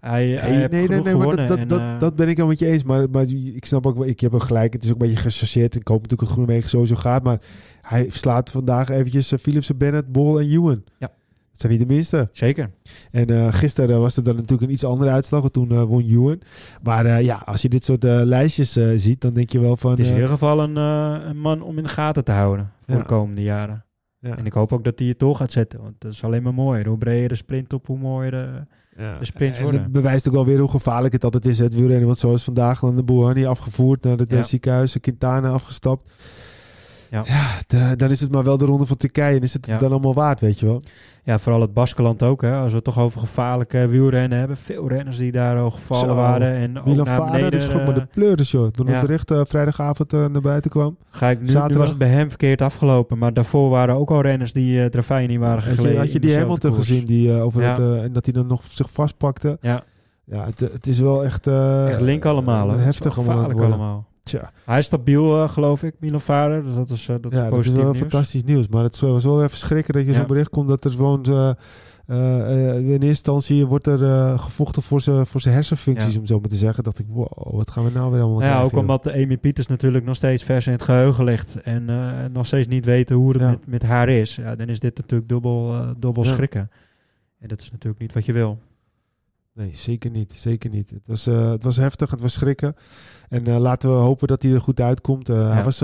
hij, 0.00 0.28
hij 0.28 0.50
Nee, 0.50 0.58
heeft 0.58 0.70
nee, 0.90 1.00
nee, 1.02 1.14
maar 1.16 1.36
dat, 1.36 1.48
dat, 1.48 1.58
en, 1.58 1.68
dat, 1.68 1.80
uh, 1.80 1.98
dat 2.00 2.16
ben 2.16 2.28
ik 2.28 2.36
wel 2.36 2.46
met 2.46 2.58
je 2.58 2.66
eens. 2.66 2.82
Maar, 2.82 3.10
maar 3.10 3.24
ik 3.54 3.64
snap 3.64 3.86
ook, 3.86 3.96
wel- 3.96 4.06
ik 4.06 4.20
heb 4.20 4.34
ook 4.34 4.42
gelijk. 4.42 4.72
Het 4.72 4.82
is 4.84 4.88
ook 4.92 5.00
een 5.00 5.06
beetje 5.08 5.22
gechargeerd. 5.22 5.74
Ik 5.74 5.88
hoop 5.88 6.02
natuurlijk 6.02 6.28
dat 6.28 6.30
Groenewegen 6.38 6.70
sowieso 6.70 6.94
gaat. 6.94 7.22
Maar 7.22 7.38
hij 7.82 8.06
slaat 8.10 8.50
vandaag 8.50 8.88
eventjes 8.88 9.32
uh, 9.32 9.38
Philipsen, 9.38 9.76
Bennett, 9.76 10.12
Bol 10.12 10.40
en 10.40 10.48
Ewan. 10.50 10.84
Ja. 10.98 11.10
Dat 11.50 11.60
zijn 11.70 11.78
niet 11.78 11.88
de 11.88 11.94
minste. 11.94 12.28
Zeker. 12.32 12.70
En 13.10 13.26
eh, 13.26 13.52
gisteren 13.52 13.90
uh, 13.90 13.98
was 13.98 14.16
er 14.16 14.22
dan 14.22 14.34
natuurlijk 14.34 14.62
een 14.62 14.70
iets 14.70 14.84
andere 14.84 15.10
uitslag. 15.10 15.40
want 15.40 15.52
Toen 15.52 15.72
uh, 15.72 15.82
won 15.82 16.02
Ewan. 16.08 16.40
Maar 16.82 17.06
uh, 17.06 17.20
ja, 17.22 17.42
als 17.44 17.62
je 17.62 17.68
dit 17.68 17.84
soort 17.84 18.04
uh, 18.04 18.20
lijstjes 18.24 18.76
uh, 18.76 18.92
ziet, 18.96 19.20
dan 19.20 19.32
denk 19.34 19.50
je 19.50 19.58
wel 19.60 19.76
van... 19.76 19.90
Het 19.90 19.98
is 20.00 20.06
in 20.06 20.12
uh, 20.14 20.18
ieder 20.20 20.32
geval 20.32 20.60
een, 20.62 20.76
uh, 20.76 21.26
een 21.28 21.38
man 21.40 21.62
om 21.62 21.76
in 21.76 21.82
de 21.82 21.88
gaten 21.88 22.24
te 22.24 22.32
houden 22.32 22.72
voor 22.86 22.94
Ja. 22.94 23.00
de 23.00 23.06
komende 23.06 23.42
jaren. 23.42 23.84
ja. 24.18 24.36
En 24.36 24.46
ik 24.46 24.52
hoop 24.52 24.72
ook 24.72 24.84
dat 24.84 24.98
hij 24.98 25.08
het 25.08 25.18
door 25.18 25.36
gaat 25.36 25.52
zetten. 25.52 25.80
Want 25.82 25.94
dat 25.98 26.12
is 26.12 26.24
alleen 26.24 26.42
maar 26.42 26.54
mooi. 26.54 26.84
Hoe 26.84 26.98
breder 26.98 27.28
de 27.28 27.34
sprint 27.34 27.72
op, 27.72 27.86
hoe 27.86 27.98
mooier 27.98 28.30
de, 28.30 28.66
Ja. 28.98 29.18
En 29.38 29.62
worden. 29.62 29.82
het 29.82 29.92
bewijst 29.92 30.28
ook 30.28 30.34
wel 30.34 30.44
weer 30.44 30.58
hoe 30.58 30.70
gevaarlijk 30.70 31.12
het 31.12 31.24
altijd 31.24 31.46
is, 31.46 31.58
het 31.58 31.74
wielrennen. 31.74 32.06
Want 32.06 32.18
zoals 32.18 32.44
vandaag 32.44 32.80
dan 32.80 32.96
de 32.96 33.02
Boerhani 33.02 33.46
afgevoerd 33.46 34.02
naar 34.02 34.16
het 34.16 34.30
Ja. 34.30 34.42
ziekenhuis, 34.42 35.00
Quintana 35.00 35.48
afgestapt. 35.50 36.12
Ja. 37.10 37.24
de- 37.66 37.96
dan 37.96 38.10
is 38.10 38.20
het 38.20 38.32
maar 38.32 38.44
wel 38.44 38.58
de 38.58 38.64
ronde 38.64 38.86
van 38.86 38.96
Turkije 38.96 39.36
en 39.36 39.42
is 39.42 39.52
het 39.52 39.66
Ja. 39.66 39.78
dan 39.78 39.90
allemaal 39.90 40.14
waard, 40.14 40.40
weet 40.40 40.58
je 40.58 40.66
wel. 40.66 40.82
Ja, 41.24 41.38
vooral 41.38 41.60
het 41.60 41.72
Baskeland 41.74 42.22
ook. 42.22 42.42
Hè. 42.42 42.56
Als 42.56 42.68
we 42.70 42.74
het 42.76 42.84
toch 42.84 42.98
over 42.98 43.20
gevaarlijke 43.20 43.88
wielrennen 43.88 44.38
hebben. 44.38 44.56
Veel 44.56 44.88
renners 44.88 45.16
die 45.16 45.32
daar 45.32 45.58
al 45.58 45.70
gevallen 45.70 46.08
Zo. 46.08 46.14
waren. 46.14 46.54
En 46.54 46.78
ook 46.78 46.84
Milan 46.84 47.06
naar 47.06 47.16
Vader 47.16 47.32
beneden. 47.32 47.58
is 47.60 47.66
gewoon 47.66 47.84
maar 47.84 47.94
de 47.94 48.00
eh, 48.00 48.06
pleuris, 48.10 48.50
joh. 48.50 48.68
Toen 48.68 48.86
ja. 48.86 48.92
het 48.92 49.00
bericht 49.06 49.30
eh, 49.30 49.40
vrijdagavond 49.46 50.12
eh, 50.12 50.26
naar 50.26 50.40
buiten 50.42 50.70
kwam. 50.70 50.96
ga 51.10 51.28
ik 51.30 51.38
nu, 51.38 51.44
nu 51.44 51.50
zaterdag. 51.50 51.78
was 51.78 51.88
het 51.88 51.98
bij 51.98 52.08
hem 52.08 52.28
verkeerd 52.28 52.62
afgelopen. 52.62 53.18
Maar 53.18 53.32
daarvoor 53.34 53.70
waren 53.70 53.94
ook 53.94 54.10
al 54.10 54.20
renners 54.20 54.52
die 54.52 54.90
uh, 54.92 55.18
niet 55.26 55.38
waren 55.38 55.54
Had 55.54 55.62
gegleden. 55.64 55.92
je, 55.92 55.98
had 55.98 56.12
je 56.12 56.20
die 56.20 56.36
Hamilton 56.38 56.70
koers. 56.72 56.86
gezien 56.86 57.04
die, 57.04 57.32
over 57.40 57.62
Ja. 57.62 57.68
het, 57.68 58.02
en 58.02 58.12
dat 58.12 58.24
hij 58.24 58.34
dan 58.34 58.46
nog 58.46 58.62
zich 58.68 58.90
vastpakte? 58.90 59.58
Ja, 59.60 59.82
Ja, 60.24 60.44
het, 60.44 60.60
het 60.60 60.86
is 60.86 60.98
wel 61.00 61.24
echt... 61.24 61.46
echt 61.46 62.00
link 62.00 62.24
allemaal. 62.24 62.70
heftig 62.70 63.14
gevaarlijk 63.14 63.60
allemaal. 63.60 64.06
Tja, 64.28 64.50
Hij 64.64 64.78
is 64.78 64.84
stabiel, 64.86 65.42
uh, 65.42 65.48
geloof 65.48 65.82
ik, 65.82 65.94
Milan 66.00 66.20
Vader. 66.20 66.62
Dus 66.64 66.74
dat 66.74 66.90
is, 66.90 67.08
uh, 67.08 67.16
dat 67.20 67.32
is 67.32 67.38
ja, 67.38 67.44
dat 67.44 67.52
is 67.52 67.56
positief 67.58 67.76
wel 67.82 67.84
nieuws. 67.92 67.98
fantastisch 67.98 68.44
nieuws. 68.44 68.68
Maar 68.68 68.82
het 68.82 69.00
was 69.00 69.24
wel 69.24 69.42
even 69.42 69.58
schrikken 69.58 69.94
dat 69.94 70.02
je 70.04 70.10
Ja. 70.12 70.16
zo'n 70.18 70.26
bericht 70.26 70.48
komt 70.50 70.68
dat 70.68 70.84
er 70.84 70.90
gewoon... 70.90 71.24
eh, 71.24 71.50
eh, 72.06 72.70
eh, 72.70 72.76
in 72.78 72.86
eerste 72.90 73.06
instantie 73.06 73.66
wordt 73.66 73.86
er 73.86 74.04
eh, 74.04 74.38
gevochten 74.40 74.82
voor 74.82 75.00
zijn 75.00 75.26
voor 75.26 75.40
hersenfuncties, 75.44 76.12
Ja. 76.14 76.18
om 76.20 76.26
zo 76.26 76.40
maar 76.40 76.48
te 76.48 76.54
zeggen. 76.56 76.84
dacht 76.84 76.98
ik, 76.98 77.06
wow, 77.08 77.54
wat 77.54 77.70
gaan 77.70 77.84
we 77.84 77.90
nou 77.94 78.10
weer 78.12 78.20
allemaal 78.20 78.40
Ja, 78.40 78.44
krijgen, 78.46 78.64
ook 78.64 78.70
joh? 78.70 78.80
omdat 78.80 79.12
Amy 79.12 79.36
Pieters 79.36 79.66
natuurlijk 79.66 80.04
nog 80.04 80.16
steeds 80.16 80.42
vers 80.44 80.66
in 80.66 80.72
het 80.72 80.82
geheugen 80.82 81.24
ligt. 81.24 81.60
En 81.62 81.88
eh, 81.90 82.10
nog 82.32 82.46
steeds 82.46 82.68
niet 82.68 82.84
weten 82.84 83.16
hoe 83.16 83.32
het 83.32 83.40
met, 83.42 83.66
met 83.66 83.82
haar 83.82 84.08
is. 84.08 84.36
Ja, 84.36 84.56
dan 84.56 84.68
is 84.68 84.80
dit 84.80 84.96
natuurlijk 84.96 85.28
dubbel, 85.30 85.72
eh, 85.74 85.88
dubbel 85.98 86.24
schrikken. 86.24 86.70
En 87.40 87.48
dat 87.48 87.60
is 87.60 87.70
natuurlijk 87.70 88.00
niet 88.02 88.12
wat 88.14 88.24
je 88.24 88.32
wil. 88.32 88.58
Nee, 89.58 89.70
zeker 89.76 90.10
niet. 90.10 90.32
Zeker 90.32 90.70
niet. 90.70 90.90
Het 90.90 91.06
was, 91.06 91.26
eh, 91.26 91.50
het 91.50 91.62
was 91.62 91.76
heftig, 91.76 92.10
het 92.10 92.20
was 92.20 92.32
schrikken. 92.32 92.74
En 93.28 93.46
eh, 93.46 93.58
laten 93.58 93.90
we 93.90 93.96
hopen 93.96 94.28
dat 94.28 94.42
hij 94.42 94.52
er 94.52 94.60
goed 94.60 94.80
uitkomt. 94.80 95.28
Eh, 95.28 95.52
Hij 95.52 95.64
was 95.64 95.78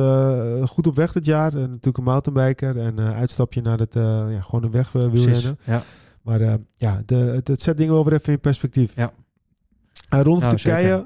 goed 0.71 0.87
op 0.87 0.95
weg 0.95 1.13
dit 1.13 1.25
jaar. 1.25 1.53
Natuurlijk 1.55 1.99
een 1.99 2.05
mountainbiker. 2.05 2.79
En 2.79 3.01
uitstapje 3.01 3.63
naar 3.63 3.79
het, 3.79 3.95
ja, 3.95 4.41
gewoon 4.41 4.65
een 4.65 4.71
weg 4.71 4.93
wielrennen. 4.93 5.59
Ja. 5.65 5.83
Maar 6.23 6.59
ja, 6.77 7.03
de, 7.07 7.15
het, 7.15 7.49
het 7.49 7.63
zet 7.63 7.77
dingen 7.77 7.93
wel 7.93 8.05
weer 8.05 8.15
even 8.15 8.33
in 8.33 8.41
perspectief. 8.41 8.97
Ja. 8.97 9.13
Uh, 10.15 10.21
rond 10.21 10.41
Nou, 10.41 10.57
Turkije, 10.57 11.05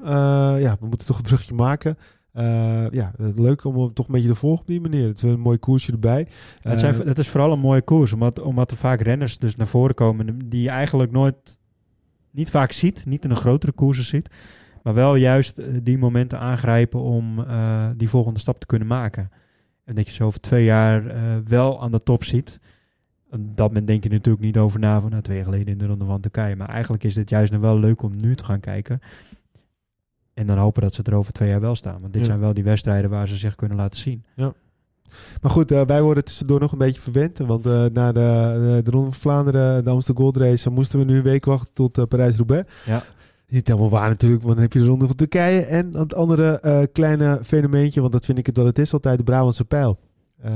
ja, 0.59 0.77
we 0.79 0.87
moeten 0.87 1.07
toch 1.07 1.17
een 1.17 1.23
brugje 1.23 1.53
maken. 1.53 1.97
Eh, 2.33 2.89
ja, 2.89 3.11
leuk 3.17 3.63
om 3.63 3.77
hem 3.79 3.93
toch 3.93 4.07
een 4.07 4.13
beetje 4.13 4.27
te 4.29 4.35
volgen 4.35 4.61
op 4.61 4.67
die 4.67 4.81
manier. 4.81 5.07
Het 5.07 5.17
is 5.17 5.23
een 5.23 5.39
mooi 5.39 5.57
koersje 5.57 5.91
erbij. 5.91 6.27
het, 6.61 6.79
zijn, 6.79 6.95
het 6.95 7.17
is 7.17 7.29
vooral 7.29 7.51
een 7.51 7.59
mooie 7.59 7.81
koers. 7.81 8.13
Omdat, 8.13 8.39
omdat 8.39 8.71
er 8.71 8.77
vaak 8.77 9.01
renners 9.01 9.37
dus 9.37 9.55
naar 9.55 9.67
voren 9.67 9.95
komen. 9.95 10.39
Die 10.49 10.69
eigenlijk 10.69 11.11
nooit, 11.11 11.58
niet 12.39 12.49
vaak 12.49 12.71
ziet. 12.71 13.05
Niet 13.05 13.23
in 13.23 13.29
een 13.29 13.35
grotere 13.35 13.71
koersen 13.71 14.03
ziet. 14.03 14.29
Maar 14.83 14.93
wel 14.93 15.15
juist 15.15 15.57
eh, 15.57 15.67
die 15.83 15.97
momenten 15.97 16.39
aangrijpen 16.39 17.01
om 17.01 17.39
eh, 17.39 17.89
die 17.97 18.09
volgende 18.09 18.39
stap 18.39 18.59
te 18.59 18.65
kunnen 18.65 18.87
maken. 18.87 19.29
En 19.85 19.95
dat 19.95 20.07
je 20.07 20.13
zo 20.13 20.25
over 20.25 20.39
twee 20.39 20.63
jaar 20.63 21.05
eh, 21.07 21.21
wel 21.45 21.81
aan 21.81 21.91
de 21.91 21.99
top 21.99 22.23
ziet. 22.23 22.59
En 23.29 23.51
dat 23.55 23.67
moment 23.67 23.87
denk 23.87 24.03
je 24.03 24.09
natuurlijk 24.09 24.43
niet 24.43 24.57
over 24.57 24.79
na 24.79 25.01
van 25.01 25.09
nou, 25.09 25.21
twee 25.21 25.35
jaar 25.35 25.45
geleden 25.45 25.67
in 25.67 25.77
de 25.77 25.85
Ronde 25.85 26.05
van 26.05 26.21
Turkije. 26.21 26.55
Maar 26.55 26.69
eigenlijk 26.69 27.03
is 27.03 27.15
het 27.15 27.29
juist 27.29 27.51
nog 27.51 27.61
wel 27.61 27.79
leuk 27.79 28.01
om 28.01 28.15
nu 28.15 28.35
te 28.35 28.43
gaan 28.45 28.59
kijken. 28.59 28.99
En 30.33 30.47
dan 30.47 30.57
hopen 30.57 30.81
dat 30.81 30.93
ze 30.93 31.03
er 31.03 31.13
over 31.13 31.33
twee 31.33 31.49
jaar 31.49 31.61
wel 31.61 31.75
staan. 31.75 32.01
Want 32.01 32.13
dit 32.13 32.21
Ja. 32.21 32.27
zijn 32.27 32.39
wel 32.39 32.53
die 32.53 32.63
wedstrijden 32.63 33.09
waar 33.09 33.27
ze 33.27 33.35
zich 33.35 33.55
kunnen 33.55 33.77
laten 33.77 33.99
zien. 33.99 34.23
Maar 35.41 35.51
goed, 35.51 35.71
eh, 35.71 35.81
wij 35.85 36.01
worden 36.01 36.23
tussendoor 36.23 36.59
nog 36.59 36.71
een 36.71 36.77
beetje 36.77 37.01
verwend. 37.01 37.37
Want 37.37 37.65
eh, 37.65 37.85
na 37.93 38.11
de, 38.11 38.19
de, 38.75 38.81
de 38.83 38.91
Ronde 38.91 39.11
van 39.11 39.19
Vlaanderen, 39.21 39.83
de 39.83 39.89
Amsterdam 39.89 40.23
Gold 40.23 40.37
Race, 40.37 40.69
moesten 40.69 40.99
we 40.99 41.05
nu 41.05 41.17
een 41.17 41.23
week 41.23 41.45
wachten 41.45 41.73
tot 41.73 41.97
eh, 41.97 42.03
Parijs-Roubaix. 42.05 42.71
Ja. 42.85 43.03
Niet 43.47 43.67
helemaal 43.67 43.89
waar 43.89 44.09
natuurlijk, 44.09 44.41
want 44.41 44.53
dan 44.53 44.63
heb 44.63 44.73
je 44.73 44.79
de 44.79 44.85
Ronde 44.85 45.05
van 45.07 45.15
Turkije. 45.15 45.61
En 45.61 45.97
het 45.97 46.13
andere 46.15 46.59
eh, 46.59 46.79
kleine 46.93 47.39
fenomeentje, 47.43 48.01
want 48.01 48.13
dat 48.13 48.25
vind 48.25 48.37
ik 48.37 48.45
het 48.45 48.57
wat 48.57 48.65
het 48.65 48.79
is, 48.79 48.93
altijd 48.93 49.17
de 49.17 49.23
Brabantse 49.23 49.65
pijl. 49.65 49.99
Eh, 50.41 50.51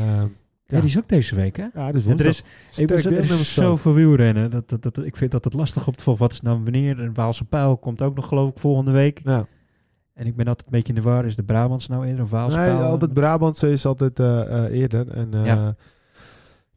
Ja, 0.68 0.80
die 0.80 0.90
is 0.90 0.98
ook 0.98 1.10
deze 1.10 1.36
week, 1.36 1.56
hè? 1.58 1.66
ja, 1.74 1.92
dus 1.92 2.06
er 2.06 2.26
is, 2.26 2.44
ik 2.76 2.88
ben, 2.88 2.98
er 2.98 3.12
is 3.20 3.54
zoveel 3.54 3.94
wielrennen. 3.94 4.52
Dat, 4.52 4.70
dat, 4.70 4.82
dat, 4.82 4.98
ik 4.98 5.16
vind 5.16 5.32
dat 5.32 5.44
het 5.44 5.54
lastig 5.54 5.88
op 5.88 5.98
te 5.98 6.04
volgen. 6.04 6.24
Wat 6.24 6.32
is 6.32 6.42
nou 6.42 6.60
wanneer? 6.64 6.96
De 6.96 7.10
Waalse 7.14 7.46
Pijl 7.46 7.78
komt 7.78 8.02
ook 8.02 8.16
nog 8.16 8.28
geloof 8.28 8.50
ik 8.50 8.60
volgende 8.60 8.92
week. 8.92 9.22
Ja. 9.24 9.48
En 10.14 10.26
ik 10.26 10.36
ben 10.36 10.48
altijd 10.48 10.66
een 10.66 10.72
beetje 10.72 10.94
in 10.94 11.02
de 11.02 11.08
war. 11.10 11.26
Is 11.26 11.36
de 11.36 11.44
Brabants 11.44 11.88
nou 11.88 12.06
eerder 12.06 12.24
of 12.24 12.30
Waalse 12.30 12.58
Nee, 12.58 12.72
altijd 12.72 13.14
Brabantse 13.14 13.72
is 13.72 13.86
altijd 13.86 14.20
eh, 14.20 14.66
eh, 14.66 14.80
eerder. 14.80 15.10
En, 15.12 15.34
eh, 15.34 15.46
Ja. 15.46 15.76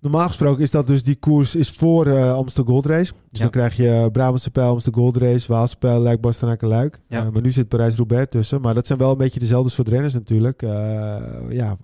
Normaal 0.01 0.27
gesproken 0.27 0.63
is 0.63 0.71
dat 0.71 0.87
dus 0.87 1.05
die 1.05 1.17
koers 1.17 1.55
is 1.57 1.71
voor 1.71 2.07
eh 2.07 2.33
Amsterdam 2.35 2.73
Gold 2.73 2.87
Race. 2.87 3.13
Dus 3.13 3.39
Ja. 3.39 3.41
dan 3.43 3.51
krijg 3.51 3.77
je 3.77 4.09
Brabantse 4.13 4.51
Pijl, 4.51 4.71
Amsterdam 4.71 5.03
Gold 5.03 5.17
Race, 5.17 5.53
Waalse 5.53 5.77
Pijl, 5.77 6.01
Luik, 6.01 6.21
Bastenaken, 6.21 6.69
Luik. 6.69 7.01
Ja. 7.09 7.31
Maar 7.31 7.43
nu 7.43 7.51
zit 7.51 7.69
Parijs-Roubaix 7.69 8.27
tussen. 8.31 8.61
Maar 8.61 8.75
dat 8.75 8.87
zijn 8.87 8.99
wel 8.99 9.11
een 9.11 9.17
beetje 9.17 9.41
dezelfde 9.41 9.71
soort 9.71 9.89
renners 9.89 10.15
natuurlijk. 10.15 10.61
Ja, 11.49 11.77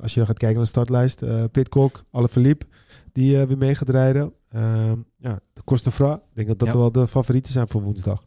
als 0.00 0.12
je 0.12 0.16
dan 0.18 0.26
gaat 0.26 0.38
kijken 0.38 0.52
naar 0.54 0.62
de 0.62 0.68
startlijst. 0.68 1.22
Pitcock, 1.50 2.04
Alaphilippe, 2.10 2.66
die 3.12 3.36
weer 3.46 3.58
mee 3.58 3.74
gaat 3.74 3.88
rijden. 3.88 4.32
Eh, 4.48 4.92
ja, 5.18 5.40
de 5.52 5.62
Costefra. 5.64 6.14
Ik 6.14 6.20
denk 6.34 6.48
dat 6.48 6.58
dat 6.58 6.68
Ja. 6.68 6.76
wel 6.76 6.92
de 6.92 7.06
favorieten 7.06 7.52
zijn 7.52 7.68
voor 7.68 7.82
woensdag. 7.82 8.24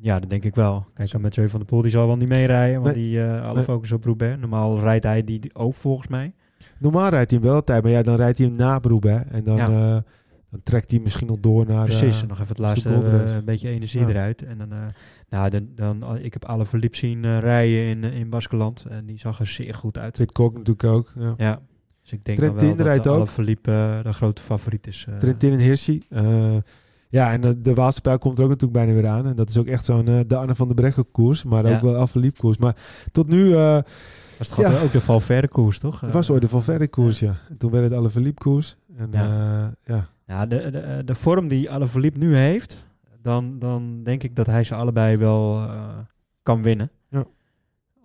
Ja, 0.00 0.18
dat 0.18 0.30
denk 0.30 0.44
ik 0.44 0.54
wel. 0.54 0.86
Kijk, 0.94 1.12
met 1.12 1.22
Mathieu 1.22 1.48
van 1.48 1.58
der 1.58 1.68
Poel 1.68 1.82
die 1.82 1.90
zal 1.90 2.06
wel 2.06 2.16
niet 2.16 2.28
meerijden. 2.28 2.80
Want 2.82 2.94
Nee. 2.94 3.04
die 3.04 3.22
eh 3.22 3.42
alle 3.44 3.54
Nee. 3.54 3.64
focus 3.64 3.92
op 3.92 4.04
Roubaix. 4.04 4.40
Normaal 4.40 4.80
rijdt 4.80 5.04
hij 5.04 5.24
die 5.24 5.54
ook 5.54 5.74
volgens 5.74 6.08
mij. 6.08 6.32
Normaal 6.78 7.08
rijdt 7.08 7.30
hij 7.30 7.38
hem 7.38 7.48
wel 7.48 7.56
altijd, 7.56 7.82
maar 7.82 7.92
ja, 7.92 8.02
dan 8.02 8.16
rijdt 8.16 8.38
hij 8.38 8.46
hem 8.46 8.56
na 8.56 8.78
Roubaix. 8.82 9.30
En 9.30 9.44
dan, 9.44 9.56
Ja. 9.56 9.68
eh, 9.68 10.02
dan 10.50 10.60
trekt 10.62 10.90
hij 10.90 11.00
misschien 11.00 11.26
nog 11.26 11.38
door 11.40 11.66
naar... 11.66 11.84
Precies, 11.84 12.22
eh, 12.22 12.28
nog 12.28 12.36
even 12.36 12.48
het 12.48 12.58
laatste 12.58 12.88
een 12.88 13.44
beetje 13.44 13.68
energie 13.68 14.00
Ja. 14.00 14.08
eruit. 14.08 14.42
En 14.44 14.58
dan, 14.58 14.68
nou, 15.28 15.50
dan, 15.50 15.68
dan, 15.74 16.18
ik 16.18 16.32
heb 16.32 16.44
alle 16.44 16.64
verliep 16.66 16.94
zien 16.94 17.40
rijden 17.40 17.78
in, 18.04 18.12
in 18.12 18.28
Baskeland. 18.30 18.84
En 18.88 19.06
die 19.06 19.18
zag 19.18 19.38
er 19.40 19.46
zeer 19.46 19.74
goed 19.74 19.98
uit. 19.98 20.16
Pitcock 20.16 20.52
natuurlijk 20.52 20.84
ook. 20.84 21.12
Ja. 21.16 21.34
Ja, 21.36 21.60
dus 22.02 22.12
ik 22.12 22.24
denk 22.24 22.38
Trentin 22.38 22.68
dan 22.68 22.76
wel 22.76 22.86
rijdt 22.86 23.04
dat 23.04 23.12
ook. 23.12 23.18
alle 23.18 23.28
verliep 23.28 23.64
de 23.64 24.00
grote 24.04 24.42
favoriet 24.42 24.86
is. 24.86 25.06
eh. 25.08 25.16
Trentin 25.18 25.52
en 25.52 25.58
Hirschi. 25.58 26.02
Ja, 27.08 27.32
en 27.32 27.40
de, 27.40 27.60
de 27.62 27.74
Waalse 27.74 28.00
Pijl 28.00 28.18
komt 28.18 28.38
er 28.38 28.44
ook 28.44 28.50
natuurlijk 28.50 28.78
bijna 28.86 29.00
weer 29.00 29.10
aan. 29.10 29.26
En 29.26 29.36
dat 29.36 29.48
is 29.48 29.58
ook 29.58 29.66
echt 29.66 29.84
zo'n 29.84 30.08
eh, 30.08 30.20
de 30.26 30.36
Anne 30.36 30.54
van 30.54 30.66
der 30.66 30.76
Breggen 30.76 31.10
koers. 31.10 31.44
Maar 31.44 31.66
Ja. 31.68 31.76
ook 31.76 31.82
wel 31.82 31.96
Affeliep 31.96 32.38
koers. 32.38 32.56
Maar 32.58 32.76
tot 33.12 33.28
nu 33.28 33.52
eh, 33.54 33.58
was 34.38 34.46
het 34.48 34.52
gewoon 34.52 34.72
Ja. 34.72 34.80
ook 34.82 34.92
de 34.92 35.00
Valverde 35.00 35.48
koers, 35.48 35.78
toch? 35.78 36.00
het 36.00 36.12
was 36.12 36.30
ooit 36.30 36.42
de 36.42 36.48
Valverde 36.48 36.88
koers, 36.88 37.18
ja. 37.20 37.34
En 37.48 37.56
toen 37.56 37.70
werd 37.70 37.84
het 37.84 37.92
Alaphilippe 37.98 38.42
koers. 38.42 38.76
En 38.96 39.08
Ja. 39.12 39.24
ja. 39.24 39.74
ja. 39.84 40.08
Ja, 40.26 40.46
de, 40.46 40.70
de, 40.70 41.02
de 41.04 41.14
vorm 41.14 41.48
die 41.48 41.70
Alaphilippe 41.70 42.18
nu 42.18 42.36
heeft, 42.36 42.86
dan, 43.22 43.58
dan 43.58 44.02
denk 44.02 44.22
ik 44.22 44.36
dat 44.36 44.46
hij 44.46 44.64
ze 44.64 44.74
allebei 44.74 45.16
wel 45.16 45.56
eh, 45.62 45.98
kan 46.42 46.62
winnen. 46.62 46.90
Ja. 47.08 47.24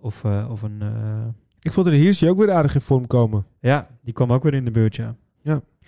Of, 0.00 0.24
eh, 0.24 0.46
of 0.50 0.62
een... 0.62 0.82
eh, 0.82 1.26
Ik 1.60 1.72
vond 1.72 1.86
de 1.86 1.94
Hirschi 1.96 2.28
ook 2.28 2.38
weer 2.38 2.50
aardig 2.52 2.74
in 2.74 2.80
vorm 2.80 3.06
komen. 3.06 3.44
ja, 3.60 3.88
die 4.02 4.14
kwam 4.14 4.32
ook 4.32 4.42
weer 4.42 4.54
in 4.54 4.64
de 4.64 4.70
buurt, 4.70 4.96
ja. 4.96 5.14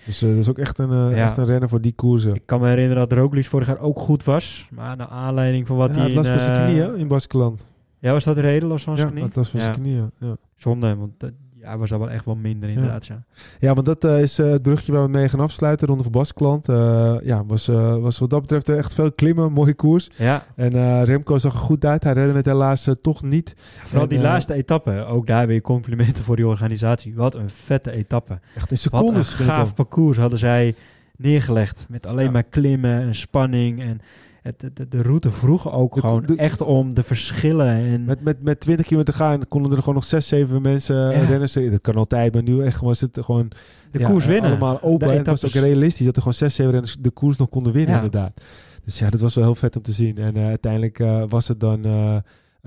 Dus 0.05 0.23
eh, 0.23 0.29
dat 0.29 0.39
is 0.39 0.49
ook 0.49 0.59
echt 0.59 0.79
een, 0.79 0.91
eh, 0.91 1.17
Ja. 1.17 1.25
echt 1.27 1.37
een 1.37 1.45
renner 1.47 1.69
voor 1.69 1.81
die 1.81 1.93
koersen. 1.93 2.35
Ik 2.35 2.43
kan 2.47 2.61
me 2.61 2.69
herinneren 2.69 3.09
dat 3.09 3.19
Roglic 3.19 3.45
vorig 3.45 3.67
jaar 3.67 3.79
ook 3.79 3.99
goed 3.99 4.25
was. 4.25 4.69
Maar 4.71 4.97
naar 4.97 5.09
aanleiding 5.09 5.67
van 5.67 5.77
wat 5.77 5.91
ja, 5.91 5.97
hij 5.97 6.05
het 6.05 6.15
last 6.15 6.29
in, 6.29 6.33
van 6.35 6.43
zijn 6.45 6.61
eh, 6.61 6.67
knieën 6.67 6.97
in 6.97 7.09
Baskeland. 7.09 7.67
Ja, 7.99 8.13
was 8.13 8.25
dat 8.25 8.35
de 8.35 8.41
reden, 8.41 8.69
last 8.69 8.85
van 8.85 8.97
Ja, 8.97 9.05
het 9.05 9.33
van 9.33 9.43
Ja. 9.53 9.59
zijn 9.61 9.73
knieën. 9.73 10.11
Ja. 10.19 10.37
Zonde, 10.57 10.97
want 10.97 11.23
eh, 11.23 11.29
ja, 11.67 11.79
was 11.79 11.93
al 11.93 11.99
wel 11.99 12.11
echt 12.11 12.25
wel 12.25 12.37
minder 12.37 12.69
inderdaad, 12.69 13.07
ja. 13.07 13.25
Ja, 13.61 13.75
want 13.75 13.87
dat 13.87 14.05
eh, 14.05 14.21
is 14.21 14.39
eh, 14.39 14.51
het 14.51 14.63
brugje 14.63 14.93
waar 14.93 15.03
we 15.03 15.09
mee 15.09 15.29
gaan 15.29 15.41
afsluiten. 15.41 15.87
Ronde 15.87 16.03
van 16.03 16.13
Baskeland. 16.13 16.69
Eh, 16.69 17.15
ja, 17.23 17.45
was, 17.45 17.67
was 18.01 18.19
wat 18.19 18.31
dat 18.31 18.41
betreft 18.41 18.69
echt 18.69 18.95
veel 18.95 19.13
klimmen. 19.13 19.53
Mooie 19.53 19.75
koers. 19.75 20.11
Ja, 20.17 20.45
En 20.57 21.05
Remco 21.05 21.39
zag 21.39 21.53
er 21.53 21.59
goed 21.59 21.85
uit. 21.85 22.05
Hij 22.05 22.13
redde 22.13 22.33
het 22.37 22.47
helaas 22.47 22.89
toch 23.03 23.23
niet. 23.23 23.55
vooral 23.57 24.03
En, 24.03 24.09
die 24.09 24.21
laatste 24.21 24.55
etappe. 24.55 25.05
Ook 25.05 25.27
daar 25.27 25.47
weer 25.47 25.61
complimenten 25.61 26.25
voor 26.25 26.37
die 26.37 26.47
organisatie. 26.47 27.15
Wat 27.15 27.35
een 27.35 27.51
vette 27.51 27.91
etappe. 27.91 28.33
Echt 28.33 28.43
in 28.55 28.61
Wat 28.61 28.71
een 28.71 28.77
secondes. 28.77 29.29
gaaf 29.29 29.75
parcours 29.75 30.17
hadden 30.17 30.39
zij 30.39 30.75
neergelegd. 31.17 31.87
Met 31.89 32.07
alleen 32.07 32.25
Ja. 32.25 32.31
maar 32.31 32.43
klimmen 32.43 33.01
en 33.01 33.15
spanning. 33.15 33.81
En 33.81 34.01
het, 34.47 34.77
de, 34.77 34.89
de 34.89 35.03
route 35.03 35.31
vroeg 35.31 35.73
ook 35.73 35.95
De- 35.95 36.01
gewoon 36.01 36.23
de- 36.27 36.37
echt 36.37 36.61
om 36.61 36.95
de 36.95 37.03
verschillen. 37.03 37.67
En 37.67 38.05
Met, 38.05 38.21
met, 38.23 38.43
met 38.43 38.61
20 38.61 38.87
kilometer 38.87 39.15
gaan 39.15 39.49
konden 39.49 39.71
er 39.73 39.79
gewoon 39.79 39.95
nog 39.95 40.05
6, 40.05 40.29
7 40.29 40.63
mensen 40.63 40.97
Ja. 40.97 41.11
renners. 41.25 41.53
Dat 41.53 41.81
kan 41.81 41.95
altijd, 41.95 42.33
maar 42.35 42.43
nu 42.43 42.65
echt 42.65 42.81
was 42.81 43.01
het 43.01 43.19
gewoon 43.23 43.49
de 43.91 43.99
ja, 43.99 44.09
koers 44.09 44.27
winnen. 44.27 44.51
Allemaal 44.51 44.83
open. 44.83 45.11
En 45.11 45.17
het 45.17 45.27
was 45.27 45.45
ook 45.45 45.51
realistisch 45.65 46.05
dat 46.07 46.15
er 46.17 46.23
gewoon 46.23 46.37
6, 46.37 46.55
7 46.55 46.73
renners 46.73 46.97
de 47.01 47.11
koers 47.11 47.37
nog 47.37 47.49
konden 47.49 47.73
winnen, 47.73 47.95
Ja. 47.95 48.03
inderdaad. 48.03 48.41
Dus 48.85 48.99
ja, 48.99 49.11
dat 49.11 49.21
was 49.21 49.35
wel 49.35 49.45
heel 49.45 49.55
vet 49.55 49.77
om 49.77 49.83
te 49.83 49.93
zien. 49.93 50.17
En 50.19 50.37
eh, 50.37 50.47
uiteindelijk 50.47 50.99
eh, 50.99 51.23
was 51.29 51.49
het 51.49 51.61
dan 51.61 51.85
eh, 51.85 52.17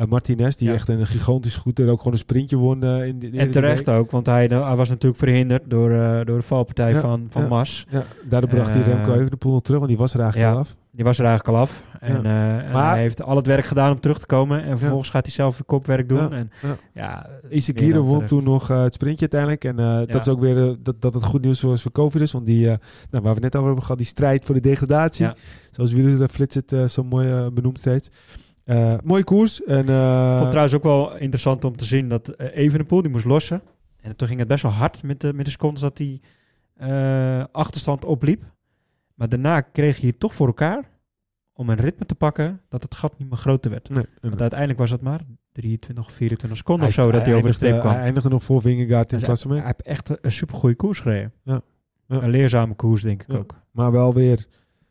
Martinez, 0.07 0.55
die 0.55 0.67
Ja. 0.67 0.73
echt 0.73 0.87
een 0.89 1.07
gigantisch 1.07 1.55
goed 1.55 1.79
en 1.79 1.89
ook 1.89 1.97
gewoon 1.97 2.13
een 2.13 2.19
sprintje 2.19 2.55
won. 2.57 2.83
in 2.83 3.21
in 3.21 3.33
En 3.39 3.51
terecht 3.51 3.85
week. 3.85 3.95
ook, 3.95 4.11
want 4.11 4.25
hij, 4.25 4.45
hij 4.45 4.75
was 4.75 4.89
natuurlijk 4.89 5.19
verhinderd 5.21 5.69
door, 5.69 5.89
door 6.25 6.37
de 6.37 6.41
valpartij 6.41 6.91
Ja, 6.93 6.99
van, 6.99 7.27
van 7.29 7.41
ja. 7.49 7.63
Ja, 7.89 8.03
daardoor 8.29 8.49
bracht 8.49 8.69
hij 8.73 8.81
Remco 8.81 9.13
even 9.13 9.29
de 9.29 9.35
poel 9.37 9.61
terug, 9.61 9.77
want 9.77 9.89
die 9.89 9.99
was 9.99 10.13
er 10.13 10.19
eigenlijk 10.19 10.57
af. 10.59 10.75
Die 10.99 11.07
was 11.07 11.19
er 11.19 11.25
eigenlijk 11.25 11.57
al 11.57 11.63
af. 11.63 11.83
En, 11.99 12.25
eh, 12.25 12.57
en 12.57 12.71
Maar- 12.71 12.91
hij 12.91 13.01
heeft 13.01 13.21
al 13.21 13.35
het 13.35 13.47
werk 13.47 13.65
gedaan 13.65 13.91
om 13.91 13.99
terug 13.99 14.19
te 14.19 14.25
komen. 14.25 14.63
En 14.63 14.77
vervolgens 14.77 15.09
gaat 15.09 15.25
hij 15.25 15.33
zelf 15.33 15.65
kopwerk 15.65 16.09
doen. 16.09 16.21
Ja, 16.21 16.31
En, 16.31 16.51
ja. 16.93 17.29
dan 17.93 18.01
won 18.01 18.25
toen 18.25 18.43
nog 18.43 18.69
eh, 18.69 18.81
het 18.83 18.93
sprintje 18.93 19.29
uiteindelijk. 19.31 19.63
En 19.63 19.79
eh, 19.79 20.13
dat 20.13 20.21
is 20.21 20.27
ook 20.27 20.39
weer 20.39 20.77
dat, 20.83 21.01
dat 21.01 21.13
het 21.13 21.23
goed 21.23 21.41
nieuws 21.41 21.61
was 21.61 21.81
voor 21.81 21.91
Covid 21.91 22.31
Want 22.31 22.45
die, 22.45 22.65
nou, 22.65 23.23
waar 23.23 23.33
we 23.33 23.39
net 23.39 23.55
over 23.55 23.65
hebben 23.65 23.81
gehad, 23.83 23.97
die 23.97 24.07
strijd 24.07 24.45
voor 24.45 24.55
de 24.55 24.61
degradatie. 24.61 25.27
Zoals 25.71 25.91
Wieler 25.91 26.29
Flits 26.29 26.55
het 26.55 26.91
zo 26.91 27.03
mooi 27.03 27.49
benoemt 27.49 27.79
steeds. 27.79 28.09
Mooie 29.03 29.23
koers. 29.23 29.63
En, 29.63 29.79
Ik 29.79 29.85
vond 30.29 30.39
het 30.39 30.49
trouwens 30.49 30.73
ook 30.73 30.83
wel 30.83 31.17
interessant 31.17 31.63
om 31.63 31.75
te 31.75 31.85
zien 31.85 32.09
dat 32.09 32.39
Evenepoel, 32.39 33.01
die 33.01 33.11
moest 33.11 33.25
lossen. 33.25 33.61
En 34.01 34.15
toen 34.15 34.27
ging 34.27 34.39
het 34.39 34.47
best 34.47 34.63
wel 34.63 34.71
hard 34.71 35.03
met 35.03 35.21
de, 35.21 35.33
met 35.33 35.45
de 35.45 35.51
secondes 35.51 35.81
dat 35.81 35.97
hij 35.97 36.21
eh, 36.75 37.43
achterstand 37.51 38.05
opliep. 38.05 38.43
Maar 39.19 39.29
daarna 39.29 39.61
kreeg 39.61 39.99
hij 39.99 40.09
het 40.09 40.19
toch 40.19 40.33
voor 40.33 40.47
elkaar 40.47 40.89
om 41.53 41.69
een 41.69 41.75
ritme 41.75 42.05
te 42.05 42.15
pakken 42.15 42.61
dat 42.69 42.83
het 42.83 42.95
gat 42.95 43.17
niet 43.17 43.29
meer 43.29 43.37
groter 43.37 43.71
werd. 43.71 43.89
nee, 43.89 44.05
Want 44.21 44.41
uiteindelijk 44.41 44.79
was 44.79 44.91
het 44.91 45.01
maar 45.01 45.21
23 45.51 46.05
of 46.05 46.11
24 46.11 46.57
seconden 46.57 46.83
Hij 46.87 46.97
of 46.97 47.03
zo 47.05 47.11
dat 47.11 47.25
hij 47.25 47.35
over 47.35 47.47
de 47.49 47.55
streep 47.55 47.79
kwam. 47.79 47.93
Hij 47.93 48.01
eindigde 48.01 48.29
nog 48.29 48.43
voor 48.43 48.61
Vingegaard 48.61 49.11
in 49.11 49.17
het 49.17 49.25
hij, 49.25 49.25
klassement. 49.25 49.59
hij 49.61 49.73
heeft 49.77 49.81
echt 49.81 50.25
een, 50.25 50.31
supergoeie 50.31 50.75
koers 50.75 50.99
gereden. 50.99 51.33
Ja. 51.43 51.61
Ja. 52.07 52.21
Een 52.21 52.29
leerzame 52.29 52.73
koers, 52.75 53.01
denk 53.01 53.21
ik 53.23 53.31
Ja. 53.31 53.37
ook. 53.37 53.55
Maar 53.71 53.91
wel 53.91 54.13
weer 54.13 54.47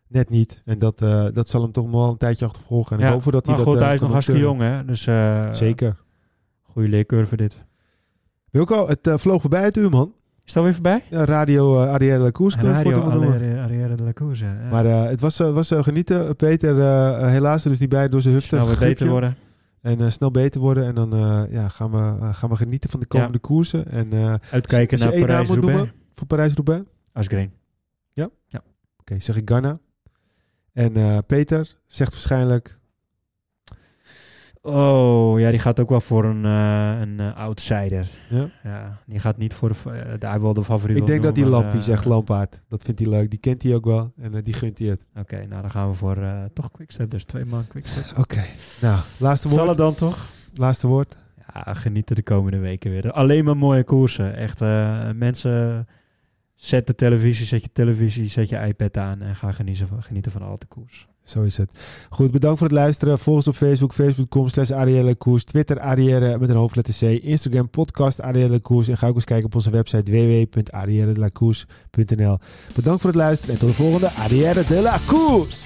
net 0.09 0.29
niet. 0.29 0.62
En 0.64 0.79
dat, 0.79 1.03
eh, 1.03 1.26
dat 1.33 1.49
zal 1.49 1.62
hem 1.62 1.72
toch 1.72 1.91
wel 1.91 2.11
een 2.11 2.16
tijdje 2.16 2.45
achtervolgen. 2.45 2.97
En 2.97 3.03
Ja, 3.03 3.09
ik 3.09 3.22
hoop 3.22 3.33
dat 3.33 3.47
hij 3.47 3.55
maar 3.55 3.64
dat 3.64 3.72
goed, 3.72 3.81
eh, 3.81 3.87
hij 3.87 3.95
is 3.95 4.01
nog 4.01 4.11
hartstikke 4.11 4.41
jong, 4.41 4.61
hè? 4.61 4.85
Dus 4.85 5.07
eh 5.07 5.53
Zeker. 5.53 5.97
goede 6.62 6.89
leercurve 6.89 7.37
dit. 7.37 7.64
Wilco, 8.51 8.89
het 8.89 9.11
vloog 9.14 9.41
voorbij 9.41 9.64
het 9.64 9.76
uur, 9.76 9.91
man. 9.91 10.14
Is 10.49 10.55
dat 10.55 10.64
weer 10.64 10.72
voorbij? 10.72 11.05
Ja, 11.11 11.24
radio 11.24 11.84
uh, 11.84 11.94
de 11.99 12.05
het 12.05 12.55
Radio. 12.55 13.01
Arrière 13.01 13.61
Arrière 13.61 13.94
de 13.94 14.03
la 14.03 14.12
Course. 14.12 14.44
ja. 14.44 14.68
Maar 14.70 14.86
eh, 14.86 15.05
het 15.05 15.20
was, 15.20 15.40
eh, 15.40 15.53
was 15.53 15.72
genieten. 15.76 16.36
Peter, 16.36 16.74
helaas 17.26 17.64
er 17.64 17.70
dus 17.70 17.78
niet 17.78 17.88
bij 17.88 18.09
door 18.09 18.22
zijn 18.22 18.34
hufte. 18.34 18.57
Snel 18.57 18.78
beter 18.78 19.09
worden. 19.09 19.36
En 19.80 20.12
snel 20.12 20.30
beter 20.30 20.61
worden. 20.61 20.84
En 20.84 20.94
dan 20.94 21.11
ja, 21.51 21.68
gaan, 21.68 21.90
we, 21.90 22.32
gaan 22.32 22.51
we 22.51 22.57
genieten 22.57 22.90
van 22.90 23.01
de 23.01 23.07
komende 23.07 23.38
koersen. 23.38 23.90
En 23.90 24.40
Uitkijken 24.51 24.99
naar 24.99 25.18
Parijs-Roubaix. 25.18 25.90
voor 26.14 26.26
Parijs-Roubaix. 26.26 26.84
Asgreen. 27.12 27.53
Oké, 28.96 29.18
zeg 29.18 29.36
ik 29.36 29.49
Ghana. 29.49 29.78
En 30.72 31.24
Peter 31.26 31.76
zegt 31.86 32.12
waarschijnlijk... 32.12 32.78
Oh, 34.62 35.40
ja, 35.40 35.50
die 35.50 35.59
gaat 35.59 35.80
ook 35.80 35.88
wel 35.88 36.00
voor 36.00 36.24
een, 36.24 36.44
eh, 36.44 37.00
een 37.00 37.20
eh, 37.20 37.36
outsider. 37.36 38.09
Ja? 38.30 38.50
Ja, 38.62 38.98
die 39.06 39.18
gaat 39.18 39.36
niet 39.36 39.54
voor 39.54 39.68
de... 39.68 40.26
hij 40.26 40.40
wil 40.40 40.54
de 40.54 40.64
favoriet 40.64 40.96
Ik 40.96 41.06
denk 41.06 41.22
dat 41.22 41.34
die 41.34 41.46
Lampie 41.46 41.80
zegt 41.80 42.04
Lampaard. 42.04 42.62
Dat 42.68 42.82
vindt 42.82 43.00
hij 43.00 43.09
leuk. 43.09 43.30
Die 43.30 43.38
kent 43.38 43.62
hij 43.62 43.74
ook 43.74 43.84
wel. 43.84 44.12
En 44.16 44.42
die 44.42 44.54
gunt 44.54 44.78
hij 44.78 44.88
het. 44.88 45.04
Oké, 45.16 45.46
nou 45.46 45.61
dan 45.62 45.70
gaan 45.70 45.88
we 45.88 45.94
voor 45.94 46.18
toch 46.52 46.70
Quickstep. 46.70 47.11
Dus 47.11 47.24
twee 47.24 47.44
man 47.44 47.66
Quickstep. 47.66 48.04
Oké. 48.18 48.44
Nou, 48.80 49.00
laatste 49.18 49.48
Zal 49.48 49.56
woord. 49.56 49.68
het 49.68 49.78
dan 49.78 49.94
toch? 49.94 50.30
Laatste 50.54 50.86
woord. 50.86 51.16
Ja, 51.54 51.74
genieten 51.74 52.16
de 52.16 52.22
komende 52.22 52.59
weken 52.59 52.90
weer. 52.90 53.12
Alleen 53.12 53.44
maar 53.44 53.56
mooie 53.56 53.84
koersen. 53.84 54.36
Echt, 54.36 54.61
mensen... 55.14 55.86
Zet 56.54 56.86
de 56.86 56.94
televisie, 56.94 57.46
zet 57.46 57.62
je 57.62 57.72
televisie, 57.72 58.28
zet 58.28 58.48
je 58.48 58.66
iPad 58.66 58.96
aan 58.96 59.20
en 59.20 59.36
ga 59.36 59.52
genieten 59.52 59.88
van, 59.88 60.02
genieten 60.02 60.32
van 60.32 60.42
al 60.42 60.59
de 60.59 60.66
koers. 60.66 61.09
Zo 61.29 61.43
is 61.43 61.57
het. 61.57 61.70
Goed, 62.11 62.31
bedankt 62.31 62.59
voor 62.59 62.66
het 62.66 62.76
luisteren. 62.76 63.18
Volg 63.18 63.37
ons 63.37 63.49
op 63.49 63.55
Facebook, 63.55 63.93
facebook.com 63.93 64.49
slash 64.49 64.70
Arielle. 64.70 65.16
Twitter 65.45 65.81
Arielle 65.81 66.39
met 66.39 66.49
een 66.49 66.57
hoofdletter 66.57 66.95
C. 66.95 67.03
Instagram 67.22 67.70
podcast 67.70 68.20
Arielle 68.20 68.61
Koers. 68.61 68.89
En 68.89 68.97
ga 68.97 69.09
ook 69.09 69.14
eens 69.14 69.24
kijken 69.24 69.47
op 69.47 69.55
onze 69.55 69.70
website 69.70 70.12
www.ariellelakoers.nl 70.12 72.39
Bedankt 72.74 73.01
voor 73.01 73.11
het 73.11 73.18
luisteren 73.18 73.55
en 73.55 73.61
tot 73.61 73.68
de 73.68 73.74
volgende 73.74 74.11
Arielle 74.11 74.66
de 74.66 74.81
la 74.81 74.99
Koers. 75.07 75.64